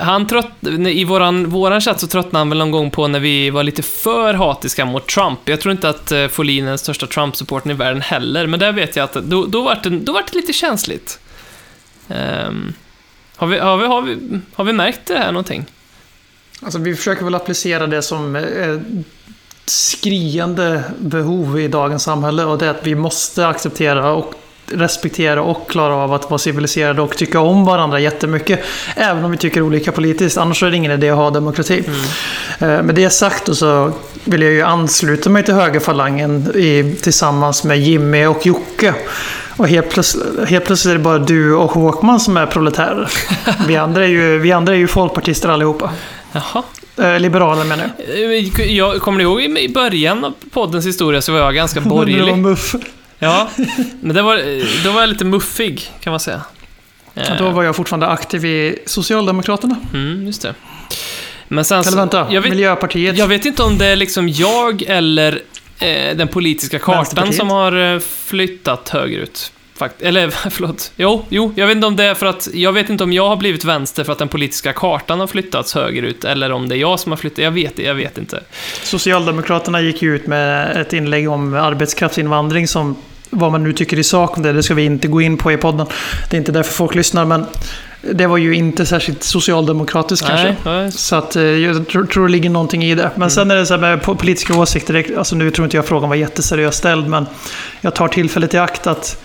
Han 0.00 0.26
trött, 0.26 0.50
I 0.88 1.04
våran, 1.04 1.50
våran 1.50 1.80
chatt 1.80 2.00
så 2.00 2.06
tröttnade 2.06 2.38
han 2.38 2.48
väl 2.48 2.58
någon 2.58 2.70
gång 2.70 2.90
på 2.90 3.08
när 3.08 3.20
vi 3.20 3.50
var 3.50 3.62
lite 3.62 3.82
för 3.82 4.34
hatiska 4.34 4.84
mot 4.84 5.06
Trump. 5.06 5.38
Jag 5.44 5.60
tror 5.60 5.72
inte 5.72 5.88
att 5.88 6.12
eh, 6.12 6.28
Folin 6.28 6.64
är 6.64 6.68
den 6.68 6.78
största 6.78 7.06
Trump-supporten 7.06 7.70
i 7.70 7.74
världen 7.74 8.02
heller, 8.02 8.46
men 8.46 8.60
där 8.60 8.72
vet 8.72 8.96
jag 8.96 9.04
att 9.04 9.12
då, 9.12 9.46
då 9.46 9.62
vart 9.62 9.82
det, 9.82 9.90
då 9.90 10.12
vart 10.12 10.32
det 10.32 10.36
lite 10.36 10.52
känsligt. 10.52 11.18
Um, 12.08 12.74
har, 13.36 13.46
vi, 13.46 13.58
har, 13.58 13.76
vi, 13.76 13.86
har, 13.86 14.02
vi, 14.02 14.40
har 14.54 14.64
vi 14.64 14.72
märkt 14.72 15.00
det 15.06 15.18
här 15.18 15.32
någonting? 15.32 15.64
Alltså, 16.62 16.78
vi 16.78 16.94
försöker 16.96 17.24
väl 17.24 17.34
applicera 17.34 17.86
det 17.86 18.02
som 18.02 18.36
eh, 18.36 18.76
skriande 19.66 20.82
behov 20.98 21.60
i 21.60 21.68
dagens 21.68 22.02
samhälle 22.02 22.44
och 22.44 22.58
det 22.58 22.66
är 22.66 22.70
att 22.70 22.86
vi 22.86 22.94
måste 22.94 23.46
acceptera 23.46 24.12
och 24.12 24.34
respektera 24.72 25.42
och 25.42 25.70
klara 25.70 25.94
av 25.94 26.12
att 26.12 26.30
vara 26.30 26.38
civiliserade 26.38 27.02
och 27.02 27.16
tycka 27.16 27.40
om 27.40 27.64
varandra 27.64 28.00
jättemycket. 28.00 28.60
Även 28.96 29.24
om 29.24 29.30
vi 29.30 29.36
tycker 29.36 29.62
olika 29.62 29.92
politiskt. 29.92 30.38
Annars 30.38 30.62
är 30.62 30.70
det 30.70 30.76
ingen 30.76 30.92
idé 30.92 31.10
att 31.10 31.16
ha 31.16 31.30
demokrati. 31.30 31.84
Eh, 32.58 32.82
Med 32.82 32.94
det 32.94 33.10
sagt 33.10 33.56
så 33.56 33.92
vill 34.24 34.42
jag 34.42 34.52
ju 34.52 34.62
ansluta 34.62 35.30
mig 35.30 35.44
till 35.44 35.54
högerfalangen 35.54 36.52
i, 36.54 36.96
tillsammans 37.02 37.64
med 37.64 37.78
Jimmy 37.80 38.26
och 38.26 38.46
Jocke. 38.46 38.94
Och 39.56 39.68
helt 39.68 39.90
plötsligt, 39.90 40.48
helt 40.48 40.64
plötsligt 40.64 40.90
är 40.90 40.98
det 40.98 41.04
bara 41.04 41.18
du 41.18 41.54
och 41.54 41.72
Håkman 41.72 42.20
som 42.20 42.36
är 42.36 42.46
proletärer. 42.46 43.10
Vi 43.66 43.76
andra 43.76 44.04
är 44.04 44.08
ju, 44.08 44.38
vi 44.38 44.52
andra 44.52 44.72
är 44.72 44.78
ju 44.78 44.86
folkpartister 44.86 45.48
allihopa. 45.48 45.90
Jaha. 46.32 46.62
Eh, 46.98 47.20
liberaler 47.20 47.64
menar 47.64 47.90
jag. 47.98 48.60
Eh, 48.60 48.72
Jag 48.76 49.00
kommer 49.00 49.18
ni 49.18 49.24
ihåg 49.24 49.42
i 49.42 49.68
början 49.68 50.24
av 50.24 50.34
poddens 50.50 50.86
historia 50.86 51.22
så 51.22 51.32
var 51.32 51.38
jag 51.38 51.54
ganska 51.54 51.80
borgerlig. 51.90 52.36
muff. 52.38 52.74
Ja, 53.18 53.48
men 54.00 54.16
det 54.16 54.22
var, 54.22 54.36
då 54.84 54.92
var 54.92 55.00
jag 55.00 55.08
lite 55.08 55.24
muffig, 55.24 55.90
kan 56.00 56.10
man 56.10 56.20
säga. 56.20 56.40
Eh, 57.14 57.36
Då 57.38 57.50
var 57.50 57.62
jag 57.62 57.76
fortfarande 57.76 58.06
aktiv 58.06 58.44
i 58.44 58.78
Socialdemokraterna. 58.86 59.76
Mm, 59.94 60.26
just 60.26 60.42
det. 60.42 60.54
Men 61.48 61.64
sen 61.64 61.80
Eller 61.80 61.96
vänta, 61.96 62.26
jag 62.30 62.40
vet, 62.40 62.50
Miljöpartiet. 62.50 63.18
jag 63.18 63.26
vet 63.26 63.44
inte 63.44 63.62
om 63.62 63.78
det 63.78 63.86
är 63.86 63.96
liksom 63.96 64.28
jag 64.28 64.82
eller 64.82 65.32
eh, 65.78 66.16
den 66.16 66.28
politiska 66.28 66.78
kartan 66.78 67.32
som 67.32 67.50
har 67.50 67.94
eh, 67.94 68.00
flyttat 68.00 68.88
högerut. 68.88 69.52
Fakt 69.80 70.02
eller 70.02 70.30
förlåt. 70.50 70.92
Jo, 70.96 71.24
jo, 71.28 71.52
jag 71.56 71.66
vet 71.66 71.74
inte 71.76 71.86
om 71.86 71.96
det 71.96 72.04
är 72.04 72.14
för 72.14 72.26
att... 72.26 72.48
Jag 72.54 72.72
vet 72.72 72.90
inte 72.90 73.04
om 73.04 73.12
jag 73.12 73.28
har 73.28 73.36
blivit 73.36 73.64
vänster 73.64 74.04
för 74.04 74.12
att 74.12 74.18
den 74.18 74.28
politiska 74.28 74.72
kartan 74.72 75.20
har 75.20 75.26
flyttats 75.26 75.74
högerut, 75.74 76.24
eller 76.24 76.52
om 76.52 76.68
det 76.68 76.76
är 76.76 76.78
jag 76.78 77.00
som 77.00 77.12
har 77.12 77.16
flyttat. 77.16 77.38
Jag 77.38 77.50
vet 77.50 77.78
jag 77.78 77.94
vet 77.94 78.18
inte. 78.18 78.40
Socialdemokraterna 78.82 79.80
gick 79.80 80.02
ju 80.02 80.14
ut 80.16 80.26
med 80.26 80.76
ett 80.76 80.92
inlägg 80.92 81.30
om 81.30 81.54
arbetskraftsinvandring 81.54 82.68
som 82.68 82.96
vad 83.30 83.52
man 83.52 83.62
nu 83.64 83.72
tycker 83.72 83.98
i 83.98 84.04
sak 84.04 84.36
om 84.36 84.42
det, 84.42 84.52
det 84.52 84.62
ska 84.62 84.74
vi 84.74 84.84
inte 84.84 85.08
gå 85.08 85.20
in 85.20 85.36
på 85.36 85.52
i 85.52 85.56
podden. 85.56 85.86
Det 86.30 86.36
är 86.36 86.38
inte 86.38 86.52
därför 86.52 86.72
folk 86.72 86.94
lyssnar, 86.94 87.24
men 87.24 87.46
det 88.00 88.26
var 88.26 88.36
ju 88.36 88.54
inte 88.54 88.86
särskilt 88.86 89.22
socialdemokratiskt 89.22 90.26
kanske. 90.26 90.56
Nej, 90.64 90.92
Så 90.92 91.16
att, 91.16 91.36
eh, 91.36 91.42
jag 91.42 91.88
tror, 91.88 92.26
det 92.26 92.32
ligger 92.32 92.50
någonting 92.50 92.84
i 92.84 92.94
det. 92.94 93.10
Men 93.14 93.30
sen 93.30 93.50
är 93.50 93.56
det 93.56 93.66
så 93.66 93.74
här 93.74 93.80
med 93.80 94.00
po- 94.00 94.14
politiska 94.16 94.54
åsikter. 94.58 94.94
det- 94.94 95.16
Alltså 95.18 95.36
nu 95.36 95.50
tror 95.50 95.64
inte 95.64 95.76
jag 95.76 95.86
frågan 95.86 96.08
var 96.08 96.16
jätteseriöst 96.16 96.78
ställd, 96.78 97.06
men 97.08 97.26
jag 97.80 97.94
tar 97.94 98.08
tillfället 98.08 98.54
i 98.54 98.58
akt 98.58 98.86
att 98.86 99.22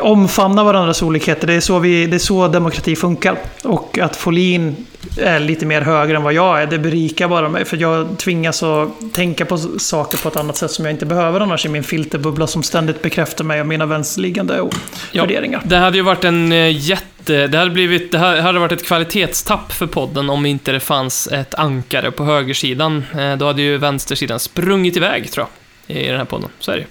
omfamna 0.00 0.64
varandras 0.64 1.02
olikheter. 1.02 1.46
Det 1.46 1.54
är, 1.54 1.60
så 1.60 1.78
vi, 1.78 2.06
det 2.06 2.16
är 2.16 2.18
så 2.18 2.48
demokrati 2.48 2.96
funkar. 2.96 3.36
Och 3.64 3.98
att 3.98 4.16
Folin 4.16 4.86
är 5.16 5.40
lite 5.40 5.66
mer 5.66 5.80
höger 5.80 6.14
än 6.14 6.22
vad 6.22 6.32
jag 6.32 6.62
är, 6.62 6.66
det 6.66 6.78
berikar 6.78 7.28
bara 7.28 7.48
mig. 7.48 7.64
För 7.64 7.76
jag 7.76 8.18
tvingas 8.18 8.62
att 8.62 8.88
tänka 9.12 9.44
på 9.44 9.58
saker 9.58 10.18
på 10.18 10.28
ett 10.28 10.36
annat 10.36 10.56
sätt 10.56 10.70
som 10.70 10.84
jag 10.84 10.94
inte 10.94 11.06
behöver 11.06 11.40
annars 11.40 11.66
i 11.66 11.68
min 11.68 11.82
filterbubbla 11.84 12.46
som 12.46 12.62
ständigt 12.62 13.02
bekräftar 13.02 13.44
mig 13.44 13.60
och 13.60 13.66
mina 13.66 13.86
vänsterliggande 13.86 14.60
och 14.60 14.74
Ja. 15.12 15.22
värderingar. 15.22 15.62
Det 15.64 15.76
hade 15.76 15.96
ju 15.96 16.02
varit 16.02 16.24
en 16.24 16.52
eh, 16.52 16.76
jätte... 16.76 17.46
Det 17.46 17.58
hade, 17.58 17.70
blivit, 17.70 18.12
det 18.12 18.18
hade 18.18 18.58
varit 18.58 18.72
ett 18.72 18.86
kvalitetstapp 18.86 19.72
för 19.72 19.86
podden 19.86 20.30
om 20.30 20.46
inte 20.46 20.72
det 20.72 20.80
fanns 20.80 21.26
ett 21.26 21.54
ankare 21.54 22.10
på 22.10 22.24
högersidan. 22.24 23.04
Eh, 23.18 23.36
Då 23.36 23.46
hade 23.46 23.62
ju 23.62 23.78
vänstersidan 23.78 24.38
sprungit 24.40 24.96
iväg, 24.96 25.30
tror 25.32 25.46
jag, 25.86 25.96
i 25.96 26.08
den 26.08 26.16
här 26.18 26.24
podden. 26.24 26.48
Så 26.60 26.70
är 26.70 26.74
det 26.76 26.80
ju. 26.80 26.86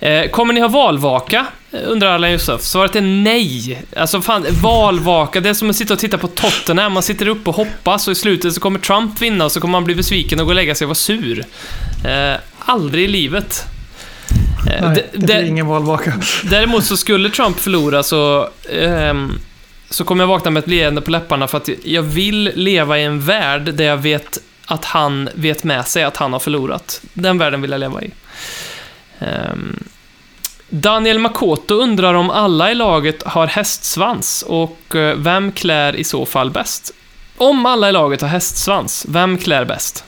Eh, 0.00 0.30
Kommer 0.30 0.54
ni 0.54 0.60
ha 0.60 0.68
valvaka? 0.68 1.46
Eh, 1.72 1.80
Undrar 1.84 2.14
Allan 2.14 2.32
Josef. 2.32 2.62
Svaret 2.62 2.96
är 2.96 3.00
nej. 3.00 3.82
Alltså 3.96 4.20
fan, 4.20 4.46
valvaka, 4.62 5.40
det 5.40 5.48
är 5.48 5.54
som 5.54 5.70
att 5.70 5.76
sitta 5.76 5.94
och 5.94 6.00
titta 6.00 6.18
på 6.18 6.26
Tottenham. 6.28 6.92
Man 6.92 7.02
sitter 7.02 7.28
upp 7.28 7.48
och 7.48 7.54
hoppas 7.54 8.08
och 8.08 8.12
i 8.12 8.14
slutet 8.14 8.54
så 8.54 8.60
kommer 8.60 8.78
Trump 8.78 9.22
vinna 9.22 9.44
och 9.44 9.52
så 9.52 9.60
kommer 9.60 9.72
man 9.72 9.84
bli 9.84 9.94
besviken 9.94 10.40
och 10.40 10.46
gå 10.46 10.50
och 10.50 10.54
lägga 10.54 10.74
sig 10.74 10.84
och 10.84 10.88
vara 10.88 10.94
sur. 10.94 11.44
Eh, 12.04 12.36
aldrig 12.58 13.04
i 13.04 13.08
livet. 13.08 13.64
Eh, 14.70 14.88
Nej, 14.90 15.06
det 15.12 15.18
blir 15.26 15.42
ingen 15.44 15.66
valvaka. 15.66 16.12
Däremot 16.42 16.84
så 16.84 16.96
skulle 16.96 17.30
Trump 17.30 17.58
förlora 17.60 18.02
så, 18.02 18.48
ehm, 18.72 19.38
så 19.90 20.04
kommer 20.04 20.22
jag 20.22 20.28
vakna 20.28 20.50
med 20.50 20.62
ett 20.62 20.68
leende 20.70 21.00
på 21.00 21.10
läpparna 21.10 21.48
för 21.48 21.58
att 21.58 21.68
jag 21.84 22.02
vill 22.02 22.52
leva 22.54 22.98
i 22.98 23.04
en 23.04 23.20
värld 23.20 23.74
där 23.74 23.84
jag 23.84 23.96
vet 23.96 24.38
att 24.66 24.84
han 24.84 25.28
vet 25.34 25.64
med 25.64 25.86
sig 25.86 26.02
att 26.04 26.16
han 26.16 26.32
har 26.32 26.40
förlorat. 26.40 27.00
Den 27.12 27.38
världen 27.38 27.62
vill 27.62 27.70
jag 27.70 27.80
leva 27.80 28.02
i. 28.02 28.10
Ehm, 29.18 29.84
Daniel 30.70 31.18
Makoto 31.18 31.74
undrar 31.74 32.14
om 32.14 32.30
alla 32.30 32.70
i 32.70 32.74
laget 32.74 33.22
har 33.22 33.46
hästsvans 33.46 34.42
och 34.42 34.96
eh, 34.96 35.16
vem 35.16 35.52
klär 35.52 35.96
i 35.96 36.04
så 36.04 36.26
fall 36.26 36.50
bäst? 36.50 36.92
Om 37.36 37.66
alla 37.66 37.88
i 37.88 37.92
laget 37.92 38.20
har 38.20 38.28
hästsvans, 38.28 39.06
vem 39.08 39.38
klär 39.38 39.64
bäst? 39.64 40.04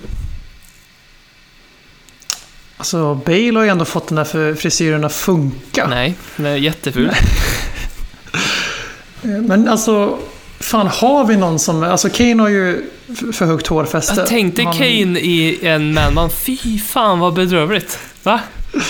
Alltså, 2.77 3.15
Bale 3.15 3.59
har 3.59 3.65
ju 3.65 3.71
ändå 3.71 3.85
fått 3.85 4.09
den 4.09 4.17
där 4.17 4.55
frisyren 4.55 5.05
att 5.05 5.13
funka. 5.13 5.87
Nej, 5.87 6.15
den 6.37 6.47
är 6.47 6.57
jätteful. 6.57 7.11
Men 9.23 9.69
alltså, 9.69 10.19
fan 10.61 10.87
har 10.87 11.25
vi 11.25 11.37
någon 11.37 11.59
som... 11.59 11.83
Alltså 11.83 12.09
Kane 12.11 12.43
har 12.43 12.49
ju 12.49 12.91
för 13.33 13.47
högt 13.47 13.67
hårfäste. 13.67 14.15
Jag 14.21 14.27
tänkte 14.27 14.63
Han- 14.63 14.73
Kane 14.77 15.21
i 15.21 15.67
en 15.67 15.95
man 16.15 16.31
Fy 16.31 16.79
fan 16.79 17.19
vad 17.19 17.35
bedrövligt. 17.35 17.99
Va? 18.23 18.41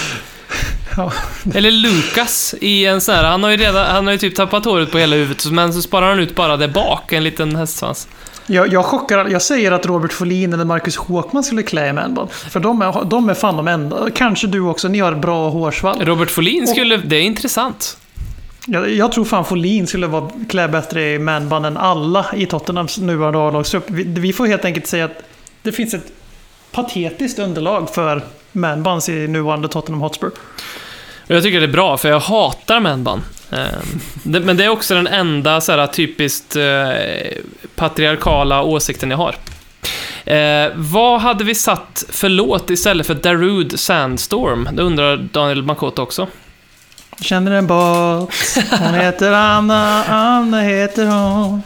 Ja. 0.97 1.13
Eller 1.55 1.71
Lucas 1.71 2.55
i 2.61 2.87
en 2.87 3.01
sån 3.01 3.15
här, 3.15 3.25
han 3.25 3.43
har 3.43 3.51
ju 3.51 3.57
redan, 3.57 3.87
han 3.87 4.07
har 4.07 4.13
ju 4.13 4.19
typ 4.19 4.35
tappat 4.35 4.65
håret 4.65 4.91
på 4.91 4.99
hela 4.99 5.17
huvudet, 5.17 5.47
men 5.51 5.73
så 5.73 5.83
sparar 5.83 6.09
han 6.09 6.19
ut 6.19 6.35
bara 6.35 6.57
där 6.57 6.69
bak, 6.69 7.13
en 7.13 7.25
liten 7.25 7.57
hästsvans. 7.57 8.09
Jag, 8.47 8.73
jag 8.73 8.85
chockar, 8.85 9.29
jag 9.29 9.43
säger 9.43 9.73
att 9.73 9.87
Robert 9.87 10.13
Folin 10.13 10.53
eller 10.53 10.65
Marcus 10.65 10.97
Håkman 10.97 11.45
skulle 11.45 11.63
klä 11.63 11.89
i 11.89 11.93
manband. 11.93 12.31
För 12.31 12.61
de 12.61 12.83
är, 12.83 13.05
de 13.05 13.29
är 13.29 13.35
fan 13.35 13.57
de 13.57 13.69
enda. 13.69 14.11
Kanske 14.11 14.47
du 14.47 14.61
också, 14.61 14.89
ni 14.89 14.99
har 14.99 15.15
bra 15.15 15.49
hårsvall. 15.49 16.05
Robert 16.05 16.31
Folin 16.31 16.67
skulle, 16.67 16.97
det 16.97 17.17
är 17.17 17.23
intressant. 17.23 17.99
Jag, 18.67 18.91
jag 18.91 19.13
tror 19.13 19.25
fan 19.25 19.45
Folin 19.45 19.87
skulle 19.87 20.07
vara, 20.07 20.31
klä 20.49 20.69
bättre 20.69 21.15
i 21.15 21.19
manband 21.19 21.67
än 21.67 21.77
alla 21.77 22.27
i 22.37 22.47
Tottenhams 22.47 22.99
nuvarande 22.99 23.39
A-lagstrupp. 23.39 23.91
Vi, 23.91 24.05
vi 24.05 24.33
får 24.33 24.47
helt 24.47 24.65
enkelt 24.65 24.87
säga 24.87 25.05
att 25.05 25.23
det 25.63 25.73
finns 25.73 25.95
ett 25.95 26.13
patetiskt 26.73 27.39
underlag 27.39 27.95
för 27.95 28.23
manbands 28.53 29.09
i 29.09 29.29
nuvarande 29.29 29.69
Tottenham 29.69 30.01
Hotspur. 30.01 30.31
Jag 31.27 31.43
tycker 31.43 31.61
det 31.61 31.67
är 31.67 31.73
bra, 31.73 31.97
för 31.97 32.09
jag 32.09 32.21
hatar 32.21 32.81
manband. 32.81 33.23
Ehm, 33.51 34.01
Men 34.45 34.57
det 34.57 34.65
är 34.65 34.69
också 34.69 34.95
den 34.95 35.07
enda 35.07 35.61
så 35.61 35.73
här, 35.73 35.87
typiskt 35.87 36.57
eh, 36.57 36.89
patriarkala 37.75 38.63
åsikten 38.63 39.11
jag 39.11 39.19
har. 39.19 39.35
Eh, 40.25 40.71
vad 40.75 41.21
hade 41.21 41.45
vi 41.45 41.55
satt 41.55 42.05
för 42.09 42.29
låt 42.29 42.71
istället 42.71 43.07
för 43.07 43.15
Darude 43.15 43.79
Sandstorm? 43.79 44.69
Det 44.73 44.83
undrar 44.83 45.17
Daniel 45.17 45.63
Makoto 45.63 46.03
också. 46.03 46.27
Känner 47.21 47.53
en 47.53 47.67
båt. 47.67 48.31
Hon 48.71 48.95
heter 48.95 49.33
Anna, 49.33 50.05
Anna 50.05 50.61
heter 50.61 51.07
hon. 51.07 51.63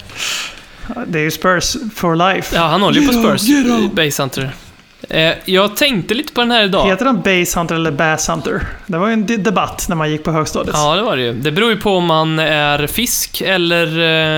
Det 1.06 1.18
är 1.18 1.22
ju 1.22 1.31
Spurs 1.31 1.76
for 1.94 2.35
life. 2.35 2.56
Ja, 2.56 2.62
han 2.62 2.82
håller 2.82 3.01
ju 3.01 3.06
på 3.06 3.12
Spurs, 3.12 3.43
get 3.48 4.64
Eh, 5.09 5.32
jag 5.44 5.76
tänkte 5.76 6.14
lite 6.14 6.32
på 6.32 6.40
den 6.40 6.51
här 6.51 6.64
idag. 6.64 6.86
Heter 6.86 7.05
han 7.06 7.16
Base 7.22 7.59
Hunter 7.59 7.74
eller 7.74 7.90
Bass 7.90 8.28
Hunter? 8.28 8.66
Det 8.86 8.98
var 8.98 9.06
ju 9.06 9.12
en 9.12 9.26
de- 9.26 9.36
debatt 9.36 9.86
när 9.89 9.97
man 9.97 10.10
gick 10.10 10.24
på 10.24 10.32
högstadiet. 10.32 10.76
Ja, 10.76 10.97
det 10.97 11.02
var 11.02 11.16
det 11.16 11.22
ju. 11.22 11.32
Det 11.32 11.52
beror 11.52 11.70
ju 11.70 11.76
på 11.76 11.97
om 11.97 12.05
man 12.06 12.39
är 12.39 12.86
fisk 12.86 13.40
eller 13.40 13.86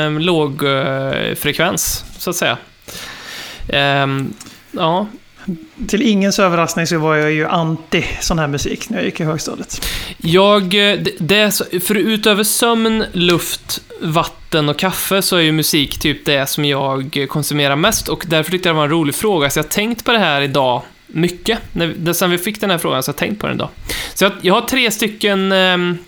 eh, 0.07 0.11
låg 0.21 0.65
eh, 0.65 1.35
frekvens, 1.37 2.05
så 2.19 2.31
att 2.31 2.37
säga. 2.37 2.57
Ehm, 3.69 4.35
ja, 4.71 5.07
Till 5.89 6.03
ingens 6.03 6.39
överraskning 6.39 6.87
så 6.87 6.99
var 6.99 7.17
jag 7.17 7.33
ju 7.33 7.47
anti 7.47 8.05
sån 8.21 8.39
här 8.39 8.47
musik 8.47 8.89
när 8.89 8.99
jag 8.99 9.05
gick 9.05 9.21
i 9.21 9.25
högstadiet. 9.25 9.87
jag... 10.17 10.71
Det, 10.71 11.13
det 11.19 11.61
för 11.87 11.95
utöver 11.95 12.45
sömn, 12.45 13.05
luft, 13.13 13.81
vatten 14.01 14.69
och 14.69 14.79
kaffe 14.79 15.23
så 15.23 15.37
är 15.37 15.41
ju 15.41 15.53
musik 15.53 15.99
typ 15.99 16.25
det 16.25 16.47
som 16.47 16.65
jag 16.65 17.27
konsumerar 17.29 17.77
mest 17.77 18.09
och 18.09 18.25
därför 18.27 18.51
tyckte 18.51 18.69
jag 18.69 18.77
det 18.77 18.79
var 18.79 18.85
en 18.85 18.91
rolig 18.91 19.15
fråga, 19.15 19.51
så 19.51 19.59
jag 19.59 19.65
har 19.65 19.69
tänkt 19.69 20.05
på 20.05 20.13
det 20.13 20.19
här 20.19 20.41
idag 20.41 20.83
mycket. 21.07 21.59
När, 21.73 22.13
sen 22.13 22.31
vi 22.31 22.39
fick 22.39 22.61
den 22.61 22.71
här 22.71 22.79
frågan 22.79 23.03
så 23.03 23.09
har 23.09 23.13
jag 23.13 23.19
tänkt 23.19 23.41
på 23.41 23.47
den 23.47 23.57
idag. 23.57 23.69
Så 24.15 24.25
jag, 24.25 24.33
jag 24.41 24.55
har 24.55 24.61
tre 24.61 24.91
stycken 24.91 25.53
ehm, 25.53 25.99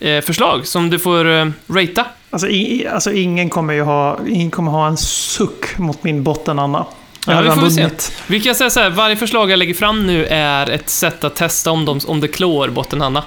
eh, 0.00 0.20
förslag 0.20 0.66
som 0.66 0.90
du 0.90 0.98
får 0.98 1.30
eh, 1.30 1.50
ratea. 1.68 2.06
Alltså, 2.30 2.48
i, 2.48 2.86
alltså 2.86 3.12
ingen 3.12 3.50
kommer 3.50 3.74
ju 3.74 3.82
ha, 3.82 4.18
ingen 4.28 4.50
kommer 4.50 4.70
ha 4.72 4.86
en 4.86 4.96
suck 4.96 5.78
mot 5.78 6.04
min 6.04 6.22
botten 6.22 6.58
Anna. 6.58 6.86
Ja, 7.26 7.40
vi 7.40 7.50
får 7.50 7.60
väl 7.60 7.70
se. 7.70 7.88
Vi 8.26 8.40
kan 8.40 8.54
säga 8.54 8.70
så 8.70 8.80
här, 8.80 8.90
varje 8.90 9.16
förslag 9.16 9.50
jag 9.50 9.58
lägger 9.58 9.74
fram 9.74 10.06
nu 10.06 10.26
är 10.26 10.70
ett 10.70 10.88
sätt 10.88 11.24
att 11.24 11.36
testa 11.36 11.70
om, 11.70 11.84
de, 11.84 12.00
om 12.06 12.20
det 12.20 12.28
klår 12.28 12.68
bottenhanna. 12.68 13.24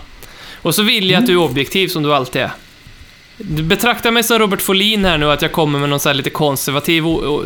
Och 0.61 0.75
så 0.75 0.83
vill 0.83 1.09
jag 1.09 1.19
att 1.19 1.27
du 1.27 1.33
är 1.33 1.37
objektiv 1.37 1.87
som 1.87 2.03
du 2.03 2.13
alltid 2.13 2.41
är. 2.41 2.51
Du 3.37 3.63
betraktar 3.63 4.11
mig 4.11 4.23
som 4.23 4.39
Robert 4.39 4.61
Folin 4.61 5.05
här 5.05 5.17
nu, 5.17 5.31
att 5.31 5.41
jag 5.41 5.51
kommer 5.51 5.79
med 5.79 5.89
någon 5.89 5.99
så 5.99 6.13
lite 6.13 6.29
konservativ, 6.29 7.07
och, 7.07 7.19
och, 7.23 7.45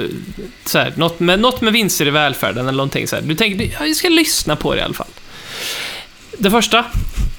så 0.65 0.79
här, 0.79 0.93
något, 0.95 1.19
med, 1.19 1.39
något 1.39 1.61
med 1.61 1.73
vinster 1.73 2.07
i 2.07 2.09
välfärden 2.09 2.67
eller 2.67 2.77
någonting 2.77 3.07
så 3.07 3.15
här. 3.15 3.23
Du 3.23 3.35
tänker, 3.35 3.65
ja, 3.65 3.85
jag 3.85 3.95
ska 3.95 4.09
lyssna 4.09 4.55
på 4.55 4.73
det 4.73 4.79
i 4.79 4.83
alla 4.83 4.93
fall. 4.93 5.07
Det 6.37 6.51
första, 6.51 6.85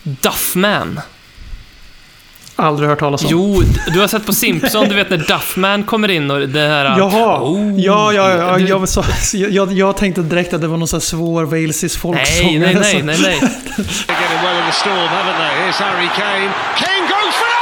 Duffman. 0.02 1.00
Aldrig 2.60 2.88
hört 2.88 2.98
talas 2.98 3.22
om. 3.24 3.28
Jo, 3.30 3.62
du 3.92 4.00
har 4.00 4.08
sett 4.08 4.26
på 4.26 4.32
Simpson, 4.32 4.88
du 4.88 4.94
vet 4.94 5.10
när 5.10 5.16
Duffman 5.16 5.84
kommer 5.84 6.08
in 6.10 6.30
och 6.30 6.48
det 6.48 6.60
här... 6.68 6.84
Jaha! 6.98 7.40
Oh, 7.42 7.80
ja, 7.80 8.12
ja, 8.12 8.30
ja. 8.36 8.56
du- 8.58 8.64
Jag, 8.68 8.88
så, 8.88 9.04
jag, 9.32 9.72
jag 9.72 9.96
tänkte 9.96 10.22
direkt 10.22 10.54
att 10.54 10.60
det 10.60 10.66
var 10.68 10.76
någon 10.76 10.88
sån 10.88 10.96
här 10.96 11.00
svår 11.04 11.44
walesisk 11.44 12.00
folksång. 12.00 12.46
Nej, 12.46 12.58
nej, 12.58 12.74
nej, 12.74 13.02
nej, 13.02 13.18
nej. 13.22 13.40
Harry 15.80 16.08
Kane. 16.16 16.52
Kane 16.76 17.00
goes 17.08 17.34
for 17.40 17.57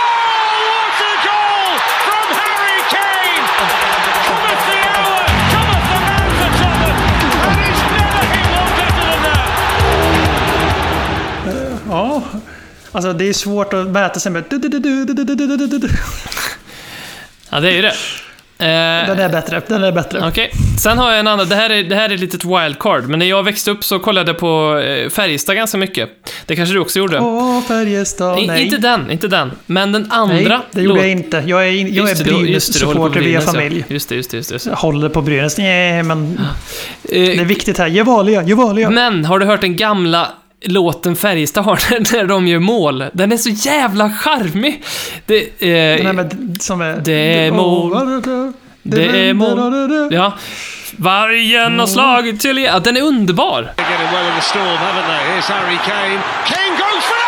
Alltså 12.97 13.13
det 13.13 13.29
är 13.29 13.33
svårt 13.33 13.73
att 13.73 13.87
mäta 13.87 14.21
sig 14.21 14.33
med... 14.33 14.45
Ja, 17.51 17.61
det 17.61 17.69
är 17.69 17.73
ju 17.73 17.83
det. 17.83 17.95
Den 19.07 19.19
är 19.19 19.29
bättre, 19.29 19.63
den 19.69 19.85
är 19.85 19.93
bättre. 19.93 20.19
Okej. 20.19 20.31
Okay. 20.31 20.51
Sen 20.79 20.99
har 20.99 21.11
jag 21.11 21.21
en 21.21 21.27
annan, 21.27 21.49
det 21.49 21.55
här 21.55 21.71
är, 21.71 21.85
det 21.85 21.95
här 21.95 22.11
är 22.11 22.15
ett 22.15 22.21
litet 22.21 22.45
wildcard, 22.45 23.09
men 23.09 23.19
när 23.19 23.27
jag 23.27 23.43
växte 23.43 23.71
upp 23.71 23.85
så 23.85 23.99
kollade 23.99 24.31
jag 24.31 24.39
på 24.39 24.83
Färjestad 25.11 25.57
ganska 25.57 25.79
mycket. 25.79 26.11
Det 26.47 26.57
kanske 26.57 26.75
du 26.75 26.79
också 26.79 26.99
gjorde? 26.99 27.21
Åh, 27.21 27.63
Färjestad, 27.63 28.39
I, 28.39 28.47
nej. 28.47 28.65
Inte 28.65 28.77
den, 28.77 29.11
inte 29.11 29.29
den. 29.29 29.53
Men 29.67 29.93
den 29.93 30.13
andra. 30.13 30.57
Nej, 30.57 30.67
det 30.73 30.83
gjorde 30.83 31.01
jag 31.01 31.11
inte. 31.11 31.43
Jag 31.47 31.69
är, 31.69 31.71
jag 31.73 32.11
är 32.11 32.25
Brynäs-supporter 32.25 33.21
via 33.21 33.41
familj. 33.41 33.85
Ja. 33.89 33.95
Just 33.95 34.09
det, 34.09 34.15
just 34.15 34.31
det, 34.31 34.37
just 34.37 34.51
det. 34.51 34.61
Jag 34.71 34.77
håller 34.77 35.09
på 35.09 35.23
Brynäs, 35.23 35.59
nej 35.59 36.03
men... 36.03 36.41
Ja. 36.41 36.45
Det 37.11 37.39
är 37.39 37.45
viktigt 37.45 37.79
här. 37.79 37.87
Gevalia, 37.87 38.43
Gevalia. 38.43 38.91
Men, 38.91 39.25
har 39.25 39.39
du 39.39 39.47
hört 39.47 39.61
den 39.61 39.77
gamla 39.77 40.33
låten 40.69 41.17
Färjestad 41.17 41.65
har 41.65 41.79
när 42.13 42.25
de 42.25 42.49
gör 42.49 42.59
mål? 42.59 43.05
Den 43.13 43.33
är 43.33 43.37
så 43.37 43.49
jävla 43.49 44.11
charmig! 44.11 44.85
Det, 45.27 45.41
eh, 45.59 45.97
Den 45.97 46.07
här 46.07 46.13
med, 46.13 46.57
som 46.61 46.81
är... 46.81 46.97
det 47.05 47.13
är 47.47 47.53
mål. 47.53 48.23
Det 48.83 49.29
är 49.29 49.35
mål. 49.35 50.13
Ja. 50.13 50.33
Vargen 50.97 51.79
har 51.79 51.87
slagit 51.87 52.41
till... 52.41 52.59
Ja, 52.59 52.79
den 52.79 52.97
är 52.97 53.03
underbar! 53.03 53.73
Harry 55.49 55.79
Kane. 55.87 56.21
Kane 56.47 56.77
goes 56.77 57.05
for 57.05 57.26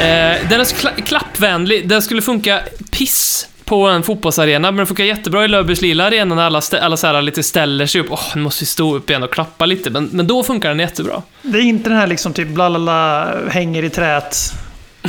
Eh, 0.00 0.48
den 0.48 0.60
är 0.60 0.64
så 0.64 0.76
kla- 0.76 1.02
klappvänlig. 1.02 1.88
Den 1.88 2.02
skulle 2.02 2.22
funka 2.22 2.60
piss 2.90 3.46
på 3.64 3.86
en 3.88 4.02
fotbollsarena, 4.02 4.70
men 4.70 4.76
den 4.76 4.86
funkar 4.86 5.04
jättebra 5.04 5.44
i 5.44 5.48
Löfbergs 5.48 5.80
lilla 5.82 6.06
arena 6.06 6.34
när 6.34 6.42
alla, 6.42 6.60
alla 6.80 6.96
så 6.96 7.06
här 7.06 7.22
lite 7.22 7.42
ställer 7.42 7.86
sig 7.86 8.00
upp. 8.00 8.06
Åh, 8.10 8.20
nu 8.34 8.42
måste 8.42 8.62
vi 8.62 8.66
stå 8.66 8.94
upp 8.96 9.10
igen 9.10 9.22
och 9.22 9.32
klappa 9.32 9.66
lite. 9.66 9.90
Men, 9.90 10.04
men 10.12 10.26
då 10.26 10.42
funkar 10.42 10.68
den 10.68 10.78
jättebra. 10.78 11.22
Det 11.42 11.58
är 11.58 11.62
inte 11.62 11.90
den 11.90 11.98
här 11.98 12.06
liksom 12.06 12.32
typ 12.32 12.48
blalala 12.48 13.28
hänger 13.50 13.82
i 13.84 13.90
trät. 13.90 14.52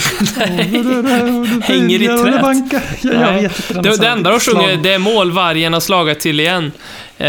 Hänger 1.64 2.02
i 2.02 2.08
trät. 2.08 2.84
Jag, 3.02 3.14
jag 3.14 3.34
vet 3.34 3.70
inte. 3.70 3.82
Det, 3.82 3.98
det 3.98 4.08
enda 4.08 4.30
de 4.30 4.40
sjunger, 4.40 4.78
det 4.78 4.94
är 4.94 5.00
mål 5.00 5.32
vargen 5.32 5.74
har 5.74 5.80
slagit 5.80 6.20
till 6.20 6.40
igen. 6.40 6.72
Eh, 7.18 7.26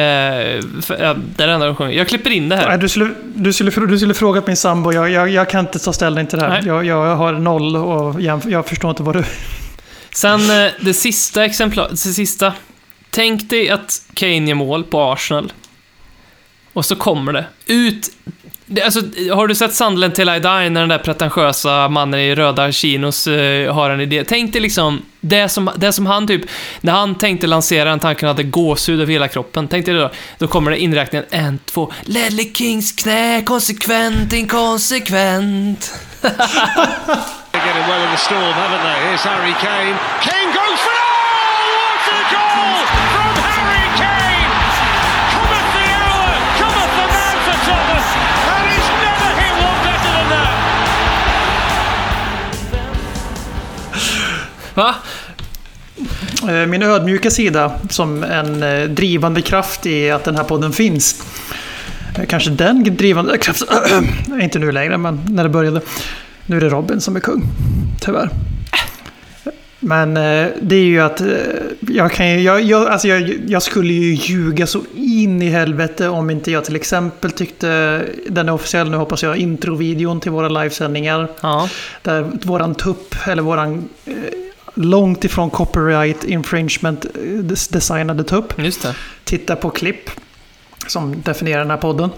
för, 0.83 0.97
det 1.37 1.43
är 1.43 1.47
det 1.47 1.53
enda 1.53 1.67
de 1.67 1.77
sjunger. 1.77 1.93
Jag 1.93 2.09
klipper 2.09 2.31
in 2.31 2.49
det 2.49 2.57
Nej, 2.57 2.65
här. 2.65 2.79
Du 2.79 2.89
skulle, 2.89 3.11
du, 3.35 3.53
skulle, 3.53 3.71
du 3.71 3.99
skulle 3.99 4.15
frågat 4.15 4.47
min 4.47 4.57
sambo. 4.57 4.93
Jag, 4.93 5.11
jag, 5.11 5.29
jag 5.29 5.51
kan 5.51 5.61
inte 5.61 5.79
ta 5.79 5.93
ställning 5.93 6.27
till 6.27 6.39
det 6.39 6.45
här. 6.45 6.51
Nej. 6.51 6.67
Jag, 6.67 6.85
jag 6.87 7.17
har 7.17 7.33
noll 7.33 7.77
och 7.77 8.21
jag 8.51 8.69
förstår 8.69 8.91
inte 8.91 9.03
vad 9.03 9.17
du... 9.17 9.25
Sen 10.15 10.51
eh, 10.51 10.71
det 10.81 10.95
sista 10.95 11.45
exemplaret, 11.45 11.91
det 11.91 11.97
sista. 11.97 12.53
Tänk 13.11 13.51
dig 13.51 13.71
att 13.71 14.03
Kane 14.15 14.49
gör 14.49 14.55
mål 14.55 14.85
på 14.85 15.03
Arsenal. 15.03 15.53
Och 16.73 16.85
så 16.85 16.97
kommer 16.97 17.33
det 17.33 17.45
ut 17.67 18.09
det, 18.73 18.83
alltså, 18.83 19.01
har 19.35 19.47
du 19.47 19.55
sett 19.55 19.75
Sandlen 19.75 20.13
till 20.13 20.29
I 20.29 20.33
Die 20.39 20.71
när 20.71 20.81
den 20.81 20.89
där 20.89 20.99
pretentiösa 20.99 21.89
mannen 21.89 22.21
i 22.21 22.35
röda 22.35 22.73
chinos 22.73 23.27
uh, 23.27 23.73
har 23.73 23.91
en 23.91 24.01
idé? 24.01 24.25
Tänk 24.25 24.53
dig 24.53 24.63
liksom, 24.63 25.03
det 25.21 25.49
som, 25.49 25.71
det 25.77 25.93
som 25.93 26.07
han 26.07 26.27
typ, 26.27 26.43
när 26.81 26.93
han 26.93 27.15
tänkte 27.15 27.47
lansera 27.47 27.91
den 27.91 28.01
tanken 28.01 28.29
hade 28.29 28.43
gåshud 28.43 29.01
över 29.01 29.13
hela 29.13 29.29
kroppen. 29.29 29.69
Tänk 29.69 29.87
dig 29.87 29.95
det 29.95 30.01
då, 30.01 30.11
då 30.39 30.47
kommer 30.47 30.71
det 30.71 30.79
inräkningen 30.79 31.27
en, 31.31 31.59
två, 31.59 31.93
Lelle 32.03 32.43
Kings 32.43 32.93
knä, 32.93 33.43
konsekvent, 33.43 34.33
inkonsekvent. 34.33 35.95
They're 36.23 37.67
getting 37.67 37.87
well 37.89 38.03
in 38.05 38.11
the 38.11 38.17
storm, 38.17 38.53
haven't 38.63 38.83
they? 38.83 38.99
Here's 39.07 39.25
Harry 39.25 39.53
Kane. 39.53 39.97
Kane 40.23 40.53
goes 40.55 40.72
Va? 54.75 54.95
Eh, 56.49 56.67
Min 56.67 56.83
ödmjuka 56.83 57.31
sida 57.31 57.73
som 57.91 58.25
en 58.25 58.63
eh, 58.63 58.89
drivande 58.89 59.43
kraft 59.43 59.87
i 59.87 60.11
att 60.11 60.25
den 60.25 60.37
här 60.37 60.45
podden 60.45 60.73
finns. 60.73 61.23
Eh, 62.19 62.25
Kanske 62.27 62.51
den 62.51 62.97
drivande 62.97 63.39
kraften, 63.39 64.09
inte 64.41 64.59
nu 64.59 64.73
längre, 64.73 64.99
men 64.99 65.21
när 65.29 65.43
det 65.43 65.49
började. 65.49 65.81
Nu 66.47 66.57
är 66.57 66.61
det 66.61 66.69
Robin 66.69 67.01
som 67.01 67.17
är 67.17 67.21
kung, 67.21 67.43
tyvärr. 68.01 68.31
Men 69.85 70.15
det 70.61 70.77
är 70.77 70.85
ju 70.85 71.01
att 71.01 71.23
jag, 71.81 72.13
kan 72.13 72.43
jag, 72.43 72.63
jag, 72.63 72.89
alltså 72.89 73.09
jag, 73.09 73.35
jag 73.47 73.63
skulle 73.63 73.93
ju 73.93 74.15
ljuga 74.15 74.67
så 74.67 74.81
in 74.97 75.43
i 75.43 75.49
helvete 75.51 76.09
om 76.09 76.31
inte 76.31 76.51
jag 76.51 76.65
till 76.65 76.77
exempel 76.77 77.31
tyckte, 77.31 78.03
den 78.29 78.49
är 78.49 78.53
officiell 78.53 78.91
nu 78.91 78.97
hoppas 78.97 79.23
jag, 79.23 79.37
introvideon 79.37 80.21
till 80.21 80.31
våra 80.31 80.49
livesändningar. 80.49 81.29
Ja. 81.41 81.69
Där 82.03 82.27
våran 82.43 82.75
tupp, 82.75 83.15
eller 83.27 83.43
våran 83.43 83.89
långt 84.75 85.25
ifrån 85.25 85.51
copyright 85.51 86.25
infringement 86.25 87.05
eh, 87.05 87.21
des- 87.23 87.69
designade 87.69 88.25
tupp. 88.25 88.59
Titta 89.25 89.57
på 89.57 89.71
klipp 89.71 90.11
som 90.87 91.23
definierar 91.23 91.59
den 91.61 91.71
här 91.71 91.77
podden. 91.77 92.11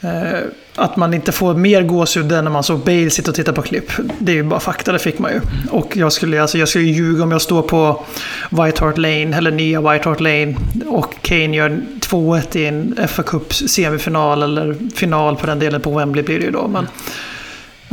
Eh, 0.00 0.38
att 0.76 0.96
man 0.96 1.14
inte 1.14 1.32
får 1.32 1.54
mer 1.54 1.82
gåshud 1.82 2.32
än 2.32 2.44
när 2.44 2.50
man 2.50 2.62
såg 2.62 2.80
Bale 2.80 3.10
sitta 3.10 3.30
och 3.30 3.34
titta 3.34 3.52
på 3.52 3.62
klipp. 3.62 3.92
Det 4.18 4.32
är 4.32 4.36
ju 4.36 4.42
bara 4.42 4.60
fakta, 4.60 4.92
det 4.92 4.98
fick 4.98 5.18
man 5.18 5.32
ju. 5.32 5.40
Och 5.70 5.96
jag 5.96 6.12
skulle, 6.12 6.42
alltså, 6.42 6.58
jag 6.58 6.68
skulle 6.68 6.84
ljuga 6.84 7.22
om 7.24 7.32
jag 7.32 7.42
står 7.42 7.62
på 7.62 8.04
White 8.50 8.84
Hart 8.84 8.98
Lane, 8.98 9.36
eller 9.36 9.50
nya 9.50 9.80
White 9.92 10.08
Hart 10.08 10.20
Lane, 10.20 10.54
och 10.86 11.14
Kane 11.22 11.56
gör 11.56 11.80
2-1 12.00 12.56
i 12.56 12.66
en 12.66 13.08
FA 13.08 13.22
Cup 13.22 13.54
semifinal, 13.54 14.42
eller 14.42 14.76
final 14.94 15.36
på 15.36 15.46
den 15.46 15.58
delen 15.58 15.80
på 15.80 15.98
Wembley 15.98 16.24
blir 16.24 16.38
det 16.38 16.44
ju 16.44 16.50
då. 16.50 16.68
Men, 16.68 16.86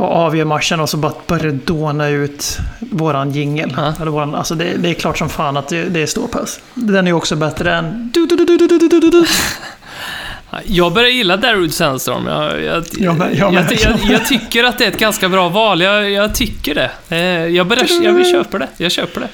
och 0.02 0.16
avgör 0.16 0.44
matchen 0.44 0.80
och 0.80 0.88
så 0.88 0.96
bara 0.96 1.12
börjar 1.26 1.52
dåna 1.52 2.08
ut 2.08 2.58
våran 2.80 3.30
jingel. 3.30 3.74
Ja. 3.76 3.94
Eller 4.00 4.10
våran, 4.10 4.34
alltså 4.34 4.54
det, 4.54 4.76
det 4.76 4.88
är 4.88 4.94
klart 4.94 5.18
som 5.18 5.28
fan 5.28 5.56
att 5.56 5.68
det, 5.68 5.84
det 5.84 6.02
är 6.02 6.06
ståpass. 6.06 6.60
Den 6.74 7.06
är 7.06 7.12
också 7.12 7.36
bättre 7.36 7.74
än... 7.74 8.12
Jag 10.64 10.92
börjar 10.92 11.08
gilla 11.10 11.36
Darude 11.36 11.72
Sandstorm. 11.72 12.26
Jag, 12.26 12.62
jag, 12.62 12.84
Jag 13.54 13.68
jag 14.10 14.26
tycker 14.26 14.64
att 14.64 14.78
det 14.78 14.84
är 14.84 14.88
ett 14.88 14.98
ganska 14.98 15.28
bra 15.28 15.48
val. 15.48 15.80
Jag, 15.80 16.10
tycker 16.34 16.74
det. 16.74 16.90
Eh, 17.08 17.18
Jag, 17.46 17.66
börjar, 17.66 17.86
jag 18.02 18.14
köpa 18.26 18.58
det. 18.58 18.68
Jag 18.76 18.92
köper 18.92 19.20
det. 19.20 19.28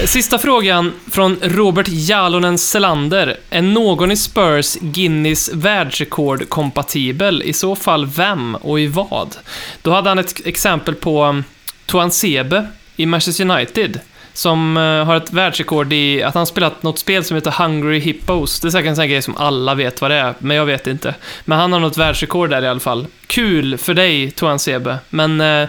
Eh, 0.00 0.06
Sista 0.06 0.38
frågan 0.38 0.92
från 1.10 1.36
Robert 1.42 1.86
Jalonen 1.88 2.58
Selander. 2.58 3.36
Är 3.50 3.62
någon 3.62 4.12
i 4.12 4.16
Spurs 4.16 4.76
Guinness 4.80 5.50
världsrekord 5.52 6.48
kompatibel? 6.48 7.42
I 7.42 7.52
så 7.52 7.76
fall 7.76 8.06
vem 8.06 8.54
och 8.54 8.80
i 8.80 8.86
vad? 8.86 9.36
Då 9.82 9.90
hade 9.90 10.08
han 10.08 10.18
ett 10.18 10.46
exempel 10.46 10.94
på 10.94 11.24
um, 11.24 11.44
Toan 11.86 12.10
Sebe 12.10 12.66
i 12.96 13.06
Manchester 13.06 13.50
United. 13.50 14.00
Som 14.32 14.76
eh, 14.76 15.04
har 15.04 15.16
ett 15.16 15.32
världsrekord 15.32 15.92
i 15.92 16.22
att 16.22 16.34
han 16.34 16.46
spelat 16.46 16.82
något 16.82 16.98
spel 16.98 17.24
som 17.24 17.34
heter 17.34 17.50
Hungry 17.50 17.98
Hippos. 17.98 18.60
Det 18.60 18.68
är 18.68 18.70
säkert 18.70 18.88
en 18.88 18.96
sån 18.96 19.02
här 19.02 19.08
grej 19.08 19.22
som 19.22 19.36
alla 19.36 19.74
vet 19.74 20.00
vad 20.00 20.10
det 20.10 20.16
är, 20.16 20.34
men 20.38 20.56
jag 20.56 20.66
vet 20.66 20.86
inte. 20.86 21.14
Men 21.44 21.58
han 21.58 21.72
har 21.72 21.80
något 21.80 21.96
världsrekord 21.96 22.50
där 22.50 22.62
i 22.62 22.68
alla 22.68 22.80
fall. 22.80 23.06
Kul 23.26 23.78
för 23.78 23.94
dig, 23.94 24.30
Toan 24.30 24.58
Sebe. 24.58 24.98
Men 25.10 25.40
eh, 25.40 25.68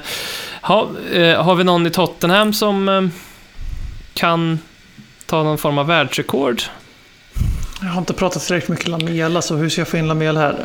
ha, 0.62 0.90
eh, 1.14 1.44
har 1.44 1.56
vi 1.56 1.64
någon 1.64 1.88
i 1.88 1.90
Tottenham 1.90 2.54
som 2.54 3.12
kan 4.14 4.60
ta 5.26 5.44
någon 5.44 5.58
form 5.58 5.78
av 5.78 5.88
världsrekord? 5.88 6.62
Jag 7.84 7.90
har 7.90 8.00
inte 8.02 8.14
pratat 8.14 8.44
tillräckligt 8.44 8.70
mycket 8.70 8.88
Lamela, 8.88 9.42
så 9.42 9.56
hur 9.56 9.70
ska 9.70 9.82
jag 9.82 9.88
få 9.88 9.98
in 9.98 10.08
Lamela 10.08 10.40
här? 10.40 10.56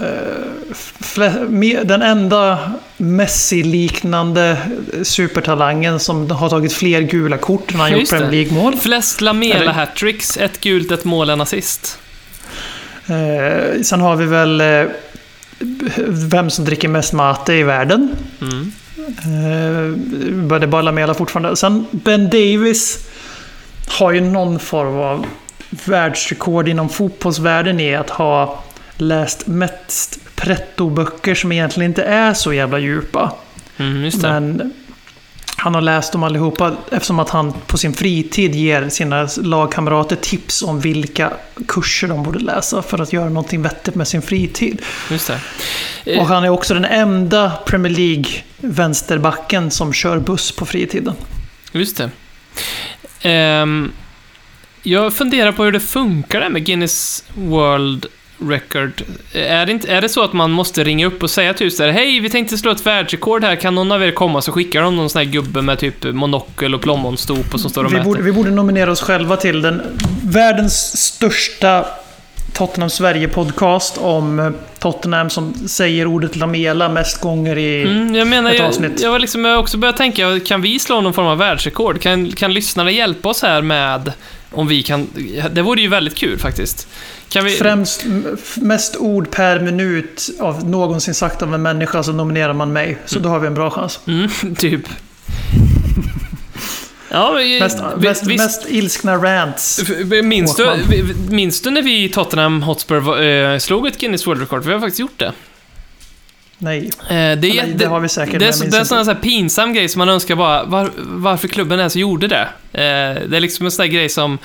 Eh, 1.16 1.84
Den 1.84 2.02
enda 2.02 2.72
Messi-liknande 2.96 4.56
supertalangen 5.02 6.00
som 6.00 6.30
har 6.30 6.48
tagit 6.48 6.72
fler 6.72 7.00
gula 7.00 7.38
kort 7.38 7.74
än 7.74 7.80
han 7.80 7.90
gjort 7.90 8.00
Just 8.00 8.12
det. 8.12 8.18
Premier 8.18 8.32
League-mål. 8.44 8.76
Flest 8.76 9.20
Lamela 9.20 9.72
hattricks, 9.72 10.36
ett 10.36 10.60
gult, 10.60 10.90
ett 10.90 11.04
mål, 11.04 11.30
en 11.30 11.40
assist. 11.40 11.98
Eh, 13.06 13.82
sen 13.82 14.00
har 14.00 14.16
vi 14.16 14.26
väl 14.26 14.60
eh, 14.60 14.84
vem 16.08 16.50
som 16.50 16.64
dricker 16.64 16.88
mest 16.88 17.12
mate 17.12 17.54
i 17.54 17.62
världen. 17.62 18.16
Mm. 18.40 18.72
Det 20.48 20.56
är 20.56 20.66
bara 20.66 20.82
Lamela 20.82 21.14
fortfarande. 21.14 21.56
Sen 21.56 21.86
Ben 21.90 22.24
Davis 22.24 22.98
har 23.88 24.12
ju 24.12 24.20
någon 24.20 24.58
form 24.58 24.96
av 24.96 25.26
världsrekord 25.70 26.68
inom 26.68 26.88
fotbollsvärlden 26.88 27.80
i 27.80 27.94
att 27.94 28.10
ha 28.10 28.62
läst 28.96 29.46
mest 29.46 30.18
pretto-böcker 30.36 31.34
som 31.34 31.52
egentligen 31.52 31.90
inte 31.90 32.02
är 32.02 32.34
så 32.34 32.52
jävla 32.52 32.78
djupa. 32.78 33.32
Mm. 33.76 34.10
Men 34.22 34.72
han 35.56 35.74
har 35.74 35.80
läst 35.80 36.12
dem 36.12 36.22
allihopa 36.22 36.76
eftersom 36.90 37.18
att 37.18 37.30
han 37.30 37.52
på 37.66 37.78
sin 37.78 37.92
fritid 37.92 38.54
ger 38.54 38.88
sina 38.88 39.28
lagkamrater 39.36 40.16
tips 40.16 40.62
om 40.62 40.80
vilka 40.80 41.32
kurser 41.68 42.08
de 42.08 42.22
borde 42.22 42.38
läsa 42.38 42.82
för 42.82 43.02
att 43.02 43.12
göra 43.12 43.28
någonting 43.28 43.62
vettigt 43.62 43.94
med 43.94 44.08
sin 44.08 44.22
fritid. 44.22 44.82
Just 45.10 45.32
det. 46.04 46.18
Och 46.20 46.26
han 46.26 46.44
är 46.44 46.48
också 46.48 46.74
den 46.74 46.84
enda 46.84 47.52
Premier 47.66 47.92
League-vänsterbacken 47.92 49.70
som 49.70 49.92
kör 49.92 50.18
buss 50.18 50.52
på 50.52 50.66
fritiden. 50.66 51.14
Just 51.72 51.96
det. 51.96 52.10
Ehm, 53.22 53.92
jag 54.82 55.14
funderar 55.14 55.52
på 55.52 55.64
hur 55.64 55.72
det 55.72 55.80
funkar 55.80 56.40
där 56.40 56.48
med 56.48 56.64
Guinness 56.64 57.24
World 57.34 58.06
Record. 58.38 59.02
Är 59.32 59.66
det, 59.66 59.72
inte, 59.72 59.92
är 59.92 60.00
det 60.00 60.08
så 60.08 60.24
att 60.24 60.32
man 60.32 60.50
måste 60.50 60.84
ringa 60.84 61.06
upp 61.06 61.22
och 61.22 61.30
säga 61.30 61.54
just 61.58 61.78
där, 61.78 61.88
hej, 61.88 62.20
vi 62.20 62.30
tänkte 62.30 62.58
slå 62.58 62.70
ett 62.70 62.86
världsrekord 62.86 63.44
här, 63.44 63.56
kan 63.56 63.74
någon 63.74 63.92
av 63.92 64.02
er 64.02 64.10
komma? 64.10 64.42
Så 64.42 64.52
skickar 64.52 64.82
de 64.82 64.96
någon 64.96 65.10
sån 65.10 65.18
här 65.18 65.26
gubbe 65.26 65.62
med 65.62 65.78
typ 65.78 66.04
monokel 66.04 66.74
och 66.74 66.80
plommonstop 66.80 67.54
och 67.54 67.60
som 67.60 67.70
står 67.70 67.84
och 67.84 67.90
Vi 67.90 67.96
mäter. 67.96 68.04
borde, 68.08 68.22
vi 68.22 68.32
borde 68.32 68.50
nominera 68.50 68.90
oss 68.90 69.00
själva 69.00 69.36
till 69.36 69.62
den 69.62 69.82
världens 70.24 70.96
största 70.98 71.84
Tottenham 72.52 72.90
Sverige-podcast 72.90 73.98
om 73.98 74.38
eh, 74.38 74.50
Tottenham 74.78 75.30
som 75.30 75.54
säger 75.54 76.06
ordet 76.06 76.36
Lamela 76.36 76.88
mest 76.88 77.20
gånger 77.20 77.58
i... 77.58 77.82
Mm, 77.82 78.14
jag 78.14 78.26
menar, 78.28 78.50
ett 78.50 78.58
jag, 78.58 78.68
avsnitt. 78.68 79.00
jag, 79.00 79.10
var 79.10 79.18
liksom, 79.18 79.44
jag 79.44 79.60
också 79.60 79.76
börjat 79.78 79.96
tänka, 79.96 80.40
kan 80.40 80.62
vi 80.62 80.78
slå 80.78 81.00
någon 81.00 81.14
form 81.14 81.26
av 81.26 81.38
världsrekord? 81.38 82.00
Kan, 82.00 82.30
kan 82.32 82.52
lyssnarna 82.52 82.90
hjälpa 82.90 83.28
oss 83.28 83.42
här 83.42 83.62
med 83.62 84.12
om 84.50 84.68
vi 84.68 84.82
kan... 84.82 85.06
Det 85.50 85.62
vore 85.62 85.80
ju 85.80 85.88
väldigt 85.88 86.14
kul 86.14 86.38
faktiskt. 86.38 86.88
Kan 87.28 87.44
vi... 87.44 87.50
Främst, 87.50 88.04
mest 88.54 88.96
ord 88.96 89.30
per 89.30 89.60
minut 89.60 90.30
av 90.40 90.68
någonsin 90.68 91.14
sagt 91.14 91.42
av 91.42 91.54
en 91.54 91.62
människa 91.62 92.02
så 92.02 92.12
nominerar 92.12 92.52
man 92.52 92.72
mig. 92.72 92.98
Så 93.06 93.18
då 93.18 93.28
har 93.28 93.38
vi 93.40 93.46
en 93.46 93.54
bra 93.54 93.70
chans. 93.70 94.00
Mm, 94.06 94.28
typ. 94.58 94.82
Ja, 97.10 97.32
vi, 97.32 97.60
Mest, 97.60 97.78
vi- 97.98 98.08
mest, 98.08 98.26
visst- 98.26 98.38
mest 98.42 98.66
ilskna 98.68 99.16
rants. 99.16 99.80
Minns 100.24 100.56
du, 100.56 101.14
minns 101.28 101.60
du 101.60 101.70
när 101.70 101.82
vi 101.82 102.04
i 102.04 102.08
Tottenham 102.08 102.62
Hotspur 102.62 103.22
eh, 103.22 103.58
slog 103.58 103.86
ett 103.86 103.98
Guinness 103.98 104.26
World 104.26 104.40
Record? 104.40 104.64
Vi 104.64 104.72
har 104.72 104.80
faktiskt 104.80 105.00
gjort 105.00 105.18
det. 105.18 105.32
Nej. 106.58 106.90
Eh, 107.00 107.08
det, 107.08 107.18
är, 107.18 107.38
Nej, 107.38 107.74
det 107.74 107.86
har 107.86 108.00
vi 108.00 108.08
säkert, 108.08 108.38
Det 108.38 108.46
är, 108.46 108.70
det 108.70 108.76
är 108.76 108.80
en 108.80 108.86
sån 108.86 109.06
här, 109.06 109.14
pinsam 109.14 109.72
grej 109.72 109.88
som 109.88 109.98
man 109.98 110.08
önskar 110.08 110.36
bara, 110.36 110.64
var, 110.64 110.90
varför 110.96 111.48
klubben 111.48 111.78
ens 111.78 111.96
gjorde 111.96 112.28
det. 112.28 112.48
Eh, 112.72 113.28
det 113.28 113.36
är 113.36 113.40
liksom 113.40 113.66
en 113.66 113.72
sån 113.72 113.82
här 113.82 113.90
grej 113.90 114.08
som, 114.08 114.38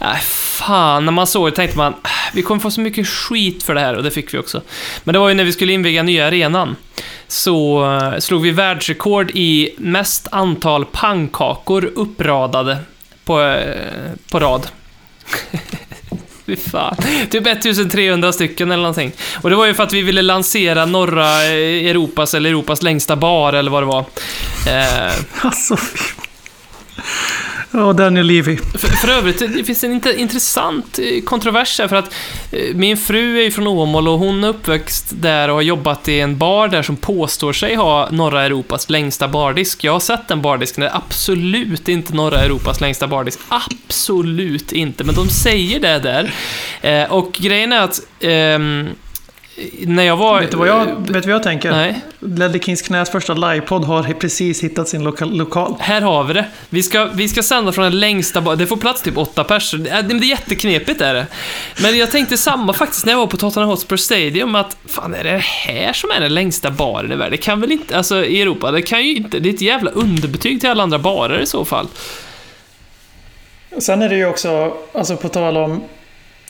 äh, 0.00 0.16
fan, 0.20 1.04
när 1.04 1.12
man 1.12 1.26
såg 1.26 1.48
det 1.48 1.56
tänkte 1.56 1.78
man, 1.78 1.92
äh, 1.92 2.10
vi 2.34 2.42
kommer 2.42 2.60
få 2.60 2.70
så 2.70 2.80
mycket 2.80 3.08
skit 3.08 3.62
för 3.62 3.74
det 3.74 3.80
här 3.80 3.94
och 3.94 4.02
det 4.02 4.10
fick 4.10 4.34
vi 4.34 4.38
också. 4.38 4.62
Men 5.04 5.12
det 5.12 5.18
var 5.18 5.28
ju 5.28 5.34
när 5.34 5.44
vi 5.44 5.52
skulle 5.52 5.72
inviga 5.72 6.02
nya 6.02 6.26
arenan. 6.26 6.76
Så 7.28 7.84
eh, 7.94 8.18
slog 8.18 8.42
vi 8.42 8.50
världsrekord 8.50 9.30
i 9.34 9.74
mest 9.78 10.28
antal 10.30 10.84
pannkakor 10.84 11.90
uppradade 11.94 12.78
på, 13.24 13.62
på 14.30 14.40
rad. 14.40 14.66
Fy 16.46 16.56
fan. 16.56 16.96
Typ 17.30 17.46
1300 17.46 18.32
stycken 18.32 18.70
eller 18.70 18.82
någonting. 18.82 19.12
Och 19.42 19.50
det 19.50 19.56
var 19.56 19.66
ju 19.66 19.74
för 19.74 19.82
att 19.82 19.92
vi 19.92 20.02
ville 20.02 20.22
lansera 20.22 20.86
norra 20.86 21.44
eh, 21.44 21.90
Europas, 21.90 22.34
eller 22.34 22.50
Europas 22.50 22.82
längsta 22.82 23.16
bar, 23.16 23.52
eller 23.52 23.70
vad 23.70 23.82
det 23.82 23.86
var. 23.86 24.04
Eh, 24.68 25.12
Alltså, 25.42 25.76
Ja, 27.76 27.84
Och 27.84 27.94
Daniel 27.94 28.26
Levy. 28.26 28.56
För, 28.56 28.88
för 28.88 29.08
övrigt, 29.08 29.38
det 29.38 29.64
finns 29.64 29.84
en 29.84 30.18
intressant 30.18 30.98
eh, 30.98 31.22
kontrovers 31.24 31.78
här 31.78 31.88
för 31.88 31.96
att 31.96 32.14
eh, 32.50 32.74
min 32.74 32.96
fru 32.96 33.38
är 33.38 33.42
ju 33.42 33.50
från 33.50 33.66
Åmål 33.66 34.08
och 34.08 34.18
hon 34.18 34.44
är 34.44 34.48
uppväxt 34.48 35.12
där 35.20 35.48
och 35.48 35.54
har 35.54 35.62
jobbat 35.62 36.08
i 36.08 36.20
en 36.20 36.38
bar 36.38 36.68
där 36.68 36.82
som 36.82 36.96
påstår 36.96 37.52
sig 37.52 37.74
ha 37.74 38.10
norra 38.10 38.44
Europas 38.44 38.90
längsta 38.90 39.28
bardisk. 39.28 39.84
Jag 39.84 39.92
har 39.92 40.00
sett 40.00 40.28
den 40.28 40.42
bardisken, 40.42 40.80
det 40.80 40.88
är 40.88 40.96
absolut 40.96 41.88
inte 41.88 42.14
norra 42.14 42.40
Europas 42.40 42.80
längsta 42.80 43.06
bardisk. 43.06 43.38
Absolut 43.48 44.72
inte, 44.72 45.04
men 45.04 45.14
de 45.14 45.28
säger 45.28 45.80
det 45.80 45.98
där. 45.98 46.34
Eh, 46.80 47.12
och 47.12 47.32
grejen 47.32 47.72
är 47.72 47.80
att 47.80 48.00
ehm, 48.20 48.88
när 49.78 50.02
jag 50.04 50.16
var... 50.16 50.40
Vet 50.40 50.50
du 50.50 50.56
vad 50.56 50.68
jag, 50.68 50.86
vet 50.86 51.06
du 51.06 51.20
vad 51.20 51.28
jag 51.28 51.42
tänker? 51.42 51.70
Nej. 51.70 52.00
Ledley 52.20 52.60
Kings 52.60 52.82
knäs 52.82 53.10
första 53.10 53.34
livepodd 53.34 53.84
har 53.84 54.02
precis 54.02 54.64
hittat 54.64 54.88
sin 54.88 55.04
loka, 55.04 55.24
lokal. 55.24 55.74
Här 55.78 56.00
har 56.00 56.24
vi 56.24 56.34
det. 56.34 56.44
Vi 56.68 56.82
ska, 56.82 57.04
vi 57.04 57.28
ska 57.28 57.42
sända 57.42 57.72
från 57.72 57.84
den 57.84 58.00
längsta 58.00 58.40
ba- 58.40 58.54
Det 58.54 58.66
får 58.66 58.76
plats 58.76 59.02
typ 59.02 59.18
åtta 59.18 59.44
personer. 59.44 59.84
Det 59.84 59.90
är, 59.90 60.02
det 60.02 60.14
är 60.26 60.28
jätteknepigt 60.28 61.00
är 61.00 61.14
det. 61.14 61.26
Men 61.82 61.98
jag 61.98 62.10
tänkte 62.10 62.36
samma 62.36 62.72
faktiskt 62.72 63.04
när 63.06 63.12
jag 63.12 63.18
var 63.18 63.26
på 63.26 63.36
Tottenham 63.36 63.68
Hotspur 63.70 63.96
Stadium 63.96 64.54
att 64.54 64.76
fan 64.86 65.14
är 65.14 65.24
det 65.24 65.38
här 65.38 65.92
som 65.92 66.10
är 66.10 66.20
den 66.20 66.34
längsta 66.34 66.70
baren 66.70 67.12
i 67.12 67.16
världen? 67.16 67.30
Det 67.30 67.36
kan 67.36 67.60
väl 67.60 67.72
inte, 67.72 67.96
alltså 67.96 68.24
i 68.24 68.42
Europa, 68.42 68.70
det 68.70 68.82
kan 68.82 69.02
ju 69.06 69.16
inte, 69.16 69.38
det 69.38 69.48
är 69.48 69.54
ett 69.54 69.60
jävla 69.60 69.90
underbetyg 69.90 70.60
till 70.60 70.70
alla 70.70 70.82
andra 70.82 70.98
barer 70.98 71.40
i 71.40 71.46
så 71.46 71.64
fall. 71.64 71.86
Sen 73.78 74.02
är 74.02 74.08
det 74.08 74.16
ju 74.16 74.26
också, 74.26 74.72
alltså 74.94 75.16
på 75.16 75.28
tal 75.28 75.56
om 75.56 75.82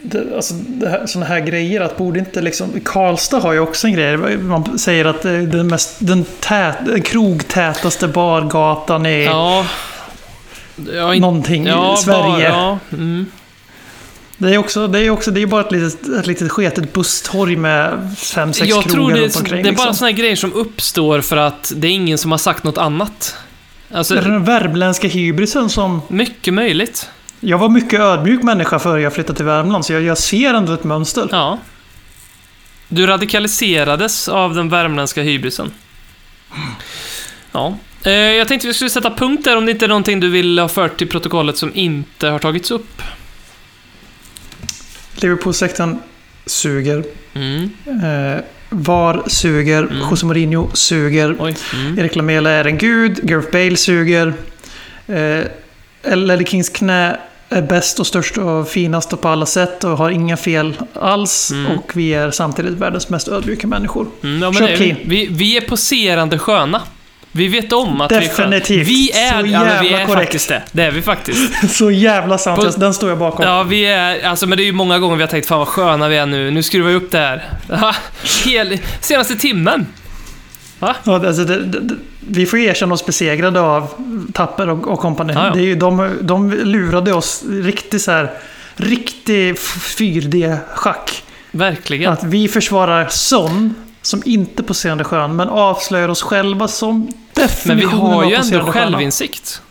det, 0.02 0.36
alltså 0.36 0.55
det 0.55 0.89
här, 0.89 1.06
såna 1.06 1.27
här 1.27 1.40
grejer, 1.40 1.81
att 1.81 1.97
borde 1.97 2.18
inte 2.18 2.43
liksom... 2.43 2.81
Karlstad 2.85 3.39
har 3.39 3.52
ju 3.52 3.60
också 3.60 3.86
en 3.86 3.93
grej. 3.93 4.36
Man 4.36 4.78
säger 4.78 5.05
att 5.05 5.24
är 5.24 5.39
den, 5.39 5.66
mest, 5.66 5.97
den, 5.98 6.24
tät, 6.40 6.77
den 6.86 7.02
krogtätaste 7.02 8.09
bargatan 8.09 9.06
i 9.06 9.24
Ja. 9.24 9.66
ja 10.93 11.14
in- 11.14 11.20
någonting 11.20 11.66
ja, 11.66 11.94
i 11.94 11.97
Sverige. 12.02 12.23
Bara, 12.23 12.43
ja, 12.43 12.78
mm. 12.93 13.27
Det 14.39 14.55
är 14.55 14.59
också, 14.59 14.86
det 14.89 14.98
är 15.01 15.10
också, 15.10 15.31
det 15.31 15.43
är 15.43 15.47
bara 15.47 15.60
ett 15.60 15.73
litet, 15.73 16.09
ett 16.09 16.27
litet 16.27 16.52
sketet 16.52 16.93
busstorg 16.93 17.56
med 17.56 18.14
fem, 18.18 18.52
sex 18.52 18.68
Jag 18.68 18.85
krogar 18.85 19.14
det, 19.14 19.23
runt 19.23 19.36
omkring. 19.36 19.62
det 19.62 19.68
är 19.68 19.73
bara 19.73 19.85
liksom. 19.85 19.94
såna 19.94 20.10
här 20.10 20.16
grejer 20.16 20.36
som 20.36 20.52
uppstår 20.52 21.20
för 21.20 21.36
att 21.36 21.73
det 21.77 21.89
är 21.89 21.93
ingen 21.93 22.18
som 22.18 22.31
har 22.31 22.39
sagt 22.39 22.64
något 22.64 22.78
annat. 22.78 23.36
Alltså, 23.93 24.14
Är 24.16 24.23
det 24.23 24.31
den 24.31 24.44
värmländska 24.44 25.09
hybrisen 25.09 25.68
som... 25.68 26.02
mycket 26.09 26.55
möjligt. 26.55 27.09
Jag 27.40 27.58
var 27.58 27.68
mycket 27.68 28.00
ödmjuk 28.00 28.42
människa 28.42 28.78
före 28.78 29.00
jag 29.02 29.14
flyttade 29.14 29.36
till 29.36 29.44
Värmland, 29.44 29.86
så 29.86 29.92
jag, 29.92 30.02
jag 30.02 30.18
ser 30.18 30.54
ändå 30.54 30.72
ett 30.72 30.84
mönster. 30.84 31.28
Ja. 31.32 31.58
Du 32.88 33.06
radikaliserades 33.06 34.28
av 34.28 34.54
den 34.54 34.68
värmländska 34.68 35.22
hybrisen. 35.22 35.70
Ja. 37.52 37.78
Eh, 38.04 38.12
Jag 38.12 38.48
tänkte 38.48 38.66
vi 38.68 38.74
skulle 38.74 38.90
sätta 38.90 39.10
punkt 39.10 39.44
där 39.44 39.56
om 39.56 39.66
det 39.66 39.72
inte 39.72 39.84
är 39.86 39.88
någonting 39.88 40.20
du 40.20 40.30
vill 40.30 40.58
ha 40.58 40.68
fört 40.68 40.98
till 40.98 41.08
protokollet 41.08 41.56
som 41.56 41.70
inte 41.74 42.28
har 42.28 42.38
tagits 42.38 42.70
upp. 42.70 43.02
Liverpool-sektorn 45.16 45.98
suger. 46.46 47.04
Mm. 47.34 47.70
Eh, 47.86 48.40
VAR 48.70 49.22
suger. 49.26 49.82
Mm. 49.82 49.98
José 50.10 50.26
Mourinho 50.26 50.70
suger. 50.74 51.30
Mm. 51.74 51.98
Erik 51.98 52.16
Lamela 52.16 52.50
är 52.50 52.64
en 52.64 52.78
gud. 52.78 53.20
Gareth 53.22 53.50
Bale 53.52 53.76
suger. 53.76 54.34
Eh, 55.06 55.44
Ledley 56.15 56.47
Kings 56.47 56.69
knä 56.69 57.16
är 57.49 57.62
bäst 57.62 58.01
och 58.01 58.07
störst 58.07 58.39
och 58.39 58.69
finast 58.69 59.20
på 59.20 59.28
alla 59.28 59.47
sätt 59.47 59.85
och 59.85 59.91
har 59.99 60.11
inga 60.11 60.37
fel 60.37 60.74
alls. 60.95 61.51
Mm. 61.51 61.78
Och 61.78 61.91
vi 61.95 62.15
är 62.15 62.31
samtidigt 62.31 62.73
världens 62.73 63.09
mest 63.09 63.28
ödmjuka 63.28 63.66
människor. 63.66 64.07
Mm, 64.23 64.43
ja, 64.43 64.53
Kör 64.53 64.77
clean. 64.77 64.97
vi, 65.05 65.27
vi 65.31 65.57
är 65.57 65.61
poserande 65.61 66.39
sköna. 66.39 66.83
Vi 67.33 67.49
vet 67.49 67.73
om 67.73 68.01
att 68.01 68.12
vi 68.12 68.16
är 68.16 68.20
sköna. 68.20 68.51
Definitivt. 68.51 68.89
Vi 68.89 69.11
är, 69.12 69.31
Så 69.43 69.47
ja, 69.47 69.65
men 69.65 69.83
vi 69.83 69.91
jävla 69.91 70.01
är 70.01 70.07
korrekt. 70.07 70.23
faktiskt 70.23 70.49
det. 70.49 70.62
Det 70.73 70.83
är 70.83 70.91
vi 70.91 71.03
faktiskt. 71.03 71.70
Så 71.77 71.91
jävla 71.91 72.39
sant. 72.39 72.61
På- 72.61 72.81
Den 72.81 72.95
står 72.95 73.09
jag 73.09 73.19
bakom. 73.19 73.47
Ja, 73.47 73.62
vi 73.62 73.87
är, 73.87 74.24
alltså 74.27 74.47
men 74.47 74.59
det 74.59 74.65
är 74.65 74.66
ju 74.66 74.73
många 74.73 74.99
gånger 74.99 75.16
vi 75.16 75.23
har 75.23 75.28
tänkt 75.28 75.49
fan 75.49 75.59
vad 75.59 75.69
sköna 75.69 76.09
vi 76.09 76.16
är 76.16 76.27
nu. 76.27 76.51
Nu 76.51 76.62
skruvar 76.62 76.89
vi 76.91 76.97
upp 76.97 77.11
det 77.11 77.19
här. 77.19 77.45
Ja, 77.69 77.95
Hel, 78.45 78.78
senaste 79.01 79.37
timmen. 79.37 79.87
Ja, 80.78 80.94
alltså 81.07 81.44
det, 81.44 81.65
det, 81.65 81.94
vi 82.20 82.47
får 82.47 82.59
erkänna 82.59 82.94
oss 82.94 83.07
besegrade 83.07 83.61
av 83.61 83.89
Tapper 84.32 84.69
och, 84.69 84.89
och 84.89 84.98
kompani. 84.98 85.32
Ja, 85.32 85.47
ja. 85.47 85.53
Det 85.55 85.61
är 85.61 85.65
ju, 85.65 85.74
de, 85.74 86.19
de 86.20 86.53
lurade 86.53 87.12
oss 87.12 87.44
riktigt 87.48 88.03
så 88.03 88.11
här 88.11 88.31
Riktig 88.77 89.55
4D-schack. 89.55 91.23
Verkligen. 91.51 92.12
Att 92.12 92.24
vi 92.24 92.48
försvarar 92.48 93.09
Son 93.09 93.74
som 94.03 94.23
inte 94.24 94.62
poserande 94.62 95.05
skön, 95.05 95.36
men 95.36 95.48
avslöjar 95.48 96.09
oss 96.09 96.23
själva 96.23 96.69
som 96.69 97.01
Men 97.01 97.07
vi 97.35 97.43
definitionen 97.43 98.12
har 98.12 98.24
ju 98.24 98.35
ändå 98.35 98.73
självinsikt. 98.73 99.62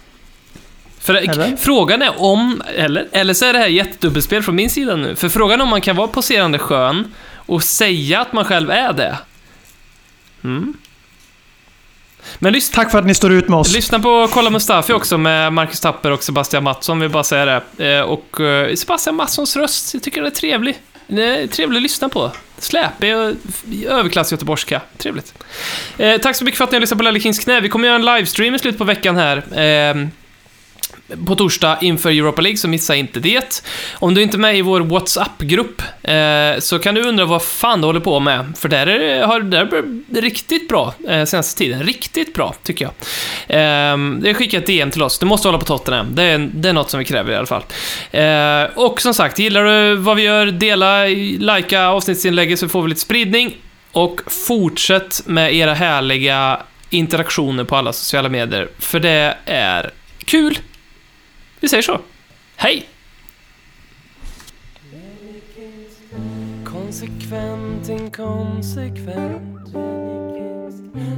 För 1.00 1.14
Eller? 1.14 1.56
frågan 1.56 2.02
är 2.02 2.22
om, 2.22 2.62
eller, 2.76 3.08
eller 3.12 3.34
så 3.34 3.46
är 3.46 3.54
det 3.54 3.60
här 3.60 3.68
jättedubbelspel 3.68 4.44
från 4.44 4.56
min 4.56 4.70
sida 4.70 4.96
nu. 4.96 5.16
För 5.16 5.30
frågan 5.30 5.60
är 5.60 5.64
om 5.64 5.70
man 5.70 5.82
kan 5.82 5.96
vara 5.96 6.08
poserande 6.08 6.60
skön 6.60 7.14
och 7.36 7.64
säga 7.64 8.22
att 8.22 8.34
man 8.34 8.46
själv 8.46 8.72
är 8.72 8.94
det. 8.94 9.18
Mm. 10.44 10.74
Men 12.40 12.54
lyssna, 12.54 12.76
Tack 12.76 12.92
för 12.92 13.00
att 13.00 13.06
ni 13.06 13.14
står 13.14 13.32
ut 13.32 13.48
med 13.50 13.60
oss. 13.60 13.74
lyssna 13.74 14.00
på 14.00 14.28
Kolla 14.32 14.50
Mustafi 14.50 14.94
också 14.94 15.18
med 15.18 15.54
Marcus 15.54 15.80
Tapper 15.80 16.12
och 16.12 16.24
Sebastian 16.24 16.64
Mattsson, 16.64 17.00
vill 17.00 17.10
bara 17.10 17.24
säga 17.24 17.46
det. 17.78 17.96
Eh, 17.96 18.02
Och 18.02 18.40
eh, 18.40 18.76
Sebastian 18.76 19.16
Mattssons 19.16 19.56
röst, 19.58 19.94
jag 19.94 20.04
tycker 20.04 20.22
den 20.22 20.32
är 20.32 20.36
trevlig. 20.36 20.76
Den 21.08 21.20
är 21.20 21.48
trevlig 21.48 21.78
att 21.78 21.84
lyssna 21.84 22.10
på. 22.10 22.32
Släpig 22.58 23.16
och 23.18 23.32
överklass 23.88 24.32
göteborgska. 24.32 24.82
Trevligt. 24.98 25.34
Eh, 25.98 26.18
tack 26.18 26.36
så 26.36 26.44
mycket 26.44 26.58
för 26.58 26.64
att 26.64 26.72
ni 26.72 26.76
har 26.76 26.82
lyssnat 26.82 26.98
på 27.00 27.04
Lelle 27.04 27.20
Kings 27.20 27.40
knä. 27.40 27.60
Vi 27.60 27.70
kommer 27.70 27.88
göra 27.88 27.96
en 27.96 28.06
livestream 28.06 28.56
i 28.56 28.60
slutet 28.60 28.78
på 28.78 28.84
veckan 28.84 29.16
här. 29.18 29.38
Eh, 29.38 30.08
på 31.28 31.36
torsdag 31.36 31.78
inför 31.82 32.10
Europa 32.10 32.42
League, 32.42 32.58
så 32.58 32.68
missa 32.68 32.96
inte 32.96 33.20
det. 33.20 33.64
Om 33.94 34.14
du 34.14 34.22
inte 34.22 34.38
är 34.38 34.40
med 34.40 34.58
i 34.58 34.62
vår 34.62 34.82
WhatsApp-grupp 34.82 35.82
eh, 36.04 36.60
så 36.60 36.80
kan 36.80 36.96
du 36.96 37.02
undra 37.02 37.26
vad 37.26 37.44
fan 37.44 37.82
du 37.82 37.88
håller 37.88 38.00
på 38.00 38.20
med. 38.20 38.54
För 38.58 38.70
där 38.70 38.88
är 38.88 39.26
har 39.26 39.40
det 39.40 39.50
där 40.08 40.22
riktigt 40.22 40.68
bra 40.68 40.94
eh, 41.08 41.26
senaste 41.26 41.58
tiden. 41.58 41.84
Riktigt 41.84 42.34
bra, 42.34 42.56
tycker 42.64 42.86
jag. 42.86 42.94
Eh, 43.48 43.98
det 44.22 44.34
skickar 44.34 44.58
ett 44.58 44.66
DM 44.66 44.92
till 44.92 45.04
oss. 45.04 45.20
Du 45.20 45.26
måste 45.26 45.48
hålla 45.48 45.60
på 45.60 45.66
Tottenham. 45.66 46.16
Det 46.16 46.24
är, 46.24 46.50
det 46.54 46.70
är 46.70 46.74
något 46.74 46.90
som 46.90 47.00
vi 47.00 47.06
kräver 47.06 47.32
i 47.32 47.36
alla 47.36 47.46
fall. 47.46 47.64
Eh, 48.12 48.64
och 48.76 49.02
som 49.02 49.14
sagt, 49.14 49.40
gillar 49.40 49.64
du 49.64 49.96
vad 49.96 50.16
vi 50.16 50.24
gör, 50.24 50.46
dela, 50.46 51.06
likea 51.06 51.90
avsnittsinlägget 51.90 52.60
så 52.60 52.70
får 52.70 52.82
vi 52.82 52.90
lite 52.90 53.02
spridning. 53.02 53.56
Och 53.92 54.22
fortsätt 54.48 55.22
med 55.26 55.56
era 55.56 55.74
härliga 55.74 56.60
interaktioner 56.90 57.64
på 57.64 57.76
alla 57.76 57.94
sociala 57.94 58.30
medier, 58.30 58.70
för 58.80 59.00
det 59.00 59.38
är 59.46 59.92
kul. 60.26 60.58
Vi 61.66 61.70
säger 61.70 61.84
så. 61.84 62.00
Hej! 62.56 62.88
Konsekvent, 66.66 67.90
inkonsekvent 67.90 69.74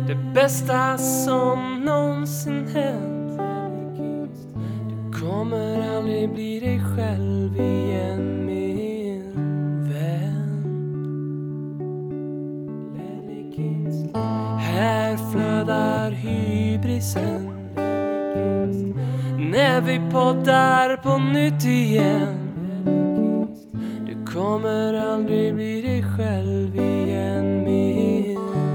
Det 0.08 0.16
bästa 0.34 0.98
som 0.98 1.82
någonsin 1.86 2.68
hänt 2.68 3.40
Du 4.90 5.20
kommer 5.20 5.98
aldrig 5.98 6.34
bli 6.34 6.60
dig 6.60 6.82
själv 6.96 7.56
igen 7.56 8.46
min 8.46 9.34
vän 9.90 10.64
Här 14.60 15.18
flödar 15.32 16.12
hybrisen 16.12 17.58
när 19.52 19.82
vi 19.82 20.02
poddar 20.12 20.98
på 20.98 21.18
nytt 21.18 21.66
igen. 21.66 22.38
Du 24.08 24.34
kommer 24.34 24.94
aldrig 24.94 25.56
bli 25.56 25.82
dig 25.82 26.04
själv 26.18 26.76
igen 26.76 27.64
min. 27.64 28.67